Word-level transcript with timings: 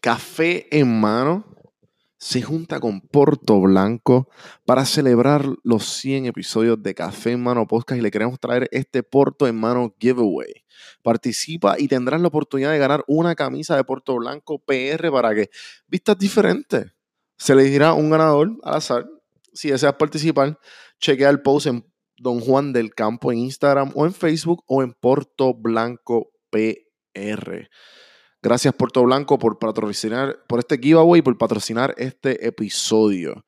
Café 0.00 0.66
en 0.70 0.98
mano 0.98 1.44
se 2.16 2.40
junta 2.40 2.80
con 2.80 3.02
Porto 3.02 3.60
Blanco 3.60 4.30
para 4.64 4.86
celebrar 4.86 5.44
los 5.62 5.84
100 5.84 6.24
episodios 6.24 6.82
de 6.82 6.94
Café 6.94 7.32
en 7.32 7.42
Mano 7.42 7.66
Podcast 7.66 7.98
y 7.98 8.02
le 8.02 8.10
queremos 8.10 8.40
traer 8.40 8.66
este 8.72 9.02
Porto 9.02 9.46
en 9.46 9.56
Mano 9.56 9.94
giveaway. 9.98 10.64
Participa 11.02 11.76
y 11.78 11.88
tendrás 11.88 12.20
la 12.22 12.28
oportunidad 12.28 12.72
de 12.72 12.78
ganar 12.78 13.04
una 13.08 13.34
camisa 13.34 13.76
de 13.76 13.84
Porto 13.84 14.16
Blanco 14.16 14.58
PR 14.58 15.10
para 15.10 15.34
que 15.34 15.50
vistas 15.86 16.18
diferentes. 16.18 16.86
Se 17.36 17.54
le 17.54 17.64
dirá 17.64 17.92
un 17.92 18.08
ganador 18.08 18.52
al 18.62 18.76
azar. 18.76 19.06
Si 19.52 19.70
deseas 19.70 19.94
participar, 19.94 20.58
chequea 20.98 21.28
el 21.28 21.42
post 21.42 21.66
en 21.66 21.86
Don 22.16 22.40
Juan 22.40 22.72
del 22.72 22.94
Campo 22.94 23.32
en 23.32 23.38
Instagram 23.38 23.92
o 23.94 24.06
en 24.06 24.14
Facebook 24.14 24.62
o 24.66 24.82
en 24.82 24.94
Porto 24.94 25.52
Blanco 25.52 26.30
PR. 26.50 27.68
Gracias 28.42 28.74
Puerto 28.74 29.02
Blanco 29.02 29.38
por 29.38 29.58
patrocinar, 29.58 30.38
por 30.46 30.60
este 30.60 30.78
giveaway, 30.78 31.20
por 31.20 31.36
patrocinar 31.36 31.94
este 31.98 32.46
episodio. 32.46 33.44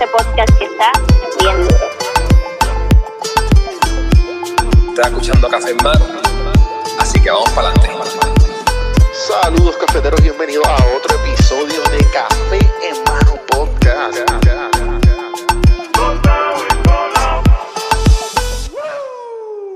Este 0.00 0.06
podcast 0.16 0.58
que 0.58 0.64
está 0.64 0.92
bien 1.40 1.68
duro. 1.68 1.86
Estás 4.88 5.06
escuchando 5.08 5.48
Café 5.48 5.70
en 5.72 5.76
mano. 5.78 6.06
Así 6.98 7.20
que 7.20 7.30
vamos 7.30 7.50
para 7.50 7.68
adelante. 7.68 7.90
Saludos 9.12 9.76
cafeteros, 9.76 10.22
bienvenidos 10.22 10.66
a 10.66 10.76
otro 10.96 11.16
episodio 11.22 11.82
de 11.90 11.98
Café 12.12 12.58
en 12.82 13.04
Mano 13.04 13.38
Podcast. 13.46 14.18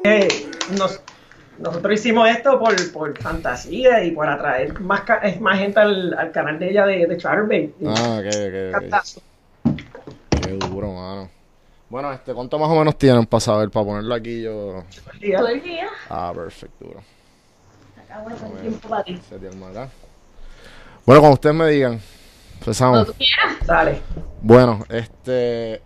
Eh, 0.04 0.50
nos- 0.78 1.00
nosotros 1.58 1.94
hicimos 1.94 2.28
esto 2.28 2.58
por, 2.58 2.74
por 2.92 3.18
fantasía 3.18 4.02
y 4.04 4.10
por 4.10 4.28
atraer 4.28 4.78
más, 4.80 5.02
más 5.40 5.58
gente 5.58 5.80
al, 5.80 6.14
al 6.18 6.30
canal 6.32 6.58
de 6.58 6.70
ella 6.70 6.86
de, 6.86 7.06
de. 7.06 7.18
Ah, 7.86 8.20
ok, 8.20 8.26
ok, 8.26 8.84
ok. 8.84 8.84
Qué 10.44 10.52
duro, 10.52 10.92
mano. 10.92 11.30
Bueno, 11.88 12.12
este, 12.12 12.34
¿cuánto 12.34 12.58
más 12.58 12.68
o 12.68 12.74
menos 12.74 12.98
tienen 12.98 13.24
para 13.24 13.40
saber? 13.40 13.70
Para 13.70 13.86
ponerlo 13.86 14.14
aquí 14.14 14.42
yo. 14.42 14.84
Todo 15.36 15.48
el 15.48 15.62
día. 15.62 15.88
Ah, 16.10 16.32
perfecto, 16.34 16.84
duro. 16.84 17.02
Acá 17.96 18.20
bueno, 18.20 18.38
el 18.54 18.60
tiempo 18.60 18.88
para 18.88 19.04
ti. 19.04 19.18
Sería 19.28 19.50
el 19.50 19.62
acá. 19.62 19.88
Bueno, 21.06 21.20
cuando 21.20 21.34
ustedes 21.34 21.54
me 21.54 21.68
digan, 21.68 22.00
empezamos. 22.58 22.96
Cuando 22.96 23.12
tú 23.12 23.18
quieras. 23.18 23.66
Dale. 23.66 24.02
Bueno, 24.42 24.84
este. 24.88 25.80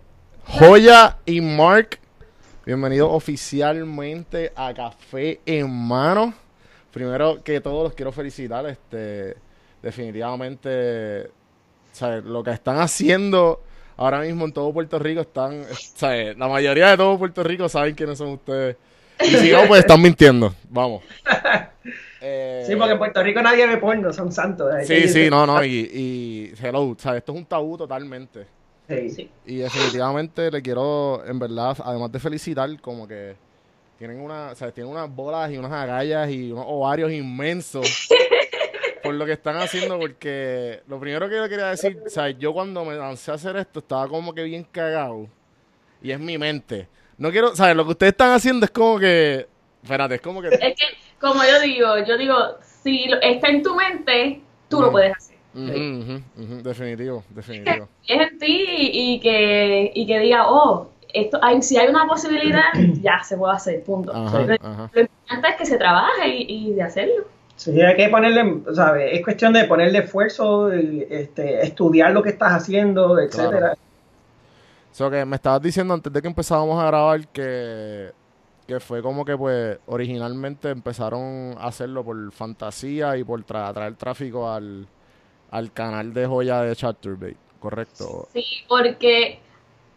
Joya 0.45 1.17
y 1.25 1.41
Mark, 1.41 1.99
bienvenidos 2.65 3.09
oficialmente 3.13 4.51
a 4.55 4.73
Café 4.73 5.39
en 5.45 5.69
Mano. 5.69 6.33
Primero 6.91 7.43
que 7.43 7.61
todo, 7.61 7.83
los 7.83 7.93
quiero 7.93 8.11
felicitar. 8.11 8.65
Este, 8.65 9.37
definitivamente, 9.81 11.29
¿sabes? 11.93 12.23
lo 12.23 12.43
que 12.43 12.51
están 12.51 12.79
haciendo 12.79 13.61
ahora 13.99 14.21
mismo 14.21 14.45
en 14.45 14.53
todo 14.53 14.71
Puerto 14.71 14.97
Rico, 14.97 15.21
están, 15.21 15.65
¿sabes? 15.95 16.37
la 16.37 16.47
mayoría 16.47 16.91
de 16.91 16.97
todo 16.97 17.17
Puerto 17.19 17.43
Rico 17.43 17.67
saben 17.67 17.93
quiénes 17.93 18.17
son 18.17 18.29
ustedes. 18.29 18.77
Y 19.19 19.25
si 19.35 19.51
no, 19.51 19.67
pues 19.67 19.81
están 19.81 20.01
mintiendo. 20.01 20.53
Vamos. 20.69 21.03
Eh, 22.21 22.65
Sí, 22.67 22.75
porque 22.75 22.91
en 22.91 22.97
Puerto 22.97 23.23
Rico 23.23 23.41
nadie 23.41 23.65
ve 23.65 23.77
porno, 23.77 24.11
son 24.11 24.29
santos. 24.29 24.69
Sí, 24.85 25.07
sí, 25.07 25.29
no, 25.29 25.45
no, 25.45 25.63
y, 25.63 25.89
y 25.93 26.53
hello, 26.61 26.93
¿sabes? 26.99 27.19
Esto 27.19 27.31
es 27.31 27.37
un 27.37 27.45
tabú 27.45 27.77
totalmente. 27.77 28.45
Sí, 28.89 29.09
sí. 29.09 29.31
Y 29.45 29.55
definitivamente 29.59 30.51
le 30.51 30.61
quiero, 30.61 31.23
en 31.25 31.39
verdad, 31.39 31.77
además 31.81 32.11
de 32.11 32.19
felicitar, 32.19 32.69
como 32.81 33.07
que 33.07 33.37
tienen 33.97 34.19
una, 34.19 34.53
¿sabes? 34.53 34.73
Tienen 34.73 34.91
unas 34.91 35.09
bolas 35.09 35.49
y 35.49 35.57
unas 35.57 35.71
agallas 35.71 36.29
y 36.29 36.51
unos 36.51 36.65
ovarios 36.67 37.09
inmensos 37.09 38.09
por 39.01 39.13
lo 39.15 39.25
que 39.25 39.33
están 39.33 39.57
haciendo, 39.57 39.97
porque 39.99 40.81
lo 40.87 40.99
primero 40.99 41.29
que 41.29 41.35
yo 41.37 41.49
quería 41.49 41.67
decir, 41.67 41.97
¿sabes? 42.07 42.37
Yo 42.39 42.53
cuando 42.53 42.83
me 42.85 42.95
lancé 42.95 43.31
a 43.31 43.35
hacer 43.35 43.55
esto 43.57 43.79
estaba 43.79 44.07
como 44.07 44.33
que 44.33 44.43
bien 44.43 44.65
cagado 44.71 45.27
y 46.01 46.11
es 46.11 46.19
mi 46.19 46.37
mente. 46.37 46.87
No 47.17 47.31
quiero, 47.31 47.55
¿sabes? 47.55 47.75
Lo 47.75 47.85
que 47.85 47.91
ustedes 47.91 48.13
están 48.13 48.31
haciendo 48.31 48.65
es 48.65 48.71
como 48.71 48.99
que, 48.99 49.47
espérate, 49.83 50.15
es 50.15 50.21
como 50.21 50.41
que... 50.41 50.47
Es 50.47 50.59
que, 50.59 50.85
como 51.19 51.43
yo 51.43 51.59
digo, 51.61 51.97
yo 52.05 52.17
digo, 52.17 52.35
si 52.83 53.07
lo- 53.07 53.21
está 53.21 53.49
en 53.49 53.63
tu 53.63 53.75
mente, 53.75 54.41
tú 54.69 54.81
lo 54.81 54.91
puedes 54.91 55.15
hacer. 55.15 55.37
Ujú, 55.53 56.61
definitivo, 56.63 57.23
definitivo. 57.29 57.89
Es 58.07 58.21
en 58.31 58.39
ti 58.39 58.65
y, 58.67 59.13
y 59.15 59.19
que, 59.19 59.91
y 59.93 60.05
que 60.07 60.19
diga, 60.19 60.49
oh, 60.49 60.89
esto 61.13 61.39
hay, 61.41 61.61
si 61.61 61.77
hay 61.77 61.87
una 61.89 62.05
posibilidad, 62.07 62.71
ya 63.01 63.21
se 63.23 63.35
puede 63.37 63.55
hacer, 63.55 63.83
punto. 63.83 64.13
Ajá, 64.15 64.41
lo, 64.41 64.53
ajá. 64.61 64.89
lo 64.93 65.01
importante 65.01 65.47
es 65.49 65.55
que 65.55 65.65
se 65.65 65.77
trabaje 65.77 66.27
y, 66.29 66.69
y 66.69 66.73
de 66.73 66.83
hacerlo. 66.83 67.25
Sí, 67.59 67.81
hay 67.81 67.95
que 67.97 68.07
ponerle, 68.07 68.63
¿sabes? 68.73 69.09
Es 69.11 69.21
cuestión 69.21 69.51
de 69.51 69.65
ponerle 69.65 69.99
esfuerzo, 69.99 70.71
este, 70.71 71.61
estudiar 71.61 72.11
lo 72.13 72.23
que 72.23 72.29
estás 72.29 72.53
haciendo, 72.53 73.19
etcétera. 73.19 73.73
So 74.91 75.09
que 75.09 75.25
me 75.25 75.35
estabas 75.35 75.61
diciendo 75.61 75.93
antes 75.93 76.11
de 76.11 76.21
que 76.21 76.27
empezábamos 76.27 76.81
a 76.81 76.87
grabar 76.87 77.27
que, 77.27 78.11
que 78.67 78.79
fue 78.79 79.01
como 79.01 79.25
que 79.25 79.37
pues 79.37 79.77
originalmente 79.87 80.69
empezaron 80.69 81.55
a 81.57 81.67
hacerlo 81.67 82.03
por 82.03 82.31
fantasía 82.31 83.17
y 83.17 83.23
por 83.23 83.45
tra- 83.45 83.73
traer 83.73 83.95
tráfico 83.95 84.49
al, 84.49 84.87
al 85.51 85.73
canal 85.73 86.13
de 86.13 86.27
joya 86.27 86.61
de 86.61 86.75
Chatterbait, 86.75 87.37
¿correcto? 87.59 88.29
Sí, 88.33 88.45
porque 88.67 89.39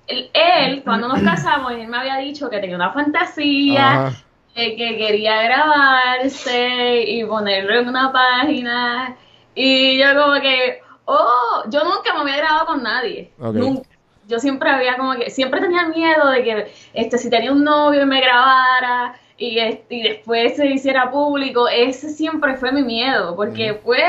él, 0.06 0.30
él, 0.34 0.82
cuando 0.84 1.08
nos 1.08 1.22
casamos, 1.22 1.72
él 1.72 1.88
me 1.88 1.98
había 1.98 2.16
dicho 2.18 2.50
que 2.50 2.60
tenía 2.60 2.76
una 2.76 2.92
fantasía, 2.92 3.94
Ajá. 3.94 4.12
Eh, 4.54 4.76
que 4.76 4.96
quería 4.98 5.42
grabarse 5.42 7.02
y 7.06 7.24
ponerlo 7.24 7.80
en 7.80 7.88
una 7.88 8.12
página. 8.12 9.16
Y 9.54 9.98
yo 9.98 10.06
como 10.20 10.40
que, 10.40 10.80
oh, 11.04 11.62
yo 11.68 11.84
nunca 11.84 12.14
me 12.14 12.20
había 12.20 12.36
grabado 12.38 12.66
con 12.66 12.82
nadie. 12.82 13.30
Nunca. 13.38 13.88
Yo 14.28 14.38
siempre 14.38 14.70
había 14.70 14.96
como 14.96 15.14
que, 15.14 15.30
siempre 15.30 15.60
tenía 15.60 15.88
miedo 15.88 16.28
de 16.30 16.44
que 16.44 16.72
este, 16.94 17.18
si 17.18 17.28
tenía 17.28 17.50
un 17.52 17.64
novio 17.64 18.02
y 18.02 18.06
me 18.06 18.20
grabara 18.20 19.16
y, 19.36 19.58
este, 19.58 19.96
y 19.96 20.02
después 20.04 20.54
se 20.56 20.66
hiciera 20.68 21.10
público, 21.10 21.66
ese 21.68 22.08
siempre 22.08 22.54
fue 22.56 22.70
mi 22.70 22.82
miedo, 22.82 23.34
porque 23.34 23.74
pues 23.74 24.00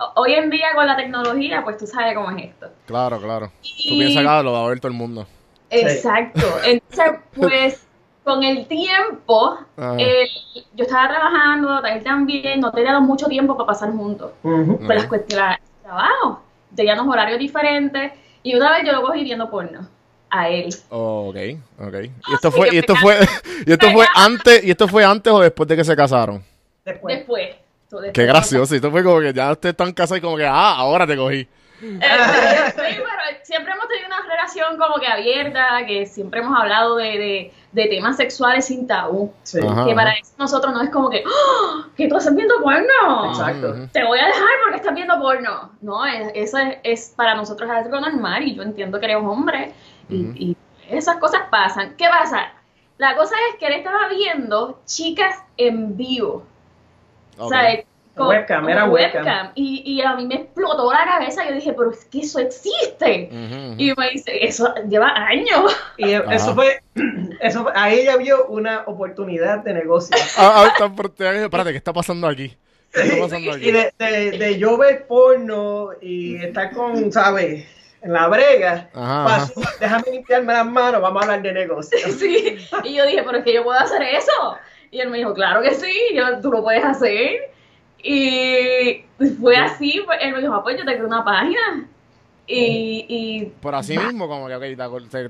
ho- 0.00 0.12
hoy 0.22 0.32
en 0.32 0.48
día 0.48 0.68
con 0.74 0.86
la 0.86 0.96
tecnología, 0.96 1.62
pues 1.62 1.76
tú 1.76 1.86
sabes 1.86 2.14
cómo 2.14 2.30
es 2.36 2.46
esto. 2.46 2.68
Claro, 2.86 3.20
claro. 3.20 3.48
Tú 3.60 3.68
Y- 3.76 3.98
piensas 3.98 4.22
que 4.22 4.28
ah, 4.28 4.42
lo 4.42 4.52
va 4.52 4.64
a 4.64 4.68
ver 4.68 4.80
todo 4.80 4.90
el 4.90 4.96
mundo. 4.96 5.26
Exacto. 5.70 6.46
Entonces, 6.64 7.20
pues, 7.36 7.86
con 8.28 8.44
el 8.44 8.66
tiempo, 8.66 9.58
él- 9.98 10.28
yo 10.74 10.84
estaba 10.84 11.08
trabajando, 11.08 11.82
él 11.84 12.02
también, 12.04 12.60
no 12.60 12.70
teníamos 12.70 13.08
mucho 13.08 13.26
tiempo 13.26 13.56
para 13.56 13.68
pasar 13.68 13.90
juntos. 13.90 14.32
Ujú. 14.42 14.78
Por 14.78 14.94
las 14.94 15.06
cuestiones 15.06 15.56
de 15.56 15.82
trabajo. 15.82 16.42
Teníamos 16.76 17.08
horarios 17.08 17.38
diferentes. 17.38 18.12
Y 18.42 18.54
una 18.54 18.70
vez 18.72 18.86
yo 18.86 18.92
lo 18.92 19.02
cogí 19.02 19.24
viendo 19.24 19.50
porno. 19.50 19.88
A 20.30 20.50
él. 20.50 20.68
Oh, 20.90 21.30
ok, 21.30 21.36
ok. 21.80 21.94
Y 22.28 22.34
esto 22.34 22.50
sí, 22.50 22.56
fue, 22.58 22.68
y 22.74 22.78
esto 22.78 22.94
fue, 22.96 23.16
y 23.66 23.72
esto 23.72 23.90
fue 23.90 24.06
antes, 24.14 24.64
y 24.64 24.70
esto 24.70 24.86
fue 24.86 25.04
antes 25.04 25.32
o 25.32 25.40
después 25.40 25.66
de 25.66 25.76
que 25.76 25.84
se 25.84 25.96
casaron. 25.96 26.44
Después. 26.84 27.16
Después. 27.16 27.48
Después 27.90 28.12
Qué 28.12 28.26
gracioso. 28.26 28.74
Esto 28.74 28.90
fue 28.90 29.02
como 29.02 29.20
que 29.20 29.32
ya 29.32 29.50
ustedes 29.52 29.72
están 29.72 29.94
casados 29.94 30.18
y 30.18 30.20
como 30.20 30.36
que, 30.36 30.44
ah, 30.46 30.74
ahora 30.76 31.06
te 31.06 31.16
cogí. 31.16 31.48
Eh, 31.80 32.00
sí, 32.74 32.76
pero 32.76 33.38
siempre 33.42 33.72
hemos 33.72 33.88
tenido 33.88 34.08
una 34.08 34.20
relación 34.28 34.76
como 34.76 34.96
que 34.96 35.06
abierta, 35.06 35.86
que 35.86 36.06
siempre 36.06 36.40
hemos 36.40 36.58
hablado 36.58 36.96
de, 36.96 37.04
de, 37.18 37.52
de 37.72 37.86
temas 37.86 38.16
sexuales 38.16 38.64
sin 38.66 38.86
tabú. 38.86 39.32
Sí. 39.42 39.60
Ajá. 39.62 39.84
Que 39.86 39.94
para 39.94 40.12
eso 40.12 40.32
nosotros 40.38 40.72
no 40.72 40.82
es 40.82 40.90
como 40.90 41.10
que, 41.10 41.22
¡Oh! 41.26 41.84
¿qué 41.96 42.08
tú 42.08 42.16
estás 42.16 42.34
viendo 42.34 42.54
porno? 42.62 43.30
Exacto. 43.30 43.74
Te 43.92 44.04
voy 44.04 44.18
a 44.18 44.26
dejar 44.26 44.48
porque 44.64 44.76
estás 44.78 44.94
viendo 44.94 45.18
porno. 45.20 45.72
No, 45.82 46.04
es- 46.06 46.32
eso 46.34 46.58
es, 46.58 46.78
es 46.82 47.12
para 47.16 47.34
nosotros 47.34 47.68
algo 47.70 48.00
normal 48.00 48.42
y 48.44 48.54
yo 48.54 48.62
entiendo 48.62 48.98
que 48.98 49.06
eres 49.06 49.18
hombre 49.18 49.72
y, 50.08 50.16
y 50.50 50.56
esas 50.88 51.16
cosas 51.18 51.42
pasan. 51.50 51.94
¿Qué 51.96 52.06
pasa? 52.08 52.52
La 52.96 53.14
cosa 53.16 53.34
es 53.50 53.58
que 53.58 53.66
él 53.66 53.74
estaba 53.74 54.08
viendo 54.08 54.80
chicas 54.86 55.36
en 55.56 55.96
vivo. 55.96 56.44
Ok. 57.36 57.44
O 57.44 57.48
sea, 57.50 57.80
con- 58.18 58.28
Webcam, 58.28 58.60
con 58.62 58.70
era 58.70 58.84
webcam. 58.84 59.52
Y, 59.54 59.82
y 59.86 60.02
a 60.02 60.14
mí 60.14 60.26
me 60.26 60.34
explotó 60.34 60.92
la 60.92 61.04
cabeza. 61.06 61.48
Yo 61.48 61.54
dije, 61.54 61.72
pero 61.72 61.90
es 61.90 62.04
que 62.04 62.20
eso 62.20 62.38
existe. 62.38 63.30
Y 63.78 63.92
me 63.96 64.10
dice, 64.10 64.44
eso 64.44 64.74
lleva 64.88 65.08
años. 65.14 65.74
Y 65.96 66.12
Ajá. 66.12 66.34
eso 66.34 66.54
fue, 66.54 66.80
eso 67.40 67.62
fue- 67.62 67.72
ahí 67.74 68.00
ella 68.00 68.16
vio 68.16 68.46
una 68.48 68.82
oportunidad 68.86 69.58
de 69.64 69.72
negocio. 69.72 70.16
Ah, 70.36 70.68
ah, 70.80 70.86
espérate, 71.44 71.70
¿qué 71.70 71.76
está 71.78 71.92
pasando 71.92 72.26
aquí? 72.26 72.54
¿Qué 72.92 73.00
está 73.02 73.18
pasando 73.18 73.52
aquí? 73.52 73.68
Y 73.68 73.72
de, 73.72 73.92
de, 73.98 74.30
de 74.38 74.58
yo 74.58 74.76
ver 74.76 75.06
porno 75.06 75.90
y 76.00 76.36
estar 76.36 76.70
con, 76.72 77.10
¿sabes? 77.12 77.66
En 78.00 78.12
la 78.12 78.28
brega, 78.28 78.88
Ajá, 78.94 79.24
pasó, 79.26 79.60
déjame 79.80 80.04
limpiarme 80.12 80.52
las 80.52 80.66
manos, 80.66 81.00
vamos 81.02 81.20
a 81.20 81.24
hablar 81.24 81.42
de 81.42 81.52
negocio. 81.52 81.98
Sí, 82.18 82.56
y 82.84 82.94
yo 82.94 83.04
dije, 83.06 83.22
pero 83.24 83.38
es 83.38 83.44
que 83.44 83.52
yo 83.54 83.64
puedo 83.64 83.78
hacer 83.78 84.02
eso. 84.02 84.56
Y 84.92 85.00
él 85.00 85.10
me 85.10 85.18
dijo, 85.18 85.34
claro 85.34 85.60
que 85.62 85.74
sí, 85.74 85.92
yo, 86.14 86.40
tú 86.40 86.50
lo 86.52 86.62
puedes 86.62 86.84
hacer. 86.84 87.50
Y 88.02 89.04
fue 89.40 89.56
así, 89.56 90.00
pues, 90.04 90.18
él 90.22 90.32
me 90.32 90.40
dijo, 90.40 90.54
ah, 90.54 90.62
pues 90.62 90.78
yo 90.78 90.84
te 90.84 90.94
creo 90.94 91.06
una 91.06 91.24
página. 91.24 91.86
Y, 92.46 93.04
y 93.08 93.44
Por 93.60 93.74
así 93.74 93.98
mismo, 93.98 94.26
como 94.26 94.46
que 94.48 94.54
ok, 94.56 94.62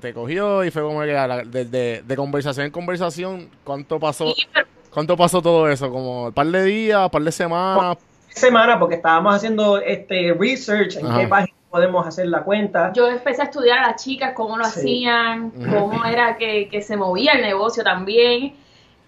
te, 0.01 0.15
cogió 0.15 0.63
y 0.65 0.71
fue 0.71 0.83
como 0.83 1.01
que 1.01 1.07
de, 1.07 1.65
de- 1.65 2.03
de 2.03 2.17
conversación 2.17 2.67
en 2.67 2.73
conversación, 2.73 3.49
¿cuánto 3.65 3.99
pasó? 3.99 4.33
pero- 4.55 4.67
¿Cuánto 4.93 5.17
pasó 5.17 5.43
todo 5.43 5.69
eso? 5.69 5.91
¿Como 5.91 6.27
un 6.27 6.33
par 6.33 6.47
de 6.47 6.65
días, 6.65 7.05
un 7.05 7.11
par 7.11 7.23
de 7.23 7.33
semanas? 7.33 7.97
Semana, 8.29 8.79
porque 8.79 8.95
estábamos 8.97 9.35
haciendo 9.35 9.79
este 9.79 10.33
research 10.39 10.97
en 10.97 11.07
Ajá. 11.07 11.21
qué 11.21 11.27
página 11.29 11.59
podemos 11.71 12.07
hacer 12.07 12.27
la 12.29 12.43
cuenta. 12.43 12.93
yo 12.95 13.09
empecé 13.09 13.43
a 13.43 13.45
estudiar 13.47 13.79
a 13.81 13.89
las 13.89 14.03
chicas, 14.03 14.33
cómo 14.35 14.57
lo 14.57 14.65
Sí. 14.65 14.79
hacían, 14.81 15.51
cómo 15.51 16.05
era 16.05 16.37
que, 16.39 16.69
que 16.71 16.81
se 16.83 16.97
movía 16.97 17.33
el 17.33 17.43
negocio 17.43 17.83
también. 17.85 18.55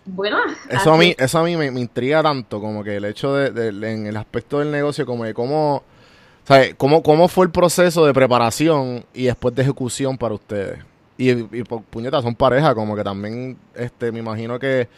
Bueno, 0.07 0.39
Eso 0.69 0.93
a 0.93 0.97
mí, 0.97 1.15
eso 1.19 1.39
a 1.39 1.45
mí 1.45 1.57
me, 1.57 1.71
me 1.71 1.81
intriga 1.81 2.23
tanto, 2.23 2.61
como 2.61 2.83
que 2.83 2.97
el 2.97 3.05
hecho 3.05 3.35
de, 3.35 3.51
de- 3.51 3.93
en 3.93 4.07
el 4.07 4.17
aspecto 4.17 4.59
del 4.59 4.71
negocio, 4.71 5.05
como 5.07 5.25
de 5.25 5.35
cómo, 5.35 5.83
¿sabes? 6.45 6.75
Cómo, 6.77 7.03
cómo 7.03 7.29
fue 7.29 7.45
el 7.47 7.53
proceso 7.53 8.05
de 8.07 8.13
preparación 8.15 9.05
y 9.15 9.25
después 9.25 9.55
de 9.55 9.63
ejecución 9.63 10.17
para 10.19 10.35
ustedes. 10.35 10.79
Y, 11.19 11.31
y 11.31 11.65
por 11.65 11.83
puñetas, 11.83 12.23
son 12.25 12.35
pareja, 12.35 12.75
como 12.75 12.97
que 12.97 13.05
también, 13.05 13.57
este, 13.75 14.11
me 14.11 14.21
imagino 14.21 14.59
que, 14.59 14.89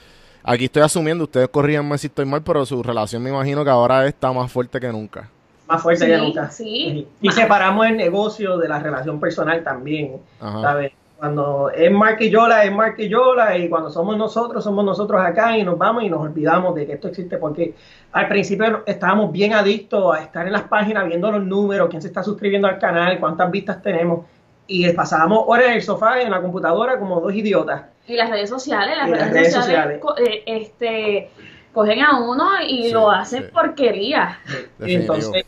aquí 0.45 0.67
estoy 0.67 0.83
asumiendo, 0.83 1.25
ustedes 1.25 1.49
corrían 1.49 1.99
si 1.99 2.07
estoy 2.07 2.25
mal, 2.25 2.43
pero 2.43 2.65
su 2.65 2.81
relación 2.83 3.23
me 3.23 3.31
imagino 3.31 3.65
que 3.65 3.71
ahora 3.71 4.07
está 4.07 4.33
más 4.33 4.51
fuerte 4.51 4.79
que 4.81 4.89
nunca. 4.89 5.29
Más 5.67 5.83
fuerte 5.83 6.05
Sí, 6.05 6.11
que 6.11 6.17
nunca. 6.19 6.51
sí. 6.51 7.09
Y 7.21 7.31
separamos 7.33 7.87
el 7.87 7.97
negocio 7.97 8.57
de 8.59 8.69
la 8.69 8.79
relación 8.79 9.19
personal 9.19 9.63
también. 9.65 10.17
Ajá. 10.41 10.61
¿sabes? 10.63 10.93
Cuando 11.27 11.71
es 11.71 11.89
Mark 11.93 12.17
y 12.19 12.31
Yola, 12.31 12.65
es 12.65 12.73
Mark 12.73 12.97
y 12.99 13.09
Yola, 13.09 13.57
y 13.57 13.69
cuando 13.69 13.91
somos 13.91 14.17
nosotros, 14.17 14.65
somos 14.65 14.85
nosotros 14.85 15.25
acá 15.25 15.57
y 15.57 15.63
nos 15.63 15.79
vamos 15.79 16.03
y 16.03 16.09
nos 16.11 16.21
olvidamos 16.21 16.75
de 16.75 16.85
que 16.85 16.95
esto 16.95 17.07
existe, 17.07 17.37
porque 17.39 17.75
al 18.11 18.27
principio 18.27 18.83
estábamos 18.85 19.31
bien 19.31 19.53
adictos 19.53 20.17
a 20.17 20.21
estar 20.21 20.45
en 20.45 20.53
las 20.53 20.63
páginas 20.63 21.07
viendo 21.07 21.31
los 21.31 21.45
números, 21.45 21.89
quién 21.91 22.03
se 22.03 22.09
está 22.09 22.25
suscribiendo 22.25 22.67
al 22.67 22.77
canal, 22.81 23.21
cuántas 23.21 23.49
vistas 23.53 23.81
tenemos, 23.81 24.27
y 24.67 24.91
pasábamos 24.95 25.45
horas 25.47 25.67
en 25.67 25.73
el 25.75 25.83
sofá, 25.83 26.21
en 26.21 26.29
la 26.33 26.41
computadora, 26.43 26.99
como 26.99 27.21
dos 27.21 27.33
idiotas. 27.33 27.83
Y 28.09 28.17
las 28.17 28.29
redes 28.29 28.51
sociales, 28.51 28.97
las, 28.97 29.07
Y 29.07 29.11
las 29.13 29.31
redes, 29.31 29.53
sociales, 29.53 30.01
eh, 30.27 30.43
este, 30.45 31.31
cogen 31.73 32.01
a 32.03 32.19
uno 32.21 32.49
y 32.67 32.87
Sí, 32.89 32.93
lo 32.93 33.09
hacen 33.09 33.45
sí. 33.45 33.49
porquería. 33.55 34.41
Entonces, 34.81 35.45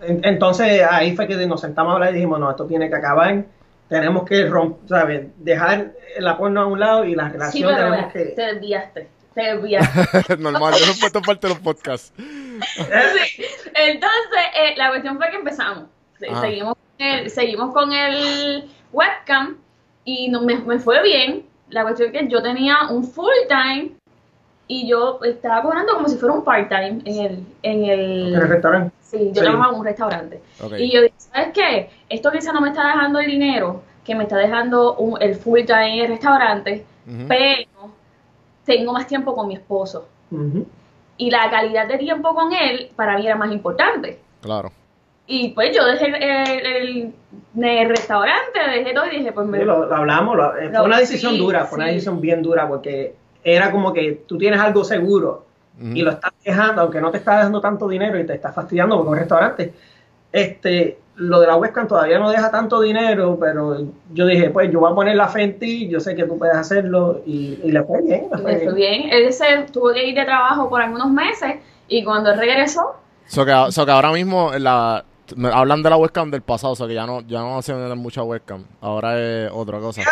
en- 0.00 0.20
entonces 0.24 0.80
ahí 0.88 1.16
fue 1.16 1.26
que 1.26 1.34
nos 1.44 1.60
sentamos 1.60 1.90
a 1.90 1.94
hablar 1.94 2.12
y 2.12 2.14
dijimos, 2.14 2.38
no, 2.38 2.48
esto 2.48 2.66
tiene 2.66 2.88
que 2.88 2.94
acabar, 2.94 3.44
tenemos 3.88 4.24
que 4.24 4.46
romper, 4.46 4.88
¿sabes? 4.88 5.26
dejar 5.38 5.92
la 6.18 6.36
porno 6.36 6.60
a 6.62 6.66
un 6.66 6.78
lado 6.80 7.04
y 7.04 7.14
la 7.14 7.26
Sí, 7.26 7.32
relación 7.32 7.74
pero 7.74 7.76
tenemos 7.90 8.12
vea, 8.14 8.24
que... 8.24 8.30
te 8.34 8.42
desviaste, 8.54 9.08
te 9.34 9.40
desviaste. 9.42 10.36
Normal, 10.38 10.74
yo 10.78 10.86
no 10.86 10.92
he 10.92 11.00
puesto 11.00 11.22
parte 11.22 11.46
de 11.48 11.54
los 11.54 11.62
podcasts. 11.62 12.12
Sí. 12.16 13.44
Entonces, 13.74 14.40
eh, 14.60 14.74
la 14.76 14.88
cuestión 14.90 15.16
fue 15.16 15.30
que 15.30 15.36
empezamos. 15.36 15.84
Se- 16.18 16.28
Ajá. 16.28 16.40
Seguimos, 16.40 16.74
con 16.74 17.06
el- 17.06 17.30
seguimos 17.30 17.72
con 17.72 17.92
el 17.92 18.68
webcam 18.92 19.56
y 20.04 20.28
no, 20.28 20.42
me, 20.42 20.56
me 20.56 20.78
fue 20.78 21.02
bien. 21.02 21.46
La 21.70 21.82
cuestión 21.82 22.14
es 22.14 22.20
que 22.22 22.28
yo 22.28 22.42
tenía 22.42 22.88
un 22.90 23.04
full 23.04 23.30
time 23.48 23.90
y 24.68 24.86
yo 24.86 25.18
estaba 25.24 25.62
cobrando 25.62 25.94
como 25.94 26.08
si 26.08 26.16
fuera 26.18 26.34
un 26.34 26.44
part 26.44 26.68
time 26.68 27.00
en 27.04 27.16
el, 27.24 27.46
en 27.62 27.84
el, 27.84 28.28
En 28.28 28.34
el 28.42 28.48
restaurante. 28.48 28.94
Sí, 29.00 29.18
yo 29.32 29.34
Sí. 29.34 29.40
trabajaba 29.40 29.72
en 29.72 29.78
un 29.80 29.84
restaurante. 29.86 30.40
Y 30.78 30.92
yo 30.92 31.00
dije, 31.02 31.14
¿sabes 31.16 31.48
qué? 31.54 31.90
Esto 32.10 32.30
quizá 32.30 32.52
no 32.52 32.60
me 32.60 32.68
está 32.68 32.86
dejando 32.86 33.18
el 33.20 33.26
dinero 33.26 33.82
que 34.04 34.14
me 34.14 34.24
está 34.24 34.36
dejando 34.36 34.94
un- 34.96 35.20
el 35.22 35.34
full 35.34 35.60
time 35.64 35.94
en 35.96 36.00
el 36.04 36.08
restaurante, 36.08 36.84
pero 37.26 37.90
tengo 38.64 38.92
más 38.92 39.06
tiempo 39.06 39.34
con 39.34 39.48
mi 39.48 39.54
esposo. 39.54 40.06
Y 41.16 41.30
la 41.30 41.50
calidad 41.50 41.88
de 41.88 41.98
tiempo 41.98 42.34
con 42.34 42.52
él 42.52 42.90
para 42.94 43.16
mí 43.16 43.26
era 43.26 43.36
más 43.36 43.50
importante. 43.50 44.20
Claro. 44.42 44.70
Y 45.26 45.48
pues 45.50 45.76
yo 45.76 45.84
dejé 45.84 46.06
el, 46.06 46.66
el- 46.66 47.14
el 47.62 47.88
restaurante, 47.88 48.60
dejé 48.70 48.94
todo 48.94 49.06
y 49.06 49.18
dije, 49.18 49.32
pues 49.32 49.46
me... 49.46 49.58
Sí, 49.58 49.64
lo, 49.64 49.84
lo 49.86 49.94
hablamos, 49.96 50.36
lo- 50.36 50.56
eh, 50.56 50.66
Lo- 50.70 50.78
fue 50.78 50.86
una 50.86 50.98
decisión 50.98 51.32
sí, 51.32 51.38
dura, 51.38 51.64
fue 51.66 51.76
una 51.78 51.86
decisión 51.88 52.20
bien 52.20 52.40
dura 52.42 52.66
porque 52.68 53.14
era 53.42 53.70
como 53.70 53.92
que 53.92 54.24
tú 54.26 54.38
tienes 54.38 54.60
algo 54.60 54.84
seguro 54.84 55.46
y 55.80 56.02
lo 56.02 56.10
estás 56.10 56.32
dejando, 56.44 56.82
aunque 56.82 57.00
no 57.00 57.12
te 57.12 57.18
está 57.18 57.36
dando 57.36 57.60
tanto 57.60 57.86
dinero 57.86 58.18
y 58.18 58.26
te 58.26 58.34
estás 58.34 58.52
fastidiando 58.52 58.96
porque 58.96 59.08
es 59.08 59.12
un 59.12 59.18
restaurante, 59.18 59.74
este, 60.32 60.98
lo 61.14 61.38
de 61.38 61.46
la 61.46 61.54
webcam 61.54 61.86
todavía 61.86 62.18
no 62.18 62.30
deja 62.30 62.50
tanto 62.50 62.80
dinero, 62.80 63.36
pero 63.40 63.76
yo 64.12 64.26
dije, 64.26 64.50
pues 64.50 64.72
yo 64.72 64.80
voy 64.80 64.90
a 64.90 64.94
poner 64.96 65.14
la 65.14 65.28
fe 65.28 65.42
en 65.42 65.58
ti, 65.58 65.88
yo 65.88 66.00
sé 66.00 66.16
que 66.16 66.24
tú 66.24 66.36
puedes 66.36 66.56
hacerlo 66.56 67.22
y, 67.24 67.60
y 67.62 67.70
le 67.70 67.84
fue 67.84 68.02
bien, 68.02 68.28
le 68.30 68.38
fue 68.38 68.56
bien. 68.56 68.74
bien. 68.74 69.02
Él 69.12 69.32
se 69.32 69.44
tuvo 69.72 69.92
que 69.92 70.04
ir 70.04 70.16
de 70.16 70.24
trabajo 70.24 70.68
por 70.68 70.82
algunos 70.82 71.10
meses 71.12 71.56
y 71.86 72.02
cuando 72.02 72.34
regresó, 72.34 72.96
So 73.28 73.44
que, 73.44 73.52
so 73.70 73.84
que 73.84 73.92
ahora 73.92 74.10
mismo 74.10 74.52
la, 74.58 75.04
hablan 75.52 75.82
de 75.82 75.90
la 75.90 75.96
webcam 75.96 76.30
del 76.30 76.40
pasado, 76.40 76.72
o 76.72 76.76
sea 76.76 76.86
que 76.86 76.94
ya 76.94 77.06
no, 77.06 77.20
ya 77.20 77.40
no 77.40 77.58
hacen 77.58 77.96
mucha 77.98 78.22
webcam. 78.22 78.64
Ahora 78.80 79.18
es 79.20 79.50
otra 79.52 79.78
cosa. 79.78 80.02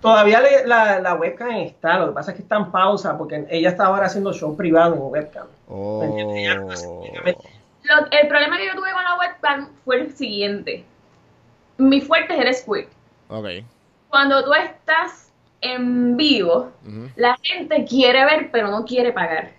Todavía 0.00 0.40
le- 0.40 0.66
la, 0.66 0.98
la 1.00 1.14
webcam 1.14 1.50
está, 1.50 1.98
lo 1.98 2.08
que 2.08 2.12
pasa 2.14 2.30
es 2.30 2.36
que 2.36 2.42
está 2.42 2.56
en 2.56 2.70
pausa 2.70 3.18
porque 3.18 3.46
ella 3.50 3.68
está 3.68 3.86
ahora 3.86 4.06
haciendo 4.06 4.32
show 4.32 4.56
privado 4.56 4.94
en 4.94 5.00
webcam. 5.02 5.46
Oh. 5.68 6.02
lo- 7.82 8.06
el 8.10 8.28
problema 8.28 8.56
que 8.58 8.66
yo 8.66 8.74
tuve 8.74 8.92
con 8.92 9.04
la 9.04 9.16
webcam 9.18 9.68
fue 9.84 10.00
el 10.00 10.12
siguiente. 10.14 10.84
Mi 11.78 12.00
fuerte 12.00 12.34
es 12.38 12.44
el 12.46 12.54
squid. 12.54 12.84
Ok. 13.28 13.46
Cuando 14.08 14.44
tú 14.44 14.52
estás 14.54 15.30
en 15.60 16.16
vivo, 16.16 16.72
la 17.16 17.36
gente 17.42 17.84
quiere 17.84 18.24
ver 18.24 18.50
pero 18.50 18.68
no 18.70 18.84
quiere 18.84 19.12
pagar. 19.12 19.50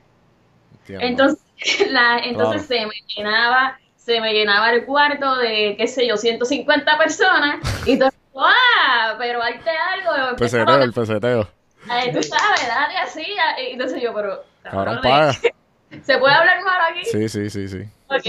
Entiendo. 0.80 1.06
Entonces, 1.06 1.44
la, 1.92 2.20
entonces 2.20 2.66
se 2.66 2.86
me 2.86 2.94
llenaba, 3.16 3.78
se 3.96 4.20
me 4.20 4.34
llenaba 4.34 4.72
el 4.72 4.86
cuarto 4.86 5.36
de, 5.38 5.76
qué 5.78 5.88
sé 5.88 6.08
yo, 6.08 6.18
150 6.18 6.98
personas 6.98 7.60
y 7.86 7.98
todo, 8.00 8.10
¡ah! 8.38 9.16
Pero 9.18 9.42
hazte 9.42 9.70
algo. 9.70 10.36
peseteo, 10.38 10.82
el 10.84 10.94
peseteo. 10.94 11.48
Ay, 11.90 12.12
tú 12.14 12.22
sabes, 12.24 12.68
dale 12.68 12.98
así. 12.98 13.22
y 13.60 13.72
Entonces 13.74 14.02
yo, 14.02 14.14
pero. 14.14 14.44
Cabrón, 14.64 15.00
paga. 15.02 15.34
¿Se 16.04 16.18
puede 16.18 16.34
hablar 16.34 16.64
malo 16.64 16.84
aquí? 16.92 17.04
Sí, 17.06 17.28
sí, 17.28 17.50
sí, 17.50 17.68
sí. 17.68 17.84
Ok. 18.08 18.22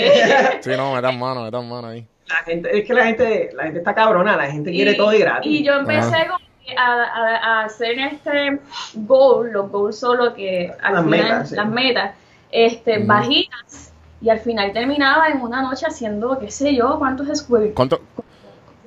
Sí, 0.62 0.70
no, 0.76 0.94
metan 0.94 1.18
mano, 1.18 1.44
metan 1.44 1.68
mano 1.68 1.88
ahí. 1.88 2.06
La 2.26 2.36
gente, 2.44 2.78
es 2.78 2.86
que 2.86 2.94
la 2.94 3.04
gente, 3.04 3.50
la 3.54 3.64
gente 3.64 3.78
está 3.80 3.94
cabrona, 3.94 4.36
la 4.36 4.50
gente 4.50 4.70
quiere 4.70 4.94
todo 4.94 5.12
y 5.12 5.18
gratis. 5.18 5.50
y 5.52 5.62
yo 5.64 5.74
empecé 5.74 6.28
que 6.64 6.76
a, 6.76 6.92
a- 7.02 7.36
a 7.36 7.64
hacer 7.64 7.98
este 7.98 8.58
goal, 8.94 9.50
los 9.52 9.70
goals 9.70 9.98
son 9.98 10.16
lo 10.18 10.32
que 10.34 10.72
al 10.82 10.94
Las 10.94 11.04
final, 11.04 11.20
metas, 11.20 11.48
sí. 11.50 11.56
las 11.56 11.66
metas, 11.68 12.14
este, 12.50 12.98
Ujú. 12.98 13.06
bajitas, 13.08 13.92
y 14.20 14.30
al 14.30 14.38
final 14.40 14.72
terminaba 14.72 15.28
en 15.28 15.40
una 15.42 15.62
noche 15.62 15.84
haciendo, 15.86 16.38
qué 16.38 16.50
sé 16.50 16.74
yo, 16.74 16.98
cuántos 16.98 17.26
squares. 17.38 17.72
¿Cuánto? 17.74 18.00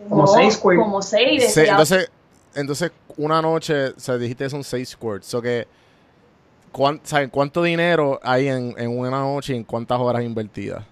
Como 0.10 0.28
seis 0.28 0.54
squares. 0.56 0.82
Como 0.84 1.02
seis. 1.02 1.54
Se- 1.54 1.62
decía, 1.62 1.72
entonces, 1.74 2.12
entonces, 2.56 2.92
una 3.18 3.42
noche, 3.42 3.90
o 3.90 4.00
sea, 4.00 4.18
dijiste 4.18 4.44
que 4.46 4.50
son 4.50 4.64
seis 4.64 4.90
squirts. 4.90 5.26
So 5.28 5.42
que, 5.42 5.68
¿cuán- 6.72 7.00
¿saben 7.04 7.30
cuánto 7.30 7.62
dinero 7.64 8.20
hay 8.24 8.48
en, 8.48 8.74
en 8.78 8.98
una 8.98 9.10
noche 9.20 9.54
y 9.54 9.58
en 9.58 9.64
cuántas 9.64 10.00
horas 10.00 10.24
invertidas? 10.24 10.84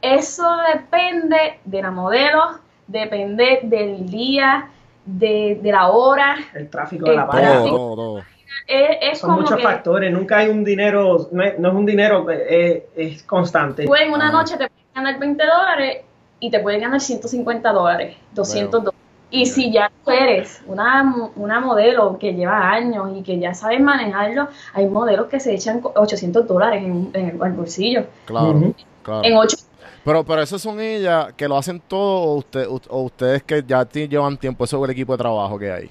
Eso 0.00 0.44
depende 0.74 1.60
de 1.64 1.82
la 1.82 1.90
modelo, 1.90 2.58
depende 2.86 3.60
del 3.62 4.08
día, 4.10 4.68
de, 5.04 5.58
de 5.62 5.72
la 5.72 5.88
hora. 5.90 6.36
el 6.54 6.68
tráfico 6.68 7.08
de 7.08 7.16
la 7.16 7.22
El 7.22 7.28
página. 7.28 7.50
tráfico. 7.52 7.76
todo, 7.76 7.94
todo. 7.96 8.18
Es, 8.66 8.98
es 9.00 9.18
Son 9.18 9.30
como 9.30 9.42
muchos 9.42 9.56
que 9.56 9.62
factores, 9.62 10.12
nunca 10.12 10.38
hay 10.38 10.48
un 10.48 10.62
dinero, 10.62 11.28
no 11.32 11.42
es, 11.42 11.58
no 11.58 11.68
es 11.70 11.74
un 11.74 11.86
dinero 11.86 12.28
es, 12.30 12.82
es 12.94 13.22
constante. 13.22 13.84
tú 13.86 13.94
en 13.96 14.12
una 14.12 14.28
Ajá. 14.28 14.32
noche 14.38 14.56
te 14.56 14.68
puedes 14.68 14.94
ganar 14.94 15.18
20 15.18 15.44
dólares 15.44 16.04
y 16.42 16.50
te 16.50 16.58
puedes 16.58 16.80
ganar 16.80 17.00
150 17.00 17.72
dólares, 17.72 18.16
200 18.32 18.70
Bueno. 18.70 18.84
dólares. 18.86 18.98
Y 19.30 19.46
si 19.46 19.72
ya 19.72 19.90
eres 20.06 20.60
una, 20.66 21.30
una 21.36 21.60
modelo 21.60 22.18
que 22.18 22.34
lleva 22.34 22.68
años 22.70 23.12
y 23.16 23.22
que 23.22 23.38
ya 23.38 23.54
sabes 23.54 23.80
manejarlo, 23.80 24.48
hay 24.74 24.86
modelos 24.88 25.28
que 25.28 25.40
se 25.40 25.54
echan 25.54 25.80
co- 25.80 25.92
800 25.96 26.46
dólares 26.46 26.82
en, 26.84 27.10
en 27.14 27.28
el, 27.30 27.42
al 27.42 27.52
bolsillo. 27.52 28.04
Claro, 28.26 28.74
claro. 29.02 29.22
En 29.24 29.36
8 29.38 29.56
Pero, 30.04 30.24
pero 30.24 30.42
eso 30.42 30.58
son 30.58 30.80
ellas 30.80 31.32
que 31.34 31.46
lo 31.48 31.56
hacen 31.56 31.80
todo 31.80 32.22
o, 32.24 32.34
usted, 32.34 32.66
o 32.68 33.02
ustedes 33.02 33.42
que 33.44 33.62
ya 33.66 33.88
llevan 33.88 34.36
tiempo, 34.36 34.64
eso 34.64 34.76
es 34.78 34.84
el 34.84 34.90
equipo 34.90 35.12
de 35.12 35.18
trabajo 35.18 35.58
que 35.58 35.72
hay. 35.72 35.90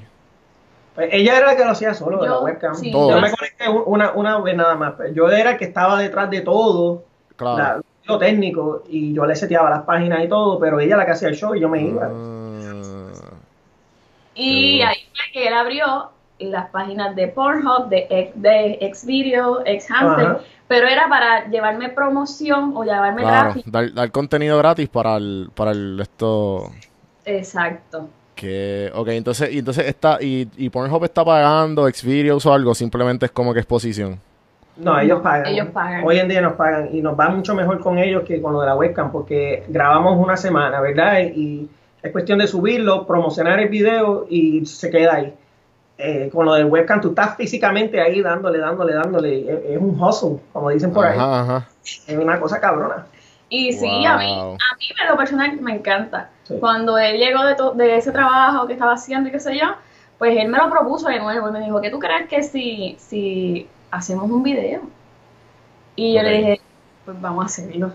Pues 0.93 1.07
ella 1.13 1.37
era 1.37 1.47
la 1.47 1.55
que 1.55 1.63
lo 1.63 1.71
hacía 1.71 1.93
solo 1.93 2.21
de 2.21 2.27
la 2.29 2.41
webcam. 2.41 2.75
sí, 2.75 2.91
Todo. 2.91 3.09
Yo 3.11 3.21
me 3.21 3.31
conecté 3.31 3.69
un- 3.69 3.83
una, 3.85 4.11
una 4.11 4.39
vez 4.39 4.55
nada 4.55 4.75
más. 4.75 4.93
pero 4.97 5.13
Yo 5.13 5.29
era 5.29 5.51
el 5.51 5.57
que 5.57 5.65
estaba 5.65 5.97
detrás 5.97 6.29
de 6.29 6.41
todo, 6.41 7.05
Claro. 7.37 7.57
la- 7.57 7.81
lo 8.05 8.17
técnico, 8.17 8.83
y 8.89 9.13
yo 9.13 9.25
le 9.25 9.35
seteaba 9.35 9.69
las 9.69 9.83
páginas 9.83 10.23
y 10.23 10.27
todo, 10.27 10.59
pero 10.59 10.79
ella 10.79 10.97
la 10.97 11.05
que 11.05 11.11
hacía 11.11 11.29
el 11.29 11.35
show 11.35 11.55
y 11.55 11.59
yo 11.61 11.69
me 11.69 11.81
iba. 11.83 12.07
Ah, 12.07 13.39
Y 14.33 14.77
bueno. 14.77 14.89
ahí 14.89 14.97
fue 15.13 15.31
que 15.33 15.47
él 15.47 15.53
abrió 15.53 16.11
las 16.39 16.69
páginas 16.71 17.15
de 17.15 17.27
Pornhub, 17.27 17.87
de, 17.89 18.31
de 18.35 18.91
Xvideo, 18.93 19.63
Xhamster, 19.65 20.39
pero 20.67 20.87
era 20.87 21.07
para 21.09 21.47
llevarme 21.49 21.89
promoción 21.89 22.73
o 22.75 22.83
llevarme 22.83 23.21
Claro, 23.21 23.53
tráfico. 23.53 23.69
dar, 23.69 23.93
dar 23.93 24.11
contenido 24.11 24.57
gratis 24.57 24.89
para 24.89 25.17
el, 25.17 25.51
para 25.53 25.71
el 25.71 25.99
esto 26.01 26.71
Exacto. 27.25 28.09
que, 28.35 28.91
ok, 28.95 29.07
entonces, 29.09 29.51
y 29.53 29.59
entonces 29.59 29.87
está, 29.87 30.17
y, 30.21 30.49
y 30.57 30.69
Pornhub 30.69 31.03
está 31.03 31.23
pagando 31.25 31.87
Xvideos 31.89 32.45
o 32.45 32.53
algo, 32.53 32.73
simplemente 32.75 33.25
es 33.27 33.31
como 33.31 33.53
que 33.53 33.59
exposición. 33.59 34.19
No, 34.83 34.99
ellos 34.99 35.21
pagan. 35.21 35.45
ellos 35.47 35.67
pagan. 35.73 36.03
Hoy 36.05 36.19
en 36.19 36.27
día 36.27 36.41
nos 36.41 36.53
pagan 36.53 36.89
y 36.91 37.01
nos 37.01 37.19
va 37.19 37.29
mucho 37.29 37.55
mejor 37.55 37.79
con 37.79 37.97
ellos 37.97 38.23
que 38.25 38.41
con 38.41 38.53
lo 38.53 38.61
de 38.61 38.67
la 38.67 38.75
webcam 38.75 39.11
porque 39.11 39.63
grabamos 39.67 40.17
una 40.17 40.35
semana, 40.37 40.81
¿verdad? 40.81 41.19
Y 41.33 41.67
es 42.01 42.11
cuestión 42.11 42.39
de 42.39 42.47
subirlo, 42.47 43.05
promocionar 43.05 43.59
el 43.59 43.69
video 43.69 44.25
y 44.29 44.65
se 44.65 44.89
queda 44.89 45.15
ahí. 45.15 45.33
Eh, 45.97 46.29
con 46.33 46.45
lo 46.47 46.53
del 46.55 46.65
webcam 46.65 46.99
tú 46.99 47.09
estás 47.09 47.35
físicamente 47.35 48.01
ahí 48.01 48.21
dándole, 48.21 48.57
dándole, 48.57 48.93
dándole. 48.93 49.39
Es, 49.41 49.59
es 49.71 49.77
un 49.77 50.01
hustle, 50.01 50.39
como 50.51 50.69
dicen 50.71 50.91
por 50.91 51.05
ahí. 51.05 51.17
Ajá. 51.19 51.67
Es 52.07 52.17
una 52.17 52.39
cosa 52.39 52.59
cabrona. 52.59 53.05
Y 53.49 53.73
sí, 53.73 53.85
a 54.05 54.17
mí, 54.17 54.31
a 54.33 54.75
mí 54.77 54.85
en 55.03 55.09
lo 55.09 55.17
personal 55.17 55.59
me 55.61 55.73
encanta. 55.75 56.29
Sí. 56.43 56.55
Cuando 56.59 56.97
él 56.97 57.17
llegó 57.17 57.43
de, 57.43 57.53
to- 57.55 57.73
de 57.73 57.97
ese 57.97 58.11
trabajo 58.11 58.65
que 58.65 58.73
estaba 58.73 58.93
haciendo 58.93 59.29
y 59.29 59.31
qué 59.31 59.39
sé 59.39 59.57
yo, 59.57 59.67
pues 60.17 60.37
él 60.39 60.47
me 60.47 60.57
lo 60.57 60.69
propuso 60.69 61.07
de 61.09 61.19
nuevo 61.19 61.49
y 61.49 61.51
me 61.51 61.59
dijo, 61.59 61.81
¿qué 61.81 61.89
tú 61.91 61.99
crees 61.99 62.27
que 62.29 62.43
si, 62.43 62.95
si 62.97 63.67
hacemos 63.91 64.29
un 64.31 64.43
video? 64.43 64.81
Y 65.95 66.13
yo 66.15 66.21
Ok. 66.21 66.23
le 66.23 66.31
dije, 66.37 66.61
pues 67.05 67.19
vamos 67.21 67.43
a 67.43 67.45
hacerlo. 67.47 67.93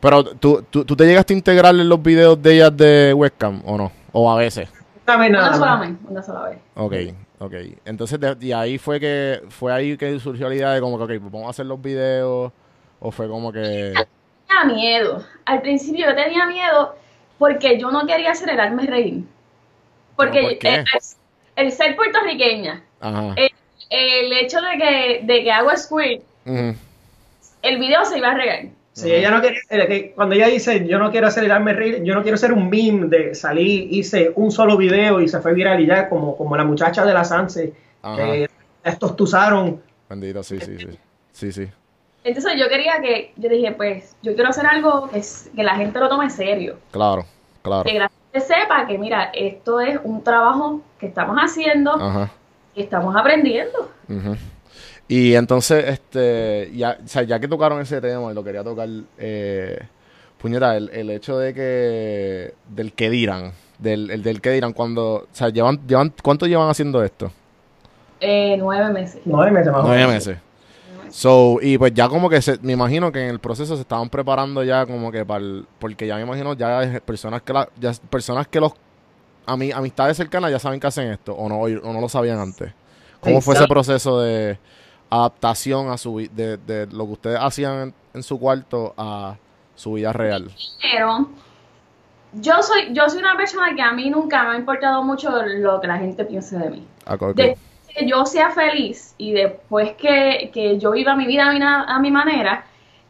Pero 0.00 0.24
¿tú, 0.24 0.64
tú, 0.70 0.84
tú 0.84 0.96
te 0.96 1.06
llegaste 1.06 1.34
a 1.34 1.36
integrar 1.36 1.74
en 1.74 1.88
los 1.88 2.02
videos 2.02 2.40
de 2.40 2.54
ellas 2.54 2.76
de 2.76 3.12
webcam 3.14 3.62
o 3.64 3.76
no? 3.76 3.92
O 4.12 4.30
a 4.30 4.36
veces. 4.36 4.68
Una 5.06 5.16
vez 5.16 5.30
nada 5.30 5.48
Una 5.48 5.56
sola 5.56 5.76
vez, 5.76 5.90
una 6.08 6.22
sola 6.22 6.42
vez. 6.50 6.58
Ok, 6.74 6.94
ok. 7.38 7.54
Entonces 7.84 8.20
de, 8.20 8.36
y 8.40 8.52
ahí 8.52 8.78
fue 8.78 9.00
que 9.00 9.42
fue 9.48 9.72
ahí 9.72 9.96
que 9.96 10.20
surgió 10.20 10.48
la 10.48 10.54
idea 10.54 10.72
de 10.72 10.80
como 10.80 10.98
que, 10.98 11.04
ok, 11.04 11.20
pues 11.22 11.32
vamos 11.32 11.46
a 11.46 11.50
hacer 11.50 11.66
los 11.66 11.80
videos. 11.80 12.52
O 13.00 13.10
fue 13.10 13.28
como 13.28 13.52
que. 13.52 13.94
Tenía 14.46 14.64
miedo. 14.74 15.24
Al 15.44 15.62
principio 15.62 16.06
yo 16.06 16.14
tenía 16.14 16.46
miedo 16.46 16.96
porque 17.38 17.78
yo 17.78 17.90
no 17.90 18.06
quería 18.06 18.32
acelerarme 18.32 18.86
reír. 18.86 19.24
Porque 20.16 20.32
¿Pero 20.38 20.48
por 20.48 20.58
qué? 20.58 20.74
el, 21.56 21.66
el 21.66 21.72
ser 21.72 21.96
puertorriqueña, 21.96 22.82
Ajá. 23.00 23.34
el, 23.36 23.47
el 23.90 24.32
hecho 24.32 24.58
de 24.60 24.78
que, 24.78 25.20
de 25.24 25.42
que 25.44 25.50
hago 25.52 25.70
squirt, 25.76 26.22
Ujú. 26.46 26.74
el 27.62 27.78
video 27.78 28.04
se 28.04 28.18
iba 28.18 28.28
a 28.30 28.34
regar. 28.34 28.66
Sí, 28.92 29.12
ella 29.12 29.30
no 29.30 29.40
quería, 29.40 29.60
eh, 29.70 30.12
cuando 30.16 30.34
ella 30.34 30.48
dice 30.48 30.84
yo 30.88 30.98
no 30.98 31.12
quiero 31.12 31.28
acelerarme 31.28 31.72
reír, 31.72 32.02
yo 32.02 32.14
no 32.16 32.22
quiero 32.22 32.36
ser 32.36 32.52
un 32.52 32.68
meme 32.68 33.06
de 33.06 33.34
salir, 33.34 33.86
hice 33.92 34.32
un 34.34 34.50
solo 34.50 34.76
video 34.76 35.20
y 35.20 35.28
se 35.28 35.38
fue 35.40 35.54
viral 35.54 35.80
y 35.80 35.86
ya, 35.86 36.08
como, 36.08 36.36
como 36.36 36.56
la 36.56 36.64
muchacha 36.64 37.04
de 37.06 37.14
la 37.14 37.22
Sanse, 37.24 37.72
Ajá. 38.02 38.16
que 38.16 38.50
estos 38.82 39.14
tusaron. 39.14 39.80
Bendito, 40.10 40.42
sí, 40.42 40.58
sí, 40.58 40.76
sí. 40.78 40.98
Sí, 41.32 41.52
sí. 41.52 41.68
Entonces 42.24 42.54
yo 42.58 42.68
quería 42.68 43.00
que, 43.00 43.32
yo 43.36 43.48
dije, 43.48 43.70
pues, 43.72 44.16
yo 44.22 44.34
quiero 44.34 44.50
hacer 44.50 44.66
algo 44.66 45.08
que, 45.10 45.20
es- 45.20 45.48
que 45.54 45.62
la 45.62 45.76
gente 45.76 46.00
lo 46.00 46.08
tome 46.08 46.24
en 46.24 46.30
serio. 46.32 46.78
Claro, 46.90 47.24
claro. 47.62 47.84
Que 47.84 48.00
la 48.00 48.10
gente 48.32 48.46
sepa 48.52 48.84
que, 48.88 48.98
mira, 48.98 49.30
esto 49.32 49.80
es 49.80 50.00
un 50.02 50.24
trabajo 50.24 50.82
que 50.98 51.06
estamos 51.06 51.36
haciendo 51.38 51.92
Ajá. 51.92 52.32
Estamos 52.82 53.14
aprendiendo. 53.16 53.90
Y 55.06 55.34
entonces, 55.34 55.84
este, 55.86 56.70
ya, 56.74 56.98
o 57.02 57.08
sea, 57.08 57.22
ya 57.22 57.40
que 57.40 57.48
tocaron 57.48 57.80
ese 57.80 58.00
tema 58.00 58.30
y 58.30 58.34
lo 58.34 58.44
quería 58.44 58.62
tocar, 58.62 58.88
eh, 59.16 59.78
puñeta, 60.38 60.76
el, 60.76 60.90
el 60.90 61.10
hecho 61.10 61.38
de 61.38 61.54
que, 61.54 62.54
del 62.68 62.92
que 62.92 63.08
dirán, 63.08 63.52
del, 63.78 64.10
el 64.10 64.22
del 64.22 64.40
que 64.40 64.50
dirán, 64.50 64.72
cuando, 64.72 65.14
o 65.14 65.28
sea, 65.32 65.48
llevan, 65.48 65.80
llevan, 65.86 66.12
¿cuánto 66.22 66.46
llevan 66.46 66.68
haciendo 66.68 67.02
esto? 67.02 67.32
Eh, 68.20 68.56
nueve 68.58 68.92
meses. 68.92 69.22
Nueve 69.24 69.50
meses 69.50 69.72
más 69.72 69.84
o 69.84 69.86
Nueve 69.86 70.06
meses. 70.06 70.38
So, 71.10 71.58
y 71.62 71.78
pues 71.78 71.94
ya 71.94 72.08
como 72.08 72.28
que 72.28 72.42
se, 72.42 72.58
me 72.60 72.74
imagino 72.74 73.10
que 73.10 73.22
en 73.22 73.30
el 73.30 73.38
proceso 73.38 73.76
se 73.76 73.82
estaban 73.82 74.10
preparando 74.10 74.62
ya 74.62 74.84
como 74.84 75.10
que 75.10 75.24
para 75.24 75.40
el, 75.40 75.66
porque 75.78 76.06
ya 76.06 76.16
me 76.16 76.22
imagino 76.22 76.54
ya 76.54 77.00
personas 77.04 77.40
que 77.40 77.52
la, 77.54 77.68
ya 77.80 77.92
personas 78.10 78.46
que 78.48 78.60
los 78.60 78.72
ami- 79.48 79.72
amistades 79.72 80.16
cercanas 80.16 80.50
ya 80.50 80.58
saben 80.58 80.78
que 80.78 80.86
hacen 80.86 81.10
esto 81.10 81.32
o 81.34 81.48
no, 81.48 81.60
o 81.60 81.92
no 81.92 82.00
lo 82.00 82.08
sabían 82.08 82.38
antes. 82.38 82.72
¿Cómo 83.20 83.40
fue 83.40 83.54
ese 83.54 83.66
proceso 83.66 84.20
de 84.20 84.58
adaptación 85.10 85.90
a 85.90 85.96
su 85.98 86.18
de, 86.18 86.56
de 86.58 86.86
lo 86.86 87.06
que 87.06 87.12
ustedes 87.12 87.38
hacían 87.40 87.80
en, 87.80 87.94
en 88.14 88.22
su 88.22 88.38
cuarto 88.38 88.94
a 88.96 89.36
su 89.74 89.94
vida 89.94 90.12
real? 90.12 90.50
Pero 90.80 91.28
yo 92.32 92.62
soy, 92.62 92.92
yo 92.92 93.08
soy 93.08 93.20
una 93.20 93.36
persona 93.36 93.74
que 93.74 93.82
a 93.82 93.92
mí 93.92 94.10
nunca 94.10 94.44
me 94.44 94.50
ha 94.50 94.56
importado 94.56 95.02
mucho 95.02 95.30
lo 95.42 95.80
que 95.80 95.86
la 95.86 95.98
gente 95.98 96.24
piense 96.24 96.58
de 96.58 96.70
mí. 96.70 96.86
Ah, 97.06 97.14
ok. 97.14 97.34
Después 97.34 97.58
que 97.96 98.06
yo 98.06 98.26
sea 98.26 98.50
feliz 98.50 99.14
y 99.18 99.32
después 99.32 99.94
que, 99.94 100.50
que 100.52 100.78
yo 100.78 100.92
viva 100.92 101.16
mi 101.16 101.26
vida 101.26 101.48
a 101.48 101.52
mi, 101.52 101.58
a 101.62 101.98
mi 101.98 102.10
manera, 102.10 102.66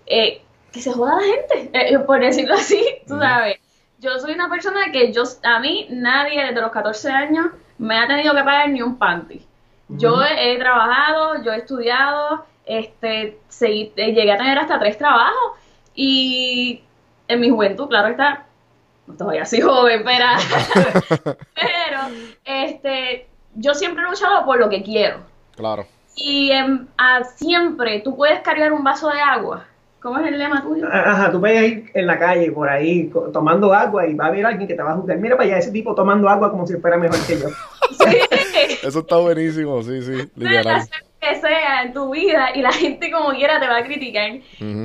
eh, 0.07 0.41
que 0.73 0.81
se 0.81 0.93
joda 0.93 1.17
la 1.17 1.23
gente, 1.23 1.71
eh, 1.73 1.99
por 1.99 2.21
decirlo 2.21 2.55
así, 2.55 2.83
tú 3.07 3.19
sabes. 3.19 3.59
Yo 3.99 4.19
soy 4.21 4.33
una 4.35 4.49
persona 4.49 4.93
que 4.93 5.13
yo, 5.13 5.25
a 5.43 5.59
mí 5.59 5.87
nadie 5.91 6.45
desde 6.47 6.61
los 6.61 6.71
14 6.71 7.11
años 7.11 7.47
me 7.79 7.99
ha 7.99 8.07
tenido 8.07 8.35
que 8.35 8.43
pagar 8.45 8.69
ni 8.71 8.81
un 8.83 8.97
panty. 8.99 9.45
Yo 9.89 10.23
he, 10.23 10.53
he 10.53 10.59
trabajado, 10.59 11.43
yo 11.43 11.53
he 11.53 11.59
estudiado, 11.59 12.45
este, 12.67 13.39
seguí- 13.51 13.93
eh, 13.97 14.13
llegué 14.13 14.33
a 14.33 14.37
tener 14.37 14.59
hasta 14.59 14.79
tres 14.79 14.99
trabajos 14.99 15.53
y 15.95 16.83
en 17.27 17.41
mi 17.41 17.49
juventud, 17.51 17.89
claro 17.89 18.09
está, 18.09 18.45
no 19.07 19.15
todavía 19.15 19.47
soy 19.47 19.63
joven, 19.63 20.03
pero, 20.05 20.27
pero 21.55 22.01
este, 22.45 23.27
yo 23.55 23.75
siempre 23.75 24.05
he 24.05 24.09
luchado 24.11 24.45
por 24.45 24.59
lo 24.59 24.69
que 24.69 24.83
quiero. 24.83 25.21
Claro. 25.57 25.87
Y 26.17 26.53
a- 26.53 27.25
siempre 27.37 28.01
tú 28.01 28.17
puedes 28.17 28.41
cargar 28.41 28.73
un 28.73 28.85
vaso 28.85 29.09
de 29.09 29.21
agua. 29.21 29.65
¿Cómo 30.01 30.19
es 30.19 30.27
el 30.29 30.39
lema 30.39 30.63
tuyo? 30.63 30.87
Ajá, 30.91 31.33
tú 31.33 31.41
puedes 31.41 31.73
ir 31.73 31.91
en 31.93 32.07
la 32.07 32.19
calle 32.19 32.53
por 32.53 32.69
ahí 32.69 33.11
tomando 33.33 33.75
agua 33.75 34.07
y 34.07 34.15
va 34.15 34.27
a 34.27 34.29
haber 34.29 34.47
alguien 34.47 34.69
que 34.69 34.75
te 34.75 34.83
va 34.83 34.93
a 34.93 34.97
juzgar. 34.97 35.19
Mira 35.19 35.37
para 35.37 35.49
allá, 35.49 35.59
ese 35.59 35.73
tipo 35.73 35.95
tomando 35.95 36.29
agua 36.29 36.51
como 36.51 36.67
si 36.67 36.77
fuera 36.77 36.97
mejor 36.97 37.19
que 37.27 37.39
yo. 37.39 37.49
Sí. 37.91 38.79
Eso 38.83 39.01
está 39.01 39.17
buenísimo, 39.17 39.83
sí, 39.83 40.03
sí, 40.03 40.31
literal. 40.37 40.83
que 41.21 41.41
sea 41.41 41.83
en 41.83 41.93
tu 41.93 42.11
vida 42.11 42.51
y 42.55 42.63
la 42.63 42.71
gente 42.71 43.11
como 43.11 43.31
quiera 43.31 43.59
te 43.59 43.67
va 43.67 43.79
a 43.79 43.85
criticar. 43.85 44.31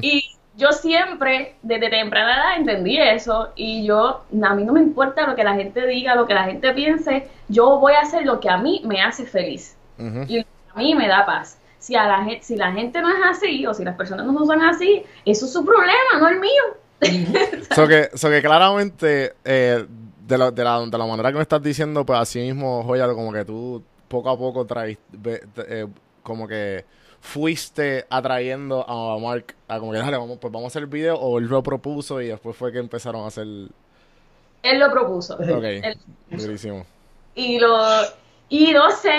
Y 0.01 0.32
yo 0.55 0.72
siempre, 0.72 1.55
desde 1.62 1.89
temprana 1.89 2.36
edad, 2.36 2.58
entendí 2.58 2.98
eso 2.98 3.50
y 3.55 3.86
yo, 3.86 4.24
a 4.41 4.55
mí 4.55 4.63
no 4.63 4.74
me 4.74 4.79
importa 4.79 5.27
lo 5.27 5.36
que 5.36 5.43
la 5.43 5.53
gente 5.53 5.86
diga, 5.86 6.15
lo 6.15 6.25
que 6.25 6.34
la 6.34 6.46
gente 6.46 6.74
piense, 6.74 7.27
yo 7.50 7.77
voy 7.79 7.93
a 7.93 8.01
hacer 8.01 8.25
lo 8.25 8.39
que 8.39 8.50
a 8.50 8.58
mí 8.58 8.82
me 8.86 9.01
hace 9.01 9.25
feliz 9.25 9.75
y 10.27 10.38
lo 10.39 10.43
que 10.43 10.48
a 10.75 10.79
mí 10.79 10.96
me 10.96 11.08
da 11.08 11.25
paz. 11.25 11.58
Si, 11.83 11.95
a 11.97 12.05
la, 12.05 12.25
si 12.41 12.55
la 12.55 12.71
gente 12.71 13.01
no 13.01 13.09
es 13.09 13.21
así 13.29 13.67
o 13.67 13.73
si 13.73 13.83
las 13.83 13.97
personas 13.97 14.25
no 14.25 14.45
son 14.45 14.61
así, 14.61 15.03
eso 15.25 15.45
es 15.45 15.51
su 15.51 15.65
problema, 15.65 16.17
no 16.17 16.29
el 16.29 16.39
mío. 16.39 16.63
So 17.75 17.85
que, 17.85 18.09
so 18.13 18.29
que 18.29 18.41
claramente, 18.41 19.33
eh, 19.43 19.85
de, 20.25 20.37
la, 20.37 20.49
de, 20.51 20.63
la, 20.63 20.79
de 20.85 20.97
la 20.97 21.05
manera 21.05 21.29
que 21.31 21.35
me 21.35 21.41
estás 21.41 21.61
diciendo, 21.61 22.05
pues 22.05 22.17
así 22.19 22.39
mismo, 22.39 22.83
Joya, 22.83 23.05
como 23.13 23.33
que 23.33 23.43
tú 23.43 23.83
poco 24.07 24.29
a 24.29 24.37
poco 24.37 24.65
traes, 24.65 24.97
eh, 25.25 25.87
como 26.21 26.47
que 26.47 26.85
fuiste 27.19 28.05
atrayendo 28.09 28.89
a 28.89 29.19
Mark 29.19 29.53
a 29.67 29.77
como 29.79 29.91
que, 29.91 29.97
dale, 29.97 30.15
vamos, 30.15 30.37
pues 30.39 30.53
vamos 30.53 30.67
a 30.67 30.71
hacer 30.71 30.83
el 30.83 30.87
video, 30.89 31.17
o 31.17 31.37
él 31.37 31.47
lo 31.47 31.61
propuso 31.63 32.21
y 32.21 32.27
después 32.27 32.55
fue 32.55 32.71
que 32.71 32.79
empezaron 32.79 33.25
a 33.25 33.27
hacer... 33.27 33.43
Él 33.43 34.79
lo 34.79 34.89
propuso. 34.89 35.33
Ok, 35.35 35.63
Él- 35.63 35.97
durísimo. 36.31 36.85
y 37.35 37.59
lo 37.59 37.75
y 38.55 38.72
no 38.72 38.91
sé 38.91 39.12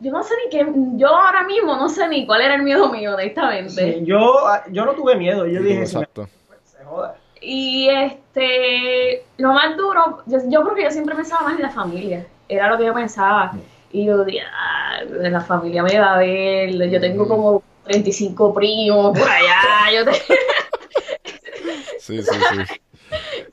yo 0.00 0.10
no 0.10 0.22
sé 0.22 0.32
ni 0.42 0.50
qué 0.50 0.66
yo 0.96 1.08
ahora 1.08 1.42
mismo 1.44 1.76
no 1.76 1.90
sé 1.90 2.08
ni 2.08 2.24
cuál 2.26 2.40
era 2.40 2.54
el 2.54 2.62
miedo 2.62 2.90
mío 2.90 3.12
honestamente 3.12 3.98
Sí, 3.98 4.04
yo, 4.06 4.34
yo 4.70 4.86
no 4.86 4.92
tuve 4.94 5.14
miedo, 5.16 5.46
yo 5.46 5.60
dije, 5.60 5.86
si 5.86 5.96
me- 5.96 6.02
exacto. 6.04 6.26
se 6.64 6.82
joda. 6.84 7.16
y 7.42 7.88
este 7.90 9.24
lo 9.36 9.52
más 9.52 9.76
duro 9.76 10.22
yo, 10.24 10.38
yo 10.48 10.62
creo 10.62 10.74
que 10.74 10.84
yo 10.84 10.90
siempre 10.90 11.14
pensaba 11.14 11.42
más 11.42 11.56
en 11.56 11.62
la 11.62 11.70
familia 11.70 12.26
era 12.48 12.68
lo 12.70 12.78
que 12.78 12.86
yo 12.86 12.94
pensaba 12.94 13.52
y 13.92 14.06
yo 14.06 14.24
dije 14.24 14.40
"Ah, 14.50 15.00
la 15.10 15.40
familia 15.42 15.82
me 15.82 15.98
va 15.98 16.14
a 16.14 16.18
ver 16.18 16.70
yo 16.90 16.98
tengo 16.98 17.28
como 17.28 17.62
35 17.84 18.54
primos 18.54 19.18
por 19.18 19.28
allá 19.28 19.92
yo 19.94 20.04
te- 20.06 20.12
Sí, 21.98 22.22
sí, 22.22 22.34
sí. 22.50 22.80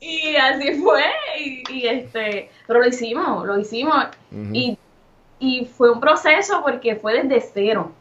y 0.00 0.36
así 0.36 0.74
fue 0.82 1.02
y, 1.38 1.62
y, 1.72 1.86
este 1.88 2.50
pero 2.66 2.80
lo 2.80 2.86
hicimos 2.88 3.44
lo 3.46 3.58
hicimos 3.58 4.06
y, 4.52 4.78
y 5.44 5.66
fue 5.66 5.90
un 5.90 6.00
proceso 6.00 6.62
porque 6.62 6.96
fue 6.96 7.22
desde 7.22 7.40
cero 7.40 7.92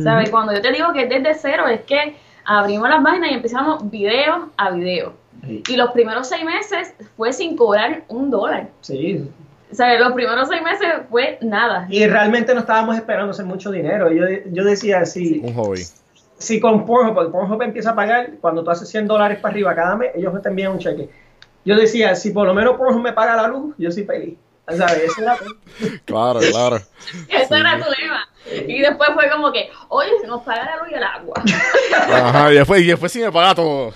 ¿Sabes? 0.00 0.30
Cuando 0.30 0.54
yo 0.54 0.62
te 0.62 0.72
digo 0.72 0.92
que 0.92 1.02
es 1.02 1.08
desde 1.08 1.34
cero, 1.34 1.68
es 1.68 1.82
que 1.82 2.16
abrimos 2.44 2.88
las 2.88 3.02
páginas 3.02 3.30
y 3.30 3.34
empezamos 3.34 3.90
video 3.90 4.50
a 4.56 4.70
video. 4.70 5.12
Sí. 5.46 5.62
Y 5.68 5.76
los 5.76 5.90
primeros 5.90 6.28
seis 6.28 6.44
meses 6.44 6.94
fue 7.16 7.32
sin 7.32 7.56
cobrar 7.56 8.04
un 8.08 8.30
dólar. 8.30 8.68
Sí. 8.80 9.28
¿Sabes? 9.70 10.00
Los 10.00 10.12
primeros 10.12 10.48
seis 10.48 10.62
meses 10.62 10.88
fue 11.10 11.38
nada. 11.42 11.86
Y 11.90 12.06
realmente 12.06 12.54
no 12.54 12.60
estábamos 12.60 12.96
esperando 12.96 13.32
hacer 13.32 13.44
mucho 13.44 13.70
dinero. 13.70 14.10
Yo, 14.10 14.24
yo 14.50 14.64
decía, 14.64 15.04
si, 15.04 15.40
Un 15.40 15.54
hobby. 15.54 15.82
si 16.38 16.60
con 16.60 16.86
Pornhub, 16.86 17.14
porque 17.14 17.30
Pornhub 17.30 17.60
empieza 17.62 17.90
a 17.90 17.94
pagar, 17.94 18.30
cuando 18.40 18.64
tú 18.64 18.70
haces 18.70 18.88
100 18.88 19.06
dólares 19.06 19.38
para 19.40 19.52
arriba 19.52 19.74
cada 19.74 19.96
mes, 19.96 20.12
ellos 20.14 20.40
te 20.40 20.48
envían 20.48 20.72
un 20.72 20.78
cheque. 20.78 21.10
Yo 21.64 21.76
decía, 21.76 22.14
si 22.14 22.30
por 22.30 22.46
lo 22.46 22.54
menos 22.54 22.76
Pornhub 22.76 23.02
me 23.02 23.12
paga 23.12 23.36
la 23.36 23.48
luz, 23.48 23.74
yo 23.78 23.90
soy 23.90 24.04
feliz. 24.04 24.38
¿Sabes? 24.68 24.98
Ese 25.04 25.22
era- 25.22 25.36
Claro, 26.04 26.40
claro. 26.40 26.76
Ese 27.28 27.56
era 27.58 27.78
tu 27.78 27.90
lema. 27.90 28.28
Y 28.68 28.80
después 28.80 29.10
fue 29.14 29.28
como 29.30 29.52
que, 29.52 29.70
oye, 29.88 30.10
se 30.20 30.26
nos 30.26 30.42
paga 30.42 30.64
la 30.64 30.76
luz 30.76 30.88
y 30.90 30.94
el 30.94 31.02
agua. 31.02 31.42
Ajá, 32.12 32.52
y 32.52 32.56
después, 32.56 32.80
y 32.82 32.86
después 32.86 33.12
sí 33.12 33.20
me 33.20 33.30
paga 33.32 33.54
todo. 33.54 33.92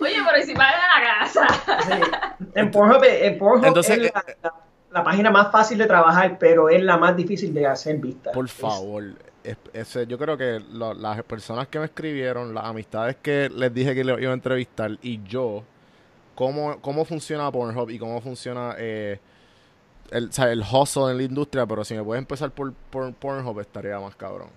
Oye, 0.00 0.16
pero 0.26 0.38
¿y 0.38 0.42
si 0.42 0.54
paga 0.54 0.72
la 0.98 1.18
casa? 1.20 1.46
sí. 1.86 2.44
En 2.56 2.70
Pornhub, 2.70 3.02
en 3.04 3.38
Pornhub 3.38 3.66
Entonces, 3.66 3.98
es 3.98 4.12
la, 4.14 4.24
la- 4.42 4.54
la 4.92 5.02
página 5.02 5.30
más 5.30 5.50
fácil 5.50 5.76
de 5.78 5.86
trabajar, 5.86 6.36
pero 6.38 6.68
es 6.68 6.80
la 6.82 6.96
más 6.96 7.16
difícil 7.16 7.52
de 7.52 7.66
hacer 7.66 7.96
vista. 7.96 8.30
Por 8.32 8.48
favor. 8.48 9.02
es- 9.42 9.56
ese, 9.72 10.06
yo 10.06 10.16
creo 10.18 10.36
que 10.38 10.60
lo- 10.72 10.94
las 10.94 11.22
personas 11.24 11.66
que 11.68 11.78
me 11.80 11.86
escribieron, 11.86 12.54
las 12.54 12.64
amistades 12.64 13.16
que 13.20 13.48
les 13.52 13.74
dije 13.74 13.94
que 13.94 14.04
le 14.04 14.12
iba 14.22 14.30
a 14.30 14.34
entrevistar 14.34 14.90
y 15.02 15.20
yo, 15.24 15.64
cómo, 16.36 16.80
cómo 16.80 17.04
funciona 17.04 17.50
Pornhub 17.50 17.90
y 17.90 17.98
cómo 17.98 18.20
funciona 18.20 18.74
eh, 18.78 19.18
el, 20.14 20.28
o 20.28 20.32
sea, 20.32 20.50
el 20.50 20.62
hustle 20.62 21.10
en 21.10 21.16
la 21.18 21.22
industria, 21.24 21.66
pero 21.66 21.84
si 21.84 21.94
me 21.94 22.02
puedes 22.02 22.20
empezar 22.20 22.50
por, 22.50 22.72
por 22.90 23.12
Pornhub 23.12 23.60
estaría 23.60 23.98
más 24.00 24.14
cabrón. 24.16 24.48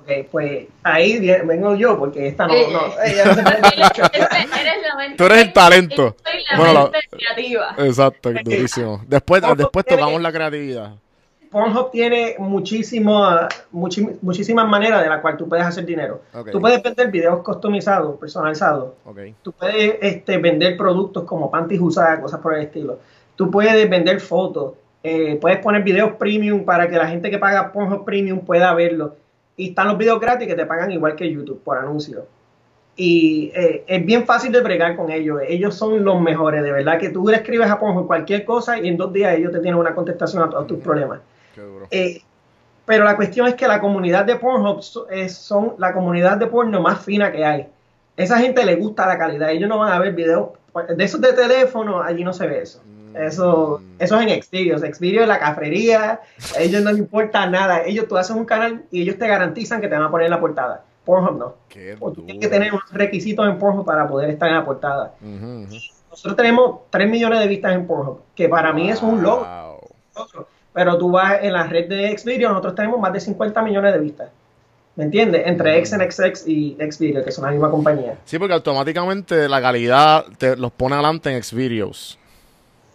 Ok, 0.00 0.10
pues 0.30 0.66
ahí 0.82 1.18
vengo 1.44 1.74
yo, 1.76 1.98
porque 1.98 2.26
esta 2.28 2.46
no. 2.46 2.52
Eh, 2.54 2.66
no 2.70 2.80
ella 3.04 3.24
no 3.24 3.34
se 3.34 3.42
puede 3.42 3.58
Eres. 4.60 5.16
Tú 5.16 5.24
eres 5.24 5.38
el 5.38 5.52
talento. 5.52 6.16
Soy 6.22 6.42
la 6.50 6.58
Bueno, 6.58 6.90
la- 6.92 7.00
creativa. 7.18 7.74
Exacto, 7.78 8.30
durísimo. 8.44 9.02
Después, 9.06 9.40
Pornhub 9.40 9.58
después 9.58 9.84
tiene- 9.86 10.02
tocamos 10.02 10.20
la 10.22 10.32
creatividad. 10.32 10.92
Pornhub 11.50 11.90
tiene 11.92 12.34
muchísimo, 12.38 13.24
muchísimas 13.70 14.66
maneras 14.68 15.02
de 15.04 15.08
las 15.08 15.20
cuales 15.20 15.38
tú 15.38 15.48
puedes 15.48 15.64
hacer 15.64 15.86
dinero. 15.86 16.22
Ok. 16.34 16.50
Tú 16.50 16.60
puedes 16.60 16.82
vender 16.82 17.10
videos 17.12 17.42
customizados, 17.44 18.18
personalizados. 18.18 18.94
Ok. 19.04 19.18
Tú 19.42 19.52
puedes 19.52 19.96
este, 20.02 20.38
vender 20.38 20.76
productos 20.76 21.22
como 21.24 21.50
panties 21.50 21.80
usadas, 21.80 22.18
cosas 22.18 22.40
por 22.40 22.54
el 22.54 22.62
estilo. 22.62 22.98
Tú 23.36 23.50
puedes 23.50 23.88
vender 23.88 24.20
fotos. 24.20 24.72
Eh, 25.04 25.38
puedes 25.40 25.58
poner 25.58 25.82
videos 25.82 26.12
premium 26.14 26.64
para 26.64 26.88
que 26.88 26.96
la 26.96 27.06
gente 27.06 27.30
que 27.30 27.38
paga 27.38 27.70
Pornhub 27.72 28.04
Premium 28.04 28.40
pueda 28.40 28.74
verlo. 28.74 29.14
Y 29.56 29.68
están 29.68 29.86
los 29.88 29.98
videos 29.98 30.18
gratis 30.18 30.48
que 30.48 30.54
te 30.56 30.66
pagan 30.66 30.90
igual 30.90 31.14
que 31.14 31.30
YouTube 31.30 31.62
por 31.62 31.78
anuncio. 31.78 32.26
Y 32.96 33.52
eh, 33.54 33.84
es 33.86 34.04
bien 34.06 34.24
fácil 34.24 34.50
de 34.52 34.60
bregar 34.60 34.96
con 34.96 35.10
ellos. 35.10 35.40
Ellos 35.46 35.74
son 35.74 36.04
los 36.04 36.20
mejores, 36.20 36.62
de 36.62 36.72
verdad. 36.72 36.98
Que 36.98 37.10
tú 37.10 37.26
le 37.28 37.36
escribes 37.36 37.68
a 37.70 37.78
Pornhub 37.78 38.06
cualquier 38.06 38.44
cosa 38.44 38.78
y 38.78 38.88
en 38.88 38.96
dos 38.96 39.12
días 39.12 39.34
ellos 39.36 39.52
te 39.52 39.58
tienen 39.60 39.78
una 39.78 39.94
contestación 39.94 40.42
a 40.42 40.50
todos 40.50 40.66
tus 40.66 40.78
problemas. 40.78 41.20
Qué 41.54 41.60
duro. 41.60 41.86
Eh, 41.90 42.22
pero 42.86 43.04
la 43.04 43.16
cuestión 43.16 43.46
es 43.46 43.54
que 43.54 43.66
la 43.68 43.80
comunidad 43.80 44.24
de 44.24 44.36
Pornhub 44.36 44.80
es- 45.10 45.36
son 45.36 45.74
la 45.78 45.92
comunidad 45.92 46.36
de 46.38 46.46
porno 46.46 46.80
más 46.80 47.04
fina 47.04 47.30
que 47.32 47.44
hay. 47.44 47.66
Esa 48.16 48.38
gente 48.38 48.64
le 48.64 48.76
gusta 48.76 49.06
la 49.06 49.18
calidad. 49.18 49.50
Ellos 49.50 49.68
no 49.68 49.78
van 49.78 49.92
a 49.92 49.98
ver 49.98 50.12
videos 50.12 50.50
de 50.96 51.04
esos 51.04 51.20
de 51.20 51.32
teléfono. 51.32 52.00
Allí 52.02 52.22
no 52.24 52.32
se 52.32 52.46
ve 52.46 52.62
eso. 52.62 52.80
Eso, 53.14 53.80
eso 53.98 54.20
es 54.20 54.26
en 54.26 54.42
Xvideos. 54.42 54.80
Xvideos 54.80 55.22
es 55.22 55.28
la 55.28 55.38
cafrería. 55.38 56.20
A 56.56 56.60
ellos 56.60 56.82
no 56.82 56.90
les 56.90 56.98
importa 56.98 57.46
nada. 57.46 57.84
Ellos, 57.84 58.06
tú 58.08 58.16
haces 58.16 58.34
un 58.34 58.44
canal 58.44 58.84
y 58.90 59.02
ellos 59.02 59.18
te 59.18 59.26
garantizan 59.26 59.80
que 59.80 59.88
te 59.88 59.94
van 59.94 60.04
a 60.04 60.10
poner 60.10 60.26
en 60.26 60.32
la 60.32 60.40
portada. 60.40 60.84
Pornhub 61.04 61.38
no. 61.38 61.54
Tienes 61.68 62.40
que 62.40 62.48
tener 62.48 62.72
unos 62.72 62.90
requisitos 62.92 63.46
en 63.46 63.58
Pornhub 63.58 63.84
para 63.84 64.08
poder 64.08 64.30
estar 64.30 64.48
en 64.48 64.54
la 64.54 64.64
portada. 64.64 65.14
Nosotros 65.20 66.36
tenemos 66.36 66.80
3 66.90 67.10
millones 67.10 67.40
de 67.40 67.48
vistas 67.48 67.74
en 67.74 67.86
Pornhub, 67.86 68.20
que 68.34 68.48
para 68.48 68.72
mí 68.72 68.90
es 68.90 69.02
un 69.02 69.22
logro. 69.22 69.80
Pero 70.72 70.98
tú 70.98 71.10
vas 71.10 71.38
en 71.42 71.52
la 71.52 71.64
red 71.64 71.88
de 71.88 72.16
Xvideo, 72.16 72.48
nosotros 72.48 72.74
tenemos 72.74 72.98
más 73.00 73.12
de 73.12 73.20
50 73.20 73.62
millones 73.62 73.92
de 73.92 74.00
vistas. 74.00 74.28
¿Me 74.96 75.04
entiendes? 75.04 75.42
Entre 75.46 75.84
XNXX 75.84 76.46
y 76.46 76.76
Xvideo, 76.78 77.24
que 77.24 77.32
son 77.32 77.44
la 77.44 77.50
misma 77.50 77.70
compañía. 77.70 78.16
Sí, 78.24 78.38
porque 78.38 78.54
automáticamente 78.54 79.48
la 79.48 79.60
calidad 79.60 80.24
te 80.38 80.56
los 80.56 80.70
pone 80.72 80.94
adelante 80.94 81.34
en 81.34 81.42
Xvideos. 81.42 82.18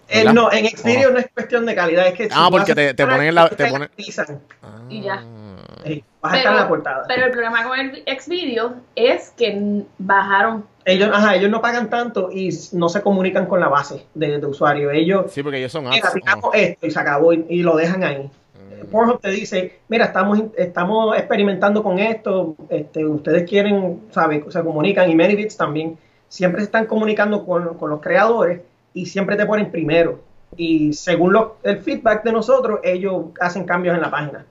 Eh, 0.09 0.23
no, 0.33 0.51
en 0.51 0.65
Xvideo 0.67 1.11
no 1.11 1.19
es 1.19 1.27
cuestión 1.33 1.65
de 1.65 1.75
calidad, 1.75 2.07
es 2.07 2.13
que 2.13 2.29
Ah, 2.31 2.47
porque 2.49 2.73
te- 2.73 2.93
ponen 2.95 3.17
canal, 3.19 3.35
la- 3.35 3.49
te 3.49 3.65
ponen- 3.69 3.89
Y 4.89 5.01
ya. 5.03 5.23
eh, 5.85 6.03
vas 6.21 6.33
a 6.33 6.37
estar 6.37 6.53
en 6.53 6.59
la 6.59 6.67
portada. 6.67 7.05
pero 7.07 7.25
el 7.27 7.31
problema 7.31 7.63
con 7.63 7.79
el 7.79 8.03
Xvideo 8.19 8.73
es 8.95 9.29
que 9.37 9.83
bajaron. 9.99 10.65
ellos, 10.85 11.09
ajá, 11.13 11.35
ellos 11.35 11.51
no 11.51 11.61
pagan 11.61 11.89
tanto 11.89 12.31
y 12.31 12.49
no 12.73 12.89
se 12.89 13.01
comunican 13.01 13.45
con 13.45 13.59
la 13.59 13.67
base 13.67 14.07
de, 14.15 14.39
de 14.39 14.45
usuario. 14.47 14.89
Ellos, 14.89 15.31
Sí, 15.31 15.43
porque 15.43 15.59
ellos 15.59 15.71
son 15.71 15.85
ads. 15.87 16.11
tiramos 16.13 16.49
esto 16.55 16.87
y 16.87 16.91
se 16.91 16.99
acabó 16.99 17.31
y, 17.33 17.45
y 17.47 17.61
lo 17.61 17.75
dejan 17.75 18.03
ahí. 18.03 18.31
Mm. 18.83 18.87
Pornhub 18.89 19.21
te 19.21 19.29
dice, 19.29 19.79
mira, 19.89 20.05
estamos, 20.05 20.41
estamos 20.57 21.15
experimentando 21.17 21.83
con 21.83 21.99
esto, 21.99 22.55
este, 22.69 23.05
ustedes 23.05 23.47
quieren, 23.47 24.01
¿sabes? 24.11 24.41
Se 24.51 24.63
comunican 24.63 25.07
y 25.11 25.15
Manybits 25.15 25.55
también, 25.55 25.97
siempre 26.27 26.61
se 26.61 26.65
están 26.65 26.85
comunicando 26.87 27.45
con, 27.45 27.77
con 27.77 27.91
los 27.91 28.01
creadores 28.01 28.61
y 28.93 29.05
siempre 29.05 29.35
te 29.35 29.45
ponen 29.45 29.71
primero. 29.71 30.19
Y 30.57 30.93
según 30.93 31.33
lo- 31.33 31.57
el 31.63 31.77
feedback 31.79 32.23
de 32.23 32.31
nosotros, 32.31 32.79
ellos 32.83 33.25
hacen 33.39 33.65
cambios 33.65 33.95
en 33.95 34.01
la 34.01 34.09
página. 34.11 34.45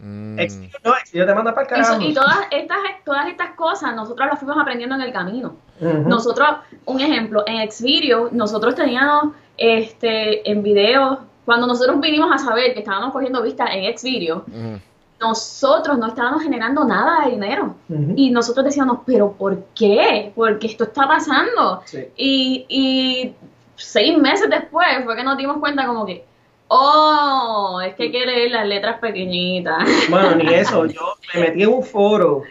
Mm. 0.00 0.36
No, 0.84 0.92
te 1.12 1.34
manda 1.34 1.54
para 1.54 1.66
el 1.66 1.80
Eso- 1.80 1.92
carajo. 1.92 2.02
y 2.08 2.14
todas 2.14 2.38
estas, 2.52 2.78
todas 3.04 3.26
estas 3.28 3.50
cosas 3.50 3.94
nosotros 3.96 4.28
las 4.28 4.38
fuimos 4.38 4.56
aprendiendo 4.60 4.94
en 4.94 5.00
el 5.02 5.12
camino. 5.12 5.56
Nosotros, 5.80 6.48
un 6.84 7.00
ejemplo, 7.00 7.42
en 7.46 7.70
Xvideo, 7.70 8.28
nosotros 8.32 8.74
teníamos 8.74 9.34
este 9.56 10.48
en 10.50 10.62
videos, 10.62 11.18
cuando 11.44 11.66
nosotros 11.66 12.00
vinimos 12.00 12.30
a 12.32 12.38
saber 12.38 12.74
que 12.74 12.80
estábamos 12.80 13.12
cogiendo 13.12 13.42
vistas 13.42 13.70
en 13.72 13.96
Xvideo, 13.96 14.44
Ujú. 14.46 14.80
nosotros 15.20 15.98
no 15.98 16.06
estábamos 16.08 16.42
generando 16.42 16.84
nada 16.84 17.24
de 17.24 17.32
dinero. 17.32 17.74
Y 18.16 18.30
nosotros 18.30 18.64
decíamos, 18.66 19.00
pero 19.06 19.32
¿por 19.32 19.64
qué? 19.74 20.32
Porque 20.34 20.66
esto 20.68 20.84
está 20.84 21.08
pasando. 21.08 21.82
Sí. 21.86 22.04
Y, 22.16 22.66
y 22.68 23.34
seis 23.78 24.16
meses 24.18 24.48
después 24.50 24.86
fue 25.04 25.16
que 25.16 25.24
nos 25.24 25.36
dimos 25.36 25.58
cuenta 25.58 25.86
como 25.86 26.04
que, 26.04 26.24
oh, 26.68 27.80
es 27.84 27.94
que 27.94 28.04
hay 28.04 28.12
que 28.12 28.26
leer 28.26 28.50
las 28.50 28.66
letras 28.66 28.98
pequeñitas. 29.00 29.88
Bueno, 30.10 30.34
ni 30.36 30.52
eso. 30.52 30.86
Yo 30.86 31.14
me 31.34 31.40
metí 31.40 31.62
en 31.62 31.70
un 31.70 31.82
foro. 31.82 32.42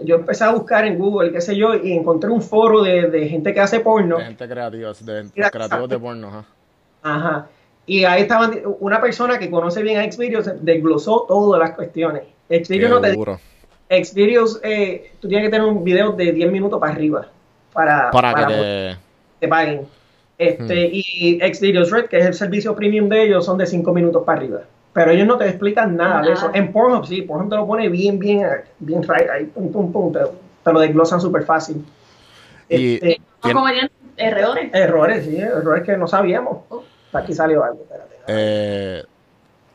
Yo 0.00 0.16
empecé 0.16 0.44
a 0.44 0.50
buscar 0.50 0.86
en 0.86 0.98
Google, 0.98 1.32
qué 1.32 1.40
sé 1.40 1.56
yo, 1.56 1.74
y 1.74 1.92
encontré 1.92 2.30
un 2.30 2.42
foro 2.42 2.82
de, 2.82 3.08
de 3.08 3.28
gente 3.28 3.54
que 3.54 3.60
hace 3.60 3.80
porno. 3.80 4.18
De 4.18 4.26
gente 4.26 4.46
creativa, 4.48 4.92
de 4.92 5.50
creativos 5.50 5.88
de 5.88 5.98
porno, 5.98 6.28
ajá. 6.28 6.44
Ajá. 7.02 7.46
Y 7.86 8.04
ahí 8.04 8.22
estaban, 8.22 8.60
una 8.80 9.00
persona 9.00 9.38
que 9.38 9.48
conoce 9.48 9.82
bien 9.82 10.00
a 10.00 10.12
Xvideos 10.12 10.50
desglosó 10.60 11.24
todas 11.26 11.60
las 11.60 11.70
cuestiones. 11.70 12.24
Xvideos 12.48 12.90
no 12.90 13.00
te 13.00 13.12
duro. 13.12 13.40
Xvideos, 13.88 14.60
eh, 14.64 15.12
tú 15.20 15.28
tienes 15.28 15.46
que 15.46 15.50
tener 15.50 15.66
un 15.66 15.84
video 15.84 16.12
de 16.12 16.32
10 16.32 16.50
minutos 16.50 16.80
para 16.80 16.92
arriba 16.92 17.28
para, 17.76 18.10
Para 18.10 18.32
para 18.32 18.46
que 18.46 18.54
que 18.54 18.60
te... 18.60 18.96
te 19.40 19.48
paguen. 19.48 19.86
Este, 20.38 20.88
Hmm. 20.88 20.90
Y 20.92 21.40
Xvideos 21.40 21.90
Red, 21.90 22.06
que 22.06 22.18
es 22.18 22.26
el 22.26 22.34
servicio 22.34 22.74
premium 22.74 23.08
de 23.08 23.22
ellos, 23.24 23.44
son 23.44 23.56
de 23.58 23.66
5 23.66 23.92
minutos 23.92 24.22
para 24.24 24.38
arriba. 24.38 24.60
Pero 24.92 25.10
ellos 25.10 25.26
no 25.26 25.36
te 25.36 25.46
explican 25.48 25.96
nada 25.96 26.22
de 26.22 26.32
eso. 26.32 26.50
En 26.54 26.72
Pornhub 26.72 27.06
sí, 27.06 27.22
Pornhub 27.22 27.50
te 27.50 27.56
lo 27.56 27.66
pone 27.66 27.88
bien, 27.88 28.18
bien, 28.18 28.46
bien 28.78 29.02
right, 29.02 29.28
ahí, 29.30 29.44
pum, 29.44 29.70
pum, 29.70 29.92
pum, 29.92 30.12
te, 30.12 30.20
te 30.64 30.72
lo 30.72 30.80
desglosan 30.80 31.20
súper 31.20 31.44
fácil. 31.44 31.84
Y- 32.68 32.94
Este, 32.94 33.20
errores. 33.42 34.70
errores, 34.72 35.24
sí, 35.24 35.36
errores 35.36 35.84
que 35.84 35.96
no 35.96 36.06
sabíamos. 36.06 36.58
Oh. 36.70 36.82
Aquí 37.12 37.34
salió 37.34 37.62
algo, 37.62 37.82
espérate. 37.82 38.16
Eh, 38.28 39.02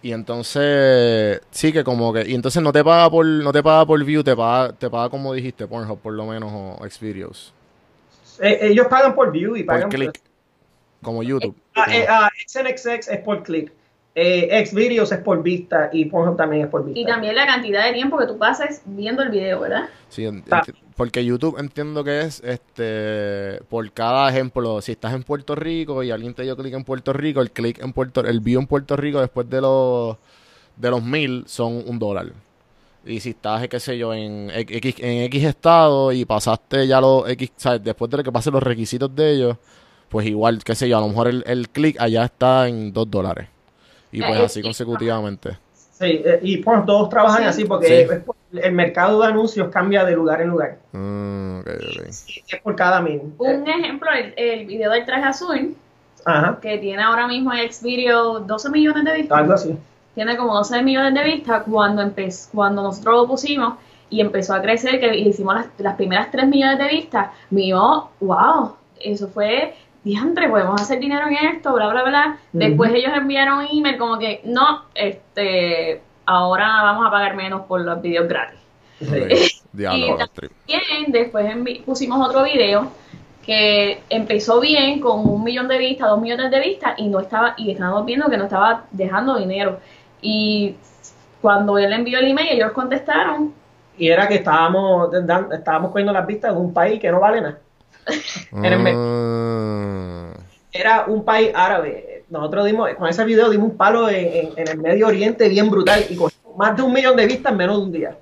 y 0.03 0.11
entonces, 0.11 1.41
sí 1.51 1.71
que 1.71 1.83
como 1.83 2.11
que, 2.13 2.27
y 2.27 2.33
entonces 2.33 2.61
no 2.61 2.71
te 2.71 2.83
paga 2.83 3.09
por, 3.09 3.25
no 3.25 3.51
te 3.51 3.61
paga 3.63 3.85
por 3.85 4.03
view, 4.03 4.23
te 4.23 4.35
paga, 4.35 4.73
te 4.73 4.89
paga 4.89 5.09
como 5.09 5.33
dijiste, 5.33 5.67
Pornhub 5.67 5.99
por 5.99 6.13
lo 6.13 6.25
menos, 6.25 6.51
o 6.51 6.89
Xvideos. 6.89 7.53
Eh, 8.39 8.57
ellos 8.61 8.87
pagan 8.87 9.13
por 9.13 9.31
view 9.31 9.55
y 9.55 9.63
Por 9.63 9.75
pagan 9.75 9.89
click. 9.89 10.19
Como 11.01 11.23
YouTube. 11.23 11.55
Ah, 11.75 11.85
eh, 11.89 12.05
ah, 12.07 12.29
XNXX 12.47 13.07
es 13.07 13.19
por 13.19 13.43
click. 13.43 13.71
Eh, 14.13 14.65
Xvideos 14.65 15.09
es 15.13 15.19
por 15.19 15.41
vista 15.41 15.89
y 15.93 16.03
Pornhub 16.05 16.35
también 16.35 16.63
es 16.63 16.67
por 16.69 16.83
vista. 16.83 16.99
Y 16.99 17.05
también 17.05 17.33
la 17.33 17.45
cantidad 17.45 17.85
de 17.85 17.93
tiempo 17.93 18.17
que 18.17 18.27
tú 18.27 18.37
pases 18.37 18.81
viendo 18.85 19.23
el 19.23 19.29
video, 19.29 19.61
¿verdad? 19.61 19.87
Sí, 20.09 20.23
enti- 20.23 20.75
porque 20.97 21.23
YouTube 21.23 21.57
entiendo 21.57 22.03
que 22.03 22.19
es 22.19 22.41
este 22.43 23.61
por 23.69 23.89
cada 23.93 24.29
ejemplo, 24.29 24.81
si 24.81 24.91
estás 24.91 25.13
en 25.13 25.23
Puerto 25.23 25.55
Rico 25.55 26.03
y 26.03 26.11
alguien 26.11 26.33
te 26.33 26.43
dio 26.43 26.57
clic 26.57 26.73
en 26.73 26.83
Puerto 26.83 27.13
Rico, 27.13 27.39
el 27.39 27.51
clic 27.51 27.81
en 27.81 27.93
Puerto, 27.93 28.19
el 28.25 28.41
view 28.41 28.59
en 28.59 28.67
Puerto 28.67 28.97
Rico 28.97 29.21
después 29.21 29.49
de 29.49 29.61
los 29.61 30.17
de 30.75 30.89
los 30.89 31.01
mil 31.01 31.43
son 31.47 31.81
un 31.87 31.97
dólar. 31.97 32.33
Y 33.05 33.19
si 33.21 33.29
estás, 33.31 33.65
qué 33.69 33.79
sé 33.79 33.97
yo, 33.97 34.13
en 34.13 34.51
X, 34.53 34.95
en 34.99 35.23
X 35.23 35.43
estado 35.45 36.11
y 36.11 36.25
pasaste 36.25 36.85
ya 36.85 36.99
los 37.01 37.27
X, 37.29 37.51
¿sabes? 37.55 37.81
después 37.83 38.11
de 38.11 38.17
lo 38.17 38.23
que 38.23 38.31
pasen 38.31 38.53
los 38.53 38.61
requisitos 38.61 39.15
de 39.15 39.31
ellos, 39.31 39.57
pues 40.11 40.27
igual, 40.27 40.63
qué 40.63 40.75
sé 40.75 40.87
yo, 40.89 40.97
a 40.97 41.01
lo 41.01 41.07
mejor 41.07 41.27
el, 41.29 41.43
el 41.47 41.69
clic 41.69 41.95
allá 41.99 42.25
está 42.25 42.67
en 42.67 42.91
dos 42.93 43.09
dólares. 43.09 43.47
Y 44.11 44.19
pues 44.21 44.39
Eh, 44.39 44.43
así 44.45 44.59
eh, 44.59 44.63
consecutivamente. 44.63 45.57
Sí, 45.73 46.21
eh, 46.25 46.39
y 46.41 46.57
Pornhub 46.57 46.85
todos 46.85 47.09
trabajan 47.09 47.43
Sí. 47.43 47.47
así 47.47 47.65
porque 47.65 47.87
Sí. 47.87 47.93
es 48.13 48.19
por- 48.23 48.35
el 48.53 48.73
mercado 48.73 49.21
de 49.21 49.27
anuncios 49.27 49.69
cambia 49.69 50.03
de 50.03 50.11
lugar 50.13 50.41
en 50.41 50.49
lugar. 50.49 50.77
Mm, 50.91 51.59
ok, 51.61 51.67
ok. 51.67 52.07
Y 52.27 52.55
es 52.55 52.61
por 52.61 52.75
cada 52.75 52.99
mil. 53.01 53.21
Un 53.37 53.67
ejemplo, 53.69 54.09
el, 54.11 54.33
el 54.35 54.65
video 54.65 54.91
del 54.91 55.05
traje 55.05 55.23
azul, 55.23 55.75
Ajá, 56.25 56.59
que 56.61 56.77
tiene 56.79 57.01
ahora 57.01 57.27
mismo 57.27 57.53
en 57.53 57.71
Xvideo 57.71 58.41
12 58.41 58.69
millones 58.69 59.05
de 59.05 59.13
vistas. 59.13 59.37
algo 59.37 59.53
así. 59.53 59.77
tiene 60.13 60.35
como 60.35 60.53
12 60.55 60.83
millones 60.83 61.13
de 61.13 61.23
vistas 61.23 61.63
cuando 61.71 62.01
empe- 62.03 62.49
cuando 62.53 62.83
nosotros 62.83 63.15
lo 63.15 63.27
pusimos 63.27 63.75
y 64.09 64.19
empezó 64.19 64.53
a 64.53 64.61
crecer, 64.61 64.99
que 64.99 65.15
hicimos 65.17 65.55
las, 65.55 65.67
las 65.77 65.95
primeras 65.95 66.29
3 66.29 66.45
millones 66.49 66.77
de 66.79 66.87
vistas, 66.89 67.27
mío, 67.49 68.09
wow, 68.19 68.73
eso 68.99 69.29
fue 69.29 69.73
diantre, 70.03 70.49
podemos 70.49 70.81
hacer 70.81 70.99
dinero 70.99 71.27
en 71.27 71.35
esto, 71.55 71.73
bla, 71.73 71.89
bla, 71.89 72.03
bla. 72.03 72.37
Después 72.51 72.91
ellos 72.93 73.11
enviaron 73.15 73.59
un 73.59 73.67
email 73.71 73.97
como 73.97 74.17
que, 74.17 74.41
no, 74.45 74.85
este, 74.95 76.01
ahora 76.25 76.81
vamos 76.83 77.05
a 77.07 77.11
pagar 77.11 77.35
menos 77.35 77.61
por 77.61 77.81
los 77.81 78.01
videos 78.01 78.27
gratis. 78.27 78.59
Diablo, 79.73 80.17
Y- 80.19 80.23
stream. 80.25 80.51
Bien, 80.67 81.11
después 81.11 81.55
pusimos 81.85 82.27
otro 82.27 82.43
video 82.43 82.91
que 83.45 84.03
empezó 84.09 84.59
bien 84.59 84.99
con 84.99 85.27
un 85.27 85.43
millón 85.43 85.67
de 85.67 85.77
vistas, 85.77 86.09
dos 86.09 86.21
millones 86.21 86.51
de 86.51 86.59
vistas 86.59 86.93
y 86.97 87.07
no 87.07 87.19
estaba 87.19 87.55
y 87.57 87.71
estábamos 87.71 88.05
viendo 88.05 88.29
que 88.29 88.37
no 88.37 88.43
estaba 88.43 88.83
dejando 88.91 89.37
dinero. 89.37 89.79
Y 90.21 90.75
cuando 91.41 91.77
él 91.77 91.91
envió 91.93 92.19
el 92.19 92.27
email, 92.27 92.49
ellos 92.51 92.71
contestaron 92.71 93.53
Y 93.97 94.09
era 94.09 94.27
que 94.27 94.35
estábamos, 94.35 95.09
estábamos 95.51 95.91
cogiendo 95.91 96.13
las 96.13 96.27
vistas 96.27 96.53
de 96.53 96.59
un 96.61 96.73
país 96.73 96.99
que 96.99 97.11
no 97.11 97.19
vale 97.19 97.41
nada. 97.41 97.57
Ah, 98.53 100.33
Era 100.71 101.05
un 101.07 101.23
país 101.25 101.51
árabe. 101.53 102.23
Nosotros 102.29 102.65
dimos, 102.65 102.89
con 102.95 103.09
ese 103.09 103.23
video 103.25 103.49
dimos 103.49 103.71
un 103.71 103.77
palo 103.77 104.09
en, 104.09 104.25
en- 104.33 104.53
en 104.57 104.67
el 104.67 104.77
Medio 104.77 105.07
Oriente 105.07 105.49
bien 105.49 105.69
brutal 105.69 106.05
y 106.09 106.15
con 106.15 106.31
más 106.57 106.75
de 106.75 106.81
un 106.83 106.93
millón 106.93 107.15
de 107.15 107.25
vistas 107.25 107.51
en 107.51 107.57
menos 107.57 107.77
de 107.77 107.83
un 107.83 107.91
día. 107.91 108.17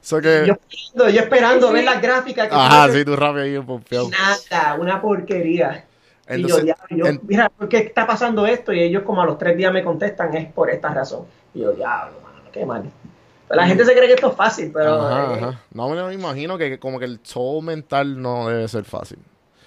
so 0.00 0.18
que. 0.20 0.44
yo 0.46 0.54
esperando, 0.54 1.10
yo 1.10 1.20
esperando 1.20 1.68
Sí. 1.68 1.72
ver 1.74 1.84
las 1.84 2.00
gráficas. 2.02 2.48
que 2.48 2.54
Ajá, 2.54 2.90
sí, 2.90 3.04
tú 3.04 3.16
rápido 3.16 3.42
ahí, 3.44 3.58
pompeado. 3.60 4.08
nada, 4.10 4.74
una 4.74 5.00
porquería. 5.00 5.84
y 6.28 6.46
yo, 6.46 6.58
diablo, 6.60 6.84
yo, 6.90 7.06
en- 7.06 7.20
mira, 7.26 7.48
¿por 7.50 7.68
qué 7.68 7.78
está 7.78 8.06
pasando 8.06 8.46
esto? 8.46 8.72
Y 8.72 8.80
ellos 8.80 9.02
como 9.02 9.20
a 9.22 9.26
los 9.26 9.36
tres 9.36 9.56
días 9.56 9.72
me 9.72 9.82
contestan, 9.84 10.34
es 10.36 10.50
por 10.52 10.70
esta 10.70 10.88
razón. 10.94 11.24
Y 11.52 11.60
yo, 11.60 11.72
diablo, 11.72 12.14
mano, 12.22 12.48
qué 12.52 12.64
mal. 12.64 12.84
La 13.50 13.66
gente 13.66 13.84
se 13.84 13.92
cree 13.94 14.06
que 14.06 14.14
esto 14.14 14.30
es 14.30 14.36
fácil, 14.36 14.70
pero... 14.72 15.02
Ajá, 15.02 15.34
eh, 15.34 15.38
ajá. 15.38 15.60
No 15.72 15.88
me 15.88 15.96
lo 15.96 16.12
imagino 16.12 16.56
que 16.56 16.78
como 16.78 16.98
que 16.98 17.04
el 17.04 17.20
show 17.22 17.60
mental 17.60 18.20
no 18.20 18.48
debe 18.48 18.68
ser 18.68 18.84
fácil. 18.84 19.18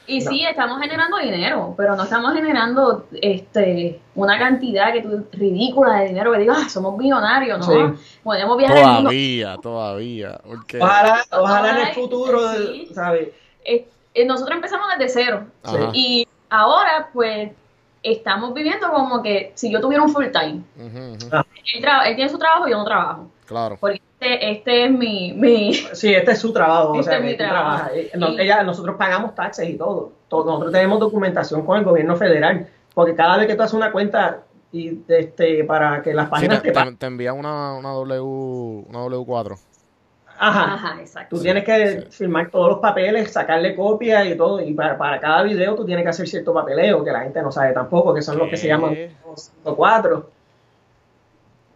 Y 0.06 0.20
sí, 0.20 0.44
estamos 0.46 0.82
generando 0.82 1.18
dinero, 1.18 1.74
pero 1.78 1.96
no 1.96 2.04
estamos 2.04 2.34
generando 2.34 3.08
este 3.22 4.02
una 4.16 4.38
cantidad 4.38 4.92
que 4.92 5.02
tú, 5.02 5.26
ridícula 5.32 6.00
de 6.00 6.08
dinero 6.10 6.34
que 6.34 6.40
digas, 6.40 6.58
ah, 6.66 6.70
somos 6.70 6.98
millonarios, 6.98 7.60
¿no? 7.60 7.96
Sí. 7.96 8.20
Podemos 8.22 8.58
viajar 8.58 8.78
al 8.78 8.86
mundo. 8.86 9.10
Todavía, 9.10 9.58
todavía. 9.62 10.42
Porque, 10.46 10.78
Ojalá, 10.82 11.24
ojalá 11.32 11.82
en 11.82 11.88
el 11.88 11.94
futuro, 11.94 12.52
sí. 12.52 12.90
¿sabes? 12.94 13.30
Eh, 13.64 13.88
eh, 14.14 14.26
nosotros 14.26 14.58
empezamos 14.58 14.88
desde 14.98 15.24
cero. 15.24 15.46
Ajá. 15.64 15.92
Y 15.94 16.28
ahora, 16.50 17.10
pues, 17.14 17.52
estamos 18.04 18.54
viviendo 18.54 18.92
como 18.92 19.24
que 19.24 19.52
si 19.56 19.72
yo 19.72 19.80
tuviera 19.82 20.04
un 20.04 20.10
full 20.10 20.26
time. 20.32 20.62
Ujú, 20.78 20.98
Él, 21.76 21.82
tra- 21.82 22.06
él 22.06 22.16
tiene 22.16 22.30
su 22.30 22.38
trabajo 22.38 22.68
y 22.68 22.72
yo 22.72 22.78
no 22.78 22.84
trabajo. 22.86 23.28
Claro. 23.46 23.78
Porque 23.80 24.02
este, 24.20 24.52
este 24.52 24.86
es 24.86 24.92
mi, 24.92 25.34
mi... 25.34 25.74
Sí, 25.94 26.14
este 26.14 26.32
es 26.34 26.40
su 26.40 26.52
trabajo. 26.54 26.90
o 26.92 27.00
Este 27.00 27.10
sea, 27.12 27.20
es 27.20 27.26
mi 27.26 27.38
trabajo. 27.38 27.90
Eh, 27.94 28.12
no- 28.16 28.30
Y- 28.32 28.42
ella- 28.42 28.64
nosotros 28.64 28.96
pagamos 28.98 29.34
taxes 29.36 29.70
y 29.70 29.78
todo. 29.78 30.12
Todo- 30.28 30.46
Nosotros 30.46 30.74
tenemos 30.74 31.00
documentación 31.00 31.66
con 31.66 31.78
el 31.80 31.84
gobierno 31.86 32.16
federal. 32.16 32.68
Porque 32.94 33.16
cada 33.16 33.38
vez 33.38 33.48
que 33.48 33.56
tú 33.56 33.64
haces 33.64 33.74
una 33.74 33.92
cuenta 33.92 34.44
y 34.72 35.00
este 35.08 35.64
para 35.64 36.02
que 36.02 36.14
las 36.14 36.26
Sí, 36.26 36.32
páginas 36.32 36.62
te, 36.62 36.72
te 36.72 36.84
te, 36.84 36.92
te 36.96 37.06
envía 37.06 37.34
una, 37.34 37.74
una, 37.74 37.90
w, 37.94 38.22
una 38.90 39.00
W4. 39.06 39.58
Ajá. 40.46 40.74
Ajá, 40.74 41.00
exacto. 41.00 41.38
Tú 41.38 41.42
tienes 41.42 41.64
que 41.64 42.08
firmar 42.10 42.50
todos 42.50 42.70
los 42.72 42.80
papeles, 42.80 43.32
sacarle 43.32 43.76
copia 43.76 44.26
y 44.26 44.36
todo. 44.36 44.60
Y 44.62 44.74
para, 44.74 44.98
para 44.98 45.20
cada 45.20 45.42
video 45.44 45.74
tú 45.76 45.86
tienes 45.86 46.04
que 46.04 46.10
hacer 46.10 46.28
cierto 46.28 46.54
papeleo 46.54 47.04
que 47.04 47.12
la 47.12 47.22
gente 47.22 47.42
no 47.42 47.52
sabe 47.52 47.72
tampoco, 47.74 48.14
que 48.14 48.22
son 48.22 48.38
los 48.38 48.50
que 48.50 48.58
se 48.58 48.68
llaman 48.68 48.96
4. 49.64 50.30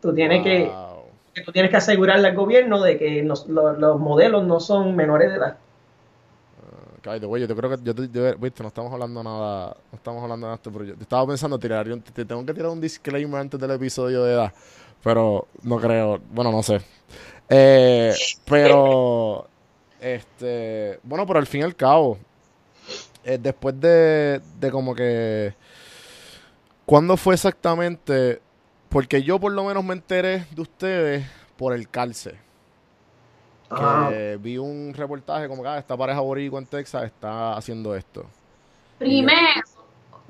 Tú 0.01 0.13
tienes 0.13 0.43
que, 0.43 0.65
Wow. 0.65 1.03
que 1.33 1.41
tú 1.43 1.51
tienes 1.51 1.71
que 1.71 1.77
asegurarle 1.77 2.27
al 2.27 2.35
gobierno 2.35 2.81
de 2.81 2.97
que 2.97 3.21
nos- 3.23 3.47
lo- 3.47 3.73
los 3.73 3.99
modelos 3.99 4.43
no 4.45 4.59
son 4.59 4.95
menores 4.95 5.29
de 5.31 5.37
edad. 5.37 5.57
Ay, 7.09 7.21
de 7.21 7.25
güey, 7.25 7.47
yo 7.47 7.55
creo 7.55 7.69
que 7.69 7.77
yo, 7.83 7.95
te- 7.95 8.09
yo- 8.09 8.37
viste, 8.37 8.61
no 8.63 8.67
estamos 8.67 8.91
hablando 8.91 9.23
nada, 9.23 9.77
no 9.91 9.95
estamos 9.95 10.21
hablando 10.21 10.49
de 10.49 10.55
esto, 10.55 10.69
pero 10.73 10.83
yo 10.83 10.93
estaba 10.99 11.25
pensando 11.25 11.57
tirar, 11.57 11.89
un- 11.89 12.01
te 12.01 12.25
tengo 12.25 12.45
que 12.45 12.53
tirar 12.53 12.69
un 12.69 12.81
disclaimer 12.81 13.39
antes 13.39 13.57
del 13.57 13.71
episodio 13.71 14.25
de 14.25 14.33
edad, 14.33 14.51
pero 15.01 15.47
no 15.63 15.77
creo, 15.77 16.19
bueno, 16.31 16.51
no 16.51 16.61
sé. 16.61 16.81
Eh, 17.49 18.13
pero, 18.45 19.47
este, 19.99 20.99
bueno, 21.03 21.25
pero 21.25 21.39
al 21.39 21.47
fin 21.47 21.61
y 21.61 21.63
al 21.63 21.75
cabo, 21.75 22.17
eh, 23.23 23.37
después 23.41 23.79
de, 23.79 24.41
de 24.59 24.71
como 24.71 24.93
que, 24.95 25.53
¿cuándo 26.85 27.17
fue 27.17 27.35
exactamente? 27.35 28.41
Porque 28.89 29.23
yo 29.23 29.39
por 29.39 29.51
lo 29.51 29.63
menos 29.63 29.83
me 29.83 29.93
enteré 29.93 30.45
de 30.51 30.61
ustedes 30.61 31.25
por 31.57 31.73
el 31.73 31.89
que 33.75 33.81
Ah. 33.83 34.09
vi 34.39 34.57
un 34.57 34.93
reportaje 34.95 35.47
como 35.49 35.61
que 35.61 35.69
ah, 35.69 35.77
esta 35.77 35.97
pareja 35.97 36.21
boricua 36.21 36.59
en 36.59 36.67
Texas 36.67 37.03
está 37.03 37.53
haciendo 37.57 37.95
esto. 37.95 38.25
Primero, 38.97 39.61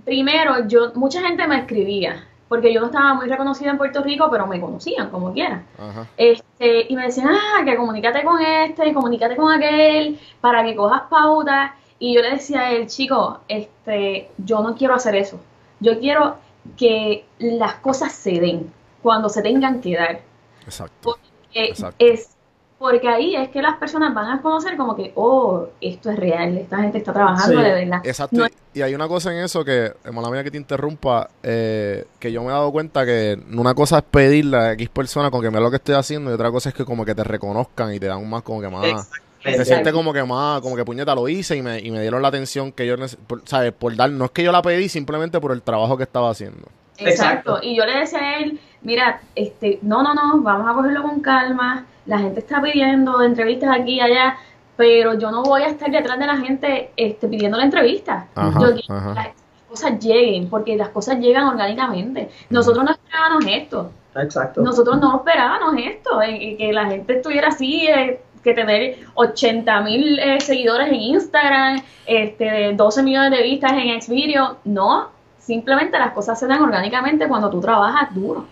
primero, 0.05 0.67
yo, 0.67 0.91
mucha 0.95 1.21
gente 1.21 1.47
me 1.47 1.59
escribía, 1.59 2.27
porque 2.47 2.73
yo 2.73 2.79
no 2.79 2.87
estaba 2.87 3.13
muy 3.13 3.27
reconocida 3.27 3.71
en 3.71 3.77
Puerto 3.77 4.01
Rico, 4.01 4.29
pero 4.31 4.47
me 4.47 4.61
conocían 4.61 5.09
como 5.09 5.33
quiera. 5.33 5.63
Ajá. 5.77 6.07
Este, 6.15 6.85
y 6.89 6.95
me 6.95 7.03
decían, 7.03 7.29
ah, 7.29 7.63
que 7.65 7.75
comunícate 7.75 8.23
con 8.23 8.41
este, 8.41 8.93
comunícate 8.93 9.35
con 9.35 9.51
aquel, 9.51 10.19
para 10.39 10.63
que 10.63 10.75
cojas 10.75 11.03
pautas. 11.09 11.71
Y 11.99 12.15
yo 12.15 12.21
le 12.21 12.31
decía 12.31 12.61
a 12.61 12.71
él, 12.71 12.87
chico, 12.87 13.39
este, 13.47 14.29
yo 14.37 14.61
no 14.61 14.75
quiero 14.75 14.93
hacer 14.93 15.15
eso. 15.15 15.39
Yo 15.79 15.99
quiero 15.99 16.37
que 16.77 17.25
las 17.39 17.75
cosas 17.75 18.13
se 18.13 18.39
den 18.39 18.71
cuando 19.01 19.29
se 19.29 19.41
tengan 19.41 19.81
que 19.81 19.95
dar. 19.95 20.21
Exacto. 20.65 21.17
Eh, 21.53 21.69
Exacto. 21.69 21.95
es 21.99 22.36
porque 22.79 23.07
ahí 23.09 23.35
es 23.35 23.49
que 23.49 23.61
las 23.61 23.77
personas 23.77 24.13
van 24.13 24.29
a 24.29 24.41
conocer 24.41 24.77
como 24.77 24.95
que, 24.95 25.11
oh, 25.15 25.67
esto 25.81 26.11
es 26.11 26.17
real, 26.17 26.57
esta 26.57 26.77
gente 26.77 26.99
está 26.99 27.11
trabajando 27.13 27.57
Sí. 27.59 27.63
de 27.63 27.73
verdad. 27.73 28.01
Exacto. 28.03 28.35
No- 28.37 28.45
y, 28.45 28.51
y 28.79 28.81
hay 28.83 28.93
una 28.93 29.07
cosa 29.07 29.33
en 29.33 29.43
eso 29.43 29.65
que, 29.65 29.93
mala 30.13 30.29
mía 30.29 30.43
que 30.43 30.51
te 30.51 30.57
interrumpa, 30.57 31.29
eh, 31.41 32.05
que 32.19 32.31
yo 32.31 32.41
me 32.43 32.49
he 32.49 32.51
dado 32.51 32.71
cuenta 32.71 33.05
que 33.05 33.37
una 33.51 33.73
cosa 33.73 33.97
es 33.97 34.03
pedirle 34.03 34.57
a 34.57 34.71
X 34.73 34.89
persona 34.89 35.31
con 35.31 35.41
que 35.41 35.49
me 35.49 35.59
lo 35.59 35.69
que 35.71 35.77
estoy 35.77 35.95
haciendo 35.95 36.29
y 36.29 36.33
otra 36.35 36.51
cosa 36.51 36.69
es 36.69 36.75
que 36.75 36.85
como 36.85 37.03
que 37.03 37.15
te 37.15 37.23
reconozcan 37.23 37.93
y 37.93 37.99
te 37.99 38.05
dan 38.07 38.29
más 38.29 38.43
como 38.43 38.61
que 38.61 38.69
más... 38.69 39.09
Te 39.43 39.63
sientes 39.63 39.93
como 39.93 40.11
que 40.11 40.23
más, 40.23 40.59
como 40.61 40.75
que 40.75 40.83
puñeta 40.83 41.15
lo 41.15 41.29
hice 41.29 41.55
y 41.55 41.61
me, 41.61 41.79
y 41.79 41.89
me 41.89 42.01
dieron 42.01 42.21
la 42.21 42.27
atención 42.27 42.71
que 42.73 42.85
yo, 42.85 42.95
por, 43.27 43.41
¿sabes? 43.45 43.71
Por 43.71 43.95
dar, 43.95 44.09
no 44.09 44.25
es 44.25 44.31
que 44.31 44.43
yo 44.43 44.51
la 44.51 44.61
pedí, 44.61 44.89
simplemente 44.89 45.39
por 45.39 45.53
el 45.53 45.61
trabajo 45.61 45.95
que 45.95 46.03
estaba 46.03 46.29
haciendo. 46.29 46.67
Exacto. 46.97 47.07
Exacto. 47.55 47.59
Y 47.61 47.77
yo 47.77 47.85
le 47.85 47.99
decía 47.99 48.19
a 48.19 48.39
él, 48.39 48.59
mira, 48.81 49.21
este, 49.35 49.79
no, 49.81 50.03
no, 50.03 50.13
no, 50.13 50.41
vamos 50.41 50.69
a 50.69 50.73
cogerlo 50.73 51.03
con 51.03 51.19
calma. 51.19 51.85
La 52.05 52.19
gente 52.19 52.39
está 52.39 52.61
pidiendo 52.61 53.21
entrevistas 53.21 53.69
aquí 53.77 53.95
y 53.95 54.01
allá, 54.01 54.37
pero 54.75 55.17
yo 55.17 55.31
no 55.31 55.43
voy 55.43 55.63
a 55.63 55.67
estar 55.67 55.91
detrás 55.91 56.17
de 56.19 56.27
la 56.27 56.37
gente 56.37 56.91
este, 56.95 57.27
pidiendo 57.27 57.57
la 57.57 57.65
entrevista. 57.65 58.27
Ajá, 58.35 58.59
yo 58.59 58.75
quiero 58.75 58.95
ajá. 58.95 59.09
que 59.09 59.19
las 59.19 59.29
cosas 59.67 59.99
lleguen, 59.99 60.49
porque 60.49 60.77
las 60.77 60.89
cosas 60.89 61.19
llegan 61.19 61.45
orgánicamente. 61.45 62.29
Nosotros 62.49 62.85
no 62.85 62.91
esperábamos 62.91 63.45
esto. 63.47 63.91
Exacto. 64.15 64.61
Nosotros 64.61 64.99
no 64.99 65.17
esperábamos 65.17 65.75
esto, 65.77 66.21
eh, 66.21 66.37
y 66.39 66.57
que 66.57 66.73
la 66.73 66.85
gente 66.85 67.17
estuviera 67.17 67.49
así, 67.49 67.87
eh, 67.87 68.21
que 68.43 68.53
tener 68.53 68.99
80 69.15 69.81
mil 69.81 70.19
eh, 70.19 70.39
seguidores 70.39 70.87
en 70.87 70.95
Instagram, 70.95 71.81
este, 72.05 72.73
12 72.73 73.03
millones 73.03 73.31
de 73.31 73.43
vistas 73.43 73.73
en 73.73 74.01
Xvideo. 74.01 74.57
No, 74.63 75.09
simplemente 75.37 75.99
las 75.99 76.11
cosas 76.11 76.39
se 76.39 76.47
dan 76.47 76.61
orgánicamente 76.61 77.27
cuando 77.27 77.49
tú 77.49 77.59
trabajas 77.59 78.13
duro. 78.15 78.45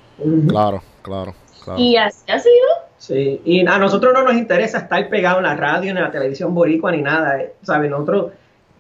Claro, 0.48 0.82
claro, 1.02 1.34
claro. 1.64 1.80
Y 1.80 1.98
así 1.98 2.24
ha 2.32 2.40
sido. 2.40 2.54
Sí, 2.98 3.42
y 3.46 3.68
a 3.68 3.78
nosotros 3.78 4.14
no 4.14 4.24
nos 4.24 4.34
interesa 4.36 4.80
estar 4.80 5.08
pegado 5.10 5.38
en 5.38 5.44
la 5.44 5.56
radio, 5.56 5.94
ni 5.94 6.00
en 6.00 6.06
la 6.06 6.12
televisión 6.12 6.54
boricua, 6.56 6.92
ni 6.92 7.02
nada, 7.02 7.40
eh, 7.42 7.54
¿sabes? 7.62 7.90
Nosotros, 7.92 8.32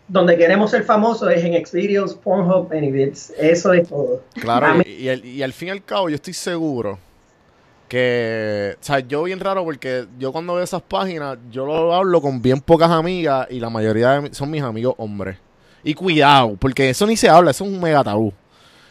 donde 0.07 0.37
queremos 0.37 0.71
ser 0.71 0.83
famosos 0.83 1.29
es 1.31 1.43
en 1.43 1.63
Xvideos, 1.65 2.15
Pornhub, 2.15 2.71
Anyvids, 2.71 3.31
eso 3.37 3.73
es 3.73 3.87
todo. 3.89 4.21
Claro, 4.33 4.81
y, 4.85 4.89
y 4.91 5.09
al, 5.09 5.25
y 5.25 5.43
al 5.43 5.53
fin 5.53 5.67
y 5.67 5.71
al 5.71 5.83
cabo 5.83 6.09
yo 6.09 6.15
estoy 6.15 6.33
seguro 6.33 6.97
que, 7.87 8.75
o 8.81 8.83
sea, 8.83 8.99
yo 8.99 9.23
bien 9.23 9.39
raro 9.39 9.63
porque 9.63 10.05
yo 10.17 10.31
cuando 10.31 10.55
veo 10.55 10.63
esas 10.63 10.81
páginas, 10.81 11.37
yo 11.51 11.65
lo 11.65 11.93
hablo 11.93 12.21
con 12.21 12.41
bien 12.41 12.59
pocas 12.61 12.89
amigas 12.89 13.47
y 13.51 13.59
la 13.59 13.69
mayoría 13.69 14.11
de 14.13 14.21
mi- 14.21 14.33
son 14.33 14.49
mis 14.49 14.63
amigos 14.63 14.95
hombres. 14.97 15.37
Y 15.83 15.93
cuidado, 15.93 16.55
porque 16.59 16.89
eso 16.89 17.05
ni 17.05 17.15
se 17.15 17.29
habla, 17.29 17.51
eso 17.51 17.63
es 17.63 17.69
un 17.71 17.79
mega 17.79 18.03
tabú. 18.03 18.33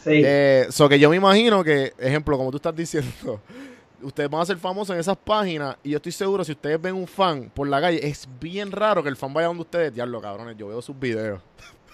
Sí, 0.05 0.23
Eh, 0.25 0.67
so 0.71 0.89
que 0.89 0.99
yo 0.99 1.09
me 1.09 1.17
imagino 1.17 1.65
que, 1.65 1.95
ejemplo, 1.99 2.37
como 2.37 2.51
tú 2.51 2.59
estás 2.59 2.77
diciendo, 2.77 3.41
ustedes 4.03 4.29
van 4.29 4.43
a 4.43 4.47
ser 4.47 4.59
famosos 4.59 4.95
en 4.95 5.01
esas 5.01 5.17
páginas 5.17 5.77
y 5.83 5.91
yo 5.91 5.97
estoy 5.97 6.13
seguro 6.13 6.45
si 6.45 6.53
ustedes 6.53 6.81
ven 6.81 6.95
un 6.95 7.07
fan 7.07 7.51
por 7.55 7.67
la 7.67 7.81
calle, 7.81 8.07
es 8.07 8.29
bien 8.39 8.71
raro 8.71 9.03
que 9.03 9.09
el 9.09 9.17
fan 9.17 9.33
vaya 9.33 9.49
donde 9.49 9.63
ustedes, 9.63 9.95
diablo, 9.95 10.21
cabrones, 10.21 10.57
yo 10.57 10.69
veo 10.69 10.83
sus 10.83 10.99
videos. 10.99 11.41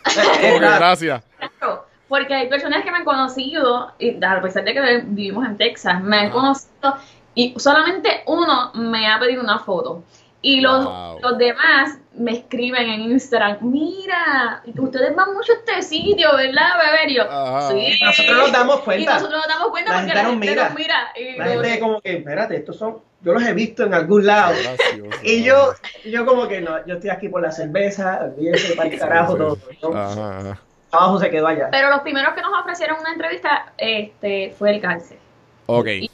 que 0.40 0.59
gracias. 0.59 1.23
Claro, 1.38 1.87
porque 2.09 2.35
hay 2.35 2.49
personas 2.49 2.85
que 2.85 2.90
me 2.90 2.99
han 2.99 3.05
conocido, 3.05 3.92
y 3.99 4.23
a 4.23 4.42
pesar 4.42 4.64
de 4.64 4.75
que 4.75 5.03
vivimos 5.07 5.46
en 5.46 5.57
Texas, 5.57 6.03
me 6.03 6.18
han 6.18 6.31
conocido 6.31 6.96
y 7.35 7.55
solamente 7.59 8.23
uno 8.27 8.73
me 8.75 9.07
ha 9.07 9.20
pedido 9.20 9.42
una 9.42 9.61
foto. 9.61 10.03
Y 10.42 10.61
los, 10.62 10.85
Wow. 10.85 11.18
los 11.20 11.38
demás 11.38 11.98
me 12.14 12.33
escriben 12.33 12.88
en 12.88 13.00
Instagram, 13.03 13.59
mira, 13.61 14.62
ustedes 14.79 15.14
van 15.14 15.35
mucho 15.35 15.53
a 15.53 15.57
este 15.57 15.83
sitio, 15.83 16.29
¿verdad, 16.35 16.70
Beberio? 16.85 17.24
Sí. 17.70 17.98
Y 18.00 18.05
nosotros 18.05 18.37
nos 18.38 18.53
damos 18.53 18.81
Y 18.81 18.83
cuenta. 18.85 19.14
nosotros 19.14 19.38
nos 19.38 19.48
damos 19.48 19.68
cuenta 19.70 19.90
La 19.92 19.96
porque 19.98 20.11
gente 20.12 20.16
la 20.16 20.22
nos 20.22 20.33
gente 20.33 20.50
mira. 20.50 20.64
nos 20.68 20.74
mira. 20.79 21.12
Y 21.16 21.37
La 21.38 21.44
como 21.44 21.50
gente 21.62 21.74
que- 21.74 21.81
como 21.81 22.00
que, 22.00 22.12
espérate, 22.14 22.57
estos 22.57 22.76
son, 22.79 22.98
yo 23.20 23.33
los 23.35 23.42
he 23.42 23.53
visto 23.53 23.85
en 23.85 23.94
algún 23.94 24.26
lado. 24.26 24.55
Gracioso, 24.62 25.18
Y 25.22 25.42
yo, 25.44 25.72
yo 26.07 26.24
como 26.26 26.48
que 26.48 26.61
no, 26.62 26.85
yo 26.87 26.94
estoy 26.94 27.11
aquí 27.11 27.29
por 27.29 27.42
la 27.42 27.53
cerveza, 27.53 28.20
olvídense 28.22 28.74
para 28.76 28.88
el 28.88 28.98
carajo 28.98 29.37
todo. 29.37 29.59
¿no? 29.83 29.94
Ajá, 29.96 30.59
trabajo 30.90 31.18
se 31.20 31.31
quedó 31.31 31.46
allá. 31.46 31.68
Pero 31.70 31.90
los 31.90 32.00
primeros 32.00 32.35
que 32.35 32.40
nos 32.40 32.53
ofrecieron 32.61 32.98
una 32.98 33.12
entrevista 33.12 33.72
este, 33.79 34.55
fue 34.59 34.70
el 34.74 34.81
cárcel. 34.81 35.18
Ok, 35.66 35.87
Y, 35.87 36.10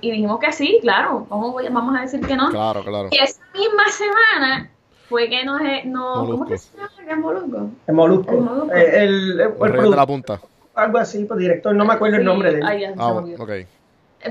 y 0.00 0.10
dijimos 0.10 0.38
que 0.40 0.52
sí, 0.52 0.78
claro. 0.82 1.26
¿Cómo 1.28 1.52
voy- 1.52 1.68
vamos 1.68 1.96
a 1.96 2.02
decir 2.02 2.20
que 2.26 2.36
no? 2.36 2.50
claro, 2.50 2.82
claro. 2.82 3.08
Y 3.10 3.18
esa 3.18 3.40
misma 3.54 3.88
semana 3.88 4.70
fue 5.08 5.28
que 5.28 5.44
nos... 5.44 5.60
nos 5.84 6.16
¿Cómo 6.18 6.26
Molusco. 6.38 6.46
que 6.46 6.58
se 6.58 6.76
llama? 6.76 6.90
¿Qué 7.04 7.10
es 7.12 7.18
Molusco? 7.18 7.70
El 7.86 7.94
Molusco. 7.94 8.32
El 8.32 8.40
Molusco. 8.40 8.74
Eh, 8.74 9.04
el, 9.04 9.04
el, 9.04 9.40
el 9.40 9.52
El 9.62 9.72
rey 9.72 9.90
de 9.90 9.96
la 9.96 10.06
punta. 10.06 10.40
algo 10.74 10.98
así, 10.98 11.24
pues 11.24 11.40
director, 11.40 11.74
no 11.74 11.84
me 11.84 11.94
acuerdo 11.94 12.16
el 12.16 12.22
Sí, 12.22 12.26
nombre 12.26 12.52
de 12.52 12.58
él. 12.60 12.66
ay, 12.66 12.84
Ah, 12.98 13.08
olvidó. 13.12 13.42
ok. 13.42 13.50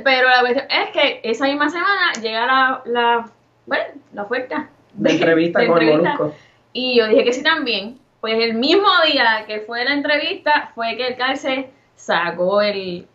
Pero 0.03 0.27
la 0.29 0.39
cuestión 0.41 0.65
es 0.69 0.89
que 0.91 1.21
esa 1.23 1.45
misma 1.45 1.69
semana 1.69 2.11
llega 2.21 2.45
la, 2.45 2.81
la, 2.85 3.29
bueno, 3.65 3.83
la 4.13 4.23
oferta 4.23 4.69
de 4.93 5.11
entrevista 5.11 5.59
de 5.61 5.67
con 5.67 5.77
el 5.81 5.89
entrevista. 5.89 6.17
Molusco. 6.19 6.37
Y 6.73 6.97
yo 6.99 7.07
dije 7.07 7.23
que 7.23 7.33
sí 7.33 7.41
también. 7.43 7.97
Pues 8.19 8.33
el 8.39 8.55
mismo 8.55 8.87
día 9.11 9.45
que 9.47 9.61
fue 9.61 9.85
la 9.85 9.93
entrevista 9.93 10.71
fue 10.75 10.97
que 10.97 11.07
el 11.07 11.15
cárcel 11.17 11.67
sacó 11.95 12.61
el... 12.61 13.07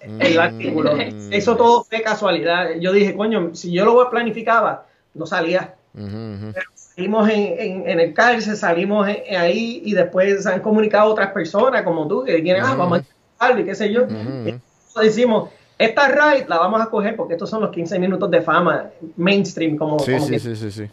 El 0.00 0.36
Mm. 0.36 0.40
artículo. 0.40 0.92
Eso 1.30 1.56
todo 1.56 1.84
fue 1.84 2.02
casualidad. 2.02 2.70
Yo 2.80 2.92
dije, 2.92 3.16
coño, 3.16 3.54
si 3.54 3.72
yo 3.72 3.84
lo 3.84 4.08
planificaba, 4.10 4.86
no 5.14 5.26
salía. 5.26 5.74
Ujú. 5.94 6.52
Salimos 6.74 7.28
en, 7.28 7.58
en, 7.58 7.88
en 7.88 8.00
el 8.00 8.14
cárcel, 8.14 8.56
salimos 8.56 9.08
en- 9.08 9.36
ahí 9.36 9.82
y 9.84 9.94
después 9.94 10.42
se 10.42 10.48
han 10.52 10.60
comunicado 10.60 11.10
otras 11.10 11.32
personas 11.32 11.82
como 11.82 12.06
tú 12.06 12.24
que 12.24 12.42
quieren, 12.42 12.62
ah, 12.64 12.70
Ujú. 12.70 12.78
vamos 12.78 13.00
a 13.38 13.58
y 13.60 13.64
qué 13.64 13.74
sé 13.74 13.92
yo. 13.92 14.02
Entonces 14.02 14.60
decimos, 15.02 15.50
esta 15.78 16.08
ride 16.08 16.46
la 16.48 16.58
vamos 16.58 16.80
a 16.80 16.86
coger 16.86 17.14
porque 17.16 17.34
estos 17.34 17.48
son 17.50 17.62
los 17.62 17.70
15 17.70 17.98
minutos 17.98 18.30
de 18.30 18.40
fama 18.42 18.90
mainstream, 19.16 19.76
como, 19.76 19.98
Sí, 20.00 20.12
como 20.12 20.26
sí, 20.26 20.32
que 20.32 20.38
sí, 20.40 20.56
sí, 20.56 20.70
sí. 20.72 20.90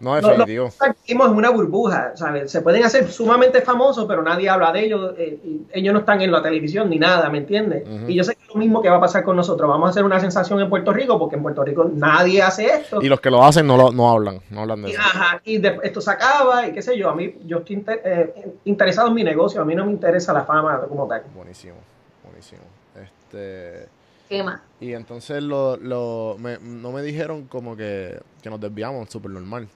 No, 0.00 0.14
definitivo. 0.14 0.70
Vivimos 1.06 1.30
en 1.30 1.36
una 1.36 1.50
burbuja, 1.50 2.12
¿sabes? 2.14 2.50
Se 2.52 2.60
pueden 2.62 2.84
hacer 2.84 3.10
sumamente 3.10 3.60
famosos, 3.62 4.04
pero 4.06 4.22
nadie 4.22 4.48
habla 4.48 4.70
de 4.72 4.84
ellos. 4.84 5.14
eh, 5.18 5.40
y 5.42 5.66
ellos 5.72 5.92
no 5.92 6.00
están 6.00 6.20
en 6.22 6.30
la 6.30 6.40
televisión 6.40 6.88
ni 6.88 6.98
nada, 6.98 7.28
¿me 7.30 7.38
entiendes? 7.38 7.84
Y 8.06 8.14
yo 8.14 8.22
sé 8.22 8.36
que 8.36 8.42
es 8.42 8.48
lo 8.48 8.60
mismo 8.60 8.80
que 8.80 8.88
va 8.88 8.96
a 8.98 9.00
pasar 9.00 9.24
con 9.24 9.34
nosotros. 9.34 9.68
Vamos 9.68 9.88
a 9.88 9.90
hacer 9.90 10.04
una 10.04 10.20
sensación 10.20 10.60
en 10.60 10.70
Puerto 10.70 10.92
Rico, 10.92 11.18
porque 11.18 11.34
en 11.34 11.42
Puerto 11.42 11.64
Rico 11.64 11.90
nadie 11.92 12.42
hace 12.42 12.66
esto. 12.66 13.02
Y 13.02 13.08
los 13.08 13.20
que 13.20 13.30
lo 13.30 13.42
hacen 13.42 13.66
no, 13.66 13.76
lo, 13.76 13.90
no 13.90 14.08
hablan, 14.10 14.40
no 14.50 14.60
hablan 14.60 14.82
de 14.82 14.90
Y, 14.90 14.92
eso. 14.92 15.00
ajá, 15.02 15.40
y 15.44 15.58
de- 15.58 15.80
esto 15.82 16.00
se 16.00 16.10
acaba, 16.12 16.66
y 16.68 16.72
qué 16.72 16.80
sé 16.82 16.96
yo. 16.96 17.10
A 17.10 17.14
mí, 17.16 17.34
yo 17.44 17.58
estoy 17.58 17.76
inter- 17.76 18.02
eh, 18.04 18.52
interesado 18.66 19.08
en 19.08 19.14
mi 19.14 19.24
negocio. 19.24 19.60
A 19.60 19.64
mí 19.64 19.74
no 19.74 19.84
me 19.84 19.90
interesa 19.90 20.32
la 20.32 20.44
fama 20.44 20.80
como 20.88 21.08
tal. 21.08 21.22
Buenísimo, 21.34 21.74
buenísimo. 22.22 22.62
Este, 22.94 23.88
¿Qué 24.28 24.42
más? 24.42 24.60
y 24.80 24.92
entonces 24.92 25.42
lo, 25.42 25.76
lo, 25.76 26.36
me- 26.38 26.58
no 26.60 26.92
me 26.92 27.02
dijeron 27.02 27.46
como 27.46 27.76
que, 27.76 28.20
que 28.42 28.50
nos 28.50 28.60
desviamos, 28.60 29.08
súper 29.10 29.30
normal. 29.32 29.66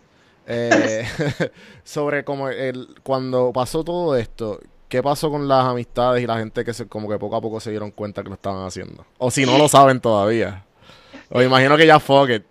Eh, 0.46 1.06
sobre 1.84 2.24
como 2.24 2.48
el, 2.48 2.88
cuando 3.02 3.52
pasó 3.52 3.84
todo 3.84 4.16
esto, 4.16 4.60
¿qué 4.88 5.02
pasó 5.02 5.30
con 5.30 5.48
las 5.48 5.64
amistades 5.64 6.22
y 6.22 6.26
la 6.26 6.38
gente 6.38 6.64
que 6.64 6.74
se, 6.74 6.86
como 6.88 7.08
que 7.08 7.18
poco 7.18 7.36
a 7.36 7.40
poco 7.40 7.60
se 7.60 7.70
dieron 7.70 7.90
cuenta 7.90 8.22
que 8.22 8.28
lo 8.28 8.34
estaban 8.34 8.66
haciendo? 8.66 9.04
O 9.18 9.30
si 9.30 9.46
no 9.46 9.58
lo 9.58 9.68
saben 9.68 10.00
todavía. 10.00 10.64
O 11.30 11.42
imagino 11.42 11.76
que 11.76 11.86
ya 11.86 11.98
fuck 11.98 12.28
it. 12.30 12.44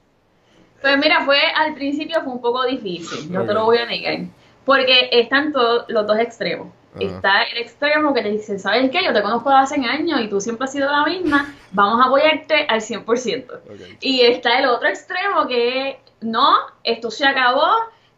Pues 0.82 0.98
mira, 0.98 1.24
fue 1.26 1.40
al 1.56 1.76
principio 1.76 2.22
fue 2.24 2.34
un 2.34 2.42
poco 2.42 2.66
difícil, 2.66 3.32
no 3.32 3.46
te 3.46 3.54
lo 3.54 3.66
voy 3.66 3.78
a 3.78 3.86
negar. 3.86 4.26
Porque 4.66 5.10
están 5.12 5.52
todos 5.52 5.86
los 5.88 6.08
dos 6.08 6.18
extremos. 6.20 6.68
Está 7.00 7.44
el 7.44 7.60
extremo 7.60 8.14
que 8.14 8.22
te 8.22 8.32
dice, 8.32 8.60
¿sabes 8.60 8.92
qué? 8.92 9.04
Yo 9.04 9.14
te 9.14 9.22
conozco 9.22 9.50
hace 9.50 9.76
años 9.76 10.20
y 10.20 10.28
tú 10.28 10.42
siempre 10.42 10.66
has 10.66 10.74
sido 10.74 10.92
la 10.92 11.06
misma, 11.06 11.54
vamos 11.72 12.02
a 12.04 12.08
apoyarte 12.08 12.66
al 12.68 12.82
100%. 12.82 13.46
Ok. 13.50 13.98
Y 14.02 14.22
está 14.22 14.60
el 14.60 14.66
otro 14.66 14.90
extremo 14.90 15.48
que 15.48 16.01
no, 16.22 16.58
esto 16.84 17.12
se 17.12 17.26
acabó, 17.26 17.68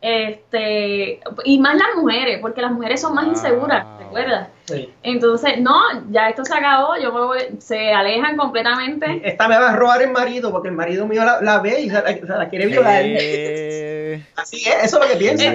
este, 0.01 1.21
y 1.45 1.59
más 1.59 1.75
las 1.75 1.95
mujeres, 1.95 2.39
porque 2.41 2.61
las 2.61 2.71
mujeres 2.71 2.99
son 3.01 3.13
más 3.13 3.23
Wow. 3.25 3.33
inseguras, 3.33 3.97
¿te 3.97 4.03
acuerdas? 4.03 4.47
Sí. 4.65 4.93
Entonces, 5.03 5.59
no, 5.59 5.79
ya 6.11 6.29
esto 6.29 6.43
se 6.45 6.53
acabó, 6.53 6.95
yo 6.97 7.11
me 7.13 7.21
voy- 7.21 7.57
se 7.59 7.93
alejan 7.93 8.35
completamente. 8.37 9.21
Esta 9.23 9.47
me 9.47 9.57
va 9.57 9.69
a 9.71 9.75
robar 9.75 10.01
el 10.01 10.11
marido, 10.11 10.51
porque 10.51 10.67
el 10.69 10.75
marido 10.75 11.05
mío 11.05 11.23
la, 11.23 11.41
la 11.41 11.59
ve 11.59 11.81
y 11.81 11.89
se 11.89 12.01
la, 12.01 12.07
se 12.13 12.25
la 12.25 12.49
quiere 12.49 12.67
violar. 12.67 13.01
Eh, 13.05 14.25
Así 14.35 14.57
es, 14.67 14.83
eso 14.85 15.01
es 15.01 15.07
lo 15.07 15.13
que 15.13 15.17
piensa. 15.17 15.51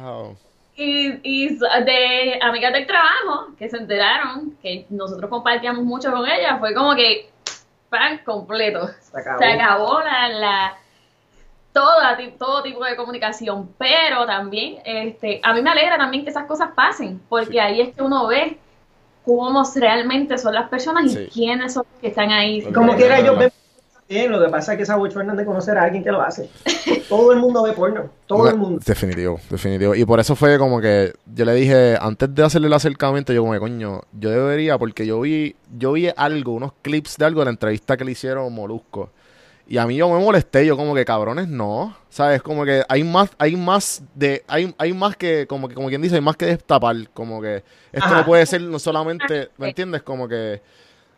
wow. 0.00 0.36
Y, 0.74 1.20
y 1.22 1.58
de 1.58 2.38
amigas 2.40 2.72
del 2.72 2.86
trabajo 2.86 3.48
que 3.58 3.68
se 3.68 3.76
enteraron 3.76 4.56
que 4.62 4.86
nosotros 4.90 5.28
compartíamos 5.28 5.84
mucho 5.84 6.10
con 6.10 6.26
ellas, 6.28 6.58
fue 6.60 6.72
como 6.74 6.94
que 6.94 7.30
pan 7.90 8.18
completo. 8.24 8.88
Se 9.00 9.20
acabó. 9.20 9.38
Se 9.38 9.44
acabó 9.44 10.00
la, 10.00 10.28
la 10.28 10.74
toda, 11.72 12.16
ti- 12.16 12.34
todo 12.38 12.62
tipo 12.62 12.84
de 12.84 12.96
comunicación, 12.96 13.70
pero 13.78 14.26
también 14.26 14.76
este, 14.84 15.40
a 15.42 15.52
mí 15.54 15.62
me 15.62 15.70
alegra 15.70 15.96
también 15.96 16.24
que 16.24 16.30
esas 16.30 16.44
cosas 16.46 16.70
pasen, 16.74 17.20
porque 17.28 17.52
Sí. 17.52 17.58
ahí 17.58 17.80
es 17.80 17.94
que 17.94 18.02
uno 18.02 18.26
ve 18.26 18.58
cómo 19.24 19.62
realmente 19.76 20.36
son 20.38 20.54
las 20.54 20.68
personas 20.68 21.04
y 21.06 21.08
Sí. 21.10 21.28
quiénes 21.32 21.72
son 21.74 21.84
los 21.90 22.00
que 22.00 22.08
están 22.08 22.30
ahí. 22.30 22.62
Como 22.72 22.94
quiera, 22.96 23.20
Verdad. 23.20 23.38
ven 23.38 23.52
bien. 24.08 24.30
Lo 24.32 24.44
que 24.44 24.50
pasa 24.50 24.72
es 24.72 24.76
que 24.76 24.82
esa 24.82 24.96
bochorna 24.96 25.34
de 25.34 25.44
conocer 25.46 25.78
a 25.78 25.84
alguien 25.84 26.02
que 26.04 26.10
lo 26.12 26.20
hace. 26.20 26.50
Todo 27.08 27.32
el 27.32 27.38
mundo 27.38 27.62
ve 27.62 27.72
porno. 27.72 28.10
Todo 28.26 28.48
el 28.50 28.56
mundo. 28.56 28.80
Definitivo, 28.84 29.38
definitivo. 29.48 29.94
Y 29.94 30.04
por 30.04 30.18
eso 30.20 30.34
fue 30.36 30.58
como 30.58 30.80
que 30.80 31.12
yo 31.32 31.44
le 31.44 31.54
dije, 31.54 31.96
antes 32.00 32.34
de 32.34 32.44
hacerle 32.44 32.66
el 32.66 32.72
acercamiento, 32.74 33.32
yo 33.32 33.40
como 33.42 33.52
que, 33.52 33.60
coño, 33.60 34.02
yo 34.12 34.30
debería, 34.30 34.76
porque 34.76 35.06
yo 35.06 35.20
vi, 35.20 35.54
yo 35.78 35.92
vi 35.92 36.10
algo, 36.16 36.52
unos 36.52 36.72
clips 36.82 37.16
de 37.16 37.24
algo 37.24 37.40
de 37.40 37.44
la 37.46 37.50
entrevista 37.52 37.96
que 37.96 38.04
le 38.04 38.12
hicieron 38.12 38.52
Molusco. 38.52 39.10
Y 39.66 39.78
a 39.78 39.86
mí 39.86 39.96
yo 39.96 40.08
me 40.10 40.22
molesté, 40.22 40.66
yo 40.66 40.76
como 40.76 40.94
que 40.94 41.04
cabrones 41.04 41.48
no, 41.48 41.96
¿sabes? 42.08 42.42
Como 42.42 42.64
que 42.64 42.82
hay 42.88 43.04
más, 43.04 43.30
hay 43.38 43.56
más 43.56 44.02
de, 44.14 44.44
hay, 44.48 44.74
hay 44.76 44.92
más 44.92 45.16
que, 45.16 45.46
como 45.46 45.68
que, 45.68 45.74
como 45.74 45.88
quien 45.88 46.02
dice, 46.02 46.16
hay 46.16 46.20
más 46.20 46.36
que 46.36 46.46
destapar, 46.46 46.96
como 47.14 47.40
que 47.40 47.62
esto 47.92 48.06
Ajá. 48.06 48.18
no 48.18 48.26
puede 48.26 48.44
ser 48.44 48.60
no 48.62 48.78
solamente, 48.78 49.50
¿me 49.56 49.68
entiendes? 49.68 50.02
Como 50.02 50.28
que 50.28 50.60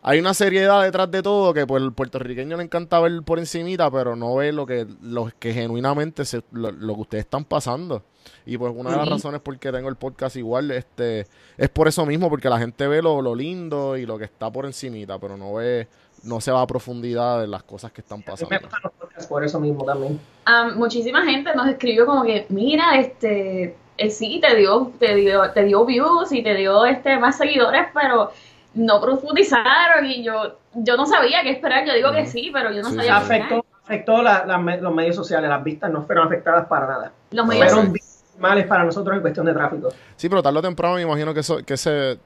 hay 0.07 0.19
una 0.19 0.35
seriedad 0.35 0.83
detrás 0.83 1.09
de 1.09 1.23
todo 1.23 1.51
que 1.51 1.65
pues 1.65 1.81
el 1.81 1.91
puertorriqueño 1.91 2.57
le 2.57 2.63
encanta 2.63 2.99
ver 2.99 3.23
por 3.23 3.39
encimita, 3.39 3.89
pero 3.89 4.15
no 4.15 4.35
ve 4.35 4.51
lo 4.51 4.67
que, 4.67 4.85
lo 5.01 5.31
que 5.39 5.51
genuinamente 5.51 6.25
se, 6.25 6.43
lo, 6.51 6.71
lo 6.71 6.93
que 6.93 7.01
ustedes 7.01 7.23
están 7.23 7.43
pasando. 7.43 8.03
Y 8.45 8.55
pues 8.55 8.71
una 8.75 8.91
de 8.91 8.97
las 8.97 9.09
razones 9.09 9.41
por 9.41 9.57
que 9.57 9.71
tengo 9.71 9.89
el 9.89 9.95
podcast 9.95 10.35
igual, 10.35 10.69
este, 10.69 11.25
es 11.57 11.69
por 11.69 11.87
eso 11.87 12.05
mismo, 12.05 12.29
porque 12.29 12.49
la 12.49 12.59
gente 12.59 12.87
ve 12.87 13.01
lo, 13.01 13.19
lo 13.19 13.33
lindo 13.33 13.97
y 13.97 14.05
lo 14.05 14.19
que 14.19 14.25
está 14.25 14.51
por 14.51 14.67
encimita, 14.67 15.17
pero 15.17 15.37
no 15.37 15.55
ve, 15.55 15.87
no 16.25 16.41
se 16.41 16.51
va 16.51 16.61
a 16.61 16.67
profundidad 16.67 17.39
de 17.41 17.47
las 17.47 17.63
cosas 17.63 17.91
que 17.91 18.01
están 18.01 18.19
mí 18.19 18.23
me 18.27 18.31
pasando. 18.31 18.59
gustan 18.61 18.79
los 18.83 18.93
podcasts 18.93 19.27
por 19.27 19.43
eso 19.45 19.59
mismo 19.59 19.83
también. 19.85 20.19
Ah, 20.45 20.69
muchísima 20.75 21.23
gente 21.23 21.53
nos 21.55 21.67
escribió 21.67 22.05
como 22.05 22.23
que, 22.23 22.45
mira, 22.49 22.97
este, 22.97 23.75
eh, 23.97 24.09
sí, 24.09 24.41
te 24.45 24.55
dio, 24.55 24.91
te 24.99 25.15
dio, 25.15 25.49
te 25.51 25.63
dio 25.63 25.85
views 25.85 26.31
y 26.31 26.43
te 26.43 26.53
dio 26.55 26.85
este 26.85 27.17
más 27.17 27.37
seguidores, 27.37 27.87
pero 27.93 28.31
no 28.73 28.99
profundizaron 28.99 30.05
y 30.05 30.23
yo, 30.23 30.57
yo 30.73 30.97
no 30.97 31.05
sabía 31.05 31.41
qué 31.43 31.51
esperar. 31.51 31.85
Yo 31.87 31.93
digo 31.93 32.11
que 32.11 32.25
sí, 32.25 32.49
pero 32.53 32.71
yo 32.71 32.81
no 32.81 32.89
Sí, 32.89 32.95
sabía 32.97 33.19
sí, 33.21 33.21
qué 33.21 33.25
sí. 33.27 33.33
esperar. 33.33 33.51
Afectó, 33.53 33.65
afectó 33.85 34.21
la- 34.21 34.45
la 34.45 34.57
me- 34.57 34.81
los 34.81 34.93
medios 34.93 35.15
sociales. 35.15 35.49
Las 35.49 35.63
vistas 35.63 35.89
no 35.91 36.01
fueron 36.03 36.27
afectadas 36.27 36.67
para 36.67 36.87
nada. 36.87 37.11
Los 37.31 37.45
medios. 37.47 37.71
Fueron 37.71 37.93
males 38.39 38.67
para 38.67 38.83
nosotros 38.83 39.15
en 39.15 39.21
cuestión 39.21 39.45
de 39.45 39.53
tráfico. 39.53 39.89
Sí, 40.17 40.27
pero 40.27 40.43
tarde 40.43 40.59
o 40.59 40.61
temprano 40.61 40.95
me 40.95 41.03
imagino 41.03 41.33
que 41.33 41.39
eso, 41.39 41.59
que 41.65 41.77
se 41.77 42.17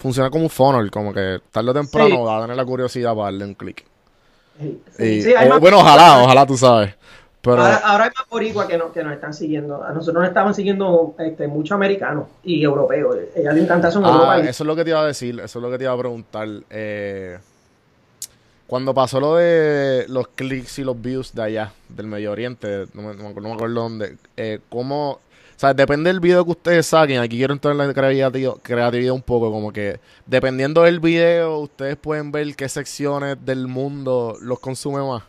funciona 0.00 0.28
como 0.30 0.42
un 0.44 0.50
funnel, 0.50 0.90
como 0.90 1.14
que 1.14 1.38
tarde 1.52 1.70
o 1.70 1.74
temprano 1.74 2.08
Sí. 2.16 2.22
va 2.24 2.38
a 2.38 2.40
tener 2.42 2.56
la 2.56 2.64
curiosidad 2.64 3.10
para 3.14 3.26
darle 3.26 3.44
un 3.44 3.54
clic. 3.54 3.84
Sí, 4.58 4.80
Y- 4.98 5.22
sí, 5.22 5.32
o- 5.32 5.48
más- 5.48 5.60
bueno, 5.60 5.78
ojalá, 5.78 6.22
ojalá 6.24 6.44
tú 6.46 6.56
sabes. 6.56 6.94
Pero 7.42 7.56
Ahora, 7.62 7.76
ahora 7.78 8.04
hay 8.04 8.10
más 8.18 8.28
boricua 8.28 8.66
que, 8.68 8.76
no- 8.76 8.92
que 8.92 9.02
nos 9.02 9.14
están 9.14 9.32
siguiendo. 9.32 9.82
A 9.82 9.92
nosotros 9.92 10.16
nos 10.22 10.28
estaban 10.28 10.52
siguiendo 10.54 11.14
este, 11.18 11.46
muchos 11.48 11.74
americanos 11.74 12.26
y 12.44 12.62
europeos. 12.62 13.16
Ella 13.34 13.52
le 13.52 13.62
encanta 13.62 13.88
eso 13.88 13.98
en 14.00 14.04
Ah, 14.04 14.08
Europa. 14.08 14.38
y- 14.40 14.48
eso 14.48 14.62
es 14.64 14.66
lo 14.66 14.76
que 14.76 14.84
te 14.84 14.90
iba 14.90 15.00
a 15.00 15.06
decir, 15.06 15.40
eso 15.40 15.58
es 15.58 15.62
lo 15.62 15.70
que 15.70 15.78
te 15.78 15.84
iba 15.84 15.92
a 15.94 15.98
preguntar. 15.98 16.48
Eh, 16.68 17.38
cuando 18.66 18.92
pasó 18.92 19.20
lo 19.20 19.36
de 19.36 20.04
los 20.08 20.28
clics 20.28 20.78
y 20.80 20.84
los 20.84 21.00
views 21.00 21.34
de 21.34 21.42
allá, 21.42 21.72
del 21.88 22.06
Medio 22.06 22.30
Oriente, 22.30 22.86
no 22.94 23.02
me, 23.02 23.14
no 23.14 23.30
me 23.30 23.52
acuerdo 23.54 23.80
dónde, 23.82 24.16
eh, 24.36 24.60
¿cómo...? 24.68 25.20
O 25.60 25.66
sea, 25.68 25.74
depende 25.74 26.08
del 26.08 26.20
video 26.20 26.42
que 26.42 26.52
ustedes 26.52 26.86
saquen, 26.86 27.18
aquí 27.18 27.36
quiero 27.36 27.52
entrar 27.52 27.72
en 27.72 27.86
la 27.86 27.92
creatividad, 27.92 28.56
creatividad 28.62 29.12
un 29.12 29.20
poco, 29.20 29.52
como 29.52 29.70
que 29.70 30.00
dependiendo 30.24 30.84
del 30.84 31.00
video, 31.00 31.58
ustedes 31.58 31.98
pueden 31.98 32.32
ver 32.32 32.56
qué 32.56 32.66
secciones 32.66 33.36
del 33.44 33.66
mundo 33.68 34.38
los 34.40 34.58
consume 34.58 35.02
más. 35.02 35.22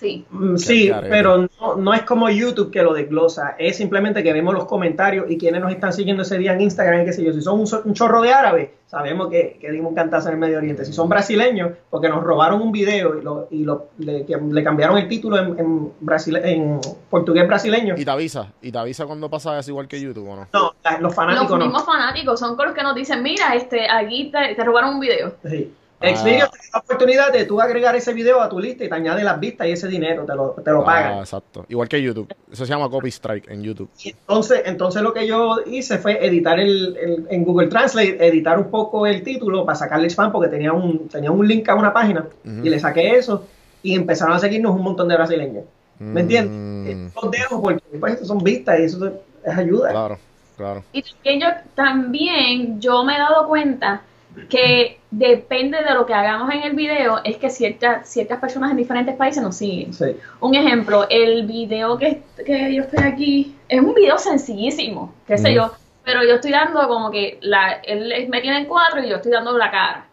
Sí. 0.00 0.24
Mm, 0.30 0.56
Sí, 0.56 0.90
pero 1.10 1.46
no, 1.60 1.76
no 1.76 1.92
es 1.92 2.02
como 2.02 2.30
YouTube 2.30 2.70
que 2.70 2.82
lo 2.82 2.94
desglosa, 2.94 3.54
es 3.58 3.76
simplemente 3.76 4.22
que 4.22 4.32
vemos 4.32 4.54
los 4.54 4.64
comentarios 4.64 5.30
y 5.30 5.36
quienes 5.36 5.60
nos 5.60 5.70
están 5.70 5.92
siguiendo 5.92 6.22
ese 6.22 6.38
día 6.38 6.54
en 6.54 6.62
Instagram, 6.62 7.04
qué 7.04 7.12
sé 7.12 7.22
yo, 7.22 7.34
si 7.34 7.42
son 7.42 7.60
un, 7.60 7.92
chorro 7.94 8.22
de 8.22 8.32
árabes, 8.32 8.70
sabemos 8.86 9.28
que, 9.28 9.58
que 9.60 9.70
dimos 9.70 9.90
un 9.90 9.94
cantazo 9.94 10.28
en 10.28 10.34
el 10.34 10.40
Medio 10.40 10.56
Oriente, 10.56 10.86
si 10.86 10.94
son 10.94 11.08
brasileños, 11.10 11.72
porque 11.90 12.08
nos 12.08 12.24
robaron 12.24 12.62
un 12.62 12.72
video 12.72 13.18
y, 13.18 13.22
lo, 13.22 13.46
y 13.50 13.64
lo- 13.64 13.88
le, 13.98 14.24
que- 14.24 14.38
le 14.38 14.64
cambiaron 14.64 14.96
el 14.96 15.06
título 15.06 15.36
en, 15.38 15.58
en, 15.58 15.92
brasile- 16.00 16.40
en 16.44 16.80
portugués 17.10 17.46
brasileño, 17.46 17.94
Y 17.98 18.04
te 18.06 18.10
avisa, 18.10 18.50
y 18.62 18.72
te 18.72 18.78
avisa 18.78 19.04
cuando 19.04 19.28
pasa 19.28 19.58
eso 19.58 19.70
igual 19.70 19.86
que 19.86 20.00
YouTube, 20.00 20.28
¿o 20.30 20.36
no? 20.36 20.48
no, 20.50 20.72
la- 20.82 20.92
los 20.92 21.02
Los 21.02 21.14
fanáticos 21.14 21.58
no. 21.58 21.64
mismos 21.66 21.84
fanáticos 21.84 22.40
son 22.40 22.56
con 22.56 22.66
los 22.66 22.74
que 22.74 22.82
nos 22.82 22.94
dicen, 22.94 23.22
mira, 23.22 23.54
este, 23.54 23.86
aquí 23.90 24.30
te, 24.32 24.54
te 24.54 24.64
robaron 24.64 24.94
un 24.94 25.00
video. 25.00 25.34
Sí. 25.44 25.74
Xvideos 26.00 26.50
te 26.50 26.56
da 26.58 26.64
la 26.72 26.78
oportunidad 26.80 27.32
de 27.32 27.44
tú 27.44 27.60
agregar 27.60 27.94
ese 27.94 28.14
video 28.14 28.40
a 28.40 28.48
tu 28.48 28.58
lista 28.58 28.84
y 28.84 28.88
te 28.88 28.94
añade 28.94 29.22
las 29.22 29.38
vistas 29.38 29.66
y 29.66 29.72
ese 29.72 29.86
dinero 29.86 30.24
te 30.24 30.34
lo, 30.34 30.52
te 30.64 30.70
lo 30.70 30.80
Ah, 30.80 30.84
pagan. 30.86 31.18
exacto. 31.18 31.66
Igual 31.68 31.88
que 31.88 32.00
YouTube. 32.00 32.34
Eso 32.50 32.64
se 32.64 32.72
llama 32.72 32.88
copy 32.88 33.08
strike 33.10 33.50
en 33.50 33.62
YouTube. 33.62 33.90
Y 34.02 34.10
entonces, 34.10 34.62
entonces 34.64 35.02
lo 35.02 35.12
que 35.12 35.26
yo 35.26 35.56
hice 35.66 35.98
fue 35.98 36.24
editar 36.24 36.58
el, 36.58 36.96
el- 36.96 37.26
en 37.28 37.44
Google 37.44 37.68
Translate, 37.68 38.26
editar 38.26 38.58
un 38.58 38.70
poco 38.70 39.06
el 39.06 39.22
título 39.22 39.66
para 39.66 39.76
sacarle 39.76 40.08
spam 40.08 40.32
porque 40.32 40.48
tenía 40.48 40.72
un, 40.72 41.08
tenía 41.08 41.30
un 41.30 41.46
link 41.46 41.68
a 41.68 41.74
una 41.74 41.92
página 41.92 42.26
y 42.44 42.68
le 42.70 42.80
saqué 42.80 43.16
eso 43.16 43.44
y 43.82 43.94
empezaron 43.94 44.34
a 44.34 44.38
seguirnos 44.38 44.74
un 44.74 44.82
montón 44.82 45.06
de 45.08 45.16
brasileños. 45.16 45.64
¿Me 45.98 46.22
entiendes? 46.22 46.50
Mm, 46.54 46.86
Eh, 46.88 47.10
Los 47.22 47.30
dejo 47.30 47.60
porque 47.62 47.82
pues, 48.00 48.26
son 48.26 48.38
vistas 48.38 48.80
y 48.80 48.84
eso 48.84 49.12
es 49.44 49.58
ayuda. 49.58 49.90
Claro, 49.90 50.18
claro. 50.56 50.82
Y 50.94 51.02
también 51.02 51.40
yo, 51.40 51.46
también 51.74 52.80
yo 52.80 53.04
me 53.04 53.16
he 53.16 53.18
dado 53.18 53.46
cuenta 53.48 54.00
que 54.48 55.00
depende 55.10 55.82
de 55.82 55.94
lo 55.94 56.06
que 56.06 56.14
hagamos 56.14 56.52
en 56.52 56.62
el 56.62 56.74
video, 56.74 57.20
es 57.24 57.36
que 57.36 57.50
ciertas 57.50 58.08
ciertas 58.08 58.38
personas 58.38 58.70
en 58.70 58.76
diferentes 58.76 59.16
países 59.16 59.42
nos 59.42 59.56
siguen. 59.56 59.92
Sí. 59.92 60.16
Un 60.40 60.54
ejemplo, 60.54 61.06
el 61.08 61.46
video 61.46 61.98
que, 61.98 62.22
que 62.44 62.74
yo 62.74 62.82
estoy 62.82 63.04
aquí 63.04 63.56
es 63.68 63.80
un 63.80 63.94
video 63.94 64.18
sencillísimo, 64.18 65.12
qué 65.26 65.38
sé 65.38 65.54
yo, 65.54 65.72
pero 66.04 66.22
yo 66.24 66.36
estoy 66.36 66.52
dando 66.52 66.86
como 66.88 67.10
que 67.10 67.38
la, 67.42 67.72
él 67.84 68.28
me 68.28 68.40
tiene 68.40 68.58
en 68.58 68.66
cuatro 68.66 69.02
y 69.02 69.08
yo 69.08 69.16
estoy 69.16 69.32
dando 69.32 69.56
la 69.56 69.70
cara 69.70 70.06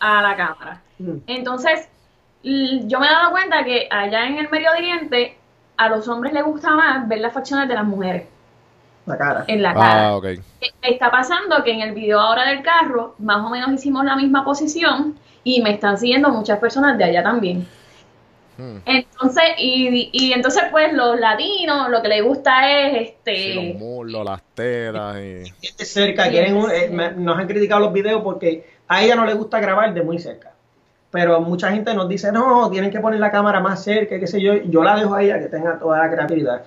a 0.00 0.22
la 0.22 0.36
cámara. 0.36 0.82
Entonces, 1.26 1.88
yo 2.42 3.00
me 3.00 3.06
he 3.06 3.10
dado 3.10 3.30
cuenta 3.30 3.64
que 3.64 3.88
allá 3.90 4.26
en 4.26 4.38
el 4.38 4.50
Medio 4.50 4.70
Oriente 4.70 5.36
a 5.76 5.88
los 5.88 6.06
hombres 6.08 6.32
les 6.32 6.44
gusta 6.44 6.70
más 6.70 7.08
ver 7.08 7.20
las 7.20 7.32
facciones 7.32 7.68
de 7.68 7.74
las 7.74 7.84
mujeres 7.84 8.24
La 9.06 9.18
cara. 9.18 9.44
en 9.48 9.62
la 9.62 9.74
cara. 9.74 10.08
Ah, 10.08 10.16
ok. 10.16 10.24
Eh, 10.24 10.40
Está 10.82 11.10
pasando 11.10 11.62
que 11.62 11.72
en 11.72 11.80
el 11.82 11.92
video 11.92 12.20
ahora 12.20 12.46
del 12.48 12.62
carro, 12.62 13.14
más 13.18 13.44
o 13.44 13.50
menos 13.50 13.70
hicimos 13.72 14.04
la 14.04 14.16
misma 14.16 14.44
posición 14.44 15.14
y 15.42 15.60
me 15.62 15.72
están 15.72 15.98
siguiendo 15.98 16.30
muchas 16.30 16.58
personas 16.58 16.96
de 16.96 17.04
allá 17.04 17.22
también. 17.22 17.66
Hmm. 18.56 18.76
Entonces, 18.86 19.42
y, 19.58 20.10
y 20.12 20.32
entonces 20.32 20.62
pues 20.70 20.92
los 20.92 21.18
latinos 21.18 21.90
lo 21.90 22.00
que 22.00 22.08
les 22.08 22.22
gusta 22.24 22.70
es 22.70 23.08
este 23.08 23.34
Sí, 23.36 23.54
los 23.72 23.74
muslos, 23.82 24.24
las 24.24 24.40
tetas 24.54 25.16
y... 25.18 25.42
cerca, 25.84 26.28
quieren 26.30 26.56
un- 26.56 26.70
eh, 26.70 26.88
me- 26.90 27.10
nos 27.12 27.36
han 27.38 27.46
criticado 27.48 27.80
los 27.80 27.92
videos 27.92 28.22
porque 28.22 28.64
a 28.88 29.02
ella 29.02 29.16
no 29.16 29.26
le 29.26 29.34
gusta 29.34 29.58
grabar 29.60 29.92
de 29.92 30.02
muy 30.02 30.18
cerca. 30.18 30.52
Pero 31.10 31.40
mucha 31.40 31.70
gente 31.72 31.94
nos 31.94 32.08
dice, 32.08 32.32
no, 32.32 32.70
tienen 32.70 32.90
que 32.90 33.00
poner 33.00 33.20
la 33.20 33.30
cámara 33.30 33.60
más 33.60 33.82
cerca, 33.82 34.18
qué 34.18 34.26
sé 34.26 34.40
yo. 34.40 34.54
y 34.54 34.70
Yo 34.70 34.82
la 34.82 34.96
dejo 34.96 35.14
a 35.14 35.22
ella 35.22 35.38
que 35.40 35.46
tenga 35.46 35.78
toda 35.78 35.98
la 35.98 36.10
creatividad. 36.10 36.62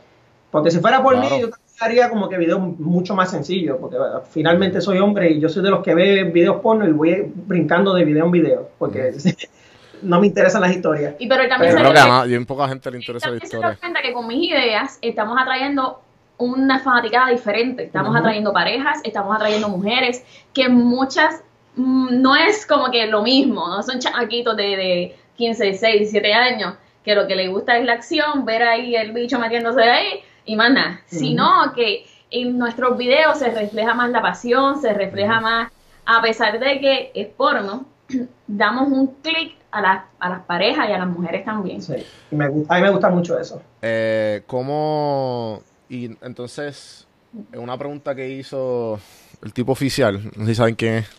Porque 0.51 0.71
si 0.71 0.79
fuera 0.79 1.01
por 1.01 1.13
Claro. 1.15 1.29
mí, 1.35 1.41
yo 1.41 1.49
haría 1.79 2.09
como 2.09 2.27
que 2.29 2.37
videos 2.37 2.59
mucho 2.79 3.15
más 3.15 3.31
sencillos. 3.31 3.77
Porque 3.79 3.97
finalmente 4.31 4.81
soy 4.81 4.99
hombre 4.99 5.31
y 5.31 5.39
yo 5.39 5.49
soy 5.49 5.63
de 5.63 5.69
los 5.71 5.81
que 5.83 5.93
ve 5.95 6.23
videos 6.25 6.61
porno 6.61 6.87
y 6.87 6.91
voy 6.91 7.31
brincando 7.35 7.93
de 7.93 8.05
video 8.05 8.25
en 8.25 8.31
video. 8.31 8.69
Porque 8.77 9.11
no 10.01 10.19
me 10.19 10.27
interesan 10.27 10.61
las 10.61 10.71
historias. 10.75 11.15
y 11.19 11.27
pero 11.27 11.47
también 11.47 11.73
Pero 11.75 11.77
se 11.77 11.77
Creo 11.77 11.93
que 11.93 11.99
ve- 11.99 11.99
a 12.15 12.19
nadie, 12.19 12.45
poca 12.45 12.67
gente 12.67 12.91
le 12.91 12.97
interesa 12.97 13.27
la 13.27 13.33
también 13.33 13.49
se 13.49 13.55
historia. 13.57 13.77
cuenta 13.79 14.01
que 14.01 14.13
con 14.13 14.27
mis 14.27 14.49
ideas 14.49 14.99
estamos 15.01 15.37
atrayendo 15.39 16.01
una 16.39 16.79
fanaticada 16.79 17.31
diferente. 17.31 17.83
Estamos 17.85 18.09
Ujú. 18.11 18.19
atrayendo 18.19 18.53
parejas, 18.53 18.99
estamos 19.03 19.35
atrayendo 19.35 19.69
mujeres, 19.69 20.23
que 20.53 20.69
muchas 20.69 21.41
mm, 21.75 22.21
no 22.21 22.35
es 22.35 22.65
como 22.67 22.91
que 22.91 23.07
lo 23.07 23.23
mismo, 23.23 23.67
no 23.67 23.81
son 23.81 23.99
chamaquitos 23.99 24.55
de, 24.55 24.63
de 24.77 25.15
15, 25.35 25.63
16, 25.63 25.93
17 25.99 26.33
años, 26.33 26.75
que 27.03 27.15
lo 27.15 27.25
que 27.25 27.35
les 27.35 27.49
gusta 27.49 27.77
es 27.77 27.85
la 27.85 27.93
acción, 27.93 28.45
ver 28.45 28.61
ahí 28.63 28.95
el 28.95 29.13
bicho 29.13 29.39
metiéndose 29.39 29.81
ahí 29.81 30.19
y 30.47 30.55
más 30.55 30.71
nada. 30.71 31.01
Sino 31.05 31.71
que 31.75 32.07
en 32.31 32.57
nuestros 32.57 32.97
videos 32.97 33.37
se 33.37 33.51
refleja 33.51 33.93
más 33.93 34.09
la 34.09 34.21
pasión, 34.23 34.81
se 34.81 34.93
refleja 34.93 35.39
más, 35.39 35.71
a 36.05 36.21
pesar 36.21 36.59
de 36.59 36.79
que 36.79 37.11
es 37.13 37.27
porno, 37.27 37.85
damos 38.47 38.87
un 38.87 39.07
clic 39.21 39.55
a, 39.71 39.81
las- 39.81 40.03
a 40.19 40.29
las 40.29 40.41
parejas 40.45 40.89
y 40.89 40.93
a 40.93 40.97
las 40.97 41.07
mujeres 41.07 41.45
también. 41.45 41.81
Sí. 41.81 41.93
Y 42.31 42.35
me 42.35 42.47
gusta, 42.47 42.73
a 42.73 42.77
mí 42.77 42.83
me 42.83 42.89
gusta 42.89 43.09
mucho 43.09 43.37
eso. 43.37 43.61
Eh, 43.81 44.41
¿Cómo...? 44.47 45.61
Y 45.89 46.05
entonces, 46.21 47.07
una 47.53 47.77
pregunta 47.77 48.13
que 48.15 48.27
hizo 48.29 48.99
el 49.41 49.53
tipo 49.53 49.71
oficial, 49.71 50.21
no 50.35 50.43
sé 50.45 50.51
si 50.51 50.55
saben 50.55 50.75
quién 50.75 50.95
es, 50.95 51.09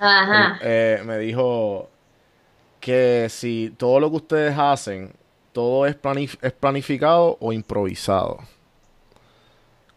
Ajá. 0.00 0.58
eh, 0.62 1.00
me 1.04 1.18
dijo 1.18 1.88
que 2.80 3.26
si 3.28 3.72
todo 3.76 4.00
lo 4.00 4.10
que 4.10 4.16
ustedes 4.16 4.58
hacen, 4.58 5.12
todo 5.52 5.86
es, 5.86 6.00
planif- 6.00 6.38
es 6.42 6.52
planificado 6.52 7.36
o 7.40 7.52
improvisado. 7.52 8.38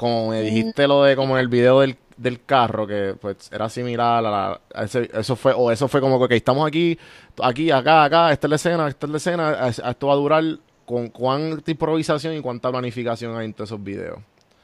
Como 0.04 0.30
me 0.32 0.42
dijiste 0.42 0.86
lo 0.88 1.04
de 1.04 1.16
como 1.16 1.36
en 1.38 1.42
el 1.42 1.48
video 1.48 1.80
del, 1.80 1.96
del 2.18 2.44
carro, 2.44 2.86
que 2.86 3.16
pues 3.22 3.50
era 3.54 3.70
similar 3.70 4.18
a, 4.18 4.22
la, 4.30 4.62
a 4.74 4.84
ese- 4.84 5.10
eso 5.14 5.36
fue, 5.38 5.54
o 5.56 5.72
eso 5.72 5.88
fue 5.88 6.02
como 6.02 6.28
que 6.28 6.36
estamos 6.36 6.68
aquí, 6.68 7.00
aquí, 7.42 7.72
acá, 7.72 8.04
acá, 8.04 8.32
esta 8.34 8.48
es 8.48 8.50
la 8.50 8.56
escena, 8.58 8.88
esta 8.90 9.06
es 9.06 9.12
la 9.12 9.18
escena, 9.18 9.68
esto 9.70 10.08
va 10.08 10.14
a 10.14 10.18
durar 10.18 10.44
con 10.86 11.08
cuánta 11.08 11.72
improvisación 11.72 12.34
y 12.36 12.42
cuánta 12.42 12.70
planificación 12.70 13.38
hay 13.38 13.46
entre 13.46 13.64
esos 13.64 13.82
videos. 13.82 14.20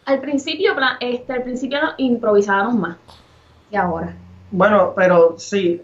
Al 0.05 0.19
principio, 0.19 0.73
este, 0.99 1.31
al 1.31 1.43
principio 1.43 1.79
improvisábamos 1.97 2.75
más. 2.75 2.97
Y 3.71 3.77
ahora. 3.77 4.13
Bueno, 4.51 4.91
pero 4.95 5.35
sí, 5.37 5.81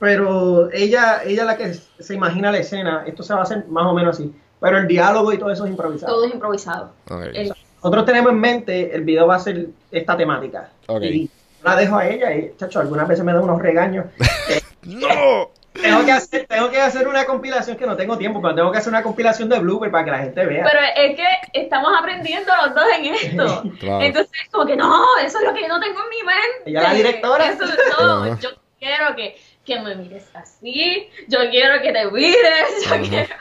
pero 0.00 0.70
ella, 0.72 1.22
ella 1.24 1.44
la 1.44 1.56
que 1.56 1.74
se 1.74 2.14
imagina 2.14 2.50
la 2.50 2.58
escena, 2.58 3.04
esto 3.06 3.22
se 3.22 3.34
va 3.34 3.40
a 3.40 3.42
hacer 3.44 3.66
más 3.68 3.86
o 3.86 3.92
menos 3.94 4.16
así, 4.18 4.34
pero 4.58 4.78
el 4.78 4.88
diálogo 4.88 5.32
y 5.32 5.38
todo 5.38 5.50
eso 5.52 5.64
es 5.64 5.70
improvisado. 5.70 6.12
Todo 6.14 6.24
es 6.24 6.32
improvisado. 6.34 6.92
Ok. 7.08 7.22
El- 7.34 7.52
Nosotros 7.82 8.04
tenemos 8.04 8.32
en 8.32 8.40
mente, 8.40 8.94
el 8.94 9.02
video 9.04 9.26
va 9.26 9.36
a 9.36 9.40
ser 9.40 9.68
esta 9.90 10.16
temática. 10.16 10.70
Ok. 10.86 11.02
Y 11.02 11.30
la 11.62 11.76
dejo 11.76 11.96
a 11.96 12.08
ella 12.08 12.34
y, 12.34 12.54
chacho, 12.56 12.80
algunas 12.80 13.08
veces 13.08 13.24
me 13.24 13.32
da 13.32 13.40
unos 13.40 13.60
regaños. 13.60 14.06
¡No! 14.82 15.50
tengo, 15.72 16.04
que 16.04 16.12
hacer, 16.12 16.46
tengo 16.46 16.70
que 16.70 16.80
hacer 16.80 17.06
una 17.06 17.24
compilación 17.24 17.76
que 17.76 17.86
no 17.86 17.96
tengo 17.96 18.18
tiempo, 18.18 18.42
pero 18.42 18.54
tengo 18.54 18.72
que 18.72 18.78
hacer 18.78 18.90
una 18.90 19.02
compilación 19.02 19.48
de 19.48 19.58
blooper 19.58 19.90
para 19.90 20.04
que 20.04 20.10
la 20.10 20.18
gente 20.18 20.44
vea. 20.44 20.64
pero 20.64 20.80
es 20.96 21.16
que 21.16 21.60
estamos 21.60 21.92
aprendiendo 21.98 22.52
los 22.64 22.74
dos 22.74 22.84
en 22.98 23.14
esto. 23.14 23.62
Claro. 23.80 24.04
Entonces, 24.04 24.32
como 24.50 24.66
que 24.66 24.76
no, 24.76 25.04
eso 25.24 25.38
es 25.38 25.44
lo 25.44 25.54
que 25.54 25.62
yo 25.62 25.68
no 25.68 25.80
tengo 25.80 26.00
en 26.02 26.08
mi 26.10 26.22
mente. 26.22 26.62
Ella 26.66 26.82
la 26.82 26.94
directora. 26.94 27.50
Eso 27.50 27.64
no, 27.98 28.38
yo 28.40 28.50
quiero 28.78 29.14
que, 29.16 29.36
que 29.64 29.80
me 29.80 29.94
mires 29.94 30.28
así, 30.34 31.08
yo 31.28 31.38
quiero 31.50 31.80
que 31.80 31.92
te 31.92 32.10
mires, 32.10 32.84
yo 32.88 33.08
quiero. 33.08 33.34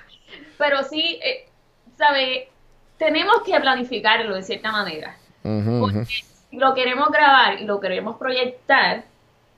Pero 0.58 0.84
sí, 0.84 1.19
eh, 1.23 1.49
¿sabes? 1.97 2.47
Tenemos 2.99 3.41
que 3.43 3.59
planificarlo 3.59 4.35
de 4.35 4.43
cierta 4.43 4.71
manera. 4.71 5.15
Porque 5.41 6.05
si 6.05 6.23
lo 6.57 6.75
queremos 6.75 7.09
grabar 7.09 7.59
y 7.59 7.65
lo 7.65 7.79
queremos 7.79 8.17
proyectar, 8.17 9.03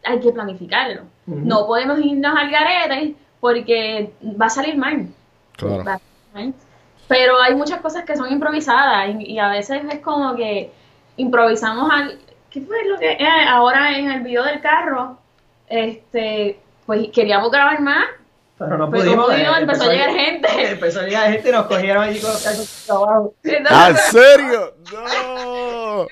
hay 0.05 0.19
que 0.21 0.31
planificarlo. 0.31 1.01
No 1.25 1.65
podemos 1.67 1.99
irnos 1.99 2.33
al 2.37 2.49
garete 2.49 3.15
porque 3.41 4.13
va 4.39 4.45
a 4.45 4.49
salir 4.49 4.77
mal. 4.77 5.07
Claro. 5.57 5.83
Va 5.83 5.95
a 5.95 5.97
salir 5.97 6.33
mal. 6.33 6.53
Pero 7.07 7.41
hay 7.41 7.55
muchas 7.55 7.81
cosas 7.81 8.05
que 8.05 8.15
son 8.15 8.31
improvisadas 8.31 9.09
y, 9.09 9.33
y 9.33 9.39
a 9.39 9.49
veces 9.49 9.81
es 9.91 9.99
como 9.99 10.35
que 10.35 10.71
improvisamos 11.17 11.91
al... 11.91 12.19
¿Qué 12.49 12.61
fue 12.61 12.85
lo 12.85 12.97
que... 12.97 13.11
eh, 13.11 13.27
ahora 13.49 13.97
en 13.97 14.11
el 14.11 14.21
video 14.21 14.43
del 14.43 14.61
carro, 14.61 15.17
este, 15.67 16.59
pues 16.85 17.09
queríamos 17.09 17.51
grabar 17.51 17.81
más, 17.81 18.05
pero 18.63 18.77
no 18.77 18.89
pero 18.91 19.03
pudimos. 19.03 19.31
eh, 19.33 19.47
empezó 19.59 19.83
a 19.83 19.87
llegar 19.93 20.09
gente. 20.11 20.47
Empezó 20.71 20.99
a 20.99 21.03
llegar 21.03 21.31
gente 21.31 21.49
y 21.49 21.51
nos 21.51 21.65
cogieron 21.65 22.03
allí 22.03 22.19
con 22.19 22.31
los 22.31 22.43
calzones 22.43 22.89
abajo. 22.89 23.33
Entonces, 23.43 23.71
¿Ah, 23.71 23.89
en 23.89 23.97
serio? 23.97 24.75
¡No! 24.93 26.01
oh, 26.03 26.07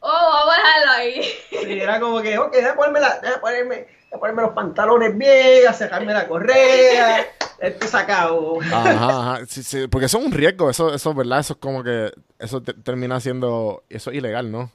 vamos 0.00 0.54
a 0.54 0.56
dejarlo 0.56 0.92
ahí. 0.92 1.22
Sí, 1.50 1.80
era 1.80 2.00
como 2.00 2.20
que, 2.22 2.38
ok, 2.38 2.52
déjame 2.52 2.74
ponerme, 2.76 3.00
la, 3.00 3.18
déjame 3.20 3.40
ponerme, 3.40 3.74
déjame 3.76 4.18
ponerme 4.20 4.42
los 4.42 4.52
pantalones 4.52 5.16
bien, 5.18 5.68
a 5.68 5.72
sacarme 5.72 6.12
la 6.12 6.26
correa, 6.28 7.26
esto 7.60 7.86
sacado. 7.86 8.58
Ajá, 8.72 8.90
ajá. 9.34 9.40
Sí, 9.48 9.62
sí, 9.62 9.86
porque 9.88 10.06
eso 10.06 10.18
es 10.18 10.24
un 10.26 10.32
riesgo, 10.32 10.70
eso, 10.70 10.92
eso, 10.94 11.14
¿verdad? 11.14 11.40
Eso 11.40 11.54
es 11.54 11.58
como 11.58 11.82
que, 11.84 12.12
eso 12.38 12.60
te- 12.62 12.74
termina 12.74 13.20
siendo, 13.20 13.84
eso 13.88 14.10
es 14.10 14.16
ilegal, 14.16 14.50
¿no? 14.50 14.70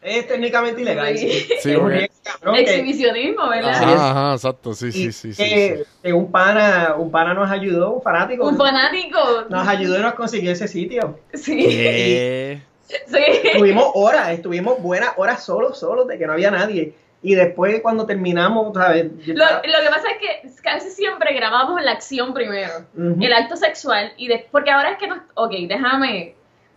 Es 0.00 0.28
técnicamente 0.28 0.80
ilegal. 0.82 1.16
Sí, 1.18 1.28
Sí, 1.60 1.74
porque- 1.76 2.08
Exhibicionismo, 2.56 3.48
¿verdad? 3.48 3.70
Ajá, 3.70 4.10
ajá, 4.10 4.34
exacto, 4.34 4.72
sí, 4.74 4.92
sí, 4.92 5.06
y 5.06 5.12
sí, 5.12 5.32
sí. 5.32 5.42
que, 5.42 5.76
sí. 5.78 5.84
que 6.02 6.12
un 6.12 6.30
pana, 6.30 6.94
un 6.96 7.10
pana 7.10 7.34
nos 7.34 7.50
ayudó, 7.50 7.90
un 7.94 8.02
fanático, 8.02 8.46
Un 8.46 8.56
fanático. 8.56 9.18
nos 9.48 9.66
ayudó 9.66 9.98
y 9.98 10.02
nos 10.02 10.14
consiguió 10.14 10.52
ese 10.52 10.68
sitio. 10.68 11.18
Sí, 11.34 11.56
¿Qué? 11.66 12.60
sí. 12.86 12.94
Estuvimos 13.48 13.90
horas, 13.94 14.30
estuvimos 14.30 14.80
buenas 14.80 15.10
horas 15.16 15.42
solos, 15.44 15.78
solos, 15.78 16.06
de 16.06 16.16
que 16.18 16.26
no 16.26 16.32
había 16.34 16.50
nadie. 16.50 16.94
Y 17.20 17.34
después 17.34 17.80
cuando 17.80 18.06
terminamos, 18.06 18.72
¿sabes? 18.74 19.06
Lo, 19.26 19.32
estaba- 19.42 19.62
lo 19.66 19.80
que 19.82 19.88
pasa 19.90 20.08
es 20.12 20.18
que 20.52 20.62
casi 20.62 20.90
siempre 20.90 21.34
grabamos 21.34 21.82
la 21.82 21.90
acción 21.92 22.32
primero, 22.32 22.72
el 22.96 23.32
acto 23.32 23.56
sexual, 23.56 24.12
y 24.16 24.28
después, 24.28 24.48
porque 24.52 24.70
ahora 24.70 24.92
es 24.92 24.98
que 24.98 25.08
no, 25.08 25.16
ok, 25.34 25.50
déjame 25.66 26.34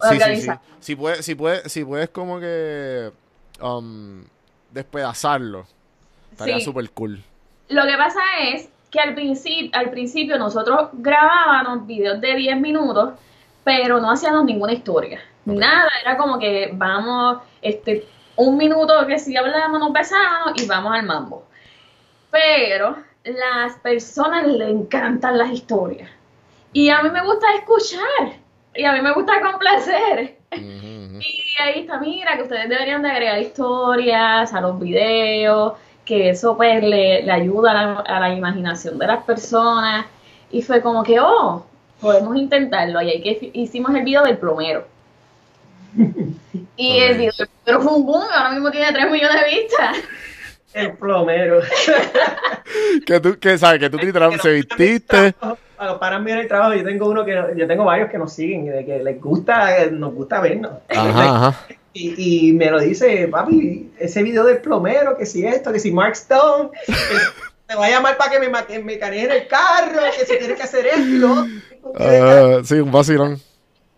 Sí, 0.10 0.20
sí, 0.20 0.42
sí. 0.42 0.52
Si 0.80 0.96
puedes, 0.96 1.26
si 1.26 1.36
puedes, 1.36 1.72
si 1.72 1.86
puedes 1.86 2.10
como 2.10 2.40
que 2.40 3.12
um, 3.62 4.24
despedazarlo, 4.72 5.66
estaría 6.32 6.60
súper 6.60 6.90
cool. 6.92 7.22
Lo 7.70 7.84
que 7.84 7.96
pasa 7.98 8.22
es 8.50 8.70
que 8.90 9.00
al 9.00 9.14
principio, 9.16 9.70
al 9.74 9.90
principio 9.90 10.38
nosotros 10.38 10.90
grabábamos 10.94 11.88
videos 11.88 12.20
de 12.20 12.36
10 12.36 12.60
minutos, 12.60 13.14
pero 13.64 14.00
no 14.02 14.12
hacíamos 14.12 14.44
ninguna 14.46 14.74
historia, 14.74 15.22
nada, 15.46 15.90
era 16.02 16.18
como 16.18 16.38
que 16.40 16.72
vamos, 16.74 17.38
este, 17.62 18.08
un 18.36 18.58
minuto 18.58 19.06
que 19.08 19.20
si 19.20 19.36
hablábamos, 19.38 19.80
nos 19.80 19.94
besábamos 19.94 20.62
y 20.62 20.66
vamos 20.68 20.94
al 20.94 21.06
mambo. 21.06 21.46
Pero 22.32 22.98
las 23.24 23.78
personas 23.80 24.48
le 24.48 24.70
encantan 24.70 25.38
las 25.38 25.52
historias. 25.52 26.10
Y 26.74 26.90
a 26.90 27.02
mí 27.04 27.10
me 27.10 27.24
gusta 27.24 27.54
escuchar. 27.56 28.41
Y 28.76 28.86
a 28.86 28.94
mí 28.94 29.02
me 29.02 29.14
gusta 29.14 29.42
complacer. 29.42 30.38
Ujú. 30.52 31.20
Y 31.20 31.54
ahí 31.62 31.82
está, 31.82 32.00
mira, 32.00 32.36
que 32.36 32.44
ustedes 32.44 32.70
deberían 32.70 33.02
de 33.02 33.12
agregar 33.12 33.40
historias 33.40 34.54
a 34.54 34.62
los 34.62 34.80
videos, 34.80 35.74
que 36.06 36.30
eso 36.30 36.56
pues 36.58 36.82
le, 36.84 37.24
le 37.24 37.32
ayuda 37.32 37.72
a 37.72 37.74
la, 37.74 37.94
a 38.00 38.20
la 38.20 38.34
imaginación 38.34 38.98
de 38.98 39.08
las 39.08 39.24
personas. 39.24 40.06
Y 40.52 40.62
fue 40.62 40.82
como 40.82 41.04
que, 41.04 41.20
oh, 41.20 41.66
podemos 42.00 42.36
intentarlo. 42.36 43.02
Y 43.02 43.10
ahí 43.10 43.22
que 43.22 43.52
hicimos 43.54 43.94
el 43.96 44.04
video 44.04 44.24
del 44.24 44.38
plomero. 44.38 44.86
Y 46.78 46.98
el 47.00 47.18
video 47.18 47.34
del 47.38 47.48
plomero 47.48 47.84
fue 47.84 47.98
un 47.98 48.06
boom, 48.06 48.24
ahora 48.34 48.52
mismo 48.52 48.72
tiene 48.72 48.92
3 48.92 49.12
millones 49.12 49.42
de 49.42 49.62
vistas. 49.62 49.98
El 50.74 50.94
plomero. 50.94 51.62
Que 53.06 53.20
tú, 53.20 53.38
que 53.38 53.58
sabes, 53.58 53.82
que 53.82 53.90
tú 53.90 53.98
literalmente 53.98 54.44
se 54.44 54.54
vististe. 54.54 55.36
A 55.82 55.88
los 55.88 55.98
paran 55.98 56.24
bien 56.24 56.38
el 56.38 56.48
trabajo, 56.48 56.76
yo 56.76 56.84
tengo 56.84 57.08
uno 57.08 57.26
que 57.26 57.34
yo 57.58 57.66
tengo 57.66 57.86
varios 57.86 58.12
que 58.12 58.20
nos 58.20 58.32
siguen 58.32 58.68
y 58.68 58.70
de 58.70 58.86
que 58.86 59.02
les 59.04 59.20
gusta, 59.20 59.88
nos 59.90 60.14
gusta 60.14 60.40
vernos. 60.40 60.74
Ajá, 60.90 61.48
ajá. 61.48 61.66
Y, 61.92 62.50
y 62.50 62.54
me 62.54 62.70
lo 62.70 62.80
dice, 62.80 63.28
papi, 63.28 63.92
ese 63.98 64.22
video 64.22 64.44
del 64.44 64.60
plomero, 64.60 65.18
que 65.18 65.26
si 65.26 65.44
esto, 65.44 65.74
que 65.74 65.80
si 65.80 65.92
Mark 65.92 66.12
Stone, 66.12 66.70
que 66.86 66.94
te 67.68 67.74
va 67.74 67.88
a 67.88 67.90
llamar 67.90 68.16
para 68.16 68.30
que 68.30 68.40
me, 68.40 68.48
ma- 68.50 68.68
que 68.68 68.78
me 68.78 68.94
en 68.94 69.32
el 69.32 69.48
carro, 69.48 70.02
que 70.16 70.24
si 70.24 70.38
tienes 70.38 70.56
que 70.56 70.62
hacer 70.62 70.86
esto. 70.86 71.00
y 71.00 71.18
lo 71.18 71.32
otro. 71.32 71.50
Ah, 71.98 72.62
sí, 72.64 72.76
un 72.76 72.92
vacilón. 72.92 73.42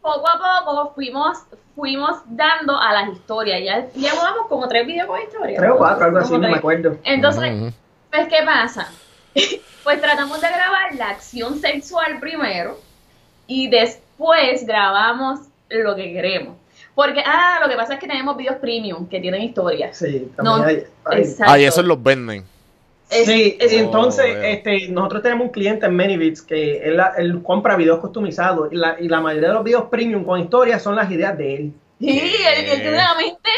Poco 0.02 0.26
a 0.26 0.64
poco 0.64 0.94
fuimos, 0.96 1.38
fuimos 1.76 2.22
dando 2.28 2.80
a 2.80 2.94
las 2.94 3.10
historias. 3.12 3.62
Ya 3.62 3.90
llevamos 3.94 4.48
como 4.48 4.70
tres 4.70 4.88
videos 4.88 5.08
con 5.08 5.22
historias. 5.22 5.60
Tres 5.60 5.72
o 5.72 5.76
cuatro, 5.78 6.06
algo 6.06 6.20
así, 6.20 6.32
no 6.32 6.40
me 6.40 6.56
acuerdo. 6.56 6.96
Entonces, 7.04 7.54
ujú. 7.54 7.74
pues, 8.10 8.28
¿qué 8.30 8.38
pasa? 8.46 8.88
pues 9.84 10.02
tratamos 10.02 10.42
de 10.42 10.48
grabar 10.48 10.96
la 10.96 11.10
acción 11.10 11.60
sexual 11.60 12.20
primero 12.20 12.80
y 13.48 13.70
después 13.70 14.66
grabamos 14.66 15.42
lo 15.70 15.96
que 15.96 16.14
queremos. 16.14 16.56
Porque, 16.96 17.22
ah, 17.26 17.60
lo 17.62 17.70
que 17.70 17.76
pasa 17.76 17.96
es 17.96 18.00
que 18.00 18.08
tenemos 18.08 18.38
videos 18.38 18.58
premium 18.58 19.08
que 19.10 19.20
tienen 19.20 19.42
historias. 19.42 19.98
Sí, 19.98 20.32
No, 20.38 20.58
también 20.60 20.86
hay- 21.08 21.16
hay- 21.16 21.22
Exacto. 21.24 21.52
Ah, 21.52 21.60
y 21.60 21.64
esos 21.66 21.84
los 21.86 22.02
venden. 22.02 22.44
Es- 23.10 23.26
Sí, 23.26 23.58
es- 23.60 23.74
entonces 23.74 24.26
Oh, 24.38 24.42
este, 24.44 24.88
nosotros 24.90 25.24
tenemos 25.24 25.46
un 25.48 25.52
cliente 25.52 25.86
en 25.88 25.96
Manybits 25.96 26.42
que 26.42 26.78
él, 26.84 27.02
él 27.18 27.42
compra 27.44 27.76
videos 27.76 28.00
customizados 28.00 28.72
y 28.72 28.76
la, 28.76 28.96
y 29.00 29.08
la 29.08 29.20
mayoría 29.22 29.50
de 29.50 29.54
los 29.56 29.64
videos 29.64 29.86
premium 29.90 30.24
con 30.24 30.40
historias 30.40 30.82
son 30.84 30.96
las 30.96 31.10
ideas 31.12 31.38
de 31.38 31.56
él. 31.56 31.74
Sí, 32.00 32.10
él, 32.10 32.66
él 32.66 32.82
tiene 32.82 32.94
una 32.96 33.16
mente 33.16 33.50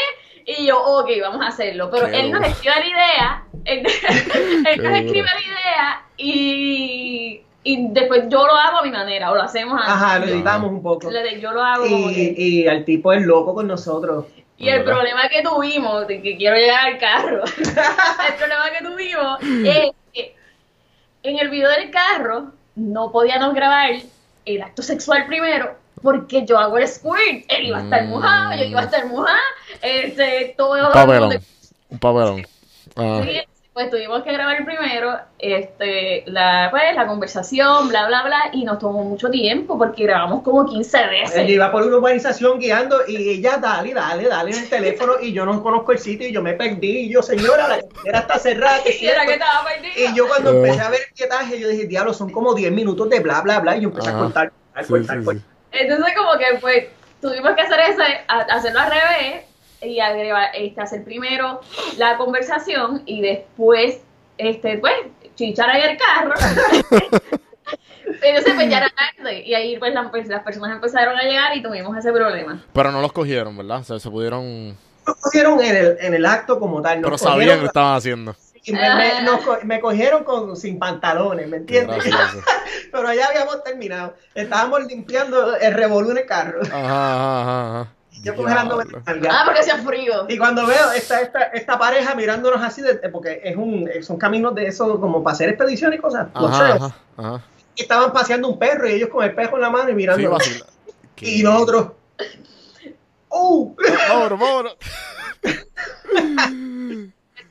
y 0.46 0.66
yo, 0.66 0.80
ok, 0.82 1.08
vamos 1.20 1.42
a 1.44 1.48
hacerlo. 1.48 1.90
Pero 1.90 2.06
Qué 2.06 2.20
él 2.20 2.30
nos 2.32 2.46
escribe 2.46 2.74
la 2.78 2.86
idea, 2.86 3.44
él, 3.64 3.82
nos 3.82 4.92
escribe 4.94 5.26
la 5.26 5.40
idea 5.40 6.02
y, 6.16 7.40
y 7.64 7.88
después 7.90 8.24
yo 8.28 8.46
lo 8.46 8.54
hago 8.54 8.78
a 8.78 8.82
mi 8.82 8.90
manera, 8.90 9.32
o 9.32 9.34
lo 9.34 9.42
hacemos 9.42 9.80
a 9.80 9.92
Ajá, 9.92 10.18
lo 10.20 10.26
editamos 10.26 10.70
un 10.70 10.82
poco. 10.82 11.10
le- 11.10 11.40
Yo 11.40 11.52
lo 11.52 11.62
hago 11.62 11.84
como 11.88 12.08
que... 12.08 12.34
Y, 12.36 12.60
y 12.62 12.66
el 12.68 12.84
tipo 12.84 13.12
es 13.12 13.22
loco 13.26 13.54
con 13.54 13.66
nosotros. 13.66 14.26
Y 14.58 14.68
el 14.70 14.84
problema 14.84 15.28
que 15.28 15.42
tuvimos, 15.42 16.06
de 16.06 16.22
que 16.22 16.36
quiero 16.38 16.56
llegar 16.56 16.86
al 16.86 16.98
carro, 16.98 17.44
el 17.58 18.34
problema 18.38 18.70
que 18.78 18.84
tuvimos 18.84 19.38
es 19.42 19.90
que 20.14 20.34
en 21.24 21.38
el 21.38 21.50
video 21.50 21.68
del 21.70 21.90
carro 21.90 22.52
no 22.76 23.10
podíamos 23.12 23.52
grabar 23.54 23.90
el 24.46 24.62
acto 24.62 24.82
sexual 24.82 25.26
primero 25.26 25.76
porque 26.06 26.46
yo 26.46 26.56
hago 26.56 26.78
el 26.78 26.86
squirt, 26.86 27.44
él 27.48 27.66
iba 27.66 27.78
a 27.78 27.82
estar 27.82 28.04
Mm. 28.04 28.10
mojado, 28.10 28.56
yo 28.56 28.62
iba 28.64 28.80
a 28.80 28.84
estar 28.84 29.06
mojada, 29.06 29.38
este, 29.82 30.54
todo 30.56 30.86
Un 30.86 30.92
papelón. 30.92 31.38
Un 31.90 31.98
papelón. 31.98 32.46
Ah, 32.94 33.20
Sí, 33.24 33.40
pues 33.74 33.90
tuvimos 33.90 34.22
que 34.22 34.32
grabar 34.32 34.64
primero 34.64 35.18
este, 35.40 36.22
la, 36.28 36.68
pues, 36.70 36.94
la 36.94 37.08
conversación, 37.08 37.88
bla, 37.88 38.06
bla, 38.06 38.22
bla, 38.22 38.38
y 38.52 38.64
nos 38.64 38.78
tomó 38.78 39.02
mucho 39.02 39.28
tiempo 39.30 39.76
porque 39.76 40.04
grabamos 40.04 40.42
como 40.44 40.64
15 40.64 40.96
Él 41.02 41.10
veces. 41.10 41.48
iba 41.50 41.72
por 41.72 41.82
una 41.82 41.96
urbanización 41.96 42.60
guiando 42.60 43.00
y 43.08 43.16
ella, 43.30 43.58
dale, 43.58 43.92
dale, 43.92 44.28
dale 44.28 44.52
en 44.52 44.58
el 44.62 44.68
teléfono 44.70 45.14
y 45.20 45.32
yo 45.32 45.44
no 45.44 45.60
conozco 45.60 45.90
el 45.90 45.98
sitio 45.98 46.28
y 46.28 46.32
yo 46.32 46.40
me 46.40 46.52
perdí. 46.54 47.00
Y 47.00 47.08
yo, 47.12 47.20
señora, 47.20 47.66
la 47.66 47.80
carretera 47.80 48.18
está 48.20 48.38
cerrada. 48.38 48.82
que 48.84 48.90
Y 48.98 49.06
era 49.08 49.22
cierto". 49.24 49.26
que 49.26 49.32
estaba 49.34 49.64
perdido. 49.68 49.94
Y 50.12 50.16
yo 50.16 50.28
cuando 50.28 50.50
Ah. 50.50 50.54
empecé 50.54 50.80
a 50.82 50.88
ver 50.90 51.00
el 51.08 51.14
pietaje, 51.14 51.58
yo 51.60 51.68
dije, 51.68 51.86
diablo, 51.86 52.14
son 52.14 52.30
como 52.30 52.54
10 52.54 52.70
minutos 52.70 53.10
de 53.10 53.18
bla, 53.18 53.40
bla, 53.42 53.58
bla. 53.58 53.76
Y 53.76 53.80
yo 53.82 53.88
empecé 53.88 54.08
Ajá. 54.10 54.18
a 54.18 54.22
cortar, 54.22 54.52
a 54.74 54.82
sí, 54.84 54.88
cortar, 54.88 55.18
sí, 55.18 55.24
cortar. 55.24 55.42
sí. 55.42 55.55
Entonces 55.80 56.14
como 56.16 56.38
que 56.38 56.58
pues 56.60 56.86
tuvimos 57.20 57.52
que 57.54 57.62
hacer 57.62 57.80
ese, 57.80 58.02
a- 58.28 58.40
hacerlo 58.56 58.80
al 58.80 58.90
revés 58.90 59.44
y 59.82 60.00
agregar, 60.00 60.50
este, 60.54 60.80
hacer 60.80 61.04
primero 61.04 61.60
la 61.98 62.16
conversación 62.16 63.02
y 63.06 63.20
después 63.20 64.00
este 64.38 64.78
pues 64.78 64.94
chichar 65.34 65.70
ahí 65.70 65.82
el 65.82 65.96
carro. 65.98 66.34
Entonces 68.22 68.54
pues 68.54 68.68
ya 68.70 68.78
era 68.78 68.90
tarde 68.90 69.42
y 69.44 69.54
ahí 69.54 69.76
pues, 69.78 69.92
la- 69.92 70.10
pues, 70.10 70.28
las 70.28 70.42
personas 70.42 70.70
empezaron 70.72 71.16
a 71.18 71.22
llegar 71.22 71.56
y 71.56 71.62
tuvimos 71.62 71.96
ese 71.96 72.12
problema. 72.12 72.62
Pero 72.72 72.92
no 72.92 73.00
los 73.02 73.12
cogieron, 73.12 73.56
¿verdad? 73.56 73.80
O 73.80 73.84
sea, 73.84 73.98
se 73.98 74.10
pudieron. 74.10 74.68
Me 75.06 75.14
cogieron 75.20 75.60
en 75.62 75.76
el, 75.76 75.96
en 76.00 76.14
el 76.14 76.24
acto 76.26 76.58
como 76.58 76.80
tal. 76.82 77.00
nos 77.00 77.08
Pero 77.08 77.18
sabían 77.18 77.34
cogieron- 77.36 77.56
que 77.58 77.62
lo 77.62 77.66
estaban 77.68 77.96
haciendo. 77.96 78.36
Y 78.66 78.72
me, 78.72 78.94
me- 78.96 79.22
nos 79.24 79.40
me 79.64 79.80
cogieron 79.80 80.24
con, 80.24 80.56
sin 80.56 80.78
pantalones, 80.78 81.48
¿me 81.48 81.56
entiendes? 81.58 82.04
Pero 82.92 83.12
ya 83.14 83.26
habíamos 83.28 83.62
terminado. 83.64 84.14
Estábamos 84.34 84.84
limpiando 84.86 85.56
el 85.56 85.72
revolú 85.74 86.10
en 86.10 86.18
el 86.18 86.26
carro. 86.26 86.60
Ajá, 86.62 87.40
ajá. 87.80 87.92
Yo 88.22 88.32
nalga. 88.34 88.84
Ah, 89.30 89.42
porque 89.44 89.60
hacía 89.60 89.76
frío. 89.78 90.24
Y 90.28 90.38
cuando 90.38 90.66
veo 90.66 90.90
esta, 90.92 91.20
esta, 91.20 91.42
esta 91.44 91.78
pareja 91.78 92.14
mirándonos 92.14 92.62
así, 92.62 92.82
de- 92.82 92.94
porque 93.10 93.40
es 93.44 93.56
un, 93.56 93.88
son 94.02 94.16
caminos 94.18 94.54
de 94.54 94.66
eso 94.66 94.98
como 95.00 95.22
para 95.22 95.34
hacer 95.34 95.48
expediciones 95.50 95.98
y 95.98 96.02
cosas. 96.02 96.28
los 96.34 96.50
Ajá, 96.50 96.58
trails. 96.58 96.82
ajá, 96.82 96.96
ajá. 97.18 97.44
Y 97.76 97.82
estaban 97.82 98.12
paseando 98.12 98.48
un 98.48 98.58
perro 98.58 98.88
y 98.88 98.92
ellos 98.92 99.10
con 99.10 99.22
el 99.24 99.34
perro 99.34 99.56
en 99.56 99.62
la 99.62 99.70
mano 99.70 99.88
y 99.90 99.92
Sí, 99.92 99.96
mirando. 99.96 100.30
vacila. 100.30 100.66
y 101.20 101.42
nosotros. 101.42 101.88
¡Uh! 103.28 103.74
Vámonos, 104.08 104.38
vámonos. 104.40 104.76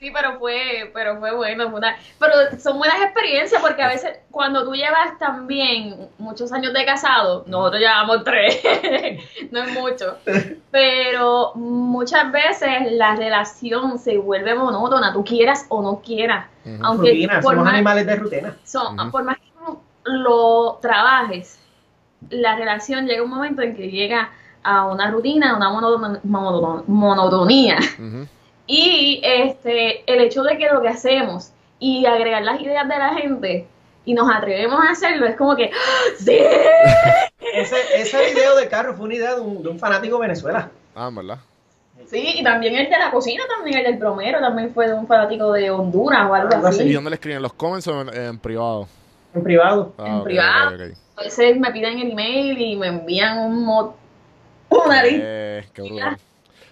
Sí, 0.06 0.12
pero 0.14 0.38
fue, 0.38 0.91
pero 0.93 1.18
fue 1.18 1.34
bueno, 1.36 1.68
fue 1.72 1.80
una- 1.80 1.95
pero 2.20 2.34
son 2.60 2.78
buenas 2.78 3.01
experiencias 3.01 3.60
porque 3.60 3.82
a 3.82 3.88
veces 3.88 4.20
cuando 4.30 4.64
tú 4.64 4.74
llevas 4.76 5.18
también 5.18 6.10
muchos 6.20 6.53
años 6.53 6.74
de 6.74 6.86
casado, 6.86 7.43
nosotros 7.47 7.80
llevamos 7.82 8.24
tres, 8.24 8.62
no 9.51 9.64
es 9.64 9.74
mucho, 9.74 10.16
pero 10.70 11.53
muchas 11.56 12.32
veces 12.32 12.91
la 12.91 13.16
relación 13.16 13.97
se 13.97 14.20
vuelve 14.20 14.53
monótona, 14.53 15.12
tú 15.12 15.24
quieras 15.24 15.66
o 15.70 15.82
no 15.82 16.01
quieras, 16.01 16.45
aunque 16.84 17.10
Rutina, 17.10 17.34
por 17.41 17.53
somos 17.53 17.66
más, 17.66 17.74
animales 17.74 18.06
de 18.06 18.16
rutina. 18.16 18.56
son- 18.64 19.10
por 19.10 19.24
más 19.24 19.38
que 19.38 19.51
tú 19.66 19.80
lo 20.03 20.78
trabajes, 20.84 21.60
la 22.30 22.56
relación 22.56 23.08
llega 23.08 23.24
un 23.24 23.32
momento 23.32 23.64
en 23.64 23.76
que 23.76 23.89
llega 23.89 24.30
a 24.62 24.86
una 24.86 25.10
rutina, 25.10 25.53
a 25.53 25.56
una 25.58 25.72
monoton- 25.72 26.22
monoton- 26.22 26.84
monotonía. 26.86 27.78
Y 28.68 29.22
este, 29.24 30.03
el 30.11 30.22
hecho 30.22 30.43
de 30.43 30.57
que 30.57 30.68
lo 30.70 30.82
que 30.82 30.88
hacemos 30.89 31.51
y 31.80 32.05
agregar 32.05 32.41
las 32.43 32.59
ideas 32.61 32.88
de 32.88 32.97
la 32.97 33.13
gente 33.16 33.68
y 34.05 34.13
nos 34.13 34.30
atrevemos 34.34 34.80
a 34.80 34.91
hacerlo 34.91 35.26
es 35.28 35.36
como 35.36 35.55
que 35.55 35.66
¡Ah, 35.74 36.01
¡Sí! 36.18 36.38
Ese, 37.53 37.76
ese 37.95 38.34
video 38.34 38.55
del 38.57 38.68
carro 38.70 38.95
fue 38.95 39.05
una 39.05 39.16
idea 39.16 39.36
de 39.36 39.41
un, 39.41 39.61
de 39.63 39.70
un 39.70 39.80
fanático 39.80 40.16
de 40.18 40.22
Venezuela. 40.28 40.70
Ah, 40.95 41.07
en 41.09 41.16
verdad. 41.16 41.38
Sí, 42.07 42.34
y 42.39 42.43
también 42.43 42.76
el 42.76 42.89
de 42.89 42.97
la 42.99 43.11
cocina, 43.11 43.43
también 43.47 43.78
el 43.78 43.84
del 43.86 43.97
plomero, 43.97 44.39
también 44.39 44.74
fue 44.74 44.88
de 44.88 44.93
un 44.93 45.07
fanático 45.07 45.53
de 45.53 45.72
Honduras 45.72 46.30
o 46.30 46.34
algo 46.34 46.68
así. 46.68 46.84
¿Y 46.84 46.93
dónde 46.93 47.11
le 47.11 47.16
escriben? 47.16 47.38
¿En 47.38 47.43
los 47.43 47.53
comments 47.53 47.88
o 47.88 48.01
en, 48.01 48.13
en 48.13 48.39
privado? 48.39 48.88
En 49.34 49.43
privado. 49.43 49.93
Ah, 49.97 50.18
En 50.18 50.24
privado. 50.24 50.76
ok. 50.76 50.97
A 51.18 51.24
veces 51.24 51.57
me 51.57 51.72
piden 51.72 51.99
el 51.99 52.11
email 52.11 52.59
y 52.59 52.76
me 52.76 52.88
envían 52.88 53.38
un 53.39 53.63
mod, 53.63 53.91
una 54.70 55.03
lista. 55.03 55.24
Eh, 55.24 55.66
qué 55.74 55.82
brutal. 55.84 56.16
O 56.16 56.18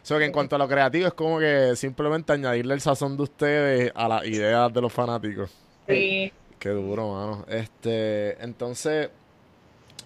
sea, 0.06 0.18
que 0.18 0.26
en 0.26 0.32
cuanto 0.32 0.56
a 0.56 0.60
lo 0.60 0.68
creativo, 0.68 1.08
es 1.08 1.14
como 1.14 1.40
que 1.40 1.76
simplemente 1.76 2.34
añadirle 2.34 2.74
el 2.74 2.82
sazón 2.82 3.16
de 3.16 3.24
ustedes 3.24 3.92
a 3.96 4.08
las 4.08 4.26
ideas 4.26 4.74
de 4.74 4.82
los 4.82 4.92
fanáticos. 4.92 5.50
Sí. 5.88 6.32
Qué 6.60 6.70
duro, 6.70 7.14
mano. 7.14 7.46
Este, 7.48 8.42
entonces, 8.44 9.10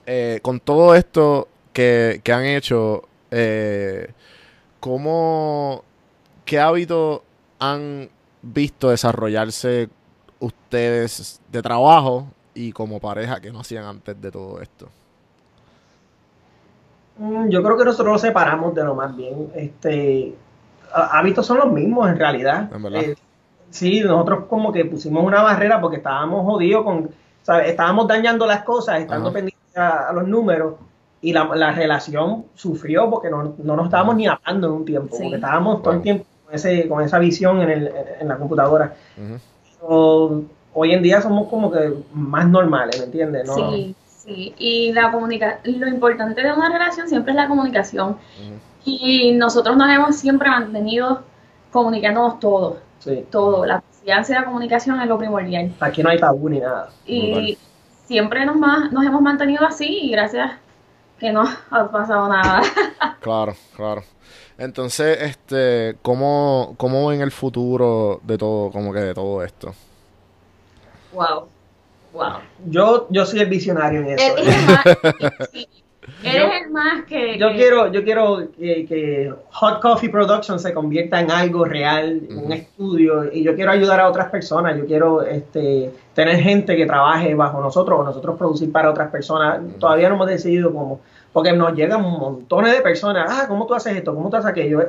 eh, 0.05 0.39
con 0.41 0.59
todo 0.59 0.95
esto 0.95 1.47
que, 1.73 2.21
que 2.23 2.31
han 2.31 2.45
hecho, 2.45 3.07
eh, 3.31 4.11
¿cómo, 4.79 5.83
qué 6.45 6.59
hábitos 6.59 7.21
han 7.59 8.09
visto 8.41 8.89
desarrollarse 8.89 9.89
ustedes 10.39 11.41
de 11.51 11.61
trabajo 11.61 12.27
y 12.53 12.71
como 12.71 12.99
pareja 12.99 13.39
que 13.39 13.51
no 13.51 13.59
hacían 13.59 13.85
antes 13.85 14.19
de 14.21 14.31
todo 14.31 14.61
esto? 14.61 14.89
Mm, 17.17 17.49
Yo 17.49 17.63
creo 17.63 17.77
que 17.77 17.85
nosotros 17.85 18.13
nos 18.13 18.21
separamos 18.21 18.73
de 18.75 18.83
lo 18.83 18.95
más 18.95 19.15
bien. 19.15 19.49
Este, 19.55 20.35
há- 20.93 21.17
hábitos 21.19 21.45
son 21.45 21.57
los 21.57 21.71
mismos 21.71 22.09
en 22.09 22.17
realidad. 22.17 22.69
En 22.73 22.83
verdad. 22.83 23.01
Eh, 23.01 23.15
sí, 23.69 24.01
nosotros 24.01 24.45
como 24.49 24.71
que 24.71 24.85
pusimos 24.85 25.23
una 25.23 25.41
barrera 25.41 25.81
porque 25.81 25.97
estábamos 25.97 26.45
jodidos 26.45 26.83
con, 26.83 27.09
¿sabes? 27.43 27.69
Estábamos 27.69 28.07
dañando 28.07 28.45
las 28.45 28.63
cosas, 28.63 28.99
estando 28.99 29.29
Ajá. 29.29 29.33
pendientes 29.35 29.77
a, 29.77 30.09
a 30.09 30.13
los 30.13 30.27
números 30.27 30.75
y 31.21 31.33
la, 31.33 31.45
la 31.55 31.71
relación 31.71 32.45
sufrió 32.55 33.09
porque 33.09 33.29
no, 33.29 33.55
no 33.57 33.75
nos 33.75 33.85
estábamos 33.85 34.15
ni 34.15 34.27
hablando 34.27 34.67
en 34.67 34.73
un 34.73 34.85
tiempo, 34.85 35.15
Sí. 35.15 35.23
porque 35.23 35.35
estábamos 35.37 35.81
todo 35.81 35.93
el 35.95 36.01
tiempo 36.01 36.25
con, 36.45 36.53
ese, 36.55 36.87
con 36.87 37.03
esa 37.03 37.17
visión 37.19 37.61
en, 37.63 37.69
el, 37.71 37.91
en 38.19 38.27
la 38.27 38.37
computadora. 38.37 38.93
O- 39.81 40.41
hoy 40.73 40.93
en 40.93 41.01
día 41.01 41.21
somos 41.21 41.47
como 41.49 41.71
que 41.71 41.93
más 42.13 42.47
normales, 42.47 42.99
¿me 42.99 43.05
entiendes? 43.05 43.47
¿No? 43.47 43.55
Sí, 43.71 43.95
sí. 44.27 44.53
Y 44.59 44.91
la 44.93 45.11
comunica 45.11 45.59
lo 45.63 45.87
importante 45.87 46.43
de 46.43 46.51
una 46.53 46.69
relación 46.69 47.07
siempre 47.09 47.31
es 47.31 47.37
la 47.37 47.47
comunicación. 47.47 48.17
Y 48.85 49.31
nosotros 49.31 49.75
nos 49.75 49.89
hemos 49.89 50.15
siempre 50.17 50.49
mantenido 50.49 51.23
comunicándonos 51.71 52.39
todo, 52.39 52.77
Sí. 52.99 53.25
todo. 53.31 53.65
La 53.65 53.81
confianza 53.81 54.33
y 54.33 54.35
la 54.35 54.45
comunicación 54.45 55.01
es 55.01 55.07
lo 55.07 55.17
primordial. 55.17 55.73
Aquí 55.79 56.03
no 56.03 56.09
hay 56.09 56.19
tabú 56.19 56.49
ni 56.49 56.59
nada. 56.59 56.89
Y 57.05 57.57
siempre 58.05 58.45
nos, 58.45 58.55
ma- 58.57 58.89
nos 58.91 59.05
hemos 59.05 59.21
mantenido 59.21 59.65
así 59.65 59.85
y 60.03 60.11
gracias 60.11 60.51
que 61.19 61.31
no 61.31 61.43
ha 61.71 61.91
pasado 61.91 62.27
nada. 62.29 62.61
Claro, 63.19 63.55
claro. 63.75 64.03
Entonces, 64.57 65.17
este, 65.21 65.97
¿cómo, 66.01 66.75
cómo 66.77 67.07
ven 67.07 67.19
el 67.21 67.31
futuro 67.31 68.21
de 68.23 68.37
todo, 68.37 68.71
como 68.71 68.93
que 68.93 68.99
de 68.99 69.13
todo 69.13 69.43
esto? 69.43 69.73
wow, 71.13 71.47
wow. 72.13 72.33
Yo, 72.67 73.07
yo 73.09 73.25
soy 73.25 73.39
el 73.41 73.49
visionario 73.49 74.01
en 74.01 74.07
eso. 74.19 74.37
Eres 74.37 74.55
el 74.55 74.65
más, 74.65 74.83
sí, 75.51 75.67
eres 76.23 76.51
el 76.63 76.71
más 76.71 77.05
que... 77.05 77.37
Yo 77.37 77.49
que- 77.49 77.55
quiero, 77.55 77.91
yo 77.91 78.03
quiero 78.03 78.47
que, 78.57 78.85
que 78.85 79.33
Hot 79.51 79.81
Coffee 79.81 80.09
Production 80.09 80.59
se 80.59 80.73
convierta 80.73 81.19
en 81.19 81.29
algo 81.31 81.65
real, 81.65 82.21
en 82.29 82.37
un 82.37 82.43
Ujú. 82.45 82.53
estudio, 82.53 83.33
y 83.33 83.43
yo 83.43 83.55
quiero 83.55 83.71
ayudar 83.71 83.99
a 83.99 84.09
otras 84.09 84.29
personas, 84.29 84.77
yo 84.77 84.85
quiero 84.85 85.21
este, 85.23 85.91
tener 86.13 86.37
gente 86.39 86.75
que 86.75 86.85
trabaje 86.85 87.33
bajo 87.35 87.61
nosotros 87.61 87.99
o 87.99 88.03
nosotros 88.03 88.37
producir 88.37 88.71
para 88.71 88.89
otras 88.89 89.09
personas. 89.11 89.59
Todavía 89.79 90.09
no 90.09 90.15
hemos 90.15 90.27
decidido 90.27 90.71
cómo, 90.73 91.01
porque 91.33 91.53
nos 91.53 91.73
llegan 91.75 92.01
montones 92.01 92.73
de 92.73 92.81
personas, 92.81 93.27
ah, 93.29 93.45
¿cómo 93.47 93.67
tú 93.67 93.75
haces 93.75 93.95
esto? 93.95 94.15
¿Cómo 94.15 94.29
tú 94.29 94.37
haces 94.37 94.49
aquello? 94.49 94.81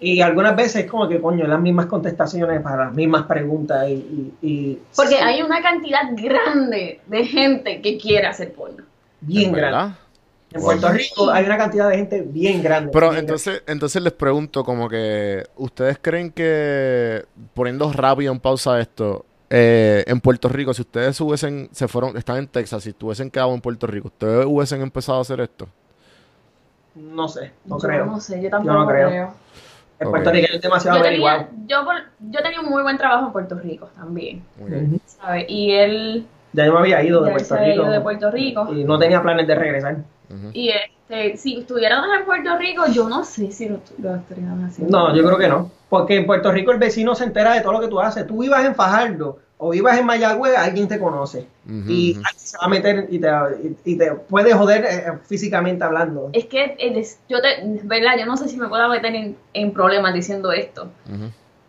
Y 0.00 0.20
algunas 0.20 0.54
veces 0.54 0.84
es 0.84 0.90
como 0.90 1.08
que, 1.08 1.20
coño, 1.20 1.46
las 1.46 1.60
mismas 1.60 1.86
contestaciones 1.86 2.60
para 2.60 2.86
las 2.86 2.94
mismas 2.94 3.22
preguntas 3.24 3.88
y... 3.88 3.92
y- 3.92 4.34
y- 4.42 4.78
Porque 4.94 5.16
hay 5.16 5.42
una 5.42 5.62
cantidad 5.62 6.02
grande 6.14 7.00
de 7.06 7.24
gente 7.24 7.80
que 7.80 7.96
quiere 7.98 8.26
hacer 8.26 8.52
porno. 8.52 8.84
bien 9.20 9.50
¿Es 9.50 9.56
grande. 9.56 9.76
verdad? 9.76 9.98
En 10.52 10.60
Puerto 10.62 10.88
Rico 10.90 11.30
hay 11.30 11.44
una 11.44 11.58
cantidad 11.58 11.88
de 11.88 11.96
gente 11.96 12.22
bien 12.22 12.62
grande. 12.62 12.90
Pero 12.92 13.08
bien 13.10 13.20
entonces, 13.20 13.62
entonces 13.66 14.00
les 14.02 14.12
pregunto 14.12 14.64
como 14.64 14.88
que, 14.88 15.44
¿ustedes 15.56 15.98
creen 16.00 16.30
que, 16.30 17.24
poniendo 17.52 17.92
rápido 17.92 18.32
en 18.32 18.38
pausa 18.40 18.78
esto, 18.80 19.26
eh, 19.50 20.04
en 20.06 20.20
Puerto 20.20 20.48
Rico, 20.48 20.74
si 20.74 20.82
ustedes 20.82 21.20
hubiesen, 21.20 21.68
se 21.72 21.88
fueron, 21.88 22.16
están 22.16 22.36
en 22.38 22.46
Texas, 22.48 22.82
si 22.82 22.90
estuviesen 22.90 23.30
quedado 23.30 23.54
en 23.54 23.60
Puerto 23.60 23.86
Rico, 23.86 24.08
¿ustedes 24.08 24.44
hubiesen 24.46 24.82
empezado 24.82 25.18
a 25.18 25.22
hacer 25.22 25.40
esto? 25.40 25.68
No 26.94 27.28
sé, 27.28 27.52
no 27.66 27.76
yo 27.76 27.88
creo. 27.88 28.06
no 28.06 28.20
sé, 28.20 28.36
yo 28.36 28.44
Yo 28.44 28.50
tampoco 28.50 28.74
no 28.74 28.86
creo. 28.86 29.08
creo. 29.08 29.34
El 29.98 30.06
Ok. 30.08 30.12
puertorriqueño 30.12 30.54
es 30.56 30.60
demasiado 30.62 30.98
Yo 30.98 31.02
tenía, 31.04 31.48
yo, 31.66 31.76
yo 32.30 32.42
tenía 32.42 32.60
un 32.60 32.68
muy 32.70 32.82
buen 32.82 32.98
trabajo 32.98 33.26
en 33.26 33.32
Puerto 33.32 33.54
Rico 33.56 33.88
también. 33.96 34.42
Y 35.48 35.72
él 35.72 36.26
Ya 36.52 36.66
yo 36.66 36.72
me 36.72 36.78
había 36.80 37.02
ido 37.02 37.22
de 37.22 37.30
Puerto 37.32 37.56
Rico. 37.56 37.74
ido 37.82 37.90
de 37.90 38.00
Puerto 38.00 38.30
Rico. 38.30 38.72
Y 38.72 38.84
no 38.84 38.98
tenía 38.98 39.22
planes 39.22 39.46
de 39.46 39.54
regresar. 39.54 39.96
Y 40.52 40.70
este, 40.70 41.36
si 41.36 41.58
estuviéramos 41.58 42.08
en 42.18 42.24
Puerto 42.24 42.56
Rico, 42.58 42.84
yo 42.92 43.08
no 43.08 43.24
sé 43.24 43.50
si 43.52 43.68
lo, 43.68 43.80
lo 43.98 44.16
estarían 44.16 44.64
haciendo. 44.64 44.98
No, 44.98 45.14
yo 45.16 45.24
creo 45.24 45.38
que 45.38 45.48
no. 45.48 45.70
Porque 45.88 46.16
en 46.16 46.26
Puerto 46.26 46.50
Rico 46.50 46.72
el 46.72 46.78
vecino 46.78 47.14
se 47.14 47.24
entera 47.24 47.54
de 47.54 47.60
todo 47.60 47.72
lo 47.72 47.80
que 47.80 47.88
tú 47.88 48.00
haces. 48.00 48.26
Tú 48.26 48.40
vivas 48.42 48.64
en 48.64 48.74
Fajardo 48.74 49.38
o 49.58 49.70
vivas 49.70 49.98
en 49.98 50.06
Mayagüez, 50.06 50.56
alguien 50.56 50.88
te 50.88 50.98
conoce. 50.98 51.46
Y 51.66 52.14
alguien 52.14 52.24
se 52.34 52.58
va 52.58 52.64
a 52.64 52.68
meter 52.68 53.06
y 53.10 53.18
te, 53.18 53.28
y, 53.62 53.92
y 53.92 53.96
te 53.98 54.12
puede 54.12 54.52
joder 54.52 54.84
eh, 54.84 55.12
físicamente 55.24 55.84
hablando. 55.84 56.30
Es 56.32 56.46
que, 56.46 56.76
el 56.78 56.96
es- 56.96 57.20
yo 57.28 57.40
te, 57.40 57.48
verdad, 57.84 58.18
yo 58.18 58.26
no 58.26 58.36
sé 58.36 58.48
si 58.48 58.56
me 58.56 58.68
puedo 58.68 58.88
meter 58.88 59.14
en, 59.14 59.36
en 59.54 59.72
problemas 59.72 60.12
diciendo 60.12 60.52
esto, 60.52 60.88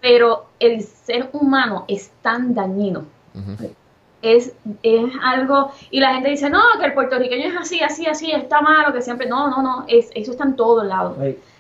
pero 0.01 0.45
el 0.60 0.82
ser 0.84 1.30
humano 1.34 1.86
es 1.88 2.12
tan 2.22 2.53
dañino. 2.53 3.05
Es, 4.22 4.53
es 4.82 5.11
algo, 5.22 5.72
y 5.91 5.99
la 5.99 6.13
gente 6.15 6.30
dice, 6.30 6.49
no, 6.49 6.61
que 6.80 6.86
el 6.86 6.93
puertorriqueño 6.93 7.49
es 7.49 7.55
así, 7.57 7.82
así, 7.82 8.07
así, 8.07 8.32
está 8.32 8.61
malo, 8.61 8.91
que 8.91 9.01
siempre, 9.01 9.28
no, 9.28 9.47
no, 9.49 9.61
no, 9.61 9.86
es, 9.88 10.09
eso 10.15 10.32
está 10.32 10.43
en 10.43 10.55
todos 10.55 10.86
lados. 10.86 11.18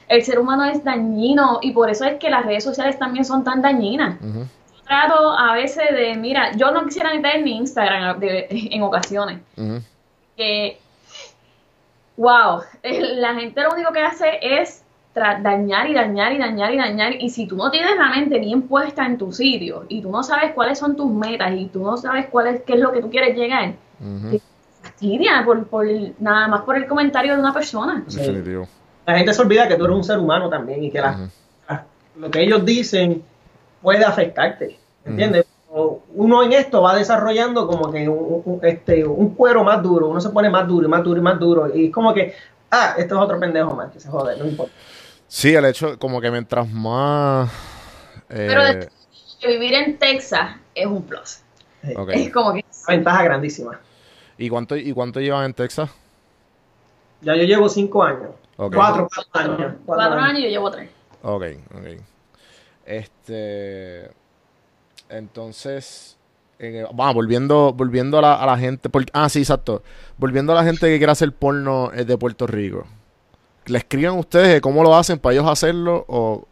El 0.07 0.23
ser 0.23 0.39
humano 0.39 0.65
es 0.65 0.83
dañino 0.83 1.59
y 1.61 1.71
por 1.71 1.89
eso 1.89 2.05
es 2.05 2.15
que 2.17 2.29
las 2.29 2.45
redes 2.45 2.63
sociales 2.63 2.97
también 2.97 3.25
son 3.25 3.43
tan 3.43 3.61
dañinas. 3.61 4.19
Ujú. 4.21 4.39
Yo 4.75 4.83
trato 4.85 5.31
a 5.37 5.53
veces 5.53 5.83
de, 5.91 6.15
mira, 6.15 6.53
yo 6.55 6.71
no 6.71 6.83
quisiera 6.85 7.13
ni 7.13 7.21
tener 7.21 7.43
mi 7.43 7.57
Instagram 7.57 8.19
de- 8.19 8.47
en 8.71 8.81
ocasiones. 8.83 9.39
Que, 10.35 10.79
wow, 12.15 12.61
la 12.83 13.35
gente 13.35 13.61
lo 13.61 13.71
único 13.73 13.91
que 13.91 14.01
hace 14.01 14.39
es 14.41 14.83
dañar 15.19 15.89
y 15.89 15.93
dañar 15.93 16.31
y 16.33 16.37
dañar 16.37 16.73
y 16.73 16.77
dañar. 16.77 17.13
Y 17.19 17.29
si 17.29 17.47
tú 17.47 17.55
no 17.55 17.69
tienes 17.71 17.95
la 17.97 18.09
mente 18.09 18.39
bien 18.39 18.63
puesta 18.63 19.05
en 19.05 19.17
tu 19.17 19.31
sitio 19.31 19.85
y 19.89 20.01
tú 20.01 20.09
no 20.09 20.23
sabes 20.23 20.53
cuáles 20.53 20.79
son 20.79 20.95
tus 20.95 21.11
metas 21.11 21.51
y 21.55 21.65
tú 21.67 21.83
no 21.83 21.97
sabes 21.97 22.27
cuál 22.31 22.47
es, 22.47 22.61
qué 22.63 22.73
es 22.73 22.79
lo 22.79 22.91
que 22.91 23.01
tú 23.01 23.09
quieres 23.09 23.35
llegar, 23.37 23.73
Ujú. 23.99 24.39
fastidia 24.81 25.43
por, 25.45 25.65
por 25.67 25.87
el- 25.87 26.13
nada 26.19 26.47
más 26.47 26.61
por 26.61 26.75
el 26.77 26.85
comentario 26.87 27.33
de 27.33 27.39
una 27.39 27.53
persona. 27.53 28.03
Sí. 28.07 28.43
La 29.05 29.17
gente 29.17 29.33
se 29.33 29.41
olvida 29.41 29.67
que 29.67 29.75
tú 29.75 29.85
eres 29.85 29.95
un 29.97 30.03
ser 30.03 30.19
humano 30.19 30.49
también 30.49 30.83
y 30.83 30.91
que 30.91 31.01
lo 32.19 32.31
que 32.31 32.41
ellos 32.41 32.65
dicen 32.65 33.21
puede 33.81 34.03
afectarte. 34.03 34.77
¿Entiendes? 35.05 35.45
Uno 36.15 36.43
en 36.43 36.53
esto 36.53 36.81
va 36.81 36.95
desarrollando 36.95 37.67
como 37.67 37.91
que 37.91 38.09
un, 38.09 38.41
un- 38.45 38.59
este, 38.65 39.05
un 39.05 39.35
cuero 39.35 39.63
más 39.63 39.81
duro, 39.83 40.07
uno 40.09 40.19
se 40.19 40.29
pone 40.29 40.49
más 40.49 40.67
duro 40.67 40.87
y 40.87 40.89
más 40.89 41.03
duro 41.03 41.19
y 41.19 41.23
más 41.23 41.39
duro. 41.39 41.75
Y 41.75 41.85
es 41.87 41.91
como 41.93 42.13
que, 42.13 42.33
ah, 42.71 42.95
esto 42.97 43.15
es 43.15 43.21
otro 43.21 43.39
pendejo 43.39 43.75
más, 43.75 43.91
que 43.91 43.99
se 43.99 44.09
jode, 44.09 44.35
no 44.37 44.45
importa. 44.45 44.73
Sí, 45.27 45.53
el 45.53 45.65
hecho, 45.65 45.97
como 45.99 46.21
que 46.21 46.31
mientras 46.31 46.69
más... 46.69 47.51
eh, 48.29 48.45
Pero 48.47 48.63
de- 48.63 48.89
Que 49.41 49.47
vivir 49.49 49.73
en 49.73 49.97
Texas 49.99 50.55
es 50.73 50.85
un 50.85 51.03
plus. 51.03 51.39
Es 51.83 52.31
como 52.31 52.53
que 52.53 52.65
Una 52.87 52.95
ventaja 52.95 53.23
grandísima. 53.23 53.79
¿Y 54.37 54.49
cuánto, 54.49 54.75
¿Y 54.75 54.91
cuánto 54.93 55.19
llevan 55.19 55.45
en 55.45 55.53
Texas? 55.53 55.89
Ya 57.21 57.35
yo 57.35 57.43
llevo 57.43 57.67
cinco 57.69 58.03
años. 58.03 58.29
Cuatro, 58.55 59.07
cuatro 59.31 59.53
años. 59.53 59.73
cuatro 59.85 60.19
años 60.19 60.39
y 60.39 60.43
yo 60.43 60.49
llevo 60.49 60.71
tres. 60.71 60.89
Ok, 61.23 61.43
ok. 61.75 62.01
Este. 62.85 64.09
Entonces. 65.09 66.17
eh, 66.59 66.85
vamos, 66.93 67.13
volviendo, 67.15 67.73
volviendo 67.73 68.17
a 68.17 68.21
la, 68.21 68.33
a 68.35 68.45
la 68.45 68.57
gente. 68.57 68.89
porque- 68.89 69.11
ah, 69.13 69.29
sí, 69.29 69.39
exacto. 69.39 69.83
Volviendo 70.17 70.51
a 70.53 70.55
la 70.55 70.63
gente 70.63 70.87
que 70.87 70.97
quiere 70.97 71.11
hacer 71.11 71.31
porno 71.31 71.91
eh, 71.93 72.03
de 72.05 72.17
Puerto 72.17 72.47
Rico. 72.47 72.85
¿Le 73.67 73.77
escriben 73.79 74.11
ustedes 74.11 74.53
de 74.53 74.61
cómo 74.61 74.83
lo 74.83 74.95
hacen 74.95 75.19
para 75.19 75.33
ellos 75.33 75.47
hacerlo? 75.47 76.05
O. 76.07 76.45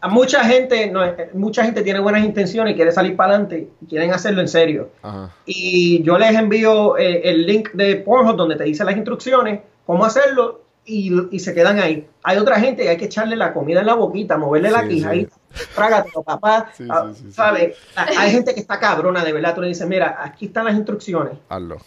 A 0.00 0.08
mucha 0.08 0.44
gente, 0.44 0.88
no, 0.90 1.00
mucha 1.34 1.64
gente 1.64 1.82
tiene 1.82 1.98
buenas 1.98 2.24
intenciones 2.24 2.72
y 2.72 2.76
quiere 2.76 2.92
salir 2.92 3.16
para 3.16 3.30
adelante 3.34 3.68
y 3.80 3.86
quieren 3.86 4.12
hacerlo 4.12 4.40
en 4.40 4.48
serio. 4.48 4.90
Ajá. 5.02 5.34
Y 5.46 6.02
yo 6.04 6.18
les 6.18 6.34
envío 6.36 6.96
eh, 6.96 7.22
el 7.24 7.46
link 7.46 7.72
de 7.72 7.96
Pornhub 7.96 8.36
donde 8.36 8.56
te 8.56 8.64
dice 8.64 8.84
las 8.84 8.96
instrucciones, 8.96 9.60
cómo 9.84 10.04
hacerlo 10.04 10.60
y, 10.84 11.12
y 11.34 11.40
se 11.40 11.52
quedan 11.52 11.80
ahí. 11.80 12.06
Hay 12.22 12.38
otra 12.38 12.60
gente 12.60 12.82
que 12.84 12.90
hay 12.90 12.96
que 12.96 13.06
echarle 13.06 13.34
la 13.34 13.52
comida 13.52 13.80
en 13.80 13.86
la 13.86 13.94
boquita, 13.94 14.38
moverle 14.38 14.70
la 14.70 14.86
quija 14.86 15.10
sí. 15.12 15.28
trágatelo, 15.74 16.22
papá. 16.22 16.70
Sí, 16.76 16.86
Ah. 16.88 17.10
¿sabes? 17.32 17.76
Hay 17.96 18.30
gente 18.30 18.54
que 18.54 18.60
está 18.60 18.78
cabrona, 18.78 19.24
de 19.24 19.32
verdad. 19.32 19.54
Tú 19.54 19.62
le 19.62 19.68
dices, 19.68 19.86
mira, 19.88 20.18
aquí 20.22 20.46
están 20.46 20.66
las 20.66 20.74
instrucciones. 20.76 21.34
Hazlo. 21.48 21.78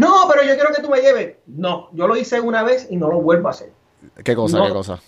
No, 0.00 0.26
pero 0.30 0.42
yo 0.42 0.54
quiero 0.54 0.72
que 0.74 0.80
tú 0.80 0.88
me 0.88 1.00
lleves. 1.02 1.36
No, 1.46 1.90
yo 1.92 2.06
lo 2.06 2.16
hice 2.16 2.40
una 2.40 2.62
vez 2.62 2.86
y 2.88 2.96
no 2.96 3.08
lo 3.08 3.20
vuelvo 3.20 3.48
a 3.48 3.50
hacer. 3.50 3.70
¿Qué 4.24 4.34
cosa? 4.34 4.56
No. 4.56 4.66
¿Qué 4.66 4.72
cosa? 4.72 4.98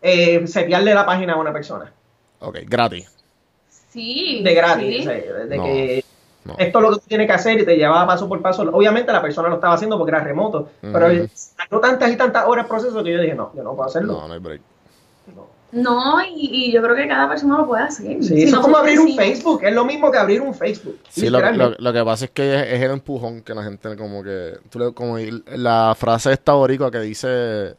Eh, 0.00 0.46
setearle 0.46 0.94
la 0.94 1.04
página 1.04 1.34
a 1.34 1.36
una 1.36 1.52
persona. 1.52 1.92
Ok, 2.40 2.60
gratis. 2.66 3.10
Sí. 3.68 4.40
De 4.42 4.54
gratis. 4.54 4.96
sí. 4.96 5.00
o 5.02 5.04
sea, 5.04 5.44
de 5.44 5.56
No, 5.58 5.64
que 5.64 6.04
no. 6.44 6.54
esto 6.58 6.78
es 6.78 6.82
lo 6.82 6.90
que 6.90 7.00
tú 7.00 7.06
tienes 7.06 7.26
que 7.26 7.32
hacer 7.34 7.60
y 7.60 7.66
te 7.66 7.76
llevaba 7.76 8.06
paso 8.06 8.26
por 8.26 8.40
paso. 8.40 8.62
Obviamente 8.62 9.12
la 9.12 9.20
persona 9.20 9.48
lo 9.50 9.56
estaba 9.56 9.74
haciendo 9.74 9.98
porque 9.98 10.12
era 10.12 10.24
remoto, 10.24 10.70
pero 10.80 11.28
sacó 11.34 11.80
tantas 11.80 12.10
y 12.10 12.16
tantas 12.16 12.46
horas 12.46 12.66
proceso 12.66 13.04
que 13.04 13.12
yo 13.12 13.20
dije, 13.20 13.34
no, 13.34 13.52
yo 13.54 13.62
no 13.62 13.74
puedo 13.74 13.88
hacerlo. 13.88 14.14
No, 14.14 14.28
no 14.28 14.34
hay 14.34 14.40
break. 14.40 14.62
No. 15.36 15.46
No, 15.74 16.22
y, 16.24 16.68
y 16.68 16.72
yo 16.72 16.80
creo 16.82 16.94
que 16.94 17.08
cada 17.08 17.28
persona 17.28 17.58
lo 17.58 17.66
puede 17.66 17.82
hacer. 17.82 18.22
Sí, 18.22 18.28
Si 18.28 18.42
eso 18.44 18.56
es 18.56 18.62
como 18.62 18.76
abrir 18.76 19.00
un 19.00 19.14
Facebook, 19.16 19.60
es 19.64 19.74
lo 19.74 19.84
mismo 19.84 20.10
que 20.10 20.18
abrir 20.18 20.40
un 20.40 20.54
Facebook. 20.54 20.98
Sí, 21.08 21.22
lo, 21.28 21.38
literalmente. 21.38 21.76
lo- 21.82 21.90
lo 21.90 21.92
que 21.92 22.04
pasa 22.04 22.24
es 22.26 22.30
que 22.30 22.54
es, 22.54 22.72
es 22.74 22.80
el 22.82 22.90
empujón 22.92 23.42
que 23.42 23.54
la 23.54 23.64
gente 23.64 23.96
como 23.96 24.22
que... 24.22 24.52
Tú 24.70 24.78
le- 24.78 24.92
como 24.94 25.16
la 25.48 25.94
frase 25.98 26.32
esta 26.32 26.52
boricua 26.52 26.90
que 26.90 27.00
dice... 27.00 27.74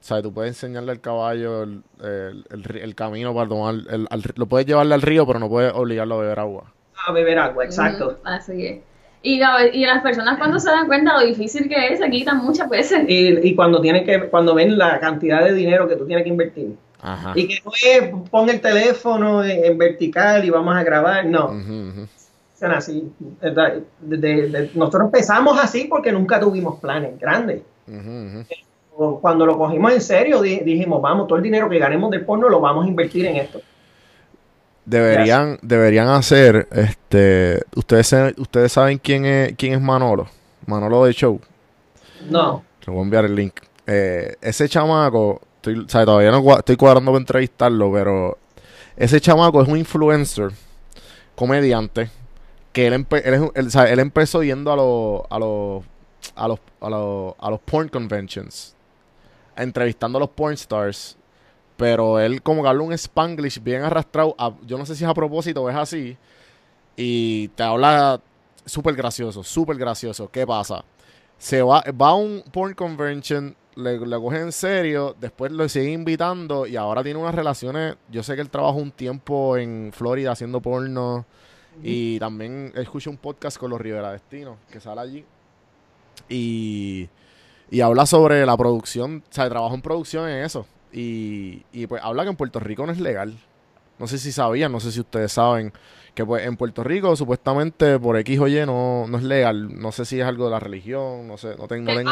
¿Sabes? 0.00 0.22
Tú 0.22 0.32
puedes 0.32 0.50
enseñarle 0.50 0.92
al 0.92 1.00
caballo 1.00 1.64
el, 1.64 1.82
el- 2.02 2.44
el 2.50 2.62
ri- 2.62 2.82
el 2.82 2.94
camino 2.94 3.34
para 3.34 3.48
tomar... 3.48 3.74
el- 3.90 4.06
al 4.10 4.22
lo 4.36 4.46
puedes 4.46 4.66
llevarle 4.66 4.94
al 4.94 5.02
río, 5.02 5.26
pero 5.26 5.38
no 5.38 5.48
puedes 5.48 5.72
obligarlo 5.74 6.16
a 6.16 6.20
beber 6.22 6.38
agua. 6.38 6.72
A 7.06 7.12
beber 7.12 7.38
agua, 7.38 7.64
exacto. 7.64 8.18
Así 8.24 8.66
es. 8.66 8.78
Y, 9.22 9.38
la- 9.38 9.66
y 9.66 9.84
las 9.86 10.02
personas 10.02 10.38
cuando 10.38 10.60
se 10.60 10.70
dan 10.70 10.86
cuenta 10.86 11.18
lo 11.18 11.26
difícil 11.26 11.68
que 11.68 11.88
es, 11.94 11.98
se 11.98 12.08
quitan 12.10 12.38
muchas 12.38 12.68
veces. 12.68 13.00
Y, 13.08 13.38
y 13.48 13.54
cuando 13.56 13.80
tienen 13.80 14.04
que, 14.04 14.28
cuando 14.28 14.54
ven 14.54 14.78
la 14.78 15.00
cantidad 15.00 15.42
de 15.44 15.54
dinero 15.54 15.88
que 15.88 15.96
tú 15.96 16.06
tienes 16.06 16.22
que 16.24 16.28
invertir. 16.30 16.76
Ajá. 17.00 17.32
Y 17.36 17.46
que 17.48 17.58
no 17.64 17.70
es 17.80 18.28
pon 18.30 18.48
el 18.50 18.60
teléfono 18.60 19.44
en, 19.44 19.64
en 19.64 19.78
vertical 19.78 20.44
y 20.44 20.50
vamos 20.50 20.76
a 20.76 20.82
grabar, 20.82 21.24
no. 21.26 21.48
Son 22.58 22.72
así. 22.72 23.10
¿verdad? 23.40 23.74
De- 24.00 24.16
de- 24.16 24.48
de- 24.48 24.70
nosotros 24.74 25.04
empezamos 25.04 25.58
así 25.62 25.84
porque 25.84 26.10
nunca 26.10 26.40
tuvimos 26.40 26.80
planes 26.80 27.18
grandes. 27.20 27.62
Cuando 29.20 29.46
lo 29.46 29.56
cogimos 29.56 29.92
en 29.92 30.00
serio, 30.00 30.42
di- 30.42 30.58
dijimos, 30.60 31.00
vamos, 31.00 31.28
todo 31.28 31.36
el 31.36 31.44
dinero 31.44 31.68
que 31.68 31.78
ganemos 31.78 32.10
del 32.10 32.24
porno 32.24 32.48
lo 32.48 32.60
vamos 32.60 32.84
a 32.84 32.88
invertir 32.88 33.26
en 33.26 33.36
esto. 33.36 33.60
deberían, 34.84 35.58
deberían 35.62 36.08
hacer, 36.08 36.66
este, 36.72 37.62
ustedes, 37.76 38.12
ustedes 38.38 38.72
saben 38.72 38.98
quién 38.98 39.24
es, 39.24 39.52
quién 39.56 39.74
es 39.74 39.80
Manolo, 39.80 40.26
Manolo 40.66 41.04
de 41.04 41.12
Show. 41.12 41.40
No. 42.28 42.64
Te 42.84 42.90
voy 42.90 43.00
a 43.00 43.02
enviar 43.04 43.24
el 43.26 43.34
link. 43.36 43.54
Eh, 43.86 44.34
ese 44.40 44.68
chamaco, 44.68 45.40
o 45.76 45.88
sea, 45.88 46.04
todavía 46.04 46.30
no 46.30 46.58
estoy 46.58 46.76
cuadrando 46.76 47.10
para 47.12 47.20
entrevistarlo, 47.20 47.92
pero 47.92 48.38
ese 48.96 49.20
chamaco 49.20 49.62
es 49.62 49.68
un 49.68 49.76
influencer, 49.78 50.50
comediante, 51.34 52.10
que 52.72 52.86
él, 52.86 52.94
empe- 52.94 53.22
él, 53.24 53.50
es 53.66 53.74
él, 53.74 53.98
empezó 53.98 54.42
yendo 54.42 54.72
a 54.72 54.76
los 54.76 55.22
a 55.30 55.38
los 55.38 55.84
a 56.34 56.48
los 56.48 56.58
a 56.80 56.90
los 56.90 57.34
a 57.38 57.50
los 57.50 57.60
porn 57.60 57.88
conventions, 57.88 58.74
entrevistando 59.56 60.18
a 60.18 60.20
los 60.20 60.30
porn 60.30 60.54
stars, 60.54 61.16
pero 61.76 62.18
él 62.18 62.42
como 62.42 62.62
que 62.62 62.68
habla 62.68 62.82
un 62.82 62.92
spanglish 62.92 63.62
bien 63.62 63.82
arrastrado, 63.82 64.34
yo 64.66 64.78
no 64.78 64.86
sé 64.86 64.94
si 64.96 65.04
es 65.04 65.10
a 65.10 65.14
propósito 65.14 65.62
o 65.62 65.70
es 65.70 65.76
así, 65.76 66.16
y 66.96 67.48
te 67.48 67.62
habla 67.62 68.20
súper 68.64 68.94
gracioso, 68.94 69.42
súper 69.42 69.76
gracioso. 69.76 70.28
¿Qué 70.30 70.46
pasa? 70.46 70.84
se 71.38 71.62
va, 71.62 71.84
va 72.00 72.08
a 72.08 72.14
un 72.14 72.42
porn 72.50 72.74
convention, 72.74 73.54
le, 73.78 73.98
le 73.98 74.16
coge 74.16 74.40
en 74.40 74.52
serio, 74.52 75.14
después 75.20 75.52
lo 75.52 75.68
sigue 75.68 75.92
invitando 75.92 76.66
y 76.66 76.76
ahora 76.76 77.02
tiene 77.04 77.18
unas 77.20 77.34
relaciones. 77.34 77.96
Yo 78.10 78.22
sé 78.22 78.34
que 78.34 78.40
él 78.40 78.50
trabajó 78.50 78.78
un 78.78 78.90
tiempo 78.90 79.56
en 79.56 79.92
Florida 79.94 80.32
haciendo 80.32 80.60
porno 80.60 81.24
y 81.82 82.18
también 82.18 82.72
escucha 82.74 83.08
un 83.08 83.16
podcast 83.18 83.56
con 83.56 83.70
los 83.70 83.80
Rivera 83.80 84.10
Destino 84.10 84.56
que 84.68 84.80
sale 84.80 85.00
allí 85.00 85.24
y, 86.28 87.08
y 87.70 87.80
habla 87.80 88.04
sobre 88.04 88.44
la 88.44 88.56
producción, 88.56 89.22
o 89.30 89.32
sea, 89.32 89.48
trabajó 89.48 89.76
en 89.76 89.82
producción 89.82 90.28
en 90.28 90.44
eso 90.44 90.66
y, 90.92 91.62
y 91.72 91.86
pues 91.86 92.02
habla 92.02 92.24
que 92.24 92.30
en 92.30 92.36
Puerto 92.36 92.58
Rico 92.58 92.84
no 92.84 92.92
es 92.92 92.98
legal. 92.98 93.38
No 93.98 94.06
sé 94.08 94.18
si 94.18 94.32
sabían, 94.32 94.72
no 94.72 94.80
sé 94.80 94.90
si 94.90 95.00
ustedes 95.00 95.32
saben 95.32 95.72
que 96.18 96.26
pues 96.26 96.44
en 96.44 96.56
Puerto 96.56 96.82
Rico 96.82 97.14
supuestamente 97.14 97.96
por 98.00 98.16
X 98.16 98.40
o 98.40 98.48
Y 98.48 98.66
no, 98.66 99.06
no 99.08 99.18
es 99.18 99.22
legal. 99.22 99.68
No 99.80 99.92
sé 99.92 100.04
si 100.04 100.18
es 100.20 100.26
algo 100.26 100.46
de 100.46 100.50
la 100.50 100.58
religión, 100.58 101.28
no 101.28 101.38
sé, 101.38 101.54
no, 101.56 101.68
tengo, 101.68 101.92
no, 101.92 101.96
tengo- 101.96 102.10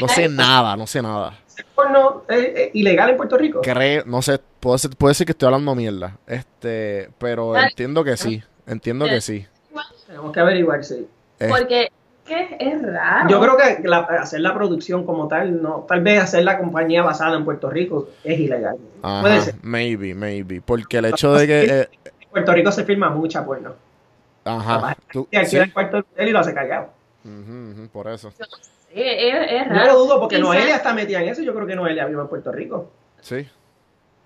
no 0.00 0.06
sé 0.06 0.28
nada, 0.28 0.76
no 0.76 0.86
sé 0.86 1.02
nada. 1.02 1.36
¿El 1.56 1.64
porno 1.74 2.22
es, 2.28 2.38
es 2.54 2.70
ilegal 2.74 3.10
en 3.10 3.16
Puerto 3.16 3.36
Rico? 3.36 3.60
Creo, 3.60 4.04
no 4.06 4.22
sé, 4.22 4.38
puede 4.60 4.78
ser, 4.78 4.92
puede 4.92 5.14
ser 5.14 5.26
que 5.26 5.32
estoy 5.32 5.46
hablando 5.48 5.74
mierda. 5.74 6.16
Este, 6.24 7.10
pero 7.18 7.56
entiendo 7.58 8.04
que 8.04 8.16
sí, 8.16 8.40
entiendo 8.64 9.06
que 9.06 9.20
sí. 9.20 9.44
Tenemos 10.06 10.32
que 10.32 10.38
averiguar, 10.38 10.84
sí. 10.84 11.08
Eh, 11.40 11.48
Porque 11.48 11.88
que 12.24 12.56
es 12.60 12.80
raro. 12.80 13.28
Yo 13.28 13.40
creo 13.40 13.56
que 13.56 13.88
la- 13.88 13.98
hacer 14.20 14.40
la 14.40 14.54
producción 14.54 15.04
como 15.04 15.26
tal, 15.26 15.60
no, 15.60 15.84
tal 15.88 16.00
vez 16.02 16.22
hacer 16.22 16.44
la 16.44 16.58
compañía 16.58 17.02
basada 17.02 17.36
en 17.36 17.44
Puerto 17.44 17.68
Rico 17.70 18.10
es 18.22 18.38
ilegal. 18.38 18.76
Puede 19.00 19.34
ajá, 19.34 19.40
ser. 19.40 19.54
maybe, 19.62 20.14
maybe. 20.14 20.60
Porque 20.60 20.98
el 20.98 21.06
hecho 21.06 21.32
de 21.32 21.46
que... 21.48 21.60
eh, 21.80 21.88
Puerto 22.38 22.52
Rico 22.52 22.72
se 22.72 22.84
firma 22.84 23.10
mucha 23.10 23.44
porno. 23.44 23.74
ajá, 24.44 24.96
tú- 25.12 25.28
Y 25.30 25.36
aquí 25.36 25.46
sí, 25.46 25.56
el 25.58 25.72
cuarto 25.72 25.96
de 25.98 26.00
hotel 26.02 26.28
y 26.28 26.32
lo 26.32 26.38
hace 26.38 26.54
callado. 26.54 26.88
por 27.92 28.08
eso. 28.08 28.30
Sí, 28.30 28.44
es, 28.94 29.52
es 29.52 29.66
No 29.68 29.74
raro. 29.74 29.92
lo 29.92 29.98
dudo 29.98 30.20
porque 30.20 30.38
Noelia 30.38 30.76
está 30.76 30.94
metida 30.94 31.20
en 31.22 31.28
eso. 31.28 31.42
Yo 31.42 31.54
creo 31.54 31.66
que 31.66 31.76
Noelia 31.76 32.06
vive 32.06 32.22
en 32.22 32.28
Puerto 32.28 32.50
Rico. 32.50 32.90
Sí. 33.20 33.46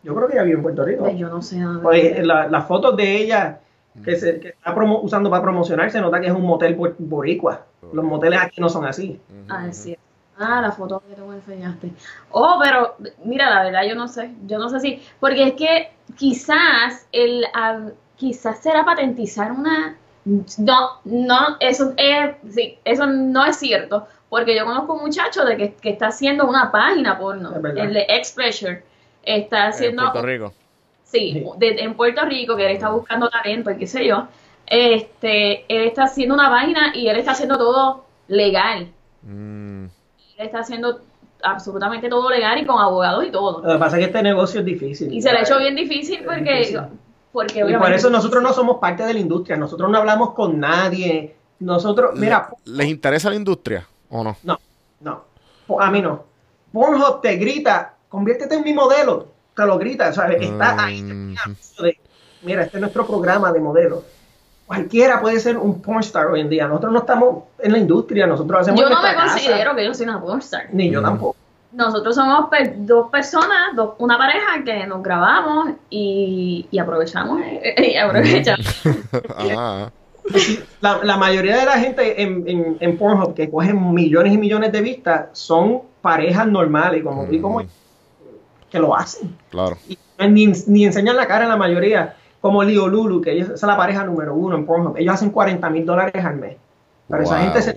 Yo 0.05 0.15
creo 0.15 0.29
que 0.29 0.35
ella 0.35 0.43
vive 0.45 0.57
en 0.57 0.63
Puerto 0.63 0.85
Rico. 0.85 1.05
Pues 1.05 1.17
yo 1.19 1.29
no 1.29 1.43
sé 1.43 1.61
Pues, 1.83 2.25
la- 2.25 2.47
las 2.49 2.67
fotos 2.67 2.97
de 2.97 3.17
ella 3.17 3.61
que, 4.05 4.17
se, 4.17 4.39
que 4.41 4.49
está 4.51 4.75
promo- 4.75 5.01
usando 5.03 5.31
para 5.31 5.43
promocionar 5.43 5.91
se 5.91 6.01
nota 6.01 6.21
que 6.21 6.29
es 6.29 6.33
un 6.33 6.43
motel 6.43 6.77
por- 6.77 6.95
boricua. 6.99 7.67
Los 7.93 8.05
moteles 8.05 8.41
aquí 8.41 8.61
no 8.61 8.69
son 8.69 8.85
así. 8.85 9.21
ujú, 9.29 9.41
Ah, 9.49 9.67
es 9.69 9.77
cierto. 9.77 10.03
Ah, 10.39 10.61
la 10.63 10.73
foto 10.73 11.03
que 11.09 11.15
tú 11.15 11.27
me 11.27 11.35
enseñaste. 11.37 11.91
Oh, 12.31 12.59
pero 12.63 12.97
mira, 13.25 13.51
la 13.51 13.65
verdad 13.65 13.83
yo 13.89 13.95
no 13.95 14.09
sé. 14.09 14.31
Yo 14.47 14.59
no 14.59 14.69
sé 14.71 14.81
si. 14.81 15.03
Porque 15.21 15.43
es 15.49 15.53
que 15.55 15.91
quizás 16.17 17.07
el 17.13 17.45
ah, 17.55 17.81
quizás 18.23 18.63
será 18.63 18.85
patentizar 18.85 19.51
una. 19.51 19.97
No, 20.25 21.01
no, 21.05 21.57
eso 21.59 21.93
es, 21.97 22.31
sí, 22.55 22.79
eso 22.85 23.07
no 23.07 23.45
es 23.45 23.57
cierto. 23.57 24.07
Porque 24.29 24.57
yo 24.57 24.65
conozco 24.65 24.95
un 24.95 25.03
muchacho 25.03 25.45
de 25.45 25.57
que, 25.57 25.75
que 25.75 25.91
está 25.91 26.07
haciendo 26.07 26.47
una 26.49 26.71
página 26.71 27.19
porno. 27.19 27.53
El 27.77 27.93
de 27.93 28.07
X-Pressure. 28.09 28.85
Está 29.25 29.65
En 29.65 29.69
haciendo. 29.71 30.03
Puerto 30.13 30.23
Rico. 30.27 30.53
Sí, 31.03 31.45
de- 31.59 31.81
en 31.81 31.95
Puerto 31.95 32.25
Rico, 32.25 32.57
que 32.57 32.65
él 32.67 32.73
está 32.73 32.91
buscando 32.91 33.29
talento 33.29 33.71
y 33.73 33.77
qué 33.79 33.87
sé 33.89 34.07
yo. 34.07 34.29
Este, 34.67 35.65
él 35.69 35.83
está 35.89 36.05
haciendo 36.05 36.35
una 36.35 36.49
página 36.49 36.93
y 36.95 37.09
él 37.09 37.17
está 37.19 37.33
haciendo 37.33 37.59
todo 37.59 38.05
legal. 38.29 38.89
Mm, 39.23 39.85
Él 39.85 40.47
está 40.47 40.61
haciendo 40.61 41.01
absolutamente 41.43 42.09
todo 42.09 42.31
legal 42.31 42.59
y 42.59 42.65
con 42.65 42.79
abogados 42.81 43.25
y 43.27 43.31
todo. 43.33 43.61
Lo 43.63 43.73
que 43.73 43.79
pasa 43.79 43.97
es 43.97 44.01
que 44.01 44.07
este 44.07 44.23
negocio 44.23 44.61
es 44.61 44.67
difícil. 44.67 45.13
Y 45.13 45.21
se 45.21 45.33
le 45.33 45.39
ha 45.39 45.43
hecho 45.43 45.59
bien 45.59 45.75
difícil 45.75 46.21
porque, 46.25 46.59
difícil. 46.59 46.81
Porque 47.33 47.61
Y 47.69 47.75
por 47.77 47.93
eso 47.93 48.11
nosotros 48.11 48.43
no 48.43 48.53
somos 48.53 48.79
parte 48.79 49.03
de 49.05 49.15
la 49.15 49.21
industria. 49.21 49.57
Nosotros 49.57 49.91
no 49.91 49.99
hablamos 49.99 50.35
con 50.35 50.59
nadie. 50.61 51.35
Nosotros, 51.61 52.13
mira, 52.19 52.51
¿Les 52.65 52.89
interesa 52.89 53.31
la 53.31 53.37
industria 53.37 53.87
o 54.11 54.23
no? 54.25 54.37
no, 54.43 54.59
no. 55.01 55.23
A 55.81 55.91
mí 55.91 56.03
no. 56.03 56.25
Pornhub 56.73 57.21
te 57.21 57.37
grita, 57.37 57.95
conviértete 58.09 58.55
en 58.57 58.65
mi 58.65 58.73
modelo. 58.73 59.29
Te 59.55 59.65
lo 59.67 59.79
grita, 59.79 60.13
¿sabes? 60.13 60.41
Está 60.43 60.85
ahí. 60.85 61.03
Mm, 61.03 61.35
de, 61.83 61.99
mira, 62.43 62.63
este 62.63 62.79
es 62.79 62.81
nuestro 62.81 63.07
programa 63.07 63.53
de 63.53 63.61
modelo. 63.61 64.03
Cualquiera 64.67 65.21
puede 65.21 65.39
ser 65.39 65.59
un 65.59 65.83
pornstar 65.83 66.27
hoy 66.29 66.41
en 66.41 66.49
día. 66.49 66.67
Nosotros 66.67 66.93
no 66.93 66.99
estamos 67.01 67.45
en 67.59 67.73
la 67.73 67.79
industria, 67.79 68.27
nosotros 68.27 68.63
hacemos 68.63 68.81
yo 68.81 68.89
no 68.89 68.97
me 69.03 69.15
casa. 69.15 69.33
considero 69.35 69.77
que 69.77 69.85
yo 69.85 69.93
soy 69.95 70.07
una 70.07 70.21
pornstar. 70.21 70.69
Ni 70.73 70.91
yo 70.91 71.01
Mm. 71.01 71.05
tampoco. 71.05 71.37
Nosotros 71.73 72.15
somos 72.15 72.49
per- 72.51 72.75
dos 72.85 73.11
personas, 73.11 73.75
dos- 73.75 73.95
una 73.99 74.19
pareja 74.19 74.63
que 74.65 74.87
nos 74.87 75.03
grabamos 75.03 75.71
y, 75.91 76.67
y 76.71 76.79
aprovechamos. 76.79 77.41
Y 77.79 77.97
aprovechamos. 77.97 78.83
Ajá. 79.37 79.93
La, 80.81 81.01
la 81.03 81.17
mayoría 81.17 81.57
de 81.57 81.65
la 81.65 81.73
gente 81.79 82.23
en, 82.23 82.47
en, 82.47 82.77
en 82.79 82.97
Pornhub 82.99 83.35
que 83.35 83.51
cogen 83.51 83.93
millones 83.93 84.33
y 84.33 84.39
millones 84.39 84.71
de 84.71 84.81
vistas 84.81 85.27
son 85.33 85.83
parejas 86.01 86.47
normales, 86.47 87.03
como 87.03 87.25
tú 87.25 87.35
y 87.35 87.41
como 87.41 87.59
Mm, 87.61 87.63
yo, 87.63 87.69
que 88.71 88.79
lo 88.79 88.95
hacen. 88.97 89.37
Claro. 89.51 89.77
Y 89.89 89.99
ni, 90.29 90.47
ni 90.69 90.85
enseñan 90.85 91.17
la 91.17 91.27
cara 91.27 91.45
en 91.45 91.51
la 91.51 91.57
mayoría, 91.57 92.15
como 92.41 92.63
Leo 92.63 92.87
Lulu, 92.89 93.21
que 93.21 93.33
ellos, 93.33 93.47
esa 93.49 93.55
es 93.55 93.63
la 93.65 93.77
pareja 93.77 94.05
número 94.05 94.35
uno 94.35 94.57
en 94.57 94.65
Pornhub. 94.65 94.97
Ellos 94.97 95.15
hacen 95.15 95.31
40 95.31 95.69
mil 95.71 95.85
dólares 95.85 96.25
al 96.25 96.37
mes. 96.37 96.57
Pero 97.09 97.23
esa 97.25 97.39
gente 97.41 97.61
se 97.61 97.75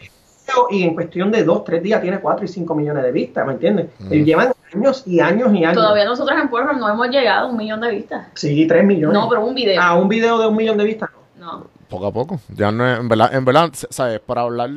y 0.69 0.83
en 0.83 0.93
cuestión 0.93 1.31
de 1.31 1.43
dos, 1.43 1.63
tres 1.63 1.81
días 1.83 2.01
tiene 2.01 2.19
4 2.19 2.45
y 2.45 2.47
5 2.47 2.75
millones 2.75 3.03
de 3.03 3.11
vistas, 3.11 3.45
¿me 3.45 3.53
entiendes? 3.53 3.87
Mm. 3.99 4.11
Llevan 4.11 4.53
años 4.73 5.03
y 5.05 5.19
años 5.19 5.53
y 5.53 5.63
años. 5.63 5.75
Todavía 5.75 6.05
nosotros 6.05 6.39
en 6.41 6.49
Pornhub 6.49 6.77
no 6.77 6.89
hemos 6.89 7.09
llegado 7.09 7.47
a 7.47 7.49
un 7.51 7.57
millón 7.57 7.81
de 7.81 7.91
vistas. 7.91 8.27
Sí, 8.33 8.65
3 8.67 8.85
millones. 8.85 9.13
No, 9.13 9.29
pero 9.29 9.45
un 9.45 9.55
video. 9.55 9.81
A 9.81 9.95
un 9.95 10.07
video 10.07 10.37
de 10.39 10.47
un 10.47 10.55
millón 10.55 10.77
de 10.77 10.83
vistas, 10.83 11.09
no. 11.39 11.45
No. 11.45 11.67
Poco 11.89 12.07
a 12.07 12.11
poco. 12.11 12.39
Ya 12.55 12.71
no 12.71 12.91
es, 12.91 12.99
en 12.99 13.07
verdad, 13.07 13.33
en 13.33 13.45
verdad, 13.45 13.69
¿sabes? 13.89 14.19
Para 14.19 14.41
hablar, 14.41 14.69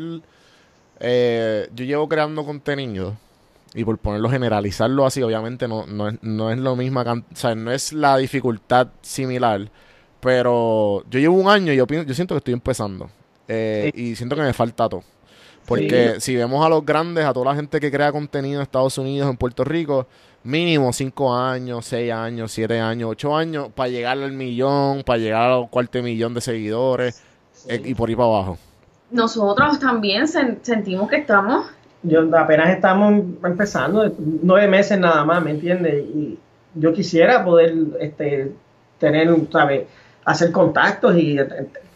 eh, 1.01 1.69
yo 1.75 1.85
llevo 1.85 2.09
creando 2.09 2.45
contenido 2.45 3.15
y 3.75 3.85
por 3.85 3.99
ponerlo, 3.99 4.29
generalizarlo 4.29 5.07
así, 5.07 5.23
obviamente 5.23 5.69
no, 5.69 5.87
no, 5.87 6.09
es, 6.09 6.19
no 6.23 6.51
es 6.51 6.59
lo 6.59 6.75
mismo, 6.77 7.01
o 7.01 7.23
sea, 7.35 7.55
no 7.55 7.71
es 7.71 7.93
la 7.93 8.17
dificultad 8.17 8.89
similar, 9.03 9.69
pero 10.21 11.05
yo 11.11 11.21
llevo 11.21 11.37
un 11.37 11.49
año 11.49 11.73
y 11.73 11.77
yo, 11.77 11.87
pienso, 11.87 12.09
yo 12.09 12.15
siento 12.15 12.35
que 12.35 12.39
estoy 12.39 12.55
empezando 12.55 13.11
eh, 13.47 13.91
y 13.95 14.17
siento 14.17 14.37
que 14.37 14.43
me 14.43 14.53
falta 14.53 14.89
todo. 14.89 15.03
Porque 15.69 16.15
si 16.21 16.35
vemos 16.35 16.65
a 16.65 16.69
los 16.69 16.85
grandes, 16.85 17.25
a 17.25 17.33
toda 17.33 17.53
la 17.53 17.55
gente 17.55 17.79
que 17.79 17.91
crea 17.91 18.11
contenido 18.11 18.57
en 18.57 18.63
Estados 18.63 18.97
Unidos, 18.99 19.29
en 19.31 19.37
Puerto 19.37 19.65
Rico, 19.65 20.07
mínimo 20.43 20.93
5 20.93 21.35
años, 21.35 21.85
6 21.87 22.13
años, 22.13 22.51
7 22.53 22.81
años, 22.81 23.11
8 23.11 23.37
años 23.37 23.69
para 23.75 23.89
llegar 23.91 24.19
al 24.19 24.33
millón, 24.33 25.03
para 25.05 25.19
llegar 25.19 25.51
al 25.51 25.69
cuarto 25.69 26.03
millón 26.03 26.33
de 26.35 26.41
seguidores 26.41 27.23
eh, 27.69 27.81
y 27.85 27.95
por 27.95 28.09
ahí 28.09 28.17
para 28.17 28.29
abajo. 28.29 28.59
Nosotros 29.11 29.79
también 29.79 30.25
sen- 30.25 30.59
sentimos 30.63 31.09
que 31.09 31.17
estamos 31.17 31.67
Yo 32.03 32.21
apenas 32.39 32.71
estamos 32.71 33.25
empezando, 33.45 34.11
nueve 34.43 34.69
meses 34.69 34.99
nada 34.99 35.25
más, 35.25 35.43
¿me 35.43 35.51
entiendes? 35.51 36.05
Y 36.15 36.39
yo 36.75 36.93
quisiera 36.93 37.45
poder 37.45 37.75
este, 38.01 38.53
tener, 38.99 39.35
¿sabes? 39.51 39.87
Hacer 40.29 40.53
contactos 40.53 41.17
y 41.17 41.39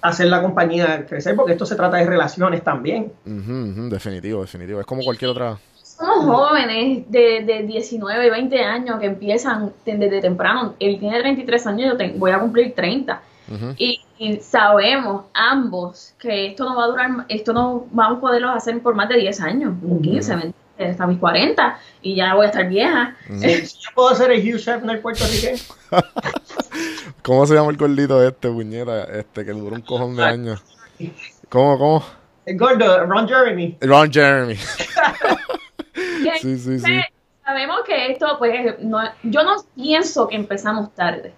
hacer 0.01 0.27
la 0.29 0.41
compañía 0.41 1.05
crecer, 1.07 1.37
porque 1.37 1.53
esto 1.53 1.67
se 1.67 1.77
trata 1.77 1.99
de 1.99 2.07
relaciones 2.07 2.63
también. 2.65 3.13
Ujú, 3.27 3.89
definitivo, 3.91 4.41
definitivo. 4.41 4.81
Es 4.81 4.87
como 4.87 5.03
cualquier 5.03 5.31
otra. 5.33 5.59
Somos 5.83 6.25
jóvenes 6.25 7.05
de, 7.11 7.43
de 7.45 7.63
19 7.65 8.27
y 8.27 8.31
20 8.31 8.59
años 8.65 8.99
que 8.99 9.07
empiezan 9.07 9.73
desde 9.85 10.21
temprano. 10.21 10.75
Él 10.81 10.99
tiene 10.99 11.21
33 11.21 11.67
años, 11.67 11.91
yo 11.91 11.97
te- 11.97 12.15
voy 12.17 12.31
a 12.31 12.39
cumplir 12.41 12.75
30. 12.75 13.21
Ujú. 13.55 13.75
Y, 13.77 14.01
y 14.19 14.37
sabemos 14.39 15.25
ambos 15.35 16.15
que 16.19 16.47
esto 16.47 16.65
no 16.65 16.77
va 16.77 16.85
a 16.85 16.87
durar, 16.89 17.11
esto 17.29 17.53
no 17.53 17.85
vamos 17.93 18.19
a 18.19 18.21
poderlo 18.21 18.49
hacer 18.51 18.81
por 18.81 18.95
más 18.95 19.09
de 19.11 19.19
10 19.19 19.41
años, 19.43 19.75
o 19.85 19.87
Ujú. 19.87 20.01
15, 20.03 20.31
¿me 20.31 20.35
entiendes? 20.45 20.62
Hasta 20.91 21.07
mis 21.07 21.19
40 21.19 21.79
y 22.03 22.17
ya 22.17 22.35
voy 22.35 22.47
a 22.47 22.49
estar 22.49 22.69
vieja. 22.69 23.17
Yo 23.29 23.91
puedo 23.95 24.15
ser 24.15 24.33
el 24.33 24.41
Hugh 24.41 24.61
Hefner 24.61 25.01
puertorriqueño, 25.01 25.59
¿Cómo 27.23 27.47
se 27.47 27.55
llama 27.55 27.71
el 27.71 27.77
gordito 27.77 28.23
este, 28.27 28.49
puñeta? 28.49 29.05
Este, 29.05 29.45
que 29.45 29.53
duró 29.53 29.77
un 29.77 29.83
cojón 29.83 30.17
de 30.17 30.25
años. 30.25 30.63
¿Cómo, 31.49 31.79
cómo? 31.79 32.05
el 32.45 32.59
gordo, 32.59 33.07
Ron 33.07 33.29
Jeremy. 33.29 33.79
Ron 33.81 34.13
Jeremy. 34.13 34.57
Sí, 36.41 36.59
sí, 36.59 36.79
sí. 36.81 37.01
Sabemos 37.45 37.83
que 37.87 38.11
esto, 38.11 38.37
pues, 38.39 38.81
no, 38.81 38.99
yo 39.23 39.45
no 39.45 39.57
pienso 39.77 40.27
que 40.27 40.35
empezamos 40.35 40.93
tarde. 40.95 41.33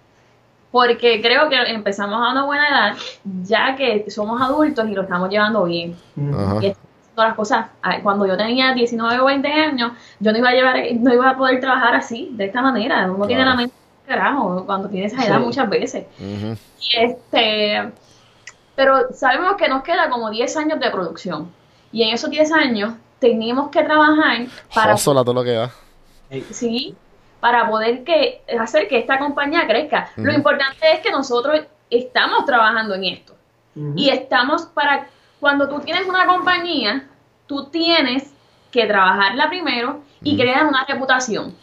porque 0.71 1.21
creo 1.21 1.49
que 1.49 1.57
empezamos 1.57 2.15
a 2.15 2.33
una 2.33 2.45
buena 2.45 2.69
edad, 2.69 2.97
ya 3.43 3.77
que 3.77 4.11
somos 4.11 4.41
adultos 4.41 4.89
y 4.89 4.95
lo 4.95 5.03
estamos 5.03 5.29
llevando 5.29 5.65
bien. 5.65 5.97
Ajá. 6.33 6.59
Y 6.63 6.75
haciendo 7.15 7.25
las 7.25 7.35
cosas, 7.35 7.67
ah, 7.83 8.01
cuando 8.03 8.27
yo 8.27 8.37
tenía 8.37 8.73
19 8.73 9.21
o 9.21 9.25
20 9.27 9.49
años, 9.49 9.93
yo 10.19 10.33
no 10.33 10.39
iba 10.39 10.51
a 10.51 10.53
llevar, 10.53 10.77
no 10.95 11.13
iba 11.15 11.31
a 11.31 11.37
poder 11.37 11.61
trabajar 11.61 11.95
así, 11.95 12.31
de 12.33 12.47
esta 12.47 12.61
manera. 12.61 13.11
Uno 13.11 13.27
tiene 13.27 13.45
la 13.45 13.55
mente 13.55 13.75
carajo 14.07 14.65
cuando 14.67 14.89
tiene 14.89 15.07
esa 15.07 15.25
edad 15.25 15.39
Sí. 15.39 15.45
muchas 15.45 15.69
veces. 15.71 16.07
Y 16.19 16.97
este, 16.97 17.93
pero 18.75 19.13
sabemos 19.13 19.57
que 19.57 19.69
nos 19.69 19.83
queda 19.83 20.11
como 20.11 20.31
10 20.31 20.57
años 20.57 20.81
de 20.81 20.91
producción. 20.91 21.51
Y 21.93 22.03
en 22.03 22.15
esos 22.15 22.29
10 22.29 22.53
años 22.53 22.95
tenemos 23.19 23.71
que 23.71 23.83
trabajar 23.83 24.47
para, 24.75 24.95
Hustle 24.95 25.21
a 25.21 25.25
todo 25.25 25.35
lo 25.35 25.45
que 25.45 25.53
da. 25.53 25.71
sí, 26.51 26.95
para 27.41 27.69
poder 27.69 28.05
que, 28.05 28.43
hacer 28.59 28.89
que 28.89 28.99
esta 28.99 29.19
compañía 29.19 29.67
crezca. 29.67 30.11
Lo 30.17 30.33
importante 30.33 30.93
es 30.93 31.01
que 31.01 31.11
nosotros 31.11 31.61
estamos 31.89 32.45
trabajando 32.45 32.95
en 32.95 33.05
esto. 33.05 33.35
Y 33.97 34.09
estamos 34.09 34.67
para, 34.67 35.09
cuando 35.45 35.69
tú 35.69 35.79
tienes 35.81 36.09
una 36.09 36.27
compañía, 36.27 37.07
tú 37.47 37.67
tienes 37.67 38.33
que 38.73 38.87
trabajarla 38.87 39.51
primero 39.51 40.01
y 40.23 40.39
crear 40.39 40.65
una 40.65 40.87
reputación. 40.87 41.55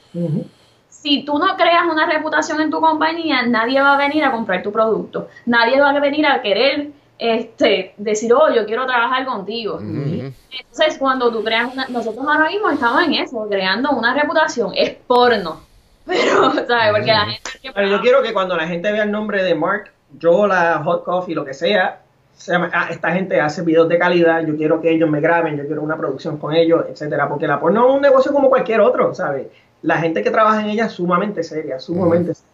Si 0.87 1.23
tú 1.23 1.39
no 1.39 1.57
creas 1.57 1.85
una 1.91 2.05
reputación 2.05 2.61
en 2.61 2.69
tu 2.69 2.79
compañía, 2.79 3.41
nadie 3.41 3.81
va 3.81 3.95
a 3.95 3.97
venir 3.97 4.23
a 4.23 4.31
comprar 4.31 4.61
tu 4.61 4.71
producto. 4.71 5.29
Nadie 5.47 5.81
va 5.81 5.89
a 5.89 5.99
venir 5.99 6.27
a 6.27 6.43
querer 6.43 6.91
este, 7.17 7.95
decir, 7.97 8.31
oh, 8.35 8.53
yo 8.53 8.67
quiero 8.67 8.85
trabajar 8.85 9.25
contigo. 9.25 9.79
Entonces, 9.81 10.99
cuando 10.99 11.31
tú 11.31 11.43
creas 11.43 11.73
una, 11.73 11.87
nosotros 11.87 12.23
ahora 12.27 12.49
mismo 12.49 12.69
estamos 12.69 13.01
en 13.01 13.15
eso, 13.15 13.47
creando 13.49 13.89
una 13.93 14.13
reputación. 14.13 14.73
Es 14.75 14.91
porno. 14.91 15.59
Pero, 16.05 16.53
¿sabes? 16.67 16.91
Porque 16.91 17.11
la 17.11 17.25
gente... 17.25 17.71
Pero 17.73 17.87
yo 17.87 17.99
quiero 18.01 18.21
que 18.21 18.31
cuando 18.31 18.55
la 18.55 18.67
gente 18.67 18.91
vea 18.91 19.05
el 19.05 19.11
nombre 19.11 19.43
de 19.43 19.55
Mark, 19.55 19.91
Yola, 20.19 20.83
Hot 20.85 21.03
Coffee, 21.03 21.33
lo 21.33 21.43
que 21.43 21.55
sea, 21.55 22.00
se 22.41 22.51
llama, 22.53 22.69
"Ah, 22.73 22.87
esta 22.89 23.11
gente 23.11 23.39
hace 23.39 23.61
videos 23.61 23.87
de 23.87 23.97
calidad, 23.99 24.45
yo 24.45 24.55
quiero 24.55 24.81
que 24.81 24.89
ellos 24.91 25.09
me 25.09 25.21
graben, 25.21 25.57
yo 25.57 25.65
quiero 25.65 25.81
una 25.83 25.95
producción 25.97 26.37
con 26.37 26.53
ellos, 26.53 26.85
etcétera, 26.89 27.29
porque 27.29 27.47
la 27.47 27.59
porno 27.59 27.87
es 27.89 27.95
un 27.95 28.01
negocio 28.01 28.31
como 28.33 28.49
cualquier 28.49 28.81
otro, 28.81 29.13
¿sabes? 29.13 29.47
La 29.83 29.97
gente 29.97 30.21
que 30.23 30.31
trabaja 30.31 30.61
en 30.61 30.69
ella 30.69 30.85
es 30.85 30.91
sumamente 30.93 31.43
seria, 31.43 31.79
sumamente 31.79 32.33
seria. 32.33 32.49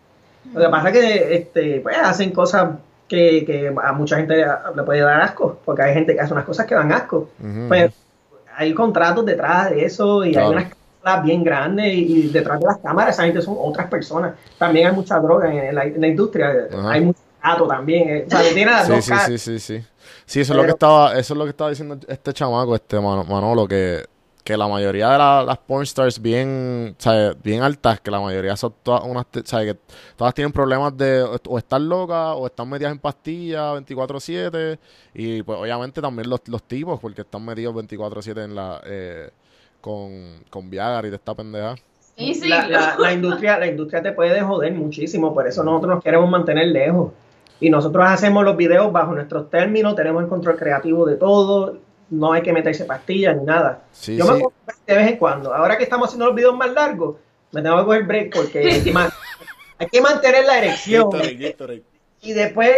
Lo 0.54 0.62
que 0.62 0.70
pasa 0.70 0.90
es 0.90 0.94
que 0.98 1.36
este, 1.36 1.80
pues, 1.82 1.98
hacen 1.98 2.32
cosas 2.32 2.70
que, 3.08 3.46
que 3.46 3.74
a 3.82 3.92
mucha 3.94 4.18
gente 4.18 4.46
le 4.76 4.84
puede 4.84 5.02
dar 5.02 5.22
asco, 5.22 5.60
porque 5.66 5.82
hay 5.84 5.94
gente 5.94 6.14
que 6.14 6.22
hace 6.22 6.34
unas 6.34 6.46
cosas 6.46 6.66
que 6.66 6.76
dan 6.76 6.92
asco. 6.92 7.30
Ujú. 7.42 7.68
Pero 7.70 7.92
hay 8.58 8.74
contratos 8.74 9.26
detrás 9.26 9.70
de 9.70 9.86
eso 9.86 10.26
y 10.26 10.32
Claro. 10.34 10.48
hay 10.48 10.54
unas 10.54 10.74
cámaras 11.04 11.26
bien 11.26 11.44
grandes 11.44 11.86
y, 11.94 12.00
y 12.26 12.28
detrás 12.30 12.60
de 12.60 12.66
las 12.66 12.78
cámaras 12.80 13.16
esa 13.16 13.24
gente 13.24 13.42
son 13.42 13.56
otras 13.60 13.88
personas. 13.88 14.34
También 14.58 14.88
hay 14.88 14.94
mucha 14.94 15.20
droga 15.20 15.54
en 15.54 15.74
la, 15.76 15.84
en 15.86 16.02
la 16.02 16.08
industria, 16.08 16.68
Ajá. 16.72 16.92
hay 16.92 17.02
mucho 17.02 17.20
gato 17.20 17.27
también. 17.42 18.10
eh, 18.10 18.24
O 18.28 18.30
sea, 18.30 18.42
tiene 18.54 18.72
las 18.72 18.86
Sí, 18.88 18.92
dos 18.94 19.06
sí, 19.06 19.12
caras. 19.12 19.26
sí, 19.28 19.38
sí, 19.38 19.60
sí. 19.60 19.84
Sí, 20.26 20.42
eso 20.42 20.54
es 20.54 20.58
lo 20.58 20.64
que 20.64 20.72
estaba, 20.72 21.14
eso 21.18 21.34
es 21.34 21.38
lo 21.38 21.44
que 21.46 21.50
estaba 21.52 21.70
diciendo 21.70 21.98
este 22.08 22.34
chamaco, 22.34 22.76
este 22.76 23.00
Mano- 23.00 23.24
Manolo, 23.24 23.68
que, 23.68 24.06
que 24.44 24.56
la 24.58 24.68
mayoría 24.68 25.10
de 25.10 25.18
la- 25.18 25.44
las 25.44 25.58
pornstars 25.58 26.22
bien, 26.22 26.96
¿sabes? 26.98 27.36
bien 27.44 27.62
altas, 27.64 28.00
que 28.02 28.12
la 28.12 28.20
mayoría 28.20 28.56
son 28.56 28.74
todas 28.84 29.04
unas, 29.04 29.26
¿sabes? 29.46 29.74
Que 29.74 29.80
todas 30.16 30.34
tienen 30.34 30.52
problemas 30.54 30.96
de 30.98 31.22
o 31.24 31.58
estar 31.58 31.80
locas 31.82 32.34
o 32.36 32.46
están 32.48 32.70
metidas 32.70 32.92
en 32.94 33.00
pastillas 33.00 33.74
24/7 33.74 34.80
y 35.14 35.44
pues 35.44 35.60
obviamente 35.60 36.02
también 36.02 36.30
los, 36.30 36.42
los 36.48 36.64
tipos 36.64 37.00
porque 37.00 37.22
están 37.22 37.44
metidos 37.46 37.74
24/7 37.76 38.44
en 38.44 38.56
la 38.56 38.82
eh, 38.86 39.30
con, 39.82 40.44
con 40.50 40.70
Viagra 40.70 41.08
y 41.08 41.10
de 41.12 41.18
esta 41.18 41.34
pendeja. 41.36 41.76
Sí, 42.18 42.34
sí. 42.34 42.48
La, 42.50 42.68
la- 42.68 42.96
la 42.98 43.14
industria, 43.14 43.60
la 43.60 43.68
industria 43.68 44.02
te 44.02 44.12
puede 44.14 44.42
joder 44.42 44.74
muchísimo, 44.74 45.34
por 45.34 45.48
eso 45.48 45.64
nosotros 45.64 45.96
nos 45.96 46.04
queremos 46.04 46.30
mantener 46.30 46.68
lejos. 46.68 47.12
Y 47.60 47.70
nosotros 47.70 48.06
hacemos 48.08 48.44
los 48.44 48.56
videos 48.56 48.92
bajo 48.92 49.14
nuestros 49.14 49.50
términos, 49.50 49.96
tenemos 49.96 50.24
el 50.24 50.30
control 50.30 50.58
creativo 50.58 51.06
de 51.06 51.16
todo, 51.16 51.78
no 52.10 52.32
hay 52.34 52.42
que 52.42 52.54
meterse 52.54 52.86
pastillas 52.86 53.36
ni 53.36 53.44
nada. 53.46 53.82
Sí, 53.92 54.16
Yo 54.16 54.26
sí. 54.26 54.32
me 54.34 54.40
cojo 54.42 54.54
de 54.86 54.96
vez 54.96 55.08
en 55.08 55.18
cuando. 55.18 55.54
Ahora 55.54 55.78
que 55.78 55.84
estamos 55.84 56.08
haciendo 56.08 56.28
los 56.28 56.36
videos 56.36 56.56
más 56.56 56.72
largos, 56.72 57.16
me 57.52 57.62
tengo 57.62 57.78
que 57.80 57.86
coger 57.86 58.04
break 58.04 58.36
porque 58.36 58.60
hay 58.72 58.82
que 58.84 58.94
hay 59.80 59.88
que 59.88 60.02
mantener 60.02 60.46
la 60.46 60.58
erección. 60.60 61.10
Y 62.22 62.34
después, 62.34 62.72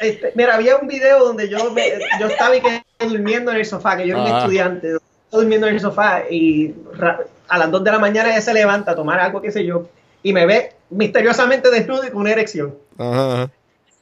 este, 0.00 0.32
mira, 0.34 0.54
había 0.54 0.76
un 0.76 0.86
video 0.88 1.24
donde 1.24 1.48
yo, 1.48 1.70
me- 1.72 1.92
yo 2.20 2.26
estaba 2.26 2.56
y 2.56 2.60
que 2.60 2.82
durmiendo 3.06 3.50
en 3.52 3.58
el 3.58 3.64
sofá, 3.66 3.96
que 3.96 4.06
yo 4.06 4.14
era 4.16 4.22
un 4.24 4.36
estudiante, 4.38 4.86
estaba 4.88 5.02
durmiendo 5.42 5.66
en 5.66 5.74
el 5.74 5.80
sofá 5.80 6.22
y 6.30 6.74
ra- 6.94 7.20
a 7.48 7.58
las 7.58 7.70
2 7.70 7.84
de 7.84 7.92
la 7.92 7.98
mañana 7.98 8.30
ella 8.30 8.40
se 8.40 8.54
levanta 8.54 8.92
a 8.92 8.96
tomar 8.96 9.20
algo, 9.20 9.40
qué 9.42 9.50
sé 9.52 9.64
yo, 9.64 9.88
y 10.22 10.32
me 10.32 10.46
ve 10.46 10.72
misteriosamente 10.90 11.70
desnudo 11.70 12.04
y 12.06 12.10
con 12.10 12.20
una 12.22 12.30
erección. 12.32 12.74
Ajá. 12.98 13.50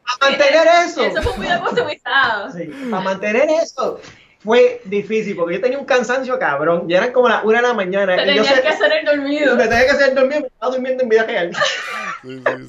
Para 0.05 0.31
mantener 0.31 0.67
eso, 0.87 1.05
Eso 1.05 1.23
fue 1.23 1.33
un 1.33 1.41
video 1.41 1.61
customizado. 1.65 2.53
sí, 2.53 2.65
para 2.91 3.03
mantener 3.03 3.49
eso 3.51 4.01
fue 4.41 4.83
difícil, 4.85 5.35
porque 5.37 5.55
yo 5.55 5.61
tenía 5.63 5.79
un 5.79 5.87
cansancio 5.87 6.39
cabrón, 6.39 6.87
ya 6.87 6.99
eran 6.99 7.13
como 7.13 7.29
las 7.31 7.43
1 7.45 7.57
de 7.57 7.63
la 7.63 7.73
mañana. 7.75 8.17
Te 8.17 8.25
tenías 8.27 8.61
que 8.61 8.69
hacer 8.69 8.93
el 8.93 9.07
dormido. 9.07 9.57
me 9.57 9.65
tenía 9.67 9.85
que 9.87 9.91
hacer 9.93 10.15
dormir, 10.15 10.41
me 10.43 10.47
estaba 10.49 10.73
durmiendo 10.73 11.03
en 11.03 11.09
vida 11.09 11.25
real. 11.25 11.51
Sí, 12.23 12.43
sí, 12.47 12.69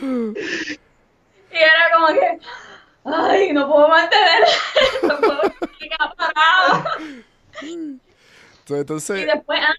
sí. 0.00 0.80
Y 1.52 1.56
era 1.56 1.90
como 1.94 2.08
que, 2.08 2.38
ay, 3.04 3.52
no 3.52 3.68
puedo 3.68 3.88
mantener, 3.88 4.44
no 5.02 5.16
puedo 5.18 5.40
quedar 5.78 6.14
parado. 6.16 6.84
Entonces, 8.68 9.20
Y 9.20 9.24
después, 9.24 9.60
ah, 9.62 9.74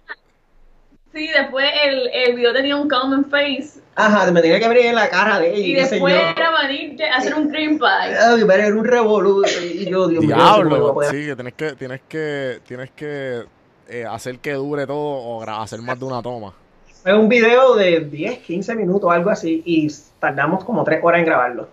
sí, 1.13 1.27
después 1.27 1.69
el, 1.83 2.09
el 2.13 2.35
video 2.35 2.53
tenía 2.53 2.75
un 2.75 2.89
common 2.89 3.25
face. 3.25 3.81
Ajá, 3.95 4.31
me 4.31 4.41
tenía 4.41 4.59
que 4.59 4.65
abrir 4.65 4.93
la 4.93 5.09
cara 5.09 5.39
de 5.39 5.53
ella. 5.53 5.67
Y 5.67 5.85
sé 5.85 5.95
después 5.95 6.13
yo. 6.13 6.19
era 6.19 6.51
venir 6.67 7.03
a 7.03 7.17
hacer 7.17 7.35
un 7.35 7.49
cream 7.49 7.77
pie. 7.77 7.87
Ay, 7.87 8.43
pero 8.47 8.63
era 8.63 8.75
un 8.75 8.85
revolú. 8.85 9.43
Y 9.45 9.89
yo, 9.89 10.07
Dios 10.07 10.23
mío, 10.23 10.35
sé 10.35 10.41
Diablo, 10.41 10.95
sí, 11.09 11.25
que 11.25 11.35
tienes 11.35 11.53
que, 11.53 11.71
tienes 11.73 12.01
que, 12.07 12.59
tienes 12.67 12.91
que 12.91 13.43
eh, 13.89 14.05
hacer 14.09 14.39
que 14.39 14.53
dure 14.53 14.87
todo 14.87 14.97
o 14.97 15.43
hacer 15.43 15.81
más 15.81 15.99
de 15.99 16.05
una 16.05 16.21
toma. 16.21 16.53
Fue 17.03 17.17
un 17.17 17.27
video 17.27 17.75
de 17.75 17.99
10, 18.01 18.39
15 18.39 18.75
minutos, 18.75 19.11
algo 19.11 19.31
así, 19.31 19.61
y 19.65 19.91
tardamos 20.19 20.63
como 20.63 20.83
3 20.83 20.99
horas 21.03 21.19
en 21.19 21.25
grabarlo. 21.25 21.67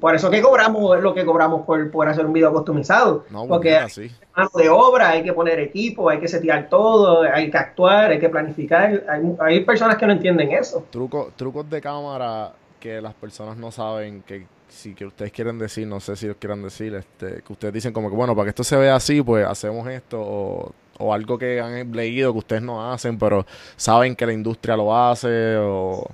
Por 0.00 0.14
eso 0.14 0.30
que 0.30 0.40
cobramos 0.40 1.00
lo 1.00 1.14
que 1.14 1.24
cobramos 1.24 1.64
por, 1.66 1.90
por 1.90 2.08
hacer 2.08 2.26
un 2.26 2.32
video 2.32 2.52
customizado. 2.52 3.24
No, 3.30 3.46
porque 3.46 3.78
porque 3.80 4.02
hay 4.02 4.10
mano 4.36 4.50
de 4.54 4.68
obra, 4.68 5.10
hay 5.10 5.22
que 5.22 5.32
poner 5.32 5.58
equipo, 5.58 6.08
hay 6.08 6.20
que 6.20 6.28
setear 6.28 6.68
todo, 6.68 7.22
hay 7.22 7.50
que 7.50 7.58
actuar, 7.58 8.10
hay 8.10 8.18
que 8.18 8.28
planificar. 8.28 9.04
Hay, 9.08 9.36
hay 9.40 9.64
personas 9.64 9.96
que 9.96 10.06
no 10.06 10.12
entienden 10.12 10.52
eso. 10.52 10.84
Truco, 10.90 11.32
trucos 11.36 11.68
de 11.68 11.80
cámara 11.80 12.52
que 12.78 13.00
las 13.00 13.14
personas 13.14 13.56
no 13.56 13.70
saben 13.70 14.22
que 14.22 14.46
si 14.68 14.94
que 14.94 15.06
ustedes 15.06 15.32
quieren 15.32 15.58
decir, 15.58 15.86
no 15.86 15.98
sé 15.98 16.14
si 16.14 16.26
los 16.26 16.36
quieran 16.36 16.62
decir, 16.62 16.94
este, 16.94 17.42
que 17.42 17.52
ustedes 17.52 17.74
dicen 17.74 17.92
como 17.92 18.10
que 18.10 18.16
bueno, 18.16 18.34
para 18.34 18.44
que 18.44 18.50
esto 18.50 18.64
se 18.64 18.76
vea 18.76 18.94
así, 18.96 19.22
pues 19.22 19.46
hacemos 19.46 19.88
esto 19.88 20.20
o, 20.20 20.72
o 20.98 21.14
algo 21.14 21.38
que 21.38 21.60
han 21.60 21.90
leído 21.92 22.32
que 22.32 22.38
ustedes 22.38 22.62
no 22.62 22.92
hacen, 22.92 23.18
pero 23.18 23.46
saben 23.76 24.14
que 24.14 24.26
la 24.26 24.32
industria 24.32 24.76
lo 24.76 24.94
hace 24.94 25.56
o 25.56 26.06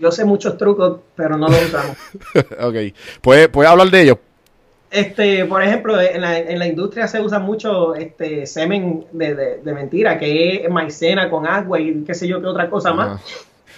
Yo 0.00 0.10
sé 0.12 0.24
muchos 0.24 0.56
trucos, 0.56 1.00
pero 1.16 1.36
no 1.36 1.48
los 1.48 1.62
usamos. 1.66 1.96
ok, 2.60 2.94
¿puede, 3.20 3.48
puede 3.48 3.68
hablar 3.68 3.88
de 3.90 4.02
ellos? 4.02 4.18
Este, 4.90 5.44
por 5.44 5.62
ejemplo, 5.62 6.00
en 6.00 6.20
la, 6.22 6.38
en 6.38 6.58
la 6.58 6.66
industria 6.66 7.06
se 7.08 7.20
usa 7.20 7.38
mucho 7.38 7.94
este 7.94 8.46
semen 8.46 9.04
de, 9.12 9.34
de, 9.34 9.56
de 9.58 9.72
mentira, 9.74 10.18
que 10.18 10.64
es 10.64 10.70
maicena 10.70 11.28
con 11.28 11.46
agua 11.46 11.78
y 11.78 12.04
qué 12.04 12.14
sé 12.14 12.26
yo 12.26 12.40
qué 12.40 12.46
otra 12.46 12.70
cosa 12.70 12.94
más. 12.94 13.20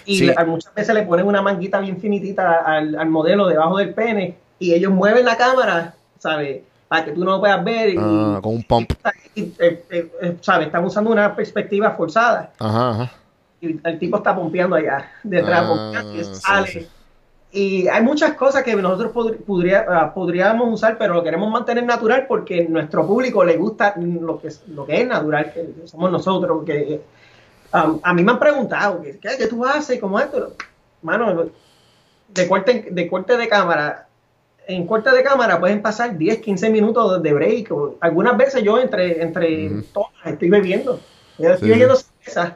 Y 0.05 0.17
Sí. 0.19 0.25
le- 0.27 0.45
muchas 0.45 0.73
veces 0.73 0.95
le 0.95 1.03
ponen 1.03 1.27
una 1.27 1.41
manguita 1.41 1.79
bien 1.81 1.99
finitita 1.99 2.59
al, 2.65 2.95
al 2.97 3.09
modelo 3.09 3.47
debajo 3.47 3.77
del 3.77 3.93
pene 3.93 4.35
y 4.57 4.73
ellos 4.73 4.91
mueven 4.91 5.25
la 5.25 5.35
cámara, 5.37 5.93
¿sabes? 6.17 6.61
Para 6.87 7.05
que 7.05 7.11
tú 7.11 7.23
no 7.25 7.31
lo 7.31 7.39
puedas 7.39 7.63
ver. 7.63 7.89
Y, 7.89 7.97
Ah, 7.99 8.39
con 8.41 8.55
un 8.55 8.63
pump. 8.63 8.93
y, 9.35 9.41
eh, 9.59 9.83
eh, 9.89 10.11
eh, 10.21 10.37
¿sabes? 10.41 10.67
Están 10.67 10.85
usando 10.85 11.09
una 11.11 11.35
perspectiva 11.35 11.91
forzada. 11.91 12.51
Ajá, 12.57 12.89
ajá. 12.91 13.11
Y 13.61 13.79
el 13.83 13.99
tipo 13.99 14.17
está 14.17 14.35
pompeando 14.35 14.75
allá, 14.75 15.11
detrás, 15.23 15.63
Ah, 15.69 16.03
y 16.15 16.23
sí, 16.23 16.29
sale. 16.35 16.67
sí. 16.67 16.87
Y 17.53 17.87
hay 17.89 18.01
muchas 18.01 18.33
cosas 18.33 18.63
que 18.63 18.75
nosotros 18.75 19.11
pod- 19.13 19.37
podría- 19.45 19.85
ah, 19.87 20.13
podríamos 20.13 20.73
usar, 20.73 20.97
pero 20.97 21.13
lo 21.15 21.23
queremos 21.23 21.51
mantener 21.51 21.83
natural 21.85 22.25
porque 22.27 22.65
nuestro 22.67 23.05
público 23.05 23.43
le 23.43 23.57
gusta 23.57 23.93
lo 23.97 24.39
que, 24.39 24.47
es- 24.47 24.63
lo 24.69 24.85
que 24.85 25.01
es 25.01 25.07
natural, 25.07 25.51
que 25.53 25.67
somos 25.85 26.11
nosotros. 26.11 26.63
que 26.65 27.01
um, 27.73 27.99
A 28.03 28.13
mí 28.13 28.23
me 28.23 28.31
han 28.31 28.39
preguntado, 28.39 29.01
¿qué, 29.01 29.19
qué 29.37 29.47
tú 29.47 29.65
haces? 29.65 29.99
¿Cómo 29.99 30.19
esto? 30.19 30.53
Mano, 31.01 31.45
de 32.29 32.47
corte, 32.47 32.87
de 32.89 33.07
corte 33.09 33.35
de 33.37 33.47
cámara, 33.49 34.07
en 34.67 34.87
corte 34.87 35.11
de 35.11 35.21
cámara 35.23 35.59
pueden 35.59 35.81
pasar 35.81 36.17
10, 36.17 36.37
15 36.39 36.69
minutos 36.69 37.21
de 37.21 37.33
break. 37.33 37.71
o 37.71 37.95
algunas 37.99 38.37
veces 38.37 38.63
yo 38.63 38.79
entre, 38.79 39.21
entre 39.21 39.69
tomas 39.93 40.11
estoy 40.25 40.49
bebiendo. 40.49 40.99
Yo 41.37 41.49
estoy 41.49 41.67
Sí, 41.67 41.71
bebiendo 41.71 41.95
cerveza, 41.95 42.55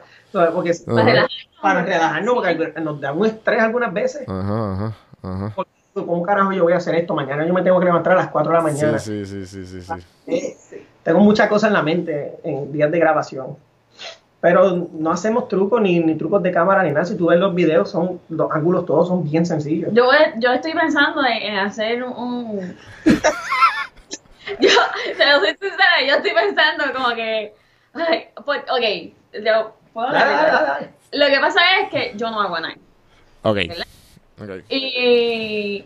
porque. 0.52 0.72
Para 0.86 1.04
relajarnos. 1.04 1.48
para 1.60 1.82
relajarnos, 1.84 2.34
porque 2.34 2.80
nos 2.80 3.00
da 3.00 3.12
un 3.12 3.26
estrés 3.26 3.62
algunas 3.62 3.92
veces. 3.92 4.28
Ajá, 4.28 4.72
ajá, 4.72 4.96
ajá. 5.22 5.52
Porque, 5.54 5.76
¿Cómo 6.04 6.22
carajo 6.22 6.52
yo 6.52 6.64
voy 6.64 6.74
a 6.74 6.76
hacer 6.76 6.94
esto? 6.94 7.14
Mañana 7.14 7.46
yo 7.46 7.54
me 7.54 7.62
tengo 7.62 7.78
que 7.78 7.86
levantar 7.86 8.12
a 8.12 8.16
las 8.16 8.28
4 8.28 8.52
de 8.52 8.58
la 8.58 8.62
mañana. 8.62 8.98
Sí, 8.98 9.24
sí, 9.24 9.46
sí, 9.46 9.64
sí, 9.64 9.80
sí, 9.80 9.94
sí. 10.26 10.26
Eh, 10.26 10.56
tengo 11.02 11.20
muchas 11.20 11.48
cosas 11.48 11.68
en 11.68 11.74
la 11.74 11.82
mente 11.82 12.38
en 12.44 12.70
días 12.70 12.90
de 12.90 12.98
grabación. 12.98 13.56
Pero 14.40 14.88
no 14.92 15.10
hacemos 15.10 15.48
trucos 15.48 15.80
ni, 15.80 15.98
ni 16.00 16.14
trucos 16.14 16.42
de 16.42 16.52
cámara 16.52 16.82
ni 16.82 16.90
nada. 16.90 17.06
Si 17.06 17.16
tú 17.16 17.28
ves 17.28 17.38
los 17.38 17.54
videos, 17.54 17.90
son 17.90 18.20
los 18.28 18.50
ángulos 18.50 18.84
todos 18.84 19.08
son 19.08 19.24
bien 19.24 19.46
sencillos. 19.46 19.90
Yo, 19.94 20.04
yo 20.36 20.52
estoy 20.52 20.74
pensando 20.74 21.24
en, 21.24 21.42
en 21.42 21.58
hacer 21.58 22.04
un... 22.04 22.76
yo, 24.60 24.70
te 25.16 25.32
lo 25.32 25.38
soy 25.40 25.56
sincera, 25.58 26.02
yo 26.06 26.14
estoy 26.16 26.32
pensando 26.32 26.84
como 26.94 27.14
que... 27.14 27.54
ay, 27.94 28.28
pues, 28.44 28.60
ok, 28.70 29.42
yo, 29.44 29.74
¿puedo 29.96 30.12
Dale, 30.12 30.24
hablar? 30.34 30.52
dale, 30.52 30.66
dale. 30.66 30.90
Lo 31.12 31.26
que 31.26 31.40
pasa 31.40 31.60
es 31.80 31.90
que 31.90 32.12
yo 32.16 32.30
no 32.30 32.40
hago 32.42 32.60
nada. 32.60 32.74
Ok. 33.42 33.56
¿Verdad? 33.56 33.86
Ok. 34.42 34.64
Y 34.70 35.84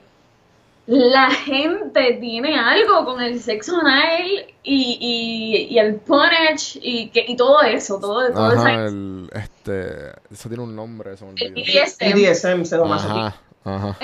la 0.86 1.30
gente 1.30 2.14
tiene 2.20 2.58
algo 2.58 3.04
con 3.04 3.20
el 3.22 3.38
sexo 3.40 3.76
anal 3.78 4.22
y, 4.64 5.68
y, 5.70 5.72
y 5.74 5.78
el 5.78 5.94
punch 5.96 6.78
y, 6.82 7.10
que, 7.10 7.24
y 7.28 7.36
todo 7.36 7.62
eso, 7.62 8.00
todo, 8.00 8.28
todo 8.32 8.46
Ajá, 8.46 8.54
esa- 8.72 8.86
el, 8.86 9.30
este, 9.32 10.08
eso 10.32 10.48
tiene 10.48 10.64
un 10.64 10.74
nombre, 10.74 11.16
se 11.16 11.24
me 11.26 11.32
el. 11.38 11.52
BDSM. 11.54 12.12
BDSM, 12.12 12.64
sadomasoquismo. 12.64 13.20
Ajá, 13.26 13.36
ajá. 13.64 13.96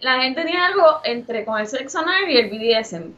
La 0.00 0.20
gente 0.22 0.42
tiene 0.44 0.60
algo 0.60 1.00
entre 1.04 1.44
con 1.44 1.60
el 1.60 1.66
sexo 1.68 2.00
anal 2.00 2.28
y 2.28 2.36
el 2.38 2.50
BDSM. 2.50 3.12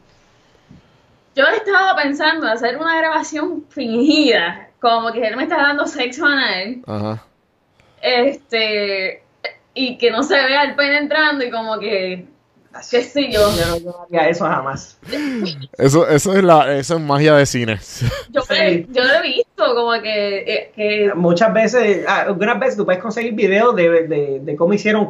Yo 1.35 1.45
estaba 1.47 1.95
pensando 1.95 2.45
en 2.45 2.51
hacer 2.53 2.77
una 2.77 2.95
grabación 2.97 3.63
fingida, 3.69 4.68
como 4.79 5.11
que 5.11 5.25
él 5.27 5.35
me 5.35 5.43
está 5.43 5.57
dando 5.57 5.85
sexo 5.87 6.25
anal, 6.25 6.77
Ajá. 6.87 7.23
este, 8.01 9.23
y 9.73 9.97
que 9.97 10.11
no 10.11 10.23
se 10.23 10.35
vea 10.35 10.63
el 10.63 10.75
pene 10.75 10.97
entrando 10.97 11.43
y 11.45 11.51
como 11.51 11.79
que, 11.79 12.25
qué 12.89 13.01
sé 13.03 13.31
yo. 13.31 13.49
Yo 13.55 13.79
no, 13.83 14.03
haría 14.03 14.29
eso 14.29 14.45
jamás. 14.45 14.97
Eso, 15.77 16.07
eso 16.07 16.33
es 16.35 16.43
la, 16.43 16.77
eso 16.77 16.95
es 16.95 17.01
magia 17.01 17.35
de 17.35 17.45
cine. 17.45 17.79
Yo, 18.29 18.41
Sí. 18.41 18.85
yo 18.91 19.03
lo 19.03 19.13
he 19.15 19.21
visto 19.23 19.75
como 19.75 19.91
que, 20.01 20.37
eh, 20.39 20.71
que 20.75 21.11
Muchas 21.15 21.51
veces, 21.53 22.05
ah, 22.07 22.21
algunas 22.27 22.59
veces 22.59 22.77
tú 22.77 22.85
puedes 22.85 23.01
conseguir 23.01 23.33
videos 23.33 23.75
de, 23.75 24.07
de, 24.07 24.39
de 24.39 24.55
cómo 24.55 24.73
hicieron 24.73 25.09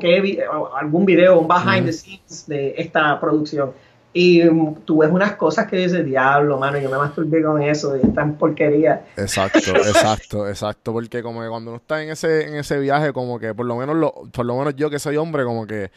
o 0.52 0.76
algún 0.76 1.06
video, 1.06 1.40
un 1.40 1.48
behind 1.48 1.86
the 1.86 1.94
scenes 1.94 2.48
de 2.48 2.74
esta 2.78 3.20
producción. 3.20 3.74
Y 4.22 4.42
tú 4.86 4.98
ves 4.98 5.10
unas 5.12 5.38
cosas 5.38 5.68
que 5.68 5.78
dices, 5.78 6.04
diablo, 6.06 6.58
mano, 6.58 6.78
yo 6.78 6.90
me 6.90 6.98
masturbé 6.98 7.42
con 7.42 7.62
eso, 7.62 7.94
de 7.94 8.00
tan 8.10 8.36
porquería. 8.38 9.06
Exacto, 9.16 9.60
exacto, 9.78 10.50
exacto. 10.50 10.92
Porque 10.92 11.24
como 11.24 11.42
que 11.42 11.48
cuando 11.48 11.72
uno 11.72 11.78
está 11.78 12.04
en 12.04 12.10
ese, 12.10 12.48
en 12.48 12.56
ese 12.56 12.80
viaje, 12.80 13.14
como 13.14 13.40
que 13.40 13.54
por 13.54 13.66
lo 13.66 13.78
menos 13.78 13.96
lo, 13.96 14.12
por 14.34 14.46
lo 14.46 14.58
menos 14.58 14.76
yo 14.76 14.90
que 14.90 15.00
soy 15.00 15.16
hombre, 15.16 15.46
como 15.46 15.66
que 15.66 15.90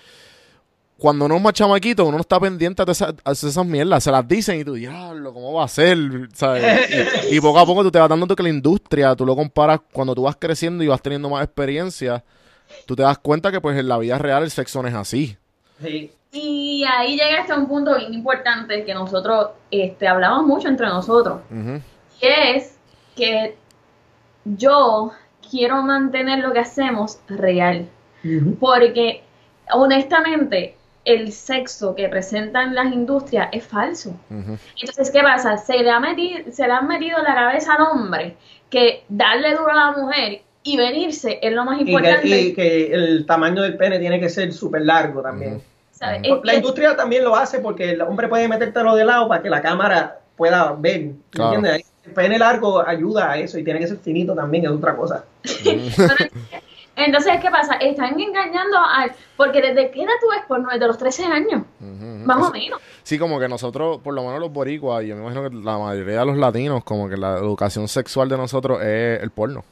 cuando 0.98 1.24
uno 1.24 1.34
es 1.36 1.42
más 1.42 1.52
chamaquito, 1.54 2.04
uno 2.04 2.18
no 2.18 2.20
está 2.20 2.38
pendiente 2.38 2.84
de, 2.84 2.92
esa- 2.92 3.10
de 3.10 3.32
esas 3.32 3.66
mierdas. 3.66 4.04
Se 4.04 4.12
las 4.12 4.28
dicen 4.28 4.60
y 4.60 4.64
tú, 4.64 4.74
diablo, 4.74 5.32
¿cómo 5.34 5.52
va 5.54 5.64
a 5.64 5.68
ser? 5.68 5.98
¿Sabes? 6.32 6.90
Y, 7.28 7.36
y 7.36 7.40
poco 7.40 7.58
a 7.58 7.66
poco 7.66 7.82
tú 7.82 7.90
te 7.90 7.98
vas 7.98 8.08
dando 8.08 8.36
que 8.36 8.42
la 8.44 8.50
industria, 8.50 9.16
tú 9.16 9.26
lo 9.26 9.34
comparas 9.34 9.80
cuando 9.92 10.14
tú 10.14 10.22
vas 10.22 10.36
creciendo 10.38 10.84
y 10.84 10.86
vas 10.86 11.02
teniendo 11.02 11.28
más 11.28 11.42
experiencia, 11.42 12.22
tú 12.86 12.94
te 12.94 13.02
das 13.02 13.18
cuenta 13.18 13.50
que 13.50 13.60
pues 13.60 13.76
en 13.76 13.88
la 13.88 13.98
vida 13.98 14.16
real 14.18 14.44
el 14.44 14.50
sexo 14.52 14.80
no 14.80 14.86
es 14.88 14.94
así. 14.94 15.36
Sí. 15.82 16.12
Y 16.32 16.84
ahí 16.90 17.16
llega 17.16 17.42
hasta 17.42 17.58
un 17.58 17.68
punto 17.68 17.96
bien 17.96 18.14
importante 18.14 18.84
que 18.84 18.94
nosotros 18.94 19.50
este, 19.70 20.08
hablamos 20.08 20.46
mucho 20.46 20.68
entre 20.68 20.86
nosotros. 20.86 21.40
Ujú. 21.50 21.80
Y 22.22 22.26
es 22.26 22.78
que 23.14 23.56
yo 24.44 25.12
quiero 25.50 25.82
mantener 25.82 26.38
lo 26.38 26.52
que 26.52 26.60
hacemos 26.60 27.20
real. 27.28 27.86
Porque 28.60 29.22
honestamente 29.72 30.76
el 31.04 31.32
sexo 31.32 31.94
que 31.96 32.08
presentan 32.08 32.74
las 32.74 32.92
industrias 32.92 33.48
es 33.52 33.64
falso. 33.64 34.14
Entonces, 34.30 35.10
¿qué 35.10 35.20
pasa? 35.20 35.56
Se 35.58 35.78
le, 35.78 35.90
ha 35.90 35.98
metido, 36.00 36.50
se 36.52 36.66
le 36.66 36.72
han 36.72 36.86
metido 36.86 37.18
en 37.18 37.24
la 37.24 37.34
cabeza 37.34 37.74
al 37.74 37.82
hombre 37.82 38.36
que 38.70 39.04
darle 39.08 39.50
duro 39.56 39.70
a 39.70 39.74
la 39.74 39.92
mujer 39.92 40.42
y 40.62 40.76
venirse 40.76 41.40
es 41.42 41.52
lo 41.52 41.64
más 41.64 41.80
Y 41.80 41.84
que, 41.84 41.90
importante. 41.90 42.40
y 42.40 42.54
que 42.54 42.92
el 42.94 43.26
tamaño 43.26 43.62
del 43.62 43.76
pene 43.76 43.98
tiene 43.98 44.20
que 44.20 44.28
ser 44.28 44.52
súper 44.52 44.82
largo 44.82 45.20
también. 45.20 45.60
¿Sabes? 46.02 46.20
Ujú. 46.22 46.34
Es- 46.36 46.44
La 46.44 46.52
es- 46.52 46.58
industria 46.58 46.96
también 46.96 47.24
lo 47.24 47.34
hace 47.36 47.60
porque 47.60 47.90
el 47.92 48.02
hombre 48.02 48.28
puede 48.28 48.48
metértelo 48.48 48.94
de 48.94 49.04
lado 49.04 49.28
para 49.28 49.42
que 49.42 49.48
la 49.50 49.62
cámara 49.62 50.18
pueda 50.36 50.74
ver. 50.78 51.00
¿me 51.02 51.12
Claro. 51.30 51.54
¿Entiendes? 51.54 51.86
El 52.04 52.12
pene 52.12 52.38
largo 52.38 52.86
ayuda 52.86 53.30
a 53.30 53.38
eso 53.38 53.58
y 53.58 53.64
tiene 53.64 53.78
que 53.78 53.86
ser 53.86 53.96
finito 53.98 54.34
también, 54.34 54.64
es 54.64 54.70
otra 54.72 54.96
cosa. 54.96 55.24
Entonces, 56.94 57.40
¿qué 57.40 57.50
pasa? 57.50 57.74
Están 57.76 58.20
engañando 58.20 58.76
al... 58.78 59.12
Porque 59.36 59.62
¿desde 59.62 59.90
qué 59.90 60.02
edad 60.02 60.12
tú 60.20 60.26
ves 60.30 60.42
porno? 60.46 60.68
Desde 60.70 60.86
los 60.86 60.98
13 60.98 61.24
años, 61.24 61.62
Ujú. 61.80 62.04
más 62.26 62.38
Eso- 62.38 62.48
o 62.48 62.52
menos. 62.52 62.80
Sí, 63.02 63.18
como 63.18 63.40
que 63.40 63.48
nosotros, 63.48 63.98
por 64.02 64.12
lo 64.14 64.22
menos 64.22 64.40
los 64.40 64.52
boricuas, 64.52 65.02
y 65.02 65.08
yo 65.08 65.16
me 65.16 65.22
imagino 65.22 65.48
que 65.48 65.56
la 65.56 65.78
mayoría 65.78 66.20
de 66.20 66.26
los 66.26 66.36
latinos, 66.36 66.84
como 66.84 67.08
que 67.08 67.16
la 67.16 67.38
educación 67.38 67.88
sexual 67.88 68.28
de 68.28 68.36
nosotros 68.36 68.82
es 68.82 69.22
el 69.22 69.30
porno. 69.30 69.64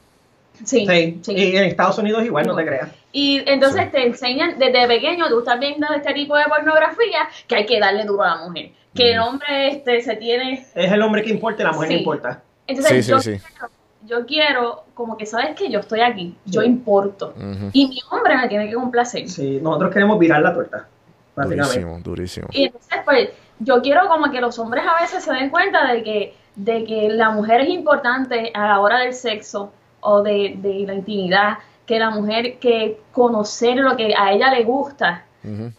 Sí, 0.65 0.85
Sí. 0.87 1.19
sí. 1.21 1.33
Y 1.33 1.55
en 1.57 1.63
Estados 1.65 1.97
Unidos 1.97 2.23
igual, 2.23 2.45
no 2.47 2.55
te 2.55 2.65
creas. 2.65 2.89
Y 3.11 3.41
entonces 3.45 3.91
te 3.91 4.05
enseñan 4.05 4.57
desde 4.59 4.87
pequeño, 4.87 5.27
tú 5.29 5.39
estás 5.39 5.59
viendo 5.59 5.87
este 5.95 6.13
tipo 6.13 6.35
de 6.37 6.45
pornografía, 6.45 7.27
que 7.47 7.55
hay 7.55 7.65
que 7.65 7.79
darle 7.79 8.05
duro 8.05 8.23
a 8.23 8.35
la 8.35 8.45
mujer. 8.47 8.71
Que 8.93 9.13
el 9.13 9.19
hombre 9.19 9.69
este 9.69 10.01
se 10.01 10.15
tiene... 10.17 10.65
Es 10.75 10.91
el 10.91 11.01
hombre 11.01 11.23
que 11.23 11.29
importa 11.29 11.61
y 11.61 11.65
la 11.65 11.71
mujer 11.71 11.87
Sí. 11.89 11.93
no 11.95 11.99
importa. 11.99 12.41
Entonces 12.67 13.05
Sí, 13.05 13.11
yo, 13.11 13.19
sí, 13.19 13.37
sí. 13.37 13.43
Quiero, 13.47 13.69
yo 14.05 14.25
quiero, 14.25 14.83
como 14.93 15.17
que 15.17 15.25
sabes 15.25 15.55
que 15.55 15.69
yo 15.69 15.79
estoy 15.79 16.01
aquí, 16.01 16.35
yo 16.45 16.61
importo. 16.61 17.33
Y 17.73 17.87
mi 17.87 17.99
hombre 18.09 18.35
me 18.37 18.47
tiene 18.47 18.67
que 18.69 18.75
complacer. 18.75 19.29
Sí, 19.29 19.59
nosotros 19.61 19.91
queremos 19.93 20.17
virar 20.19 20.41
la 20.41 20.53
torta. 20.53 20.87
Durísimo, 21.35 21.99
durísimo. 22.03 22.47
Y 22.51 22.65
entonces, 22.65 22.99
pues, 23.05 23.29
yo 23.59 23.81
quiero 23.81 24.07
como 24.07 24.29
que 24.31 24.41
los 24.41 24.57
hombres 24.59 24.83
a 24.87 25.01
veces 25.01 25.23
se 25.23 25.33
den 25.33 25.49
cuenta 25.49 25.91
de 25.91 26.03
que, 26.03 26.33
de 26.55 26.83
que 26.83 27.09
la 27.09 27.29
mujer 27.29 27.61
es 27.61 27.69
importante 27.69 28.51
a 28.53 28.67
la 28.67 28.79
hora 28.79 28.99
del 28.99 29.13
sexo 29.13 29.71
o 30.01 30.21
de, 30.21 30.55
de 30.57 30.85
la 30.85 30.93
intimidad, 30.93 31.57
que 31.85 31.99
la 31.99 32.09
mujer, 32.09 32.57
que 32.59 32.99
conocer 33.11 33.77
lo 33.77 33.95
que 33.97 34.13
a 34.17 34.31
ella 34.31 34.51
le 34.51 34.63
gusta 34.63 35.25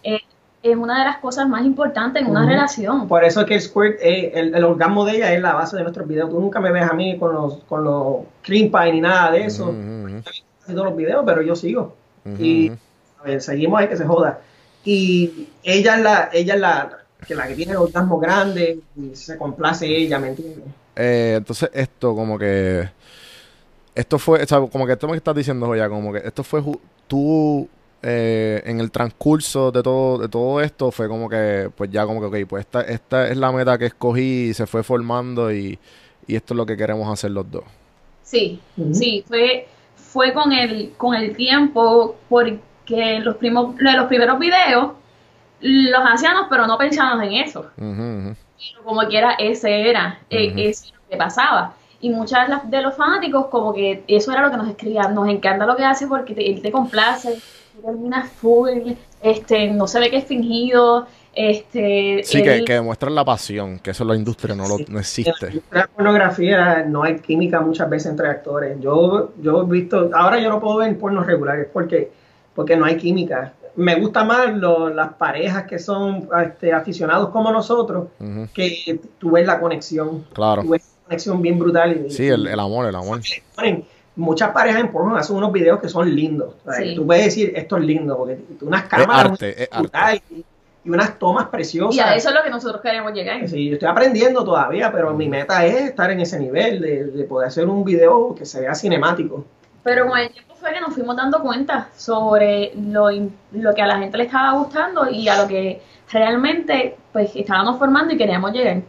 eh, 0.03 0.21
es 0.63 0.77
una 0.77 0.99
de 1.01 1.05
las 1.07 1.19
cosas 1.19 1.49
más 1.49 1.65
importantes 1.65 2.23
en 2.23 2.31
una 2.31 2.47
relación. 2.47 3.09
Por 3.09 3.25
eso 3.25 3.41
es 3.41 3.47
que 3.47 3.55
el 3.55 3.61
squirt, 3.61 3.99
eh, 4.01 4.33
el, 4.35 4.55
el 4.55 4.65
orgasmo 4.65 5.05
de 5.05 5.17
ella 5.17 5.33
es 5.33 5.41
la 5.41 5.55
base 5.55 5.77
de 5.77 5.83
nuestros 5.83 6.07
videos. 6.07 6.31
Tú 6.31 6.41
nunca 6.41 6.61
me 6.61 6.71
ves 6.71 6.89
a 6.89 6.93
mí 6.93 7.19
con 7.19 7.33
los, 7.33 7.59
con 7.65 7.83
los 7.83 8.17
cream 8.43 8.71
pie 8.71 8.93
ni 8.93 9.01
nada 9.01 9.33
de 9.33 9.47
eso. 9.47 9.75
Casi 10.25 10.43
todos 10.67 10.87
los 10.87 10.97
videos, 10.97 11.25
pero 11.27 11.43
yo 11.43 11.57
sigo. 11.57 11.97
Y 12.39 12.71
ujú. 12.71 12.79
a 13.21 13.25
ver, 13.25 13.43
seguimos 13.43 13.81
ahí 13.81 13.89
que 13.89 13.97
se 13.97 14.05
joda. 14.05 14.41
Y 14.85 15.49
ella 15.63 15.97
es 15.97 16.03
la, 16.03 16.31
ella 16.33 16.55
es 16.55 16.61
la 16.61 16.99
que 17.27 17.35
la 17.35 17.47
que 17.47 17.55
tiene 17.55 17.73
el 17.73 17.79
orgasmo 17.79 18.19
grande 18.19 18.81
y 18.97 19.15
se 19.15 19.39
complace 19.39 19.87
ella, 19.87 20.19
¿me 20.19 20.29
entiendes? 20.29 20.65
Eh, 20.97 21.35
entonces 21.39 21.71
esto 21.73 22.15
como 22.15 22.39
que 22.39 22.89
esto 23.95 24.19
fue, 24.19 24.43
o 24.43 24.47
sea, 24.47 24.61
como 24.61 24.87
que 24.87 24.93
esto 24.93 25.09
me 25.09 25.17
estás 25.17 25.35
diciendo 25.35 25.67
Joya, 25.67 25.89
como 25.89 26.13
que 26.13 26.21
esto 26.25 26.43
fue 26.43 26.63
tú 27.07 27.69
eh, 28.03 28.63
en 28.65 28.81
el 28.81 28.91
transcurso 28.91 29.71
de 29.71 29.83
todo 29.83 30.19
de 30.19 30.29
todo 30.29 30.61
esto 30.61 30.91
fue 30.91 31.09
como 31.09 31.29
que 31.29 31.71
pues 31.77 31.91
ya 31.91 32.05
como 32.05 32.21
que 32.21 32.43
ok, 32.45 32.49
pues 32.49 32.65
esta 32.67 32.81
esta 32.83 33.29
es 33.29 33.37
la 33.37 33.53
meta 33.53 33.79
que 33.79 33.87
escogí 33.87 34.49
y 34.49 34.55
se 34.55 34.67
fue 34.67 34.83
formando 34.83 35.53
y, 35.53 35.79
y 36.27 36.35
esto 36.37 36.55
es 36.55 36.57
lo 36.57 36.67
que 36.67 36.77
queremos 36.77 37.09
hacer 37.13 37.31
los 37.31 37.51
dos. 37.51 37.65
Sí, 38.23 38.61
sí, 38.93 39.25
fue, 39.29 39.69
fue 39.95 40.33
con 40.33 40.53
el, 40.53 40.95
con 40.97 41.15
el 41.15 41.37
tiempo, 41.37 42.17
porque 42.31 43.21
los, 43.21 43.37
primos, 43.37 43.75
los 43.79 44.07
primeros 44.07 44.39
videos 44.39 44.93
los 45.61 46.01
hacíamos, 46.03 46.47
pero 46.49 46.67
no 46.67 46.79
pensábamos 46.79 47.27
en 47.27 47.35
eso. 47.35 47.67
Pero 47.77 48.85
como 48.85 49.07
quiera, 49.09 49.33
ese 49.33 49.91
era, 49.91 50.21
eh, 50.31 50.49
Ujú. 50.51 50.61
eso 50.61 50.87
es 50.87 50.93
lo 50.93 51.01
que 51.11 51.17
pasaba. 51.17 51.75
Y 52.03 52.11
muchas 52.11 52.47
de, 52.49 52.55
las- 52.55 52.71
de 52.71 52.83
los 52.83 52.95
fanáticos, 52.95 53.47
como 53.47 53.73
que 53.73 54.05
eso 54.09 54.31
era 54.33 54.43
lo 54.43 54.51
que 54.51 54.57
nos 54.59 54.69
escribían, 54.69 55.15
nos 55.15 55.29
encanta 55.29 55.65
lo 55.65 55.75
que 55.77 55.85
hace 55.85 56.07
porque 56.07 56.35
te- 56.35 56.51
él 56.51 56.61
te 56.61 56.71
complace, 56.71 57.39
tú 57.75 57.81
terminas 57.83 58.29
full, 58.31 58.93
este, 59.23 59.69
no 59.71 59.87
se 59.87 60.01
ve 60.01 60.11
que 60.11 60.17
es 60.19 60.25
fingido, 60.25 61.07
este, 61.35 62.23
Sí, 62.25 62.43
que, 62.43 62.55
él- 62.57 62.65
que 62.65 62.75
demuestran 62.75 63.15
la 63.15 63.25
pasión, 63.25 63.79
que 63.79 63.91
eso 63.93 64.03
en 64.03 64.09
la 64.11 64.17
industria 64.17 64.55
no, 64.55 64.65
lo, 64.69 64.79
no 64.79 64.85
En 64.89 64.99
existe. 64.99 65.63
la 65.71 65.87
pornografía 65.87 66.85
no 66.87 67.03
hay 67.05 67.19
química 67.21 67.61
muchas 67.61 67.89
veces 67.89 68.11
entre 68.11 68.29
actores. 68.29 68.79
Yo, 68.81 69.33
yo 69.41 69.63
he 69.63 69.67
visto, 69.67 70.11
ahora 70.15 70.39
yo 70.41 70.49
no 70.51 70.61
puedo 70.61 70.79
ver 70.79 70.99
pornos 70.99 71.27
regulares 71.27 71.69
porque, 71.73 72.11
porque 72.55 72.77
no 72.77 72.85
hay 72.85 72.97
química. 72.97 73.53
Me 73.77 73.95
gusta 73.99 74.25
más 74.25 74.53
lo- 74.55 74.91
las 74.91 75.15
parejas 75.15 75.65
que 75.65 75.79
son 75.79 76.29
este, 76.45 76.73
aficionados 76.73 77.31
como 77.31 77.51
nosotros, 77.53 78.09
que 78.53 79.01
tú 79.19 79.31
ves 79.31 79.47
la 79.47 79.59
conexión. 79.61 80.25
Claro. 80.35 80.63
Tú 80.63 80.71
ves 80.71 80.83
una 80.83 80.92
conexión 81.13 81.43
bien 81.43 81.59
brutal. 81.59 82.07
Y, 82.07 82.11
Sí, 82.11 82.27
el, 82.29 82.47
el 82.47 82.59
amor, 82.61 82.87
el 82.87 82.95
amor. 82.95 83.21
muchas 84.17 84.51
parejas 84.51 84.81
en 84.81 84.89
porno 84.93 85.17
hacen 85.17 85.37
unos 85.37 85.53
videos 85.53 85.81
que 85.81 85.89
son 85.89 86.15
lindos. 86.15 86.55
Sí. 86.77 86.95
Tú 86.95 87.07
puedes 87.07 87.25
decir, 87.27 87.53
esto 87.57 87.77
es 87.77 87.85
lindo, 87.85 88.17
porque 88.17 88.39
unas 88.61 88.85
cámaras 88.85 89.33
arte, 89.33 89.63
es 89.63 89.69
arte. 89.73 90.23
y, 90.31 90.45
y 90.85 90.91
unas 90.91 91.19
tomas 91.19 91.47
preciosas. 91.49 91.95
y 91.97 92.01
a 92.01 92.15
eso 92.15 92.29
es 92.31 92.35
lo 92.35 92.43
que 92.43 92.51
nosotros 92.51 92.83
queremos 92.83 93.13
llegar. 93.13 93.49
Sí, 93.49 93.69
yo 93.69 93.75
estoy 93.75 93.89
aprendiendo 93.89 94.45
todavía, 94.45 94.91
pero 94.93 95.15
mi 95.15 95.29
meta 95.29 95.65
es 95.65 95.77
estar 95.91 96.11
en 96.11 96.21
ese 96.21 96.39
nivel, 96.41 96.81
de, 96.81 97.05
de 97.05 97.25
poder 97.25 97.49
hacer 97.49 97.67
un 97.69 97.85
video 97.85 98.35
que 98.35 98.45
se 98.45 98.61
vea 98.61 98.75
cinemático. 98.75 99.45
Pero 99.85 100.07
con 100.07 100.19
el 100.19 100.31
tiempo 100.31 100.55
fue 100.55 100.73
que 100.73 100.81
nos 100.81 100.95
fuimos 100.95 101.17
dando 101.17 101.41
cuenta 101.41 101.89
sobre 101.97 102.73
lo, 102.77 103.11
in- 103.11 103.35
lo 103.53 103.75
que 103.75 103.83
a 103.83 103.87
la 103.87 103.99
gente 103.99 104.17
le 104.19 104.25
estaba 104.25 104.53
gustando 104.59 105.09
y 105.11 105.29
a 105.29 105.43
lo 105.43 105.49
que 105.49 105.81
realmente 106.13 106.97
pues 107.13 107.31
estábamos 107.35 107.79
formando 107.79 108.13
y 108.15 108.19
queríamos 108.19 108.53
llegar. 108.53 108.83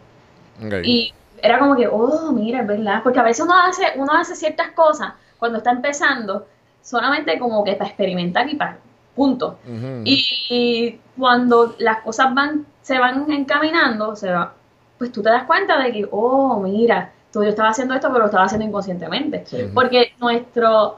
Ok. 0.63 0.74
Y 0.84 1.13
era 1.44 1.60
como 1.60 1.76
que, 1.76 1.88
oh, 1.88 2.32
mira, 2.32 2.62
es 2.62 2.68
verdad, 2.68 3.04
porque 3.04 3.20
a 3.20 3.24
veces 3.24 3.44
uno 3.46 3.54
hace, 3.54 3.84
uno 3.98 4.14
hace 4.14 4.34
ciertas 4.34 4.72
cosas 4.72 5.14
cuando 5.38 5.58
está 5.58 5.72
empezando, 5.72 6.48
solamente 6.82 7.38
como 7.38 7.66
que 7.66 7.74
para 7.74 7.89
experimentar 7.89 8.50
y 8.50 8.56
para 8.56 8.78
punto. 9.14 9.60
Y, 10.06 10.26
y 10.50 11.02
cuando 11.20 11.76
las 11.80 12.00
cosas 12.00 12.34
van, 12.34 12.66
se 12.82 12.98
van 12.98 13.30
encaminando, 13.30 14.16
se 14.16 14.32
va, 14.32 14.54
pues 14.98 15.12
tú 15.12 15.22
te 15.22 15.30
das 15.30 15.44
cuenta 15.44 15.78
de 15.78 15.91
que, 15.91 16.08
oh, 16.10 16.62
mira, 16.62 17.12
tú 17.34 17.44
yo 17.44 17.50
estaba 17.50 17.70
haciendo 17.70 17.94
esto, 17.94 18.08
pero 18.08 18.20
lo 18.20 18.26
estaba 18.28 18.46
haciendo 18.46 18.66
inconscientemente. 18.66 19.44
Porque 19.74 20.14
nuestro, 20.22 20.98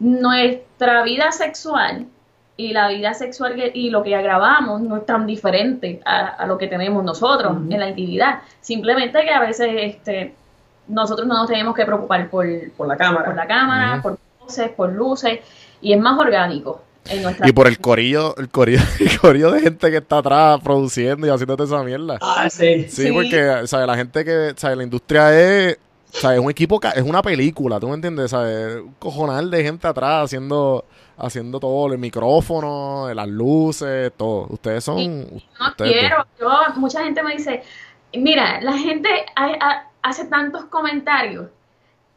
nuestra 0.00 1.04
vida 1.04 1.30
sexual 1.30 2.06
y 2.58 2.72
la 2.72 2.88
vida 2.88 3.12
sexual 3.14 3.54
que- 3.54 3.70
y 3.74 3.90
lo 3.90 4.02
que 4.02 4.10
grabamos 4.10 4.80
no 4.80 4.96
es 4.98 5.06
tan 5.06 5.26
diferente 5.26 6.00
a, 6.04 6.26
a 6.28 6.46
lo 6.46 6.56
que 6.56 6.68
tenemos 6.68 7.04
nosotros 7.04 7.56
en 7.70 7.78
la 7.80 7.88
intimidad. 7.88 8.40
Simplemente 8.60 9.22
que 9.22 9.30
a 9.30 9.40
veces 9.40 9.68
este, 9.76 10.34
nosotros 10.88 11.26
no 11.26 11.34
nos 11.34 11.48
tenemos 11.48 11.74
que 11.74 11.84
preocupar 11.84 12.28
por, 12.30 12.46
Por 12.76 12.88
la 12.88 12.96
cámara. 12.96 13.24
por 13.26 13.34
la 13.36 13.46
cámara, 13.46 14.00
por 14.02 14.18
luces, 14.42 14.70
por 14.70 14.92
luces, 14.92 15.40
y 15.82 15.92
es 15.92 16.00
más 16.00 16.18
orgánico 16.18 16.80
en 17.10 17.22
nuestra 17.22 17.46
Y 17.48 17.52
por 17.52 17.66
el 17.66 17.78
corillo, 17.78 18.34
el 18.36 18.48
corillo, 18.48 18.80
el 19.00 19.18
corillo 19.20 19.50
de 19.52 19.60
gente 19.60 19.90
que 19.90 19.98
está 19.98 20.18
atrás 20.18 20.58
produciendo 20.64 21.26
y 21.26 21.30
haciéndote 21.30 21.64
esa 21.64 21.82
mierda. 21.82 22.18
Ah, 22.22 22.48
sí. 22.48 22.84
Sí, 22.88 23.06
Sí. 23.08 23.12
porque, 23.12 23.66
¿sabes? 23.66 23.86
La 23.86 23.96
gente 23.96 24.24
que, 24.24 24.54
¿sabes? 24.56 24.76
La 24.78 24.82
industria 24.82 25.32
es, 25.38 25.78
¿sabes? 26.20 26.38
Un 26.40 26.50
equipo, 26.50 26.80
es 26.94 27.02
una 27.02 27.22
película, 27.22 27.78
¿tú 27.80 27.88
me 27.88 27.94
entiendes? 27.94 28.30
¿Sabes? 28.30 28.76
Un 28.76 28.94
cojonal 28.98 29.50
de 29.50 29.62
gente 29.62 29.86
atrás 29.86 30.24
haciendo, 30.24 30.84
haciendo 31.16 31.60
todo, 31.60 31.92
el 31.92 31.98
micrófono, 31.98 33.12
las 33.14 33.28
luces, 33.28 34.12
todo. 34.16 34.46
Ustedes 34.50 34.84
son... 34.84 34.98
Y- 34.98 35.08
no 35.60 35.68
ustedes 35.68 35.92
quiero. 35.92 36.26
Yo, 36.40 36.50
mucha 36.76 37.02
gente 37.04 37.22
me 37.22 37.32
dice, 37.32 37.62
mira, 38.14 38.60
la 38.60 38.72
gente 38.78 39.08
ha- 39.34 39.56
ha- 39.60 39.90
hace 40.02 40.26
tantos 40.26 40.64
comentarios 40.66 41.48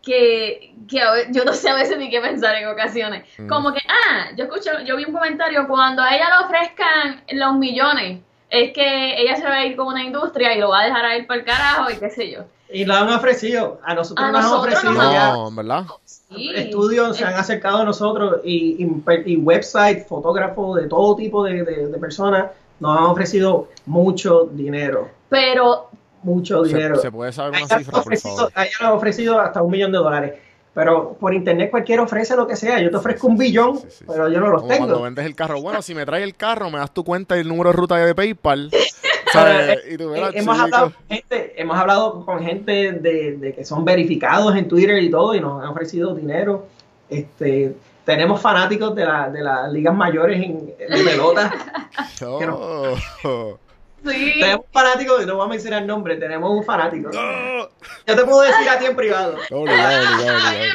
que, 0.02 0.74
que 0.88 1.02
a 1.02 1.30
yo 1.32 1.44
no 1.44 1.54
sé 1.54 1.70
a 1.70 1.76
veces 1.76 1.98
ni 1.98 2.10
qué 2.10 2.22
pensar 2.22 2.56
en 2.56 2.68
ocasiones. 2.70 3.26
Mm. 3.38 3.48
Como 3.48 3.74
que, 3.74 3.82
ah, 3.88 4.30
yo 4.38 4.46
escucho, 4.46 4.72
yo 4.86 4.96
vi 4.96 5.06
un 5.06 5.14
comentario 5.14 5.68
cuando 5.68 6.02
a 6.02 6.16
ella 6.16 6.28
le 6.40 6.46
ofrezcan 6.46 7.24
los 7.34 7.56
millones, 7.58 8.22
es 8.50 8.72
que 8.74 9.22
ella 9.22 9.36
se 9.36 9.44
va 9.44 9.56
a 9.56 9.66
ir 9.66 9.76
con 9.76 9.88
una 9.88 10.04
industria 10.04 10.56
y 10.56 10.60
lo 10.60 10.70
va 10.70 10.82
a 10.82 10.86
dejar 10.86 11.06
a 11.06 11.18
ir 11.18 11.28
para 11.28 11.40
el 11.42 11.46
carajo 11.46 11.92
y 11.92 11.98
qué 11.98 12.10
sé 12.10 12.32
yo. 12.32 12.46
Y 12.72 12.86
lo 12.86 12.94
han 12.94 13.10
ofrecido. 13.10 13.80
A 13.84 13.94
nosotros 13.96 14.28
A 14.28 14.32
nos 14.32 14.46
han 14.46 14.54
ofrecido 14.54 14.94
nos 14.94 15.12
ya. 15.14 15.32
No, 15.34 15.48
en 15.50 15.56
verdad. 15.56 15.86
Sí. 16.06 16.52
Estudios 16.56 17.18
se 17.18 17.26
han 17.26 17.34
acercado 17.34 17.80
a 17.80 17.84
nosotros 17.86 18.42
y, 18.44 18.84
y, 18.84 19.02
y 19.26 19.38
websites, 19.38 20.06
fotógrafos 20.08 20.80
de 20.82 20.88
todo 20.88 21.16
tipo 21.16 21.44
de, 21.44 21.64
de- 21.64 21.88
de 21.88 21.98
personas 21.98 22.46
nos 22.80 22.98
han 22.98 23.06
ofrecido 23.06 23.68
mucho 23.86 24.48
dinero. 24.52 25.10
Pero 25.30 25.90
Mucho 26.22 26.64
dinero. 26.64 26.98
se 26.98 27.12
puede 27.12 27.32
saber 27.32 27.62
una 27.64 27.78
cifra, 27.78 27.92
por 27.94 28.02
ofrecido, 28.02 28.36
favor. 28.36 28.52
a 28.54 28.64
ella 28.66 28.72
le 28.82 28.86
han 28.88 28.94
ofrecido 28.94 29.40
hasta 29.40 29.62
un 29.64 29.72
millón 29.72 29.92
de 29.92 29.98
dólares. 29.98 30.34
Pero 30.74 31.14
por 31.20 31.34
internet 31.34 31.72
cualquiera 31.72 32.04
ofrece 32.04 32.36
lo 32.36 32.46
que 32.48 32.56
sea. 32.56 32.80
Yo 32.80 32.90
te 32.92 32.98
ofrezco 32.98 33.26
un 33.28 33.38
billón, 33.38 33.78
Sí, 33.80 33.88
sí, 33.90 33.96
sí. 34.00 34.06
pero 34.08 34.30
yo 34.30 34.40
no 34.40 34.48
los 34.50 34.62
Como 34.62 34.76
cuando 34.78 34.94
tengo. 34.96 35.04
vendes 35.06 35.26
el 35.26 35.36
carro. 35.36 35.60
Bueno, 35.62 35.82
si 35.82 35.96
me 35.96 36.06
traes 36.06 36.24
el 36.24 36.36
carro, 36.36 36.70
me 36.70 36.78
das 36.78 36.94
tu 36.94 37.04
cuenta 37.04 37.36
y 37.38 37.40
el 37.40 37.48
número 37.48 37.72
de 37.72 37.76
ruta 37.78 37.96
de 37.98 38.14
PayPal. 38.14 38.70
¿Sabes? 39.34 39.80
Y 39.90 39.98
tú, 39.98 40.10
mira, 40.10 40.30
hemos, 40.34 40.60
hablado 40.60 40.92
con 40.92 41.08
gente, 41.08 41.62
hemos 41.62 41.78
hablado 41.78 42.26
con 42.26 42.44
gente 42.44 42.92
de, 42.94 43.38
de 43.38 43.54
que 43.54 43.66
son 43.66 43.86
verificados 43.86 44.56
en 44.56 44.68
Twitter 44.68 45.02
y 45.02 45.10
todo 45.10 45.36
y 45.36 45.42
nos 45.42 45.64
han 45.64 45.70
ofrecido 45.70 46.16
dinero. 46.16 46.68
Este, 47.10 47.76
tenemos 48.06 48.42
fanáticos 48.42 48.96
de, 48.96 49.06
la, 49.06 49.30
de 49.30 49.42
las 49.42 49.72
ligas 49.72 49.96
mayores 49.96 50.42
en, 50.42 50.66
de 50.66 51.04
pelota. 51.04 51.52
Oh. 52.22 53.58
Sí, 54.06 54.40
tenemos 54.40 54.66
fanáticos, 54.72 55.24
y 55.24 55.26
no 55.26 55.34
vamos 55.34 55.48
a 55.48 55.50
mencionar 55.50 55.82
el 55.82 55.88
nombre, 55.88 56.16
tenemos 56.18 56.50
un 56.52 56.64
fanático. 56.64 57.10
Oh. 57.14 57.70
Yo 58.08 58.16
te 58.16 58.24
puedo 58.26 58.42
decir 58.42 58.70
a 58.70 58.78
ti 58.80 58.86
en 58.86 58.96
privado. 58.96 59.36
Obligado, 59.52 60.16
obligado, 60.16 60.50
obligado. 60.50 60.74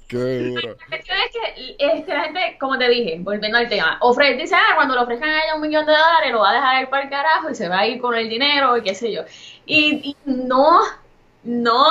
Qué 0.07 0.17
duro. 0.17 0.75
La 0.89 0.97
cuestión 0.97 1.17
es 1.17 1.31
que 1.31 1.75
este, 1.79 2.13
la 2.13 2.23
gente, 2.23 2.57
como 2.59 2.77
te 2.77 2.87
dije, 2.89 3.17
volviendo 3.19 3.57
al 3.57 3.67
tema, 3.69 3.97
ofrece, 4.01 4.41
dice, 4.41 4.55
ah, 4.55 4.73
cuando 4.75 4.95
le 4.95 5.01
ofrezcan 5.01 5.29
a 5.29 5.43
ella 5.43 5.55
un 5.55 5.61
millón 5.61 5.85
de 5.85 5.91
dólares, 5.93 6.31
lo 6.31 6.39
va 6.39 6.51
a 6.51 6.53
dejar 6.53 6.81
ir 6.83 6.89
para 6.89 7.03
el 7.03 7.09
carajo 7.09 7.49
y 7.49 7.55
se 7.55 7.67
va 7.69 7.79
a 7.79 7.87
ir 7.87 7.99
con 7.99 8.15
el 8.15 8.29
dinero 8.29 8.77
y 8.77 8.83
qué 8.83 8.95
sé 8.95 9.11
yo. 9.11 9.21
Y, 9.65 10.11
y 10.11 10.15
no, 10.25 10.79
no, 11.43 11.85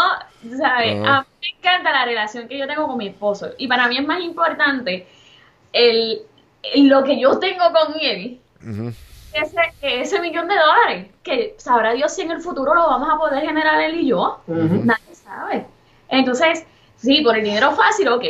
¿sabes? 0.58 0.96
A 1.04 1.20
mí 1.20 1.26
me 1.40 1.48
encanta 1.58 1.92
la 1.92 2.04
relación 2.04 2.48
que 2.48 2.58
yo 2.58 2.66
tengo 2.66 2.86
con 2.86 2.98
mi 2.98 3.08
esposo. 3.08 3.50
Y 3.58 3.68
para 3.68 3.88
mí 3.88 3.98
es 3.98 4.06
más 4.06 4.20
importante 4.20 5.06
el- 5.72 6.22
lo 6.76 7.04
que 7.04 7.20
yo 7.20 7.38
tengo 7.38 7.64
con 7.72 7.94
él 8.00 8.40
que 8.60 9.40
ese, 9.40 9.60
ese 9.82 10.20
millón 10.20 10.48
de 10.48 10.54
dólares. 10.54 11.06
Que 11.22 11.54
sabrá 11.58 11.92
Dios 11.92 12.14
si 12.14 12.22
en 12.22 12.30
el 12.30 12.40
futuro 12.40 12.74
lo 12.74 12.86
vamos 12.86 13.08
a 13.12 13.18
poder 13.18 13.44
generar 13.44 13.80
él 13.80 14.00
y 14.00 14.08
yo. 14.08 14.40
Nadie 14.46 15.14
sabe. 15.14 15.66
Entonces, 16.08 16.64
sí, 16.96 17.22
por 17.22 17.36
el 17.36 17.44
dinero 17.44 17.72
fácil, 17.72 18.08
ok. 18.08 18.24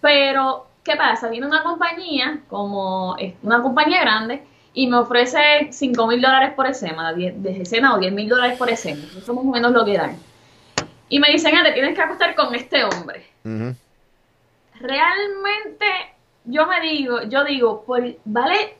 Pero, 0.00 0.66
¿qué 0.84 0.96
pasa? 0.96 1.28
Viene 1.28 1.46
una 1.46 1.62
compañía, 1.62 2.40
como 2.48 3.16
una 3.42 3.62
compañía 3.62 4.00
grande, 4.00 4.42
y 4.74 4.86
me 4.88 4.98
ofrece 4.98 5.68
5 5.70 6.06
mil 6.06 6.20
dólares 6.20 6.52
por 6.54 6.66
escena, 6.66 7.14
10 7.14 7.42
de 7.42 7.62
escena 7.62 7.94
o 7.94 7.98
10 7.98 8.12
mil 8.12 8.28
dólares 8.28 8.58
por 8.58 8.68
escena. 8.68 9.02
Eso 9.08 9.18
es 9.18 9.28
más 9.28 9.38
o 9.38 9.44
menos 9.44 9.72
lo 9.72 9.84
que 9.84 9.96
dan. 9.96 10.16
Y 11.08 11.18
me 11.18 11.30
dicen, 11.30 11.56
ah, 11.56 11.64
te 11.64 11.72
tienes 11.72 11.94
que 11.94 12.02
acostar 12.02 12.34
con 12.34 12.54
este 12.54 12.84
hombre. 12.84 13.26
Realmente, 14.78 15.86
yo 16.46 16.66
me 16.66 16.80
digo, 16.80 17.22
yo 17.24 17.44
digo, 17.44 17.82
por, 17.84 18.02
vale 18.24 18.76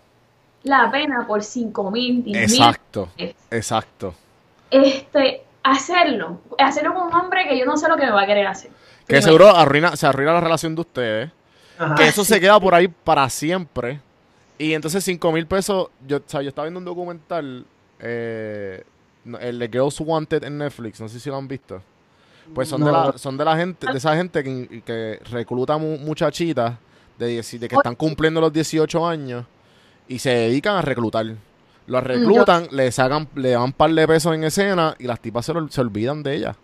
la 0.63 0.91
pena 0.91 1.27
por 1.27 1.43
5 1.45 1.91
mil, 1.91 2.25
10 2.25 2.51
mil 2.51 2.61
Exacto, 2.63 3.09
exacto. 3.51 4.15
este, 4.71 5.43
hacerlo. 5.63 6.41
Hacerlo 6.59 6.95
con 6.95 7.07
un 7.09 7.15
hombre 7.15 7.47
que 7.49 7.59
yo 7.59 7.65
no 7.67 7.77
sé 7.77 7.89
lo 7.89 7.97
que 7.97 8.05
me 8.07 8.13
va 8.13 8.23
a 8.23 8.27
querer 8.27 8.47
hacer. 8.47 8.71
Que 9.07 9.23
seguro 9.23 9.49
arruina, 9.55 9.95
se 9.97 10.07
arruina 10.07 10.33
la 10.33 10.41
relación 10.41 10.75
de 10.75 10.81
ustedes. 10.81 11.31
Ajá. 11.79 11.95
Que 11.95 12.09
eso 12.09 12.25
se 12.25 12.41
queda 12.41 12.59
por 12.59 12.75
ahí 12.75 12.89
para 12.89 13.29
siempre. 13.31 14.01
Y 14.59 14.73
entonces 14.73 15.05
5 15.05 15.31
mil 15.33 15.47
pesos. 15.47 15.89
Yo, 16.07 16.17
o 16.17 16.23
sea, 16.27 16.43
yo 16.43 16.49
estaba 16.49 16.65
viendo 16.67 16.79
un 16.81 16.85
documental. 16.87 17.65
eh, 18.01 18.83
el 19.41 19.59
de 19.59 19.69
Girls 19.69 20.01
Wanted 20.01 20.45
en 20.45 20.59
Netflix. 20.59 21.01
No 21.01 21.09
sé 21.09 21.19
si 21.21 21.29
lo 21.29 21.37
han 21.37 21.47
visto. 21.49 21.83
Pues 22.55 22.69
son, 22.69 22.85
de, 22.85 22.93
la, 22.93 23.13
son 23.19 23.37
de 23.37 23.45
la 23.45 23.57
gente, 23.57 23.91
de 23.91 23.99
esa 23.99 24.15
gente 24.17 24.43
que, 24.45 24.81
que 24.87 25.21
recluta 25.31 25.77
mu- 25.79 25.99
muchachitas 25.99 26.75
de, 27.19 27.27
10 27.29 27.61
de 27.61 27.69
que 27.69 27.77
están 27.77 27.95
cumpliendo 27.95 28.41
los 28.41 28.53
18 28.53 29.07
años 29.07 29.45
y 30.09 30.19
se 30.19 30.31
dedican 30.31 30.77
a 30.77 30.83
reclutar. 30.83 31.27
Los 31.87 32.03
reclutan, 32.03 32.67
le 32.73 32.91
sacan, 32.91 33.29
le 33.37 33.51
dan 33.51 33.63
un 33.63 33.73
par 33.73 33.91
de 33.93 34.07
pesos 34.09 34.35
en 34.35 34.45
escena 34.45 34.95
y 34.99 35.05
las 35.05 35.21
tipas 35.21 35.47
se, 35.47 35.55
lo- 35.55 35.69
se 35.69 35.81
olvidan 35.81 36.23
de 36.23 36.35
ellas. 36.37 36.57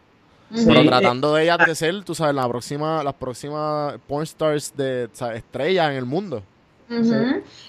Sí. 0.54 0.64
Pero 0.66 0.80
Eh, 0.80 0.86
tratando 0.86 1.32
de 1.34 1.44
ellas 1.44 1.58
de 1.64 1.74
ser, 1.74 2.04
tú 2.04 2.14
sabes, 2.14 2.34
la 2.34 2.46
próxima, 2.48 3.02
las 3.02 3.14
próximas 3.14 3.94
porn 4.06 4.24
stars 4.24 4.76
de 4.76 5.08
o 5.12 5.16
sea, 5.16 5.34
estrellas 5.34 5.90
en 5.90 5.96
el 5.96 6.04
mundo. 6.06 6.42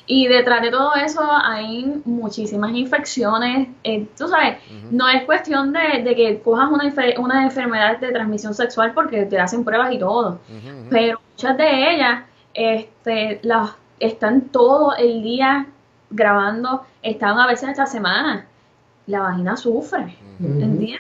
Y 0.06 0.28
detrás 0.28 0.62
de 0.62 0.70
todo 0.70 0.94
eso 0.96 1.22
hay 1.32 2.02
muchísimas 2.04 2.72
infecciones. 2.76 3.70
eh, 3.84 4.06
tú 4.18 4.28
sabes, 4.28 4.58
no 4.92 5.08
es 5.08 5.24
cuestión 5.24 5.72
de, 5.72 6.04
de 6.04 6.14
que 6.16 6.42
cojas 6.42 6.70
una, 6.72 6.94
una 7.20 7.44
enfermedad 7.46 8.00
de 8.00 8.12
transmisión 8.12 8.54
sexual 8.54 8.92
porque 8.94 9.24
te 9.26 9.40
hacen 9.40 9.64
pruebas 9.64 9.94
y 9.94 10.00
todo. 10.00 10.40
Pero 10.90 11.22
muchas 11.32 11.56
de 11.58 11.94
ellas 11.96 12.24
este, 12.54 13.40
las, 13.44 13.72
están 14.00 14.42
todo 14.50 14.96
el 14.96 15.24
día 15.24 15.68
grabando, 16.10 16.86
están 17.02 17.38
a 17.40 17.48
veces 17.48 17.70
esta 17.70 17.86
semana. 17.86 18.46
La 19.08 19.20
vagina 19.20 19.58
sufre. 19.58 20.16
¿Entiendes? 20.40 21.00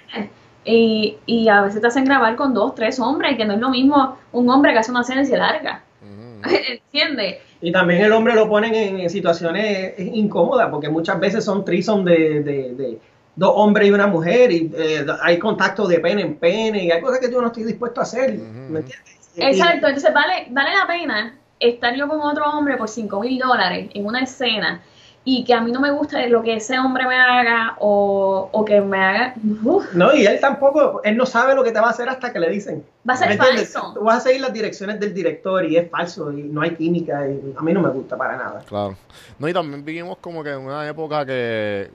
Y, 0.65 1.17
y 1.25 1.49
a 1.49 1.61
veces 1.61 1.81
te 1.81 1.87
hacen 1.87 2.05
grabar 2.05 2.35
con 2.35 2.53
dos, 2.53 2.75
tres 2.75 2.99
hombres, 2.99 3.35
que 3.37 3.45
no 3.45 3.53
es 3.53 3.59
lo 3.59 3.69
mismo 3.69 4.17
un 4.31 4.49
hombre 4.49 4.71
que 4.71 4.79
hace 4.79 4.91
una 4.91 5.03
se 5.03 5.37
larga. 5.37 5.83
Ujú, 6.01 6.55
¿Entiendes? 6.69 7.37
Y 7.61 7.71
también 7.71 8.01
el 8.03 8.11
hombre 8.11 8.35
lo 8.35 8.47
ponen 8.47 8.73
en, 8.75 9.09
situaciones 9.09 9.93
incómodas, 9.97 10.69
porque 10.69 10.89
muchas 10.89 11.19
veces 11.19 11.43
son 11.43 11.63
trison 11.63 12.03
de, 12.03 12.43
de, 12.43 12.75
de 12.75 12.99
dos 13.35 13.53
hombres 13.55 13.87
y 13.87 13.91
una 13.91 14.07
mujer, 14.07 14.51
y 14.51 14.71
eh, 14.75 15.05
hay 15.21 15.39
contacto 15.39 15.87
de 15.87 15.99
pene 15.99 16.21
en 16.21 16.35
pene, 16.35 16.85
y 16.85 16.91
hay 16.91 17.01
cosas 17.01 17.19
que 17.19 17.31
yo 17.31 17.41
no 17.41 17.47
estoy 17.47 17.63
dispuesto 17.63 18.01
a 18.01 18.03
hacer. 18.03 18.33
¿me 18.37 18.79
entiendes? 18.79 19.31
Exacto, 19.35 19.87
entonces 19.87 20.13
vale, 20.13 20.47
vale 20.51 20.69
la 20.75 20.87
pena 20.87 21.33
estar 21.69 21.95
yo 21.95 22.07
con 22.07 22.21
otro 22.21 22.45
hombre 22.45 22.77
por 22.77 22.89
5 22.89 23.19
mil 23.21 23.39
dólares 23.39 23.89
en 23.93 24.05
una 24.05 24.21
escena 24.21 24.81
y 25.25 25.45
que 25.45 25.53
a 25.53 25.61
mí 25.61 25.71
no 25.71 25.79
me 25.79 25.91
gusta 25.91 26.25
lo 26.27 26.43
que 26.43 26.55
ese 26.55 26.77
hombre 26.77 27.07
me 27.07 27.15
haga 27.15 27.77
o, 27.79 28.49
o 28.51 28.65
que 28.65 28.81
me 28.81 28.97
haga... 28.97 29.33
Uf, 29.63 29.93
No, 29.93 30.13
y 30.13 30.25
él 30.25 30.37
tampoco, 30.41 31.01
él 31.03 31.15
no 31.15 31.25
sabe 31.25 31.55
lo 31.55 31.63
que 31.63 31.71
te 31.71 31.79
va 31.79 31.87
a 31.87 31.91
hacer 31.91 32.09
hasta 32.09 32.33
que 32.33 32.39
le 32.39 32.49
dicen. 32.49 32.83
Va 33.07 33.13
a 33.13 33.17
ser 33.17 33.37
falso. 33.37 33.93
Tú 33.93 34.03
vas 34.03 34.17
a 34.17 34.19
seguir 34.19 34.41
las 34.41 34.51
direcciones 34.51 34.99
del 34.99 35.13
director 35.13 35.63
y 35.63 35.77
es 35.77 35.89
falso, 35.89 36.31
y 36.31 36.43
no 36.43 36.61
hay 36.61 36.71
química, 36.75 37.25
y 37.29 37.53
a 37.57 37.61
mí 37.61 37.71
no 37.71 37.81
me 37.81 37.89
gusta 37.89 38.17
para 38.17 38.35
nada. 38.35 38.63
Claro. 38.67 38.97
No, 39.39 39.47
y 39.47 39.53
también 39.53 39.85
vivimos 39.85 40.17
como 40.17 40.43
que 40.43 40.51
en 40.51 40.59
una 40.59 40.85
época 40.87 41.25
que, 41.25 41.89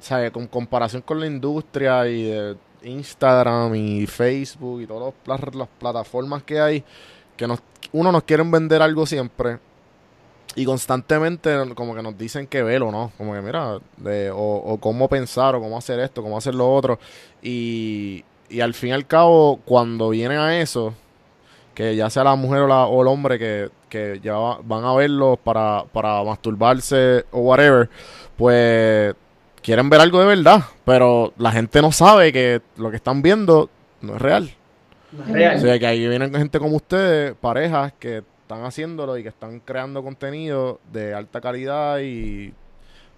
¿sabes? 0.00 0.30
Con 0.30 0.46
comparación 0.46 1.02
con 1.02 1.20
la 1.20 1.26
industria 1.26 2.08
y 2.08 2.22
de 2.24 2.56
Instagram 2.84 3.74
y 3.74 4.06
Facebook 4.06 4.80
y 4.80 4.86
todas 4.86 5.12
las, 5.26 5.54
las 5.54 5.68
plataformas 5.78 6.42
que 6.42 6.58
hay, 6.58 6.84
que 7.36 7.46
nos, 7.46 7.60
uno 7.92 8.12
nos 8.12 8.22
quieren 8.24 8.50
vender 8.50 8.82
algo 8.82 9.06
siempre. 9.06 9.58
y 10.54 10.64
constantemente 10.66 11.56
como 11.74 11.94
que 11.94 12.02
nos 12.02 12.16
dicen 12.18 12.46
que 12.46 12.62
velo, 12.62 12.90
¿no? 12.90 13.10
Como 13.16 13.32
que 13.32 13.40
mira, 13.40 13.78
de, 13.96 14.30
o, 14.30 14.36
o 14.36 14.76
cómo 14.78 15.08
pensar, 15.08 15.54
o 15.54 15.60
cómo 15.60 15.78
hacer 15.78 15.98
esto, 16.00 16.22
cómo 16.22 16.36
hacer 16.36 16.54
lo 16.54 16.70
otro. 16.74 16.98
Y, 17.42 18.22
y 18.50 18.60
al 18.60 18.74
fin 18.74 18.90
y 18.90 18.92
al 18.92 19.06
cabo, 19.06 19.60
cuando 19.64 20.10
vienen 20.10 20.38
a 20.38 20.60
eso, 20.60 20.92
que 21.74 21.96
ya 21.96 22.10
sea 22.10 22.24
la 22.24 22.34
mujer 22.34 22.60
o, 22.62 22.66
la, 22.68 22.84
o 22.84 23.00
el 23.00 23.08
hombre 23.08 23.38
que, 23.38 23.70
que 23.88 24.20
ya 24.22 24.34
va- 24.34 24.58
van 24.62 24.84
a 24.84 24.92
verlo 24.94 25.38
para, 25.42 25.84
para 25.90 26.22
masturbarse 26.22 27.24
o 27.30 27.40
whatever, 27.40 27.88
pues 28.36 29.14
quieren 29.62 29.88
ver 29.88 30.00
algo 30.02 30.20
de 30.20 30.26
verdad, 30.26 30.64
pero 30.84 31.32
la 31.38 31.50
gente 31.52 31.80
no 31.80 31.92
sabe 31.92 32.30
que 32.32 32.60
lo 32.76 32.90
que 32.90 32.96
están 32.96 33.22
viendo 33.22 33.70
no 34.02 34.16
es 34.16 34.20
real. 34.22 34.50
Real. 35.26 35.56
O 35.56 35.60
sea, 35.60 35.78
que 35.78 35.86
ahí 35.86 36.08
vienen 36.08 36.32
gente 36.34 36.58
como 36.58 36.76
ustedes, 36.76 37.34
parejas 37.34 37.92
que 37.98 38.18
están 38.42 38.64
haciéndolo 38.64 39.16
y 39.18 39.22
que 39.22 39.28
están 39.28 39.60
creando 39.60 40.02
contenido 40.02 40.80
de 40.92 41.14
alta 41.14 41.40
calidad 41.40 41.98
y 42.00 42.52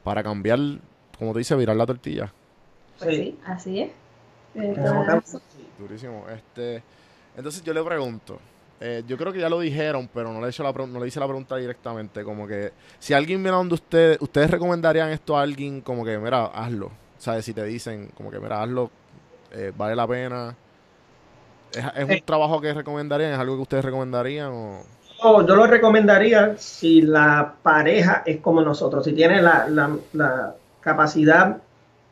para 0.03 0.23
cambiar, 0.23 0.59
como 1.19 1.33
te 1.33 1.39
dice, 1.39 1.55
virar 1.57 1.77
la 1.77 1.87
tortilla. 1.87 2.33
Pues 2.99 3.11
Sí. 3.11 3.17
sí, 3.17 3.39
así 3.47 3.81
es. 3.81 3.91
Durísimo. 5.79 6.27
Este, 6.29 6.83
entonces 7.37 7.63
yo 7.63 7.73
le 7.75 7.83
pregunto, 7.83 8.39
eh, 8.81 9.03
yo 9.07 9.17
creo 9.17 9.33
que 9.33 9.41
ya 9.41 9.49
lo 9.49 9.61
dijeron, 9.61 10.09
pero 10.13 10.33
no 10.33 10.41
le, 10.41 10.47
he 10.47 10.51
hecho 10.51 10.63
la, 10.63 10.73
no 10.73 11.01
le 11.01 11.09
hice 11.09 11.19
la 11.21 11.27
pregunta 11.27 11.57
directamente, 11.57 12.23
como 12.23 12.47
que 12.47 12.73
si 12.99 13.15
alguien 13.15 13.43
viene 13.43 13.55
a 13.55 13.59
donde 13.59 13.75
ustedes, 13.75 14.19
ustedes 14.21 14.51
recomendarían 14.51 15.11
esto 15.11 15.37
a 15.37 15.43
alguien 15.43 15.81
como 15.81 16.05
que, 16.05 16.19
mira, 16.19 16.47
hazlo. 16.47 16.91
¿Sabes? 17.19 17.45
Si 17.45 17.55
te 17.55 17.65
dicen 17.65 18.11
como 18.15 18.31
que, 18.31 18.39
mira, 18.39 18.63
hazlo, 18.63 18.91
eh, 19.53 19.73
vale 19.77 19.97
la 19.97 20.07
pena. 20.07 20.57
¿Es, 21.77 21.85
es 21.97 22.05
un 22.05 22.11
Eh. 22.13 22.23
trabajo 22.25 22.61
que 22.61 22.73
recomendarían? 22.75 23.33
¿Es 23.33 23.39
algo 23.39 23.57
que 23.57 23.63
ustedes 23.63 23.85
recomendarían? 23.85 24.51
O... 24.53 24.79
Yo, 25.23 25.47
yo 25.47 25.55
lo 25.57 25.67
recomendaría 25.67 26.55
si 26.59 27.03
la 27.03 27.55
pareja 27.63 28.23
es 28.27 28.41
como 28.41 28.61
nosotros, 28.61 29.05
si 29.05 29.13
tiene 29.13 29.41
la, 29.43 29.67
la- 29.69 29.97
la 30.13 30.55
capacidad 30.81 31.57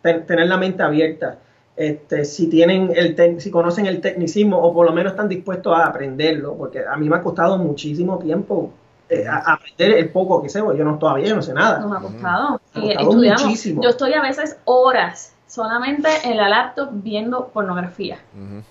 de 0.03 0.15
tener 0.15 0.47
la 0.47 0.57
mente 0.57 0.83
abierta, 0.83 1.39
este, 1.77 2.25
si 2.25 2.49
tienen 2.49 2.93
el 2.95 3.17
tec- 3.17 3.39
si 3.41 3.51
conocen 3.51 3.87
el 3.87 4.01
tecnicismo 4.01 4.59
o 4.59 4.73
por 4.75 4.87
lo 4.87 4.93
menos 4.93 5.13
están 5.13 5.29
dispuestos 5.29 5.77
a 5.77 5.87
aprenderlo, 5.87 6.55
porque 6.57 6.85
a 6.87 6.97
mí 6.97 7.09
me 7.09 7.17
ha 7.17 7.23
costado 7.23 7.57
muchísimo 7.59 8.19
tiempo 8.19 8.73
eh, 9.09 9.27
a- 9.27 9.53
aprender 9.55 9.93
el 9.99 10.09
poco 10.11 10.43
que 10.43 10.49
sé, 10.49 10.63
porque 10.63 10.79
yo 10.79 10.85
no 10.85 10.99
todavía 10.99 11.27
yo 11.29 11.37
no 11.37 11.43
sé 11.43 11.53
nada. 11.55 11.81
Nos 11.81 11.93
ha 11.97 12.01
costado. 12.01 12.61
Me 12.75 12.93
ha 12.95 12.97
costado 13.05 13.13
muchísimo. 13.47 13.83
Yo 13.83 13.91
estoy 13.91 14.13
a 14.15 14.23
veces 14.23 14.57
horas 14.65 15.35
solamente 15.47 16.09
en 16.25 16.37
la 16.39 16.49
laptop 16.49 16.89
viendo 16.93 17.49
pornografía, 17.49 18.19
Ujú, 18.35 18.63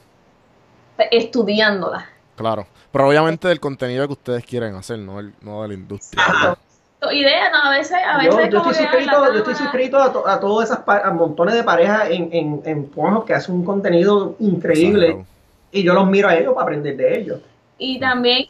estudiándola. 1.12 2.06
Claro. 2.36 2.66
Pero 2.92 3.08
obviamente 3.08 3.48
del 3.48 3.60
contenido 3.60 4.06
que 4.08 4.14
ustedes 4.14 4.46
quieren 4.46 4.76
hacer, 4.76 5.00
no, 5.00 5.20
el, 5.20 5.34
no 5.42 5.62
de 5.62 5.68
la 5.70 5.74
industria. 5.76 6.24
Idea, 7.12 7.50
no, 7.50 7.70
a 7.70 7.72
veces, 7.72 7.98
a 8.06 8.24
Yo, 8.24 8.36
veces 8.36 8.52
yo 8.52 8.60
como 8.60 8.72
estoy 8.72 8.86
suscrito, 8.86 9.34
yo 9.34 9.38
estoy 9.40 9.56
suscrito 9.56 9.98
a, 9.98 10.14
to- 10.14 10.28
a 10.28 10.40
todas 10.40 10.70
esas 10.70 10.84
a 10.88 11.10
montones 11.12 11.56
de 11.56 11.64
parejas 11.64 12.10
en, 12.12 12.30
en, 12.32 12.62
en 12.64 12.86
Pornhub 12.88 13.26
que 13.26 13.34
hacen 13.34 13.56
un 13.56 13.64
contenido 13.66 14.36
increíble 14.40 15.06
Exagerado. 15.08 15.28
y 15.72 15.84
yo 15.84 15.94
los 15.96 16.08
miro 16.08 16.28
a 16.30 16.36
ellos 16.36 16.54
para 16.54 16.64
aprender 16.66 16.96
de 16.98 17.18
ellos. 17.20 17.40
Y 17.80 18.00
también, 18.00 18.46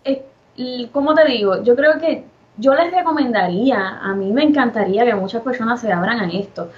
como 0.91 1.13
te 1.13 1.23
digo, 1.25 1.63
yo 1.63 1.75
creo 1.77 1.97
que 1.99 2.25
yo 2.57 2.73
les 2.73 2.91
recomendaría, 2.91 3.99
a 4.01 4.13
mí 4.15 4.33
me 4.33 4.43
encantaría 4.43 5.05
que 5.05 5.15
muchas 5.15 5.43
personas 5.43 5.79
se 5.79 5.93
abran 5.93 6.19
a 6.19 6.29
esto, 6.29 6.69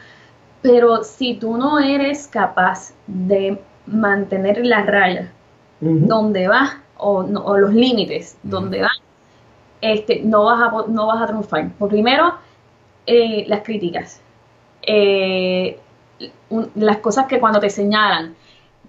pero 0.61 1.03
si 1.03 1.34
tú 1.36 1.57
no 1.57 1.80
eres 1.80 2.28
capaz 2.28 2.93
de 3.07 3.59
mantener 3.88 4.63
la 4.63 4.84
raya 5.84 5.95
Ujú. 5.97 6.07
donde 6.07 6.47
vas 6.47 6.77
o, 6.97 7.23
no- 7.23 7.43
o 7.45 7.57
los 7.57 7.73
límites 7.73 8.38
Ujú. 8.43 8.55
donde 8.55 8.81
vas, 8.81 8.97
este, 9.81 10.21
no, 10.23 10.45
vas 10.45 10.61
a, 10.61 10.71
po- 10.71 10.88
no 10.88 11.07
vas 11.07 11.21
a 11.21 11.27
triunfar. 11.27 11.69
Por 11.73 11.89
primero, 11.89 12.36
eh, 13.05 13.45
las 13.47 13.61
críticas, 13.63 14.21
eh, 14.81 15.79
un- 16.49 16.71
las 16.75 16.97
cosas 16.97 17.25
que 17.27 17.39
cuando 17.39 17.59
te 17.59 17.69
señalan, 17.69 18.34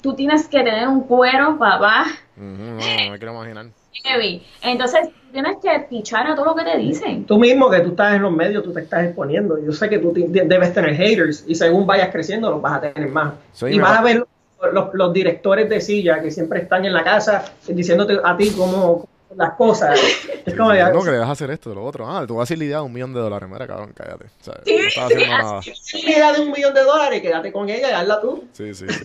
tú 0.00 0.14
tienes 0.14 0.46
que 0.48 0.58
tener 0.62 0.86
un 0.88 1.02
cuero, 1.02 1.58
papá, 1.58 2.06
no 2.36 2.76
me 3.10 3.18
quiero 3.18 3.32
imaginar. 3.32 3.66
heavy. 4.04 4.42
Entonces, 4.62 5.08
tienes 5.32 5.56
que 5.62 5.86
pichar 5.88 6.26
a 6.26 6.34
todo 6.34 6.46
lo 6.46 6.54
que 6.54 6.64
te 6.64 6.76
dicen. 6.78 7.24
Tú 7.24 7.38
mismo 7.38 7.70
que 7.70 7.80
tú 7.80 7.90
estás 7.90 8.14
en 8.14 8.22
los 8.22 8.32
medios, 8.32 8.62
tú 8.62 8.72
te 8.72 8.80
estás 8.80 9.04
exponiendo. 9.04 9.58
Yo 9.64 9.72
sé 9.72 9.88
que 9.88 9.98
tú 9.98 10.12
debes 10.14 10.74
tener 10.74 10.94
haters 10.94 11.44
y 11.46 11.54
según 11.54 11.86
vayas 11.86 12.10
creciendo 12.10 12.50
los 12.50 12.60
vas 12.60 12.74
a 12.74 12.80
tener 12.92 13.08
más. 13.10 13.34
Y 13.68 13.78
vas 13.78 13.98
a 13.98 14.02
ver 14.02 14.26
los, 14.72 14.94
los 14.94 15.12
directores 15.12 15.68
de 15.68 15.80
silla 15.80 16.20
que 16.22 16.30
siempre 16.30 16.60
están 16.62 16.84
en 16.84 16.92
la 16.92 17.04
casa 17.04 17.44
diciéndote 17.68 18.18
a 18.22 18.36
ti 18.36 18.50
cómo 18.56 19.08
las 19.36 19.52
cosas. 19.54 20.00
Es 20.46 20.54
como 20.54 20.74
ya- 20.74 20.90
no, 20.90 21.02
que 21.02 21.10
debes 21.10 21.26
hacer 21.28 21.50
esto, 21.50 21.74
lo 21.74 21.82
otro. 21.84 22.06
Ah, 22.06 22.26
te 22.26 22.32
voy 22.32 22.40
a 22.40 22.42
la 22.58 22.64
idea 22.64 22.76
de 22.78 22.82
un 22.82 22.92
millón 22.92 23.14
de 23.14 23.20
dólares. 23.20 23.48
Mira, 23.50 23.66
cabrón, 23.66 23.92
cállate. 23.96 24.26
O 24.26 24.44
sea, 24.44 24.60
Sí, 24.64 24.76
no 24.76 25.08
sí, 25.08 25.26
nada. 25.26 25.62
Si 25.62 26.04
de 26.32 26.40
un 26.42 26.50
millón 26.52 26.74
de 26.74 26.82
dólares, 26.82 27.22
quédate 27.22 27.50
con 27.50 27.68
ella 27.70 27.90
y 27.90 27.92
hazla 27.94 28.20
tú. 28.20 28.44
Sí, 28.52 28.74
sí, 28.74 28.86
sí. 28.88 29.04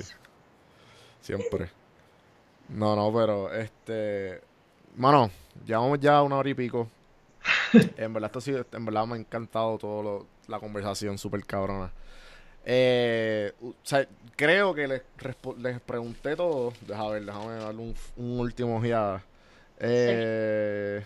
Siempre. 1.21 1.69
No, 2.67 2.95
no, 2.95 3.11
pero 3.17 3.51
este. 3.53 4.41
Mano, 4.97 5.31
llevamos 5.65 5.99
ya 5.99 6.21
una 6.21 6.37
hora 6.37 6.49
y 6.49 6.53
pico. 6.53 6.87
En 7.97 8.13
verdad, 8.13 8.27
esto 8.27 8.41
sido- 8.41 8.65
en 8.71 8.85
verdad 8.85 9.05
me 9.05 9.15
ha 9.15 9.17
encantado 9.17 9.77
todo 9.77 10.03
lo- 10.03 10.25
la 10.47 10.59
conversación, 10.59 11.17
súper 11.17 11.45
cabrona. 11.45 11.91
Eh, 12.71 13.51
creo 14.35 14.75
que 14.75 14.87
les, 14.87 15.01
les 15.57 15.79
pregunté 15.81 16.35
todo. 16.35 16.71
Deja 16.81 17.07
ver, 17.07 17.25
déjame 17.25 17.55
darle 17.55 17.81
un, 18.15 18.39
último 18.39 18.77
ojeada. 18.77 19.23
Eh, 19.79 21.03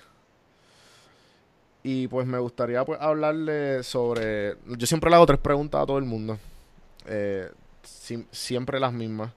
y 1.81 2.09
pues 2.09 2.27
me 2.27 2.37
gustaría 2.37 2.83
pues 2.83 2.99
hablarle 2.99 3.81
sobre. 3.83 4.57
Yo 4.77 4.85
siempre 4.85 5.09
le 5.09 5.15
hago 5.15 5.25
tres 5.25 5.39
preguntas 5.39 5.81
a 5.81 5.85
todo 5.85 5.97
el 5.97 6.03
mundo. 6.03 6.37
Eh, 7.07 7.49
sim- 7.81 8.27
siempre 8.29 8.77
las 8.77 8.91
mismas. 8.91 9.31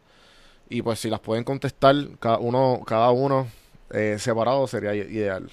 Y 0.68 0.82
pues 0.82 0.98
si 0.98 1.08
las 1.08 1.20
pueden 1.20 1.44
contestar 1.44 1.94
cada 2.18 2.38
uno, 2.38 2.82
cada 2.84 3.12
uno 3.12 3.46
eh, 3.90 4.16
separado 4.18 4.66
sería 4.66 4.96
ideal. 4.96 5.48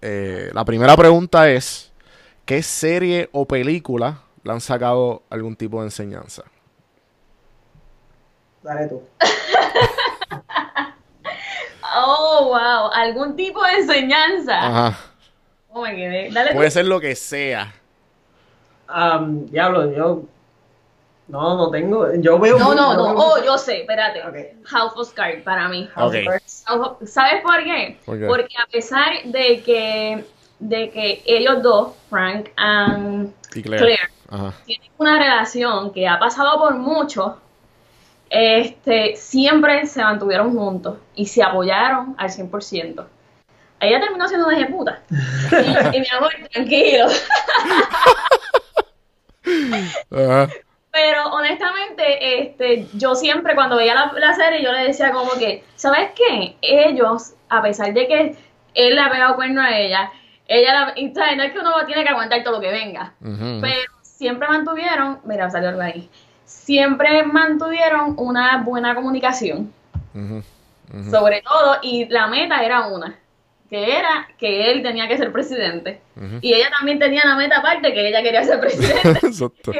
Eh, 0.00 0.50
la 0.54 0.64
primera 0.64 0.96
pregunta 0.96 1.50
es, 1.50 1.92
¿qué 2.46 2.62
serie 2.62 3.28
o 3.32 3.44
película 3.44 4.23
le 4.44 4.52
han 4.52 4.60
sacado 4.60 5.22
algún 5.30 5.56
tipo 5.56 5.80
de 5.80 5.86
enseñanza? 5.86 6.44
Dale 8.62 8.88
tú. 8.88 9.02
Oh, 11.96 12.46
wow. 12.48 12.90
¿Algún 12.92 13.36
tipo 13.36 13.62
de 13.62 13.72
enseñanza? 13.74 14.58
Ajá. 14.66 14.98
Oh, 15.70 15.82
me 15.82 15.94
quedé. 15.94 16.30
Dale 16.32 16.50
tú. 16.50 16.56
Puede 16.56 16.70
ser 16.70 16.86
lo 16.86 17.00
que 17.00 17.14
sea. 17.14 17.72
Am, 18.88 19.46
diablo, 19.46 19.92
yo. 19.92 20.22
No, 21.28 21.56
no 21.56 21.70
tengo. 21.70 22.12
Yo 22.16 22.38
veo. 22.38 22.58
No, 22.58 22.74
no, 22.74 22.94
no. 22.94 23.14
Oh, 23.16 23.42
yo 23.44 23.56
sé, 23.58 23.82
espérate. 23.82 24.22
Ok. 24.26 24.64
House 24.66 24.92
of 24.96 25.12
Cards 25.14 25.42
para 25.42 25.68
mí. 25.68 25.88
Ok. 25.96 26.14
House 26.26 26.64
of- 26.68 27.08
¿Sabes 27.08 27.42
por 27.42 27.62
qué? 27.62 27.98
¿Por 28.04 28.18
qué? 28.18 28.26
Porque 28.26 28.54
a 28.62 28.66
pesar 28.70 29.22
de 29.24 29.62
que, 29.62 30.24
de 30.58 30.90
que 30.90 31.22
ellos 31.26 31.62
dos, 31.62 31.92
Frank 32.10 32.48
and 32.56 33.32
Y 33.54 33.62
Claire. 33.62 33.84
Claire, 33.84 34.08
Ajá. 34.28 34.54
tienen 34.64 34.90
una 34.98 35.18
relación 35.18 35.92
que 35.92 36.08
ha 36.08 36.18
pasado 36.18 36.58
por 36.58 36.74
mucho, 36.76 37.38
este, 38.30 39.16
siempre 39.16 39.86
se 39.86 40.02
mantuvieron 40.02 40.56
juntos 40.56 40.98
y 41.14 41.26
se 41.26 41.42
apoyaron 41.42 42.14
al 42.18 42.30
100%. 42.30 43.06
Ella 43.80 44.00
terminó 44.00 44.26
siendo 44.28 44.46
una 44.46 44.56
ejecuta. 44.58 45.02
Y, 45.10 45.96
y 45.96 46.00
mi 46.00 46.06
amor, 46.16 46.32
tranquilo. 46.52 47.06
Ajá. 50.10 50.48
Pero 50.90 51.26
honestamente, 51.32 52.40
este, 52.40 52.86
yo 52.94 53.16
siempre 53.16 53.56
cuando 53.56 53.76
veía 53.76 53.94
la, 53.94 54.12
la 54.16 54.32
serie, 54.34 54.62
yo 54.62 54.70
le 54.70 54.84
decía 54.84 55.10
como 55.10 55.32
que, 55.32 55.64
¿sabes 55.74 56.10
qué? 56.14 56.56
Ellos, 56.62 57.34
a 57.48 57.62
pesar 57.62 57.92
de 57.92 58.06
que 58.06 58.36
él 58.74 58.94
le 58.94 59.00
ha 59.00 59.10
pegado 59.10 59.34
cuerno 59.34 59.60
a 59.60 59.76
ella, 59.76 60.12
ella 60.46 60.72
la, 60.72 60.92
y, 60.94 61.12
¿sabes? 61.12 61.36
no 61.36 61.42
es 61.42 61.52
que 61.52 61.58
uno 61.58 61.72
tiene 61.86 62.04
que 62.04 62.10
aguantar 62.10 62.44
todo 62.44 62.54
lo 62.54 62.60
que 62.60 62.70
venga, 62.70 63.12
pero 63.20 63.92
siempre 64.24 64.48
mantuvieron, 64.48 65.18
mira, 65.24 65.50
salió 65.50 65.68
algo 65.68 65.82
ahí, 65.82 66.08
siempre 66.46 67.24
mantuvieron 67.24 68.14
una 68.16 68.62
buena 68.62 68.94
comunicación, 68.94 69.70
sobre 71.10 71.42
todo, 71.42 71.76
y 71.82 72.06
la 72.06 72.26
meta 72.28 72.64
era 72.64 72.86
una, 72.86 73.18
que 73.68 73.98
era 73.98 74.26
que 74.38 74.70
él 74.70 74.82
tenía 74.82 75.08
que 75.08 75.18
ser 75.18 75.30
presidente, 75.30 76.00
y 76.40 76.54
ella 76.54 76.70
también 76.70 76.98
tenía 76.98 77.20
la 77.26 77.36
meta 77.36 77.58
aparte 77.58 77.92
que 77.92 78.08
ella 78.08 78.22
quería 78.22 78.42
ser 78.44 78.60
presidente. 78.60 79.10
Exacto. 79.26 79.72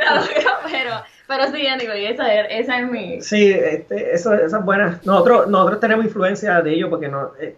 Pero, 0.71 0.91
pero 1.27 1.47
sí, 1.51 1.67
anyway, 1.67 2.05
esa 2.05 2.35
es, 2.35 2.47
esa 2.51 2.81
es 2.81 2.91
mi... 2.91 3.23
Sí, 3.23 3.51
este, 3.51 4.15
eso, 4.15 4.35
esa 4.35 4.59
es 4.59 4.65
buena. 4.65 5.01
Nosotros, 5.05 5.49
nosotros 5.49 5.81
tenemos 5.81 6.05
influencia 6.05 6.61
de 6.61 6.75
ellos 6.75 6.91
porque 6.91 7.09
no, 7.09 7.31
eh, 7.41 7.57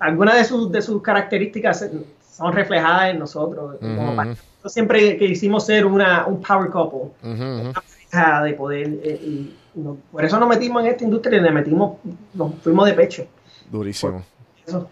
algunas 0.00 0.34
de 0.34 0.44
sus, 0.44 0.72
de 0.72 0.82
sus 0.82 1.00
características 1.00 1.88
son 2.36 2.52
reflejadas 2.52 3.10
en 3.10 3.18
nosotros. 3.18 3.76
Pa- 3.80 3.86
ujú. 3.86 3.94
nosotros 4.14 4.72
siempre 4.72 5.16
quisimos 5.18 5.64
ser 5.66 5.86
una, 5.86 6.26
un 6.26 6.40
power 6.42 6.70
couple, 6.70 7.10
una 7.22 7.72
pareja 7.72 8.42
de 8.42 8.52
poder. 8.54 8.86
eh, 9.02 9.20
y 9.22 9.54
no- 9.74 9.96
por 10.12 10.24
eso 10.24 10.38
nos 10.38 10.48
metimos 10.48 10.82
en 10.84 10.90
esta 10.90 11.04
industria 11.04 11.38
y 11.38 11.42
le 11.42 11.50
metimos, 11.50 11.98
nos 12.34 12.54
fuimos 12.62 12.86
de 12.86 12.92
pecho. 12.94 13.26
Durísimo. 13.70 14.22
Eso. 14.66 14.88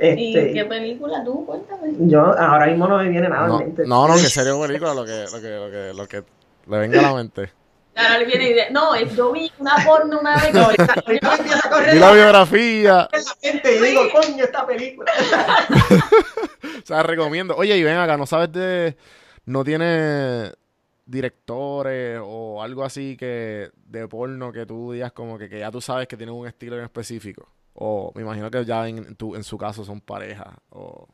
¿Y 0.00 0.34
Este, 0.36 0.52
qué 0.52 0.64
película 0.64 1.22
tú? 1.24 1.46
Cuéntame. 1.46 1.92
yo 2.00 2.20
ahora 2.38 2.66
mismo 2.66 2.88
no 2.88 2.98
me 2.98 3.08
viene 3.08 3.28
nada 3.28 3.46
No, 3.46 3.60
en 3.60 3.66
mente. 3.66 3.86
no, 3.86 4.08
no, 4.08 4.14
que 4.14 4.20
serio 4.22 4.60
película, 4.60 4.92
lo 4.94 5.04
que, 5.04 5.24
lo 5.32 5.40
que, 5.40 5.48
lo 5.56 5.70
que, 5.70 5.92
lo 5.94 6.08
que 6.08 6.24
le 6.68 6.78
venga 6.78 6.98
a 6.98 7.02
la 7.02 7.14
mente. 7.14 7.50
Ahora 7.96 8.18
le 8.18 8.24
viene 8.24 8.44
y 8.44 8.52
dice, 8.54 8.70
no, 8.70 8.94
es- 8.94 9.14
yo 9.14 9.32
vi 9.32 9.50
una 9.58 9.76
porno 9.84 10.18
una 10.20 10.36
vez. 10.36 10.52
No, 10.52 10.62
a 10.68 11.70
correr 11.70 11.94
Vi 11.94 11.98
la 12.00 12.12
biografía, 12.12 13.08
la 13.12 13.20
mente 13.42 13.76
y 13.76 13.80
digo, 13.82 14.02
coño, 14.12 14.44
esta 14.44 14.66
película. 14.66 15.12
o 16.82 16.86
sea, 16.86 17.02
recomiendo. 17.02 17.54
Oye, 17.56 17.76
y 17.76 17.82
ven 17.82 17.96
acá, 17.96 18.16
¿no 18.16 18.26
sabes 18.26 18.50
de... 18.52 18.96
no 19.46 19.62
tiene 19.64 20.50
directores 21.06 22.18
o 22.22 22.62
algo 22.62 22.84
así 22.84 23.16
que 23.16 23.70
de 23.86 24.08
porno 24.08 24.52
que 24.52 24.66
tú 24.66 24.92
digas 24.92 25.12
como 25.12 25.38
que, 25.38 25.48
que 25.48 25.58
ya 25.60 25.70
tú 25.70 25.80
sabes 25.80 26.08
que 26.08 26.16
tienen 26.16 26.34
un 26.34 26.46
estilo 26.46 26.76
en 26.78 26.84
específico? 26.84 27.48
O 27.74 28.12
me 28.14 28.22
imagino 28.22 28.50
que 28.50 28.64
ya 28.64 28.88
en, 28.88 29.14
tu, 29.16 29.34
en 29.34 29.44
su 29.44 29.58
caso 29.58 29.84
son 29.84 30.00
parejas 30.00 30.48
o 30.70 31.08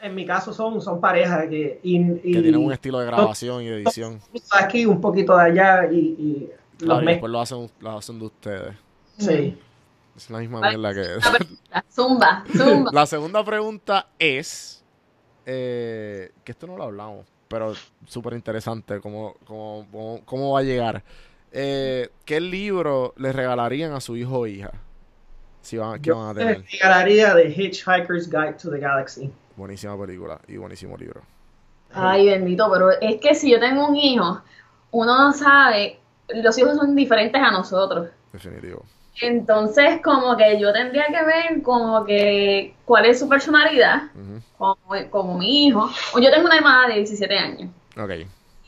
En 0.00 0.14
mi 0.14 0.24
caso 0.24 0.52
son, 0.52 0.80
son 0.80 1.00
parejas 1.00 1.48
que, 1.48 1.80
y, 1.82 1.96
y 2.00 2.32
que 2.32 2.42
tienen 2.42 2.56
un 2.64 2.72
estilo 2.72 3.00
de 3.00 3.06
grabación 3.06 3.62
y 3.62 3.68
edición. 3.68 4.20
aquí, 4.52 4.86
un 4.86 5.00
poquito 5.00 5.36
de 5.36 5.42
allá 5.44 5.88
y, 5.90 5.96
y 5.98 6.50
Claro, 6.78 7.00
los 7.00 7.02
y 7.02 7.06
después 7.06 7.32
lo 7.32 7.40
hacen, 7.40 7.70
lo 7.80 7.98
hacen 7.98 8.18
de 8.20 8.24
ustedes. 8.26 8.74
Sí. 9.18 9.58
Es 10.16 10.30
la 10.30 10.38
misma 10.38 10.60
Vale. 10.60 10.78
mierda 10.78 10.94
que... 10.94 11.38
Película. 11.38 11.84
Zumba, 11.90 12.44
zumba. 12.56 12.90
La 12.92 13.06
segunda 13.06 13.44
pregunta 13.44 14.06
es, 14.18 14.84
eh, 15.46 16.30
que 16.44 16.52
esto 16.52 16.66
no 16.68 16.76
lo 16.76 16.84
hablamos, 16.84 17.26
pero 17.48 17.72
súper 18.06 18.34
interesante 18.34 19.00
cómo, 19.00 19.34
cómo, 19.44 19.86
cómo, 19.90 20.20
cómo 20.24 20.52
va 20.52 20.60
a 20.60 20.62
llegar. 20.62 21.02
Eh, 21.50 22.10
¿Qué 22.24 22.40
libro 22.40 23.14
le 23.16 23.32
regalarían 23.32 23.92
a 23.92 24.00
su 24.00 24.16
hijo 24.16 24.40
o 24.40 24.46
hija? 24.46 24.70
Si 25.62 25.76
van, 25.76 26.00
¿Qué 26.00 26.08
Yo 26.10 26.16
van 26.18 26.28
a 26.30 26.34
tener? 26.34 26.64
regalaría 26.70 27.34
de 27.34 27.50
Hitchhiker's 27.50 28.30
Guide 28.30 28.54
to 28.62 28.70
the 28.70 28.78
Galaxy. 28.78 29.32
Buenísima 29.58 29.98
película 29.98 30.38
y 30.46 30.56
buenísimo 30.56 30.96
libro. 30.96 31.20
Ay, 31.92 32.26
bendito, 32.26 32.70
pero 32.72 32.92
es 32.92 33.16
que 33.20 33.34
si 33.34 33.50
yo 33.50 33.58
tengo 33.58 33.88
un 33.88 33.96
hijo, 33.96 34.40
uno 34.92 35.18
no 35.18 35.32
sabe, 35.32 35.98
los 36.28 36.56
hijos 36.58 36.76
son 36.76 36.94
diferentes 36.94 37.42
a 37.42 37.50
nosotros. 37.50 38.08
Definitivo. 38.32 38.84
Entonces, 39.20 40.00
como 40.00 40.36
que 40.36 40.60
yo 40.60 40.72
tendría 40.72 41.06
que 41.06 41.24
ver 41.24 41.62
como 41.64 42.04
que 42.04 42.76
cuál 42.84 43.06
es 43.06 43.18
su 43.18 43.28
personalidad, 43.28 44.02
como, 44.56 44.76
como 45.10 45.36
mi 45.36 45.66
hijo. 45.66 45.90
Yo 46.22 46.30
tengo 46.30 46.46
una 46.46 46.58
hermana 46.58 46.86
de 46.86 46.94
17 47.00 47.36
años. 47.36 47.70
Ok. 48.00 48.10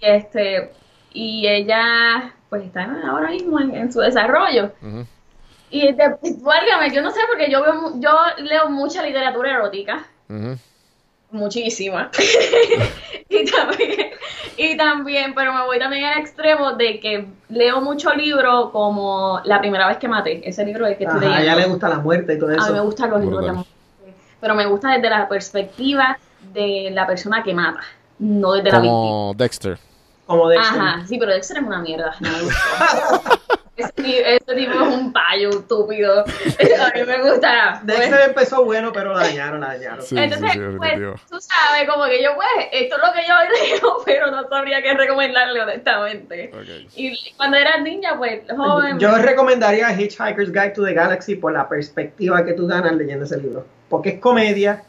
Y 0.01 0.05
este, 0.05 0.73
y 1.13 1.47
ella 1.47 2.35
pues 2.49 2.65
está 2.65 2.83
ahora 3.09 3.31
mismo 3.31 3.61
en, 3.61 3.77
en 3.77 3.93
su 3.93 4.01
desarrollo. 4.01 4.73
Y 5.71 5.93
de, 5.93 6.17
válgame, 6.43 6.93
yo 6.93 7.01
no 7.01 7.13
sé 7.13 7.21
porque 7.29 7.49
yo 7.49 7.63
veo, 7.63 7.93
yo 8.01 8.11
leo 8.39 8.69
mucha 8.71 9.05
literatura 9.05 9.53
erótica, 9.53 10.05
Ujú. 10.29 10.59
Muchísima. 11.31 12.11
y 13.29 13.45
también, 13.51 14.11
y 14.57 14.77
también, 14.77 15.35
pero 15.35 15.53
me 15.53 15.65
voy 15.65 15.79
también 15.79 16.05
al 16.05 16.19
extremo 16.19 16.73
de 16.73 17.01
que 17.01 17.27
leo 17.49 17.81
mucho 17.81 18.13
libro 18.15 18.71
como 18.73 19.41
La 19.45 19.61
primera 19.61 19.87
vez 19.89 19.99
que 19.99 20.09
maté, 20.09 20.49
ese 20.49 20.65
libro 20.65 20.87
es 20.87 20.99
que 20.99 21.05
estoy 21.05 21.27
Ajá, 21.27 21.37
a 21.37 21.43
ella 21.43 21.57
le 21.57 21.67
gusta 21.67 21.89
la 21.89 21.99
muerte 21.99 22.35
y 22.35 22.39
todo 22.39 22.51
A 22.51 22.55
mí 22.55 22.59
me 22.59 22.65
eso. 22.67 22.85
gustan 22.85 23.11
los 23.11 23.21
libros 23.21 23.45
de 23.45 23.53
muerte, 23.53 23.71
pero 24.41 24.55
me 24.55 24.67
gusta 24.67 24.91
desde 24.93 25.11
la 25.11 25.29
perspectiva 25.29 26.19
de 26.53 26.91
la 26.93 27.07
persona 27.07 27.43
que 27.43 27.55
mata, 27.55 27.81
no 28.19 28.53
desde 28.53 28.71
la 28.71 28.79
víctima. 28.81 28.93
Como 28.99 29.35
Dexter. 29.35 29.79
Como 30.27 30.49
de 30.49 30.59
Ajá, 30.59 31.05
sí, 31.07 31.19
pero 31.19 31.33
Dexter 31.33 31.59
es 31.59 31.63
una 31.63 31.81
mierda, 31.81 32.15
no 32.21 32.31
me 32.31 32.43
gusta. 32.43 33.39
ese, 33.81 33.93
ti- 33.93 34.17
ese 34.19 34.55
tipo 34.55 34.73
es 34.75 34.89
un 34.97 35.13
payo 35.13 35.51
estúpido. 35.51 36.21
A 36.81 36.93
mí 36.99 37.03
me 37.07 37.23
gusta. 37.23 37.81
pues. 37.85 37.99
Dexter 37.99 38.29
empezó 38.29 38.65
bueno, 38.65 38.93
pero 38.93 39.13
la 39.15 39.21
dañaron, 39.21 39.61
la 39.61 39.69
dañaron. 39.69 40.03
Sí, 40.03 40.17
Entonces, 40.19 40.53
sí, 40.53 40.59
sí, 40.59 40.77
pues, 40.79 40.95
tú 41.31 41.39
sabes, 41.41 41.89
como 41.89 42.05
que 42.07 42.23
yo, 42.23 42.31
pues, 42.35 42.49
esto 42.73 42.97
es 42.97 43.03
lo 43.03 43.13
que 43.13 43.27
yo 43.27 43.35
leo, 43.83 43.97
pero 44.05 44.31
no 44.31 44.49
sabría 44.49 44.83
qué 44.83 44.95
recomendarle 44.95 45.61
honestamente. 45.63 46.51
Y 46.97 47.17
cuando 47.37 47.57
era 47.57 47.79
niña, 47.79 48.17
pues, 48.19 48.41
joven. 48.57 48.99
Yo 48.99 49.17
recomendaría 49.19 49.93
Hitchhiker's 49.93 50.53
Guide 50.53 50.71
to 50.71 50.85
the 50.85 50.93
Galaxy 50.93 51.35
por 51.37 51.53
la 51.53 51.69
perspectiva 51.69 52.45
que 52.45 52.53
tú 52.55 52.67
ganas 52.67 52.95
leyendo 52.95 53.25
ese 53.25 53.39
libro. 53.39 53.65
Porque 53.89 54.11
es 54.11 54.21
comedia, 54.21 54.83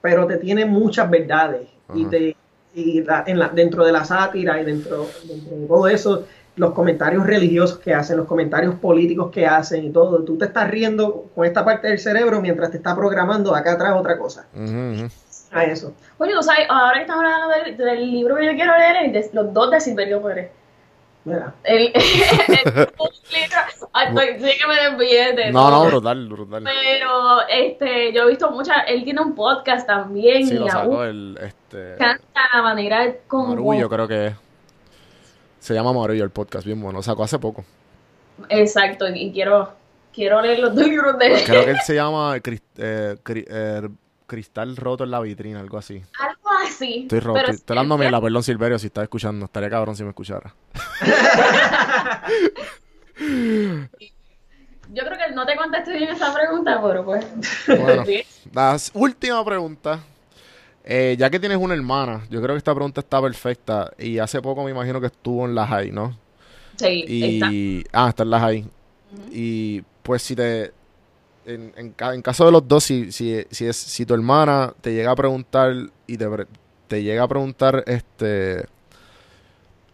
pero 0.00 0.26
te 0.26 0.36
tiene 0.36 0.64
muchas 0.64 1.10
verdades. 1.10 1.68
Y, 1.94 2.04
te, 2.06 2.36
y 2.74 3.02
la- 3.02 3.24
en 3.26 3.38
la- 3.38 3.48
dentro 3.48 3.84
de 3.84 3.92
la 3.92 4.04
sátira 4.04 4.60
y 4.60 4.64
dentro, 4.64 5.08
dentro 5.24 5.56
de 5.56 5.66
todo 5.66 5.88
eso, 5.88 6.26
los 6.56 6.72
comentarios 6.72 7.26
religiosos 7.26 7.78
que 7.78 7.92
hacen, 7.92 8.16
los 8.16 8.26
comentarios 8.26 8.76
políticos 8.76 9.30
que 9.32 9.46
hacen 9.46 9.84
y 9.84 9.90
todo. 9.90 10.22
Tú 10.22 10.38
te 10.38 10.44
estás 10.46 10.70
riendo 10.70 11.26
con 11.34 11.44
esta 11.44 11.64
parte 11.64 11.88
del 11.88 11.98
cerebro 11.98 12.40
mientras 12.40 12.70
te 12.70 12.76
está 12.76 12.94
programando 12.94 13.54
acá 13.54 13.72
atrás 13.72 13.94
otra 13.96 14.16
cosa. 14.18 14.46
Ujú. 14.54 15.08
A 15.50 15.64
eso. 15.64 15.92
Oye, 16.18 16.32
tú 16.32 16.42
sabes, 16.42 16.66
ahora 16.68 16.94
que 16.94 17.00
estamos 17.02 17.24
hablando 17.24 17.48
del, 17.48 17.76
del 17.76 18.10
libro 18.10 18.36
que 18.36 18.46
yo 18.46 18.52
quiero 18.52 18.76
leer, 18.78 18.96
el 19.06 19.12
de- 19.12 19.30
los 19.32 19.52
dos 19.52 19.70
de 19.70 19.80
Silverio 19.80 20.22
Pérez. 20.22 20.50
Mira. 21.24 21.54
El, 21.64 21.92
sí 21.94 22.22
que 24.60 24.66
me 24.68 24.90
desvié 24.90 25.32
de 25.32 25.52
No, 25.52 25.70
no, 25.70 25.86
brutal, 25.86 26.28
brutal. 26.28 26.64
Pero 26.64 27.40
este, 27.48 28.12
yo 28.12 28.24
he 28.24 28.28
visto 28.30 28.50
muchas, 28.50 28.76
él 28.88 29.04
tiene 29.04 29.22
un 29.22 29.34
podcast 29.34 29.86
también 29.86 30.46
Sí, 30.46 30.54
y 30.54 30.58
lo 30.58 30.62
aún 30.64 30.70
sacó 30.70 31.04
el, 31.04 31.38
este... 31.42 31.96
canta 31.98 32.40
la 32.52 32.62
manera 32.62 33.14
como 33.26 33.48
Marullo 33.48 33.88
creo 33.88 34.08
que 34.08 34.26
es. 34.28 34.34
Se 35.64 35.72
llama 35.72 35.94
Marullo 35.94 36.24
el 36.24 36.30
podcast, 36.30 36.66
bien 36.66 36.78
bueno. 36.78 36.98
Lo 36.98 37.02
sacó 37.02 37.24
hace 37.24 37.38
poco. 37.38 37.64
exacto 38.50 39.08
y 39.08 39.32
quiero 39.32 39.72
quiero 40.12 40.42
leer 40.42 40.58
los 40.58 40.74
dos 40.74 40.86
libros 40.86 41.18
de 41.18 41.26
él. 41.28 41.42
Creo 41.46 41.64
que 41.64 41.70
él 41.70 41.78
se 41.86 41.94
llama 41.94 42.36
Cris- 42.36 42.60
eh, 42.76 43.16
Cri- 43.24 43.46
eh, 43.48 43.88
Cristal 44.26 44.76
Roto 44.76 45.04
en 45.04 45.10
la 45.10 45.20
Vitrina, 45.20 45.60
algo 45.60 45.78
así. 45.78 46.02
algo 46.20 46.50
así. 46.66 47.04
Estoy 47.04 47.20
roto. 47.20 47.40
pero 47.40 47.52
Estoy, 47.54 47.78
siempre- 47.78 47.96
mierda, 47.98 48.20
perdón 48.20 48.42
Silverio, 48.42 48.78
si 48.78 48.88
estás 48.88 49.04
escuchando. 49.04 49.46
Estaría 49.46 49.70
cabrón 49.70 49.96
si 49.96 50.02
me 50.02 50.10
escuchara. 50.10 50.54
Yo 54.92 55.02
creo 55.04 55.16
que 55.18 55.34
no 55.34 55.46
te 55.46 55.56
contesté 55.56 55.96
bien 55.96 56.10
esa 56.10 56.34
pregunta, 56.34 56.78
pero 56.82 57.06
pues. 57.06 57.24
Bueno. 57.66 58.04
La 58.52 58.76
última 58.92 59.42
pregunta. 59.42 60.00
Eh, 60.84 61.16
ya 61.18 61.30
que 61.30 61.40
tienes 61.40 61.58
una 61.58 61.74
hermana, 61.74 62.22
yo 62.30 62.40
creo 62.42 62.54
que 62.54 62.58
esta 62.58 62.74
pregunta 62.74 63.00
está 63.00 63.20
perfecta. 63.22 63.92
Y 63.98 64.18
hace 64.18 64.42
poco 64.42 64.64
me 64.64 64.70
imagino 64.70 65.00
que 65.00 65.06
estuvo 65.08 65.46
en 65.46 65.54
la 65.54 65.66
high, 65.66 65.92
¿no? 65.92 66.16
Sí, 66.76 67.04
está. 67.20 67.46
Y. 67.50 67.84
Ah, 67.92 68.08
está 68.10 68.22
en 68.24 68.30
la 68.30 68.40
high. 68.40 68.66
Y 69.32 69.82
pues 70.02 70.22
si 70.22 70.36
te. 70.36 70.72
En, 71.46 71.72
en, 71.76 71.92
ca- 71.92 72.14
en 72.14 72.22
caso 72.22 72.46
de 72.46 72.52
los 72.52 72.66
dos, 72.68 72.84
si, 72.84 73.12
si, 73.12 73.44
si, 73.50 73.66
es, 73.66 73.76
si 73.76 74.06
tu 74.06 74.14
hermana 74.14 74.74
te 74.82 74.94
llega 74.94 75.12
a 75.12 75.16
preguntar 75.16 75.74
y 76.06 76.16
te, 76.18 76.26
te 76.88 77.02
llega 77.02 77.24
a 77.24 77.28
preguntar 77.28 77.84
este 77.86 78.66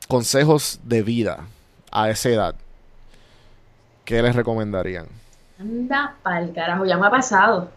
consejos 0.09 0.81
de 0.85 1.03
vida 1.03 1.47
a 1.93 2.11
esa 2.11 2.29
edad, 2.31 2.55
¿qué 4.05 4.23
les 4.23 4.35
recomendarían? 4.35 5.07
Anda 5.65 6.17
pa'l 6.25 6.53
carajo, 6.55 6.85
ya 6.87 6.97
me 6.99 7.07
ha 7.07 7.11
pasado. 7.11 7.71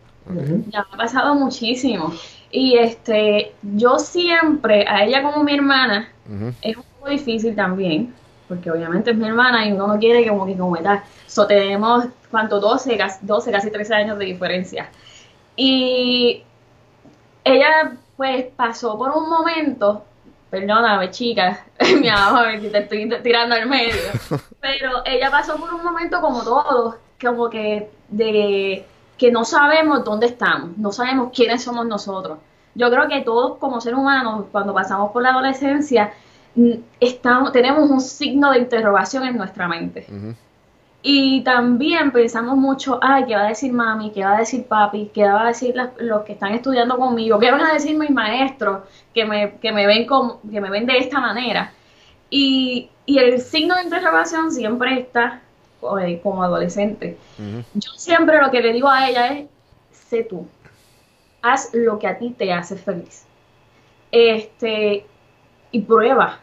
Ya 0.71 0.79
me 0.89 0.93
ha 0.93 0.97
pasado 0.97 1.35
muchísimo. 1.35 2.13
Y 2.55 2.77
este, 2.77 3.55
yo 3.63 3.97
siempre, 3.97 4.85
a 4.87 5.03
ella 5.03 5.23
como 5.23 5.43
mi 5.43 5.55
hermana, 5.55 6.07
es 6.61 6.77
un 6.77 6.83
poco 6.83 7.09
difícil 7.09 7.55
también, 7.55 8.13
porque 8.47 8.69
obviamente 8.69 9.09
es 9.09 9.17
mi 9.17 9.27
hermana 9.27 9.65
y 9.67 9.71
uno 9.71 9.87
no 9.87 9.97
quiere 9.97 10.27
como 10.29 10.45
que 10.45 10.55
como 10.55 10.77
tal. 10.77 11.01
So, 11.25 11.47
tenemos, 11.47 12.05
¿cuánto? 12.29 12.59
12, 12.59 12.95
casi, 12.95 13.25
12, 13.25 13.51
casi 13.51 13.71
13 13.71 13.95
años 13.95 14.19
de 14.19 14.25
diferencia. 14.25 14.87
Y 15.55 16.43
ella, 17.43 17.93
pues, 18.15 18.45
pasó 18.55 18.99
por 18.99 19.09
un 19.17 19.31
momento, 19.31 20.05
perdóname, 20.51 21.09
chica, 21.09 21.65
mi 21.99 22.07
amor, 22.07 22.59
si 22.61 22.69
te 22.69 22.77
estoy 22.77 23.09
tirando 23.23 23.55
al 23.55 23.67
medio, 23.67 23.95
pero 24.61 25.01
ella 25.05 25.31
pasó 25.31 25.57
por 25.57 25.73
un 25.73 25.83
momento 25.83 26.21
como 26.21 26.43
todos, 26.43 26.97
como 27.19 27.49
que 27.49 27.89
de 28.09 28.85
que 29.23 29.31
no 29.31 29.45
sabemos 29.45 30.03
dónde 30.03 30.25
estamos, 30.25 30.77
no 30.77 30.91
sabemos 30.91 31.29
quiénes 31.33 31.63
somos 31.63 31.85
nosotros. 31.85 32.39
Yo 32.75 32.89
creo 32.89 33.07
que 33.07 33.21
todos 33.21 33.57
como 33.57 33.79
seres 33.79 33.97
humanos, 33.97 34.47
cuando 34.51 34.73
pasamos 34.73 35.11
por 35.11 35.23
la 35.23 35.29
adolescencia, 35.29 36.11
mm, 36.55 36.71
estamos, 36.99 37.53
tenemos 37.53 37.89
un 37.89 38.01
signo 38.01 38.51
de 38.51 38.59
interrogación 38.59 39.23
en 39.25 39.37
nuestra 39.37 39.69
mente. 39.69 40.05
Y 41.01 41.41
también 41.43 42.11
pensamos 42.11 42.57
mucho, 42.57 42.99
ay, 43.01 43.25
¿qué 43.27 43.35
va 43.35 43.43
a 43.45 43.47
decir 43.47 43.71
mami? 43.71 44.11
¿Qué 44.11 44.25
va 44.25 44.35
a 44.35 44.39
decir 44.39 44.65
papi? 44.65 45.11
¿Qué 45.13 45.23
va 45.23 45.43
a 45.43 45.47
decir 45.47 45.73
las- 45.75 45.91
los 45.99 46.23
que 46.23 46.33
están 46.33 46.51
estudiando 46.53 46.97
conmigo? 46.97 47.39
¿Qué 47.39 47.49
van 47.51 47.61
a 47.61 47.73
decir 47.73 47.97
mis 47.97 48.09
maestros 48.09 48.79
que 49.13 49.23
me, 49.25 49.55
que 49.61 49.71
me, 49.71 49.87
ven, 49.87 50.05
como, 50.05 50.41
que 50.51 50.59
me 50.59 50.69
ven 50.69 50.85
de 50.85 50.97
esta 50.97 51.19
manera? 51.21 51.71
Y, 52.29 52.89
y 53.05 53.19
el 53.19 53.39
signo 53.39 53.75
de 53.75 53.83
interrogación 53.83 54.51
siempre 54.51 54.99
está 54.99 55.41
eh, 55.99 56.19
como 56.21 56.43
adolescente. 56.43 57.17
Yo 57.73 57.91
siempre 57.95 58.39
lo 58.41 58.51
que 58.51 58.61
le 58.61 58.73
digo 58.73 58.87
a 58.89 59.07
ella 59.09 59.27
es, 59.33 59.47
sé 59.91 60.23
tú, 60.23 60.47
haz 61.41 61.69
lo 61.73 61.99
que 61.99 62.07
a 62.07 62.17
ti 62.17 62.31
te 62.37 62.51
hace 62.53 62.75
feliz. 62.75 63.25
Este, 64.11 65.05
y 65.71 65.81
prueba. 65.81 66.39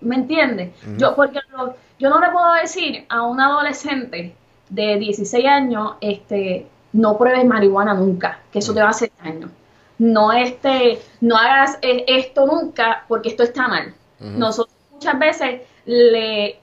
¿Me 0.00 0.16
entiendes? 0.16 0.70
Yo, 0.96 1.14
porque 1.14 1.40
lo- 1.52 1.74
yo 1.98 2.08
no 2.10 2.20
le 2.20 2.30
puedo 2.30 2.52
decir 2.54 3.04
a 3.08 3.22
un 3.22 3.40
adolescente 3.40 4.34
de 4.68 4.98
16 4.98 5.46
años, 5.46 5.92
este, 6.00 6.66
no 6.92 7.16
pruebes 7.18 7.44
marihuana 7.44 7.94
nunca, 7.94 8.40
que 8.52 8.58
eso 8.60 8.72
te 8.74 8.80
va 8.80 8.86
a 8.86 8.90
hacer 8.90 9.10
daño. 9.22 9.50
No, 9.98 10.32
este, 10.32 10.98
no 11.20 11.36
hagas 11.36 11.78
eh, 11.82 12.04
esto 12.08 12.46
nunca 12.46 13.04
porque 13.06 13.28
esto 13.28 13.42
está 13.42 13.68
mal. 13.68 13.94
Ujú. 14.18 14.30
Nosotros 14.38 14.74
muchas 14.90 15.18
veces 15.18 15.60
le, 15.84 16.58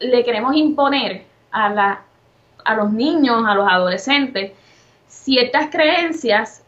le 0.00 0.24
queremos 0.24 0.54
imponer 0.56 1.22
a, 1.52 1.68
la, 1.70 2.02
a 2.64 2.74
los 2.74 2.92
niños, 2.92 3.44
a 3.46 3.54
los 3.54 3.68
adolescentes, 3.70 4.52
ciertas 5.08 5.68
creencias 5.70 6.62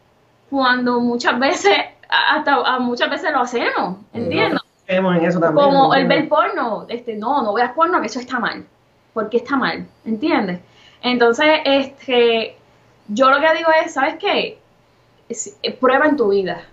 cuando 0.49 0.99
muchas 0.99 1.39
veces, 1.39 1.77
hasta 2.09 2.55
a 2.55 2.79
muchas 2.79 3.09
veces 3.09 3.31
lo 3.31 3.39
hacemos, 3.41 3.97
¿entiendes? 4.13 4.61
Creemos 4.85 5.15
en 5.15 5.25
eso 5.25 5.39
también. 5.39 5.65
Como 5.65 5.93
el 5.95 6.07
ver 6.07 6.27
porno, 6.29 6.85
este, 6.89 7.15
no, 7.15 7.41
no 7.41 7.53
veas 7.53 7.71
porno, 7.71 7.99
que 8.01 8.07
eso 8.07 8.19
está 8.19 8.39
mal. 8.39 8.65
porque 9.13 9.37
está 9.37 9.55
mal? 9.55 9.85
¿Entiendes? 10.05 10.59
Entonces, 11.01 11.59
este, 11.65 12.57
yo 13.07 13.29
lo 13.29 13.39
que 13.39 13.53
digo 13.57 13.69
es, 13.83 13.93
¿sabes 13.93 14.15
qué? 14.19 14.57
Es- 15.29 15.55
eh, 15.61 15.71
prueba 15.71 16.05
en 16.07 16.17
tu 16.17 16.29
vida, 16.29 16.63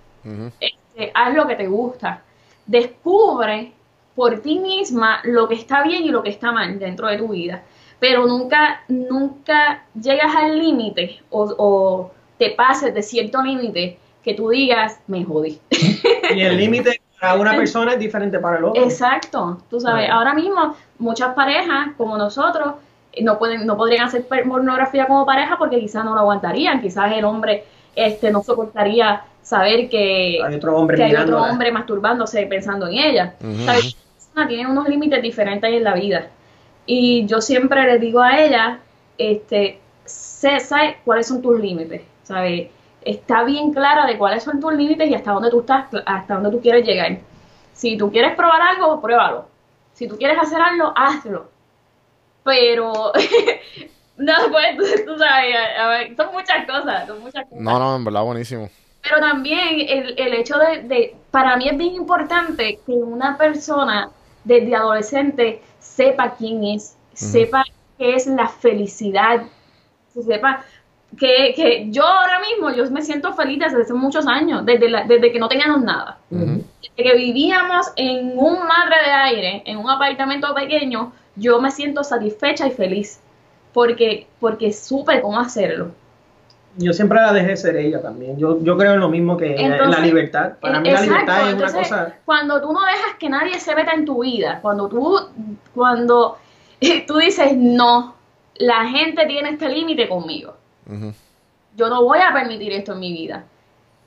este, 0.58 1.10
haz 1.14 1.34
lo 1.34 1.46
que 1.46 1.54
te 1.56 1.66
gusta, 1.66 2.22
descubre 2.66 3.72
por 4.14 4.40
ti 4.40 4.58
misma 4.58 5.20
lo 5.24 5.48
que 5.48 5.54
está 5.54 5.82
bien 5.82 6.02
y 6.04 6.08
lo 6.10 6.22
que 6.22 6.30
está 6.30 6.50
mal 6.52 6.78
dentro 6.78 7.06
de 7.08 7.18
tu 7.18 7.28
vida, 7.28 7.62
pero 8.00 8.26
nunca, 8.26 8.82
nunca 8.88 9.84
llegas 9.94 10.34
al 10.34 10.58
límite 10.58 11.20
o, 11.30 11.54
o 11.58 12.10
te 12.38 12.50
pases 12.50 12.92
de 12.94 13.02
cierto 13.02 13.42
límite 13.42 13.98
que 14.24 14.34
tú 14.34 14.48
digas, 14.48 14.98
me 15.06 15.24
jodí. 15.24 15.60
Y 16.34 16.40
el 16.40 16.56
límite 16.58 17.00
para 17.20 17.34
una 17.34 17.54
persona 17.54 17.92
es 17.92 17.98
diferente 17.98 18.38
para 18.38 18.58
el 18.58 18.64
otro. 18.64 18.82
Exacto, 18.82 19.58
tú 19.68 19.78
sabes, 19.78 20.08
ahora 20.10 20.34
mismo 20.34 20.74
muchas 20.98 21.34
parejas 21.34 21.90
como 21.96 22.16
nosotros 22.16 22.74
eh, 23.12 23.22
no 23.22 23.38
pueden 23.38 23.66
no 23.66 23.76
podrían 23.76 24.06
hacer 24.06 24.26
pornografía 24.26 25.06
como 25.06 25.26
pareja 25.26 25.56
porque 25.58 25.78
quizás 25.78 26.04
no 26.04 26.14
lo 26.14 26.20
aguantarían, 26.20 26.80
quizás 26.80 27.12
el 27.12 27.24
hombre 27.24 27.64
este 27.94 28.30
no 28.30 28.42
soportaría 28.42 29.22
saber 29.42 29.88
que, 29.90 30.38
Hay 30.42 30.54
otro 30.54 30.76
hombre 30.76 30.96
que 30.96 31.04
hay 31.04 31.14
otro 31.14 31.42
hombre 31.42 31.72
masturbándose 31.72 32.46
pensando 32.46 32.86
en 32.86 32.94
ella. 32.94 33.34
Ujú, 33.40 33.64
¿Sabes? 33.64 33.84
ujú. 33.84 33.94
Cada 33.94 34.14
persona 34.14 34.48
tiene 34.48 34.70
unos 34.70 34.88
límites 34.88 35.22
diferentes 35.22 35.70
en 35.70 35.84
la 35.84 35.94
vida. 35.94 36.28
Y 36.86 37.26
yo 37.26 37.40
siempre 37.40 37.84
le 37.84 37.98
digo 37.98 38.20
a 38.20 38.40
ella, 38.40 38.80
este, 39.18 39.78
sé, 40.04 40.58
cuáles 41.04 41.26
son 41.28 41.40
tus 41.42 41.60
límites, 41.60 42.02
¿sabes? 42.22 42.68
Está 43.02 43.44
bien 43.44 43.72
clara 43.72 44.06
de 44.06 44.18
cuáles 44.18 44.42
son 44.42 44.60
tus 44.60 44.74
límites 44.74 45.08
y 45.08 45.14
hasta 45.14 45.32
dónde 45.32 45.50
tú 45.50 45.60
estás, 45.60 45.86
hasta 46.06 46.34
dónde 46.34 46.50
tú 46.50 46.60
quieres 46.60 46.84
llegar. 46.86 47.18
Si 47.72 47.96
tú 47.96 48.10
quieres 48.10 48.34
probar 48.34 48.60
algo, 48.60 49.00
pruébalo. 49.00 49.46
Si 49.94 50.08
tú 50.08 50.16
quieres 50.18 50.38
hacer 50.38 50.60
algo, 50.60 50.92
hazlo. 50.96 51.48
Pero, 52.44 52.92
no, 54.16 54.32
pues, 54.50 55.04
tú, 55.06 55.16
sabes, 55.18 55.54
a- 55.56 55.84
a 55.84 55.88
ver, 55.88 56.16
son 56.16 56.32
muchas 56.32 56.66
cosas, 56.66 57.06
son 57.06 57.20
muchas 57.20 57.44
cosas. 57.44 57.60
No, 57.60 57.78
no, 57.78 57.96
en 57.96 58.04
verdad, 58.04 58.22
buenísimo. 58.22 58.68
Pero 59.02 59.18
también 59.20 59.80
el, 59.88 60.14
el 60.18 60.34
hecho 60.34 60.58
de, 60.58 60.82
de- 60.82 61.16
para 61.30 61.56
mí 61.56 61.68
es 61.68 61.76
bien 61.76 61.94
importante 61.94 62.78
que 62.84 62.92
una 62.92 63.36
persona 63.38 64.10
desde 64.44 64.74
adolescente 64.74 65.62
sepa 65.80 66.34
quién 66.38 66.64
es, 66.64 66.96
sepa 67.14 67.64
qué 67.98 68.14
es 68.14 68.26
la 68.26 68.48
felicidad, 68.48 69.42
sepa 70.14 70.64
que, 71.18 71.52
que 71.56 71.86
yo 71.90 72.04
ahora 72.06 72.38
mismo, 72.40 72.70
yo 72.70 72.88
me 72.90 73.02
siento 73.02 73.34
feliz 73.34 73.58
desde 73.58 73.82
hace 73.82 73.92
muchos 73.94 74.26
años, 74.26 74.64
desde, 74.64 74.88
la- 74.88 75.04
desde 75.04 75.32
que 75.32 75.38
no 75.40 75.48
teníamos 75.48 75.82
nada. 75.82 76.18
Desde 76.80 77.10
que 77.10 77.16
vivíamos 77.16 77.92
en 77.96 78.38
un 78.38 78.58
madre 78.66 78.96
de 79.04 79.10
aire, 79.10 79.62
en 79.66 79.78
un 79.78 79.90
apartamento 79.90 80.54
pequeño, 80.54 81.12
yo 81.36 81.60
me 81.60 81.70
siento 81.70 82.04
satisfecha 82.04 82.66
y 82.66 82.70
feliz 82.70 83.20
porque, 83.72 84.26
porque 84.38 84.72
supe 84.72 85.20
cómo 85.20 85.40
hacerlo. 85.40 85.90
Yo 86.76 86.92
siempre 86.92 87.20
la 87.20 87.32
dejé 87.32 87.56
ser 87.56 87.76
ella 87.76 88.00
también. 88.00 88.38
Yo, 88.38 88.62
yo 88.62 88.76
creo 88.76 88.94
en 88.94 89.00
lo 89.00 89.08
mismo 89.08 89.36
que 89.36 89.56
en 89.56 89.90
la 89.90 90.00
libertad. 90.00 90.52
Para 90.60 90.80
mí 90.80 90.90
la 90.90 91.00
libertad 91.00 91.48
es 91.48 91.54
una 91.54 91.72
cosa... 91.72 92.14
Cuando 92.24 92.60
tú 92.60 92.72
no 92.72 92.80
dejas 92.84 93.16
que 93.18 93.28
nadie 93.28 93.58
se 93.58 93.74
meta 93.74 93.92
en 93.92 94.04
tu 94.04 94.22
vida, 94.22 94.60
cuando 94.62 94.88
tú, 94.88 95.18
cuando 95.74 96.38
tú 97.06 97.16
dices, 97.18 97.56
no, 97.56 98.14
la 98.56 98.86
gente 98.86 99.26
tiene 99.26 99.50
este 99.50 99.68
límite 99.68 100.08
conmigo, 100.08 100.56
yo 101.76 101.88
no 101.88 102.04
voy 102.04 102.18
a 102.20 102.32
permitir 102.32 102.72
esto 102.72 102.92
en 102.92 103.00
mi 103.00 103.12
vida. 103.12 103.44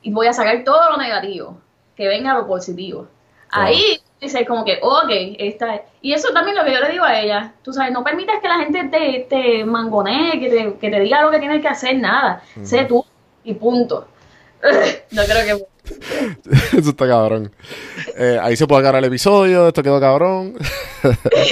Y 0.02 0.11
voy 0.11 0.27
a 0.27 0.34
sacar 0.34 0.64
todo 0.64 0.91
lo 0.91 0.98
negativo, 0.98 1.57
que 1.95 2.07
venga 2.07 2.34
lo 2.34 2.45
positivo. 2.45 3.07
Ahí 3.49 3.99
dices 4.23 4.47
como 4.47 4.65
que, 4.65 4.79
ok, 4.81 5.09
esta 5.37 5.75
es. 5.75 5.81
Y 6.01 6.13
eso 6.13 6.33
también 6.33 6.57
lo 6.57 6.63
que 6.63 6.73
yo 6.73 6.79
le 6.79 6.89
digo 6.89 7.03
a 7.03 7.19
ella. 7.19 7.53
Tú 7.61 7.71
sabes, 7.73 7.91
no 7.91 8.03
permitas 8.03 8.41
que 8.41 8.47
la 8.47 8.59
gente 8.59 8.83
te, 8.85 9.27
te 9.29 9.63
mangonee, 9.65 10.39
que 10.39 10.49
te, 10.49 10.73
que 10.79 10.89
te 10.89 10.99
diga 10.99 11.21
lo 11.21 11.31
que 11.31 11.39
tienes 11.39 11.61
que 11.61 11.67
hacer, 11.67 11.97
nada. 11.97 12.41
Sé 12.63 12.85
tú 12.85 13.05
y 13.43 13.53
punto. 13.53 14.07
no 15.11 15.21
creo 15.23 15.57
que... 15.57 15.65
Eso 16.77 16.89
está 16.91 17.07
cabrón. 17.07 17.51
Eh, 18.17 18.39
ahí 18.41 18.55
se 18.55 18.65
puede 18.65 18.81
agarrar 18.81 19.03
el 19.03 19.07
episodio. 19.07 19.67
Esto 19.67 19.83
quedó 19.83 19.99
cabrón. 19.99 20.55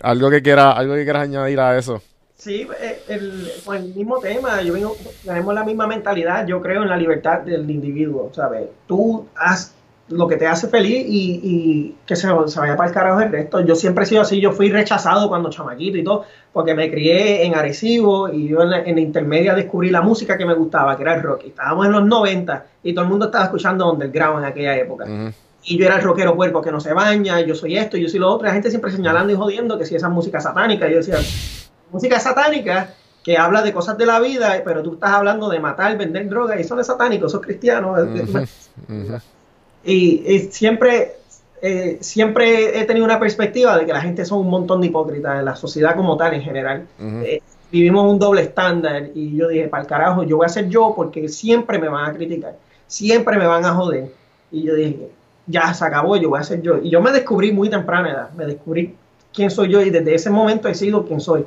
Algo 0.00 0.30
que 0.30 0.42
quieras, 0.42 0.74
algo 0.76 0.94
que 0.94 1.04
quieras 1.04 1.22
añadir 1.22 1.60
a 1.60 1.78
eso. 1.78 2.02
Sí, 2.36 2.68
eh, 2.80 3.02
el, 3.08 3.50
con 3.64 3.76
el 3.76 3.94
mismo 3.94 4.18
tema, 4.18 4.60
yo 4.60 4.74
vengo, 4.74 4.96
tenemos 5.24 5.54
la 5.54 5.64
misma 5.64 5.86
mentalidad, 5.86 6.46
yo 6.46 6.60
creo 6.60 6.82
en 6.82 6.90
la 6.90 6.96
libertad 6.96 7.40
del 7.40 7.70
individuo, 7.70 8.30
¿sabes? 8.34 8.68
Tú 8.86 9.26
haz 9.34 9.74
lo 10.08 10.28
que 10.28 10.36
te 10.36 10.46
hace 10.46 10.68
feliz 10.68 11.04
y, 11.08 11.40
y 11.42 11.96
que 12.06 12.14
se, 12.14 12.28
se 12.46 12.60
vaya 12.60 12.76
para 12.76 12.88
el 12.88 12.94
carajo 12.94 13.20
el 13.20 13.32
resto. 13.32 13.60
Yo 13.60 13.74
siempre 13.74 14.04
he 14.04 14.06
sido 14.06 14.20
así, 14.20 14.40
yo 14.40 14.52
fui 14.52 14.70
rechazado 14.70 15.28
cuando 15.28 15.48
chamaquito 15.50 15.96
y 15.96 16.04
todo, 16.04 16.24
porque 16.52 16.74
me 16.74 16.90
crié 16.90 17.44
en 17.44 17.54
Arecibo 17.54 18.28
y 18.28 18.48
yo 18.48 18.62
en 18.62 18.70
la, 18.70 18.78
en 18.80 18.96
la 18.96 19.00
intermedia 19.00 19.54
descubrí 19.54 19.90
la 19.90 20.02
música 20.02 20.36
que 20.36 20.44
me 20.44 20.54
gustaba, 20.54 20.96
que 20.96 21.02
era 21.02 21.14
el 21.14 21.22
rock. 21.22 21.42
Y 21.44 21.48
estábamos 21.48 21.86
en 21.86 21.92
los 21.92 22.04
90 22.04 22.66
y 22.82 22.92
todo 22.92 23.04
el 23.04 23.10
mundo 23.10 23.26
estaba 23.26 23.44
escuchando 23.44 23.90
underground 23.90 24.40
en 24.40 24.44
aquella 24.44 24.76
época. 24.76 25.06
Y 25.66 25.78
yo 25.78 25.86
era 25.86 25.96
el 25.96 26.02
rockero 26.02 26.36
puerco 26.36 26.60
que 26.60 26.70
no 26.70 26.80
se 26.80 26.92
baña, 26.92 27.40
yo 27.40 27.54
soy 27.54 27.78
esto, 27.78 27.96
yo 27.96 28.08
soy 28.08 28.20
lo 28.20 28.30
otro. 28.30 28.46
La 28.46 28.52
gente 28.52 28.68
siempre 28.68 28.92
señalando 28.92 29.32
y 29.32 29.36
jodiendo 29.36 29.78
que 29.78 29.86
si 29.86 29.96
esa 29.96 30.10
música 30.10 30.38
satánica. 30.38 30.86
Yo 30.90 30.98
decía, 30.98 31.16
música 31.90 32.20
satánica 32.20 32.90
que 33.22 33.38
habla 33.38 33.62
de 33.62 33.72
cosas 33.72 33.96
de 33.96 34.04
la 34.04 34.20
vida, 34.20 34.60
pero 34.62 34.82
tú 34.82 34.94
estás 34.94 35.12
hablando 35.12 35.48
de 35.48 35.58
matar, 35.58 35.96
vender 35.96 36.28
droga, 36.28 36.58
y 36.58 36.60
eso 36.60 36.74
no 36.74 36.82
es 36.82 36.86
satánico, 36.86 37.26
eso 37.26 37.40
es 37.40 37.46
cristiano. 37.46 37.92
Ujú. 37.92 38.38
Ujú. 38.88 39.18
Y, 39.84 40.22
y 40.26 40.38
siempre, 40.50 41.16
eh, 41.60 41.98
siempre 42.00 42.78
he 42.78 42.84
tenido 42.84 43.04
una 43.04 43.20
perspectiva 43.20 43.78
de 43.78 43.86
que 43.86 43.92
la 43.92 44.00
gente 44.00 44.24
son 44.24 44.40
un 44.40 44.50
montón 44.50 44.80
de 44.80 44.88
hipócritas 44.88 45.38
en 45.38 45.44
la 45.44 45.56
sociedad 45.56 45.94
como 45.94 46.16
tal 46.16 46.34
en 46.34 46.42
general. 46.42 46.86
Eh, 47.00 47.40
vivimos 47.70 48.10
un 48.10 48.18
doble 48.18 48.42
estándar 48.42 49.10
y 49.14 49.36
yo 49.36 49.48
dije, 49.48 49.68
para 49.68 49.82
el 49.82 49.88
carajo, 49.88 50.22
yo 50.22 50.36
voy 50.36 50.46
a 50.46 50.48
ser 50.48 50.68
yo 50.68 50.94
porque 50.94 51.28
siempre 51.28 51.78
me 51.78 51.88
van 51.88 52.10
a 52.10 52.14
criticar, 52.14 52.56
siempre 52.86 53.36
me 53.36 53.46
van 53.46 53.64
a 53.64 53.74
joder. 53.74 54.12
Y 54.50 54.62
yo 54.62 54.74
dije, 54.74 55.10
ya 55.46 55.74
se 55.74 55.84
acabó, 55.84 56.16
yo 56.16 56.30
voy 56.30 56.40
a 56.40 56.44
ser 56.44 56.62
yo. 56.62 56.78
Y 56.82 56.90
yo 56.90 57.00
me 57.00 57.12
descubrí 57.12 57.52
muy 57.52 57.68
temprana 57.68 58.10
edad, 58.10 58.30
me 58.32 58.46
descubrí 58.46 58.94
quién 59.32 59.50
soy 59.50 59.68
yo 59.70 59.82
y 59.82 59.90
desde 59.90 60.14
ese 60.14 60.30
momento 60.30 60.68
he 60.68 60.74
sido 60.74 61.04
quien 61.04 61.20
soy. 61.20 61.44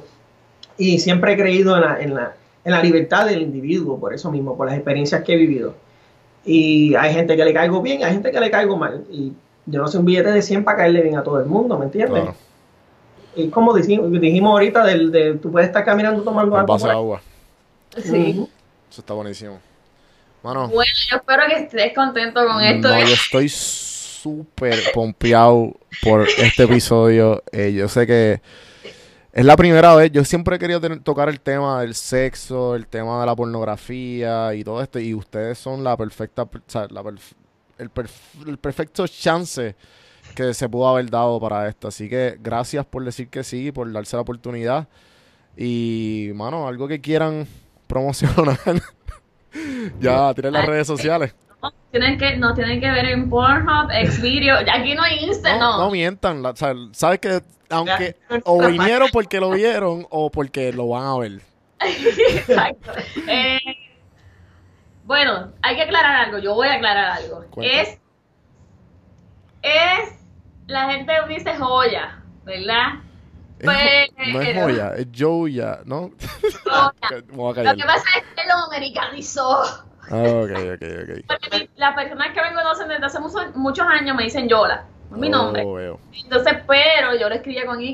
Y 0.77 0.99
siempre 0.99 1.33
he 1.33 1.37
creído 1.37 1.75
en 1.75 1.81
la, 1.81 1.99
en 1.99 2.13
la, 2.13 2.35
en 2.63 2.71
la 2.71 2.83
libertad 2.83 3.25
del 3.25 3.41
individuo, 3.41 3.99
por 3.99 4.13
eso 4.13 4.29
mismo, 4.29 4.55
por 4.55 4.67
las 4.67 4.75
experiencias 4.75 5.23
que 5.23 5.33
he 5.33 5.37
vivido. 5.37 5.73
Y 6.47 6.95
hay 6.95 7.13
gente 7.13 7.35
que 7.35 7.43
le 7.45 7.53
caigo 7.53 7.81
bien, 7.81 8.03
hay 8.03 8.13
gente 8.13 8.31
que 8.31 8.39
le 8.39 8.49
caigo 8.49 8.77
mal. 8.77 9.03
Y 9.11 9.33
yo 9.65 9.81
no 9.81 9.87
soy 9.87 9.99
un 9.99 10.05
billete 10.05 10.31
de 10.31 10.41
100 10.41 10.63
para 10.63 10.77
caerle 10.77 11.01
bien 11.01 11.17
a 11.17 11.23
todo 11.23 11.39
el 11.39 11.45
mundo, 11.45 11.77
¿me 11.77 11.85
entiendes? 11.85 12.21
Claro. 12.21 12.35
Y 13.35 13.49
como 13.49 13.73
dijimos, 13.75 14.09
dijimos 14.19 14.51
ahorita, 14.51 14.83
del, 14.85 15.11
de, 15.11 15.33
tú 15.35 15.51
puedes 15.51 15.67
estar 15.67 15.83
caminando 15.85 16.23
tomando 16.23 16.65
por 16.65 16.79
de 16.79 16.85
ahí. 16.89 16.91
agua. 16.91 17.21
Sí. 17.97 18.47
Eso 18.89 19.01
está 19.01 19.13
buenísimo. 19.13 19.59
Mano, 20.41 20.69
Bueno, 20.69 20.91
yo 21.09 21.17
espero 21.17 21.43
que 21.49 21.55
estés 21.63 21.93
contento 21.93 22.45
con 22.47 22.61
esto. 22.63 22.87
no, 22.87 22.99
yo 22.99 23.13
estoy 23.13 23.49
súper 23.49 24.75
pompeado 24.93 25.73
por 26.01 26.27
este 26.37 26.63
episodio. 26.63 27.43
Eh, 27.51 27.73
yo 27.73 27.87
sé 27.89 28.07
que 28.07 28.39
es 29.37 29.45
la 29.45 29.55
primera 29.55 29.93
vez. 29.95 30.11
Yo 30.11 30.25
siempre 30.25 30.55
he 30.55 30.59
querido 30.59 30.81
tener- 30.81 30.99
tocar 31.01 31.29
el 31.29 31.39
tema 31.39 31.81
del 31.81 31.93
sexo, 31.93 32.75
el 32.75 32.87
tema 32.87 33.19
de 33.19 33.25
la 33.27 33.35
pornografía 33.35 34.53
y 34.55 34.63
todo 34.63 34.81
esto. 34.81 34.99
Y 34.99 35.13
ustedes 35.13 35.59
son 35.59 35.83
la 35.83 35.95
perfecta, 35.95 36.43
o 36.43 36.49
sea, 36.65 36.87
la 36.89 37.03
perf- 37.03 37.35
el, 37.77 37.93
perf- 37.93 38.47
el 38.47 38.57
perfecto 38.57 39.07
chance 39.07 39.75
que 40.33 40.53
se 40.55 40.67
pudo 40.67 40.87
haber 40.89 41.09
dado 41.11 41.39
para 41.39 41.67
esto. 41.67 41.87
Así 41.87 42.09
que 42.09 42.37
gracias 42.41 42.83
por 42.87 43.03
decir 43.05 43.29
que 43.29 43.43
sí, 43.43 43.71
por 43.71 43.91
darse 43.91 44.15
la 44.17 44.21
oportunidad. 44.23 44.87
Y, 45.55 46.31
mano, 46.33 46.67
algo 46.67 46.87
que 46.87 46.99
quieran 46.99 47.47
promocionar. 47.85 48.57
ya, 49.99 50.33
tiren 50.33 50.53
las 50.53 50.65
redes 50.65 50.87
sociales. 50.87 51.35
Tienen 51.99 52.17
que, 52.17 52.37
nos 52.37 52.53
tienen 52.55 52.79
que 52.79 52.89
ver 52.91 53.05
en 53.05 53.29
Pornhub, 53.29 53.89
Xvideo. 53.91 54.57
Aquí 54.73 54.93
no 54.95 55.03
hay 55.03 55.25
Insta, 55.25 55.57
No, 55.57 55.77
no. 55.77 55.85
no 55.85 55.91
mientan. 55.91 56.41
la- 56.43 56.51
o 56.51 56.55
sea, 56.55 56.73
sabes 56.91 57.19
que 57.19 57.41
aunque 57.69 58.15
Ya. 58.29 58.39
o 58.45 58.65
vinieron 58.67 59.09
porque 59.11 59.39
lo 59.39 59.49
vieron 59.51 60.05
o 60.09 60.29
porque 60.29 60.71
lo 60.71 60.89
van 60.89 61.03
a 61.05 61.17
ver. 61.17 61.41
Exacto. 61.81 62.91
Eh, 63.27 63.59
bueno, 65.05 65.51
hay 65.61 65.75
que 65.75 65.83
aclarar 65.83 66.25
algo. 66.25 66.37
Yo 66.39 66.53
voy 66.53 66.67
a 66.67 66.73
aclarar 66.75 67.11
algo. 67.17 67.45
Cuenta. 67.49 67.81
Es, 67.81 67.97
es, 69.61 70.13
la 70.67 70.91
gente 70.91 71.13
dice 71.29 71.55
joya, 71.57 72.21
¿verdad? 72.45 72.93
Es 73.59 73.65
Pues, 73.65 74.29
no 74.33 74.41
es 74.41 74.47
eh, 74.49 74.61
joya, 74.61 74.91
es 74.95 75.07
Joya, 75.17 75.79
¿no? 75.85 76.11
Joya. 76.63 76.93
Lo 77.63 77.75
que 77.75 77.83
pasa 77.85 78.05
es 78.17 78.23
que 78.35 78.47
lo 78.47 78.53
americanizó. 78.71 79.86
Ok, 80.09 80.51
ok, 80.51 80.83
ok. 81.03 81.25
Porque 81.27 81.69
las 81.75 81.95
personas 81.95 82.27
que 82.33 82.41
me 82.41 82.53
conocen 82.53 82.87
desde 82.87 83.05
hace 83.05 83.19
muchos, 83.19 83.55
muchos 83.55 83.85
años 83.87 84.15
me 84.15 84.23
dicen 84.23 84.47
Yola, 84.47 84.85
es 85.11 85.17
mi 85.17 85.29
nombre. 85.29 85.63
Oh, 85.65 85.73
veo. 85.73 85.99
Entonces, 86.23 86.53
pero 86.67 87.15
yo 87.19 87.29
lo 87.29 87.35
escribía 87.35 87.65
con 87.65 87.81
Y 87.81 87.93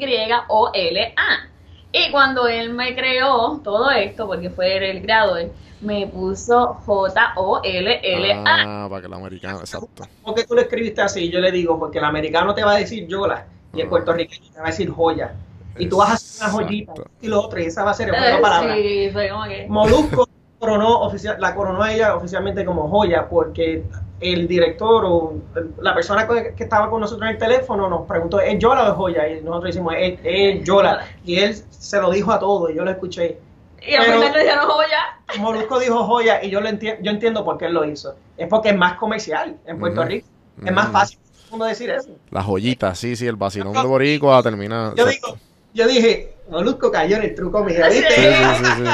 o 0.50 0.72
L 0.74 1.14
A. 1.18 1.50
Y 1.92 2.12
cuando 2.12 2.48
él 2.48 2.74
me 2.74 2.96
creó 2.96 3.60
todo 3.64 3.92
esto, 3.92 4.26
porque 4.26 4.50
fue 4.50 4.90
el 4.90 5.02
creador, 5.04 5.52
me 5.82 6.08
puso 6.08 6.76
J 6.86 7.34
O 7.36 7.62
L 7.64 8.00
L 8.04 8.34
A. 8.34 8.44
Ah, 8.46 8.88
para 8.90 9.02
que 9.02 9.08
el 9.08 9.14
americano, 9.14 9.60
exacto. 9.60 10.04
¿Por 10.24 10.34
qué 10.34 10.44
tú 10.44 10.56
lo 10.56 10.62
escribiste 10.62 11.02
así? 11.02 11.30
Yo 11.30 11.40
le 11.40 11.52
digo, 11.52 11.78
porque 11.78 12.00
el 12.00 12.06
americano 12.06 12.54
te 12.56 12.64
va 12.64 12.74
a 12.74 12.78
decir 12.78 13.08
yola 13.08 13.46
y 13.74 13.82
el 13.82 13.88
Ah. 13.88 13.90
puertorriqueño 13.90 14.52
te 14.52 14.60
va 14.60 14.66
a 14.66 14.70
decir 14.70 14.90
joya. 14.90 15.34
Y 15.78 15.88
tú 15.88 15.98
vas 15.98 16.10
a 16.10 16.14
hacer 16.14 16.44
una 16.44 16.52
joyita 16.54 16.94
y 17.22 17.28
lo 17.28 17.42
otro, 17.42 17.60
y 17.60 17.66
esa 17.66 17.84
va 17.84 17.92
a 17.92 17.94
ser 17.96 18.10
el 18.10 18.16
Eh, 18.16 18.20
de 18.36 18.38
palabras. 18.38 18.76
sí, 18.78 19.12
como 19.32 19.44
que. 19.46 19.66
Molusco 19.70 20.30
coronó 20.64 21.02
oficial, 21.02 21.36
la 21.40 21.54
coronó 21.54 21.84
a 21.84 21.92
ella 21.92 22.16
oficialmente 22.16 22.64
como 22.64 22.88
joya 22.88 23.28
porque 23.28 23.84
el 24.22 24.48
director 24.48 25.04
o 25.06 25.34
la 25.82 25.94
persona 25.94 26.26
que 26.26 26.64
estaba 26.64 26.90
con 26.90 27.02
nosotros 27.02 27.28
en 27.28 27.36
el 27.36 27.38
teléfono 27.38 27.90
nos 27.90 28.08
preguntó, 28.08 28.40
¿es 28.40 28.58
Yola 28.60 28.86
o 28.86 28.92
es 28.92 28.96
joya? 28.96 29.28
Y 29.28 29.42
nosotros 29.42 29.66
decimos, 29.66 29.94
es, 29.98 30.20
es 30.24 30.64
Yola. 30.64 31.06
Y 31.26 31.40
él 31.40 31.54
se 31.54 32.00
lo 32.00 32.10
dijo 32.12 32.32
a 32.32 32.40
todo 32.40 32.70
y 32.70 32.76
yo 32.76 32.86
lo 32.86 32.92
escuché. 32.92 33.40
Y 33.86 33.96
al 33.96 34.06
final 34.06 34.32
le 34.32 34.40
dijeron 34.40 34.70
joya. 34.70 35.20
Molusco 35.40 35.80
dijo 35.80 36.04
joya 36.06 36.42
y 36.42 36.50
yo 36.50 36.62
lo 36.62 36.70
entiendo, 36.70 37.04
yo 37.04 37.12
entiendo 37.12 37.44
por 37.44 37.58
qué 37.58 37.66
él 37.66 37.74
lo 37.74 37.84
hizo. 37.84 38.16
Es 38.38 38.48
porque 38.48 38.70
es 38.70 38.78
más 38.78 38.94
comercial 38.94 39.58
en 39.66 39.80
Puerto. 39.80 40.06
Rico. 40.06 40.28
Es 40.64 40.72
más 40.72 40.90
fácil 40.92 41.20
decir 41.68 41.90
eso. 41.90 42.10
La 42.32 42.42
joyita, 42.42 42.96
sí, 42.96 43.18
sí, 43.18 43.28
el 43.28 43.36
vacilón 43.36 43.74
de 43.74 43.84
Boricua 43.84 44.42
termina. 44.42 44.94
Yo 44.96 45.06
digo, 45.06 45.38
yo 45.74 45.88
dije, 45.88 46.34
Molusco 46.50 46.92
cayó 46.92 47.18
en 47.18 47.24
el 47.24 47.36
truco 47.36 47.64
mío, 47.64 47.78
Sí. 47.90 47.98
Sí, 47.98 48.04
sí, 48.06 48.66
sí, 48.66 48.66
sí. 48.86 48.90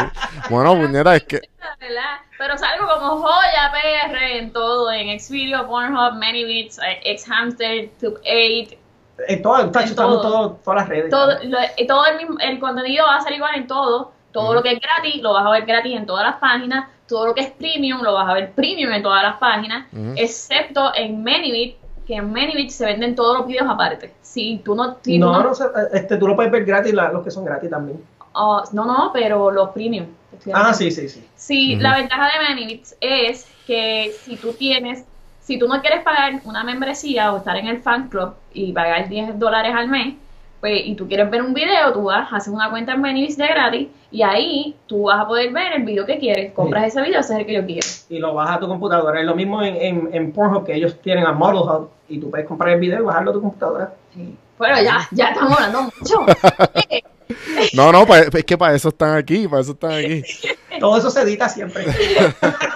Bueno, 0.50 0.76
puñeta, 0.76 1.16
es 1.16 1.24
que. 1.24 1.42
Pero 2.38 2.58
salgo 2.58 2.88
como 2.88 3.18
joya 3.22 3.72
PR 3.72 4.38
en 4.38 4.54
todo, 4.54 4.92
en 4.92 5.20
Xvideo, 5.20 5.68
Pornhub, 5.68 6.14
ManyVids, 6.14 6.80
Xhamster, 7.18 7.90
Tube8, 8.02 8.78
En 9.28 9.42
todo, 9.42 9.66
está 9.66 9.82
En 9.84 9.90
chutando 9.90 10.22
todo. 10.22 10.32
todo, 10.32 10.60
todas 10.64 10.80
las 10.82 10.90
redes. 10.90 11.10
todo, 11.10 11.28
lo- 11.44 11.60
eh, 11.60 11.86
todo 11.88 12.06
el, 12.06 12.18
mismo, 12.18 12.38
el 12.40 12.60
contenido 12.60 13.06
va 13.06 13.18
a 13.18 13.22
ser 13.22 13.34
igual 13.34 13.56
en 13.56 13.68
todo. 13.68 14.12
Todo 14.32 14.54
lo 14.54 14.62
que 14.64 14.74
es 14.74 14.80
gratis 14.80 15.22
lo 15.24 15.34
vas 15.34 15.46
a 15.46 15.50
ver 15.50 15.66
gratis 15.66 15.98
en 15.98 16.06
todas 16.06 16.24
las 16.26 16.36
páginas. 16.36 16.88
Todo 17.08 17.26
lo 17.28 17.34
que 17.34 17.42
es 17.42 17.52
premium 17.52 18.02
lo 18.04 18.14
vas 18.14 18.30
a 18.30 18.34
ver 18.34 18.52
premium 18.52 18.94
en 18.94 19.02
todas 19.04 19.24
las 19.24 19.38
páginas. 19.38 19.88
Excepto 20.16 20.94
en 20.96 21.24
ManyVid, 21.24 21.74
que 22.10 22.16
en 22.16 22.34
ManyVid 22.34 22.70
se 22.70 22.88
venden 22.88 23.14
todos 23.14 23.38
los 23.38 23.46
videos 23.46 23.70
aparte. 23.70 24.12
Si 24.24 24.60
tú 24.66 24.74
no. 24.74 24.98
Si 25.04 25.20
tú 25.20 25.26
no, 25.28 25.44
no, 25.44 25.52
no 25.52 25.54
este, 25.94 26.18
tú 26.18 26.28
lo 26.28 26.36
puedes 26.36 26.52
ver 26.52 26.66
gratis, 26.66 26.92
la- 26.92 27.12
los 27.12 27.24
que 27.24 27.30
son 27.30 27.46
gratis 27.46 27.70
también. 27.70 28.04
oh, 28.34 28.64
no, 28.74 28.84
no, 28.86 29.12
pero 29.14 29.52
los 29.52 29.70
premium. 29.70 30.08
Ah, 30.52 30.74
sí, 30.74 30.90
sí, 30.90 31.08
sí. 31.08 31.24
Sí, 31.36 31.76
la 31.76 31.98
ventaja 31.98 32.26
de 32.26 32.50
Manivits 32.50 32.96
es 33.00 33.48
que 33.68 34.12
si 34.24 34.38
tú 34.38 34.54
tienes, 34.54 35.06
si 35.40 35.60
tú 35.60 35.68
no 35.68 35.82
quieres 35.82 36.02
pagar 36.02 36.42
una 36.46 36.64
membresía 36.64 37.32
o 37.32 37.38
estar 37.38 37.56
en 37.58 37.68
el 37.68 37.80
fan 37.80 38.10
club 38.10 38.34
y 38.56 38.74
pagar 38.74 39.08
10 39.08 39.38
dólares 39.38 39.76
al 39.76 39.88
mes, 39.88 40.16
pues, 40.60 40.82
y 40.86 40.96
tú 40.96 41.08
quieres 41.08 41.30
ver 41.30 41.42
un 41.42 41.54
video, 41.54 41.94
tú 41.94 42.04
vas, 42.04 42.28
haces 42.32 42.54
una 42.54 42.70
cuenta 42.70 42.94
en 42.94 43.02
Manivits 43.02 43.38
de 43.38 43.48
gratis 43.48 43.88
y 44.12 44.22
ahí 44.24 44.76
tú 44.88 45.04
vas 45.04 45.22
a 45.22 45.28
poder 45.28 45.54
ver 45.54 45.74
el 45.74 45.84
video 45.84 46.06
que 46.06 46.20
quieres. 46.20 46.54
Compras 46.54 46.88
ese 46.88 47.02
video, 47.02 47.22
ese 47.22 47.34
es 47.34 47.40
el 47.40 47.46
que 47.46 47.54
yo 47.54 47.66
quiero. 47.66 47.88
Y 48.10 48.20
lo 48.20 48.34
bajas 48.34 48.58
a 48.58 48.60
tu 48.60 48.68
computadora. 48.68 49.20
Es 49.20 49.26
lo 49.26 49.36
mismo 49.36 49.62
en, 49.62 49.76
en, 49.76 50.10
en 50.12 50.32
Pornhub, 50.32 50.66
que 50.66 50.76
ellos 50.76 51.00
tienen 51.02 51.26
a 51.26 51.32
Model 51.32 51.62
Hub 51.62 51.90
y 52.10 52.20
tú 52.20 52.30
puedes 52.30 52.46
comprar 52.46 52.74
el 52.74 52.80
video 52.80 53.00
y 53.00 53.06
bajarlo 53.06 53.32
a 53.32 53.34
tu 53.34 53.42
computadora. 53.42 53.94
Pero 54.58 54.76
ya, 54.82 55.08
ya 55.12 55.30
estamos 55.30 55.54
hablando 55.54 55.84
mucho. 55.84 56.26
No, 57.74 57.92
no, 57.92 58.08
es 58.16 58.44
que 58.44 58.58
para 58.58 58.74
eso 58.74 58.90
están 58.90 59.16
aquí, 59.16 59.48
para 59.48 59.62
eso 59.62 59.74
están 59.74 59.92
aquí. 59.92 60.24
Todo 60.80 60.98
eso 60.98 61.12
se 61.12 61.22
edita 61.22 61.48
siempre. 61.48 61.86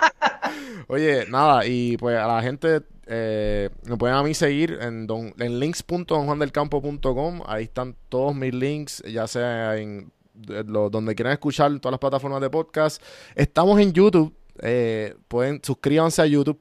Oye, 0.87 1.25
nada, 1.27 1.65
y 1.65 1.97
pues 1.97 2.17
a 2.17 2.27
la 2.27 2.41
gente 2.41 2.81
eh, 3.07 3.69
me 3.85 3.97
pueden 3.97 4.15
a 4.15 4.23
mí 4.23 4.33
seguir 4.33 4.77
en, 4.81 5.07
don, 5.07 5.33
en 5.39 5.59
links.donjuandelcampo.com. 5.59 7.41
Ahí 7.45 7.63
están 7.65 7.95
todos 8.09 8.35
mis 8.35 8.53
links, 8.53 9.03
ya 9.05 9.27
sea 9.27 9.77
en 9.77 10.11
lo- 10.65 10.89
donde 10.89 11.15
quieran 11.15 11.33
escuchar 11.33 11.71
todas 11.79 11.91
las 11.93 11.99
plataformas 11.99 12.41
de 12.41 12.49
podcast. 12.49 13.01
Estamos 13.35 13.79
en 13.79 13.93
YouTube. 13.93 14.33
eh, 14.61 15.15
pueden 15.27 15.59
suscríbanse 15.63 16.21
a 16.21 16.25
YouTube 16.27 16.59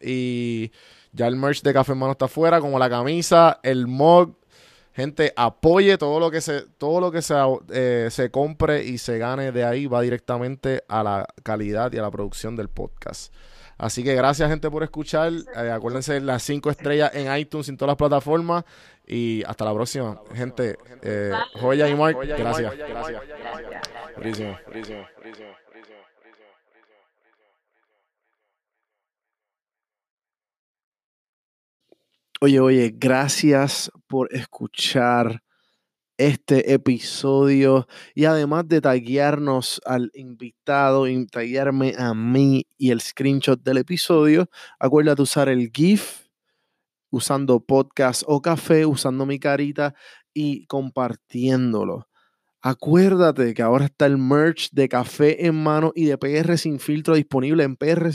y 0.00 0.72
ya 1.12 1.26
el 1.28 1.36
merch 1.36 1.62
de 1.62 1.72
Café 1.72 1.92
Hermano 1.92 2.12
está 2.12 2.24
afuera, 2.26 2.60
como 2.60 2.78
la 2.78 2.90
camisa, 2.90 3.60
el 3.62 3.86
mug. 3.86 4.34
Gente, 4.94 5.32
apoye 5.36 5.96
todo 5.96 6.18
lo 6.18 6.28
que 6.32 6.40
se, 6.40 6.62
todo 6.76 7.00
lo 7.00 7.12
que 7.12 7.22
se, 7.22 7.34
eh, 7.70 8.08
se 8.10 8.30
compre 8.32 8.84
y 8.84 8.98
se 8.98 9.16
gane 9.18 9.52
de 9.52 9.62
ahí 9.64 9.86
va 9.86 10.00
directamente 10.00 10.82
a 10.88 11.04
la 11.04 11.26
calidad 11.44 11.92
y 11.92 11.98
a 11.98 12.02
la 12.02 12.10
producción 12.10 12.56
del 12.56 12.68
podcast. 12.68 13.32
Así 13.78 14.02
que 14.02 14.14
gracias, 14.14 14.50
gente, 14.50 14.68
por 14.70 14.82
escuchar. 14.82 15.32
Eh, 15.32 15.70
acuérdense 15.70 16.14
de 16.14 16.20
las 16.20 16.42
cinco 16.42 16.68
estrellas 16.68 17.12
en 17.14 17.34
iTunes 17.38 17.68
y 17.68 17.70
en 17.70 17.76
todas 17.76 17.90
las 17.90 17.96
plataformas. 17.96 18.64
Y 19.06 19.44
hasta 19.44 19.64
la 19.64 19.72
próxima. 19.72 20.20
Gente, 20.34 20.76
eh, 21.00 21.32
Joya 21.54 21.88
y 21.88 21.94
Mark, 21.94 22.18
gracias. 22.18 22.74
Gracias. 24.16 24.58
Oye, 32.40 32.60
oye, 32.60 32.94
gracias 32.96 33.90
por 34.06 34.32
escuchar 34.32 35.42
este 36.18 36.74
episodio 36.74 37.86
y 38.14 38.26
además 38.26 38.68
de 38.68 38.80
taguearnos 38.80 39.80
al 39.86 40.10
invitado 40.14 41.06
taguearme 41.30 41.94
a 41.96 42.12
mí 42.12 42.66
y 42.76 42.90
el 42.90 43.00
screenshot 43.00 43.62
del 43.62 43.78
episodio, 43.78 44.50
acuérdate 44.78 45.22
usar 45.22 45.48
el 45.48 45.70
GIF 45.72 46.26
usando 47.10 47.60
podcast 47.60 48.22
o 48.26 48.42
café, 48.42 48.84
usando 48.84 49.24
mi 49.24 49.38
carita 49.38 49.94
y 50.34 50.66
compartiéndolo. 50.66 52.08
Acuérdate 52.60 53.54
que 53.54 53.62
ahora 53.62 53.86
está 53.86 54.06
el 54.06 54.18
merch 54.18 54.70
de 54.72 54.88
café 54.88 55.46
en 55.46 55.54
mano 55.62 55.92
y 55.94 56.06
de 56.06 56.18
PR 56.18 56.58
sin 56.58 56.80
filtro 56.80 57.14
disponible 57.14 57.62
en 57.62 57.76
PR, 57.76 58.10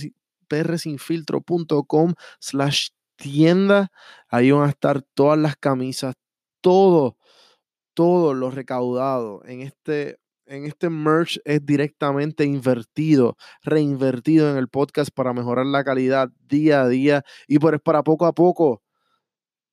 prsinfiltro.com 0.47 2.13
slash 2.39 2.89
tienda. 3.15 3.89
Ahí 4.27 4.51
van 4.51 4.67
a 4.67 4.69
estar 4.71 5.01
todas 5.13 5.39
las 5.39 5.55
camisas, 5.55 6.15
todo, 6.61 7.17
todo 7.93 8.33
lo 8.33 8.51
recaudado 8.51 9.41
en 9.45 9.61
este, 9.61 10.19
en 10.45 10.65
este 10.65 10.89
merch 10.89 11.39
es 11.45 11.65
directamente 11.65 12.45
invertido, 12.45 13.37
reinvertido 13.63 14.51
en 14.51 14.57
el 14.57 14.67
podcast 14.67 15.11
para 15.13 15.33
mejorar 15.33 15.65
la 15.65 15.83
calidad 15.83 16.29
día 16.47 16.81
a 16.83 16.87
día 16.87 17.23
y 17.47 17.59
por, 17.59 17.81
para 17.81 18.03
poco 18.03 18.25
a 18.25 18.33
poco 18.33 18.83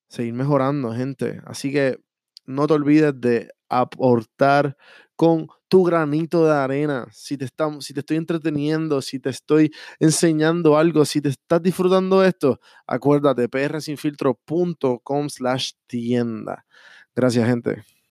seguir 0.09 0.35
mejorando, 0.35 0.93
gente. 0.93 1.41
Así 1.47 1.73
que 1.73 1.99
no 2.47 2.67
te 2.67 2.75
olvides 2.75 3.13
de 3.21 3.51
aportar 3.69 4.77
con 5.17 5.49
tu 5.69 5.85
granito 5.85 6.45
de 6.45 6.53
arena. 6.53 7.07
Si 7.13 7.37
te, 7.37 7.45
estamos, 7.45 7.85
si 7.85 7.95
te 7.95 8.01
estoy 8.01 8.17
entreteniendo, 8.17 9.01
si 9.01 9.21
te 9.21 9.31
estoy 9.31 9.71
enseñando 10.01 10.77
algo, 10.77 11.05
si 11.05 11.21
te 11.21 11.29
estás 11.29 11.63
disfrutando 11.63 12.25
esto, 12.25 12.61
acuérdate, 12.87 13.49
prsinfiltro.com 13.49 15.29
slash 15.29 15.73
tienda. 15.87 16.67
Gracias, 17.15 17.47
gente. 17.47 18.00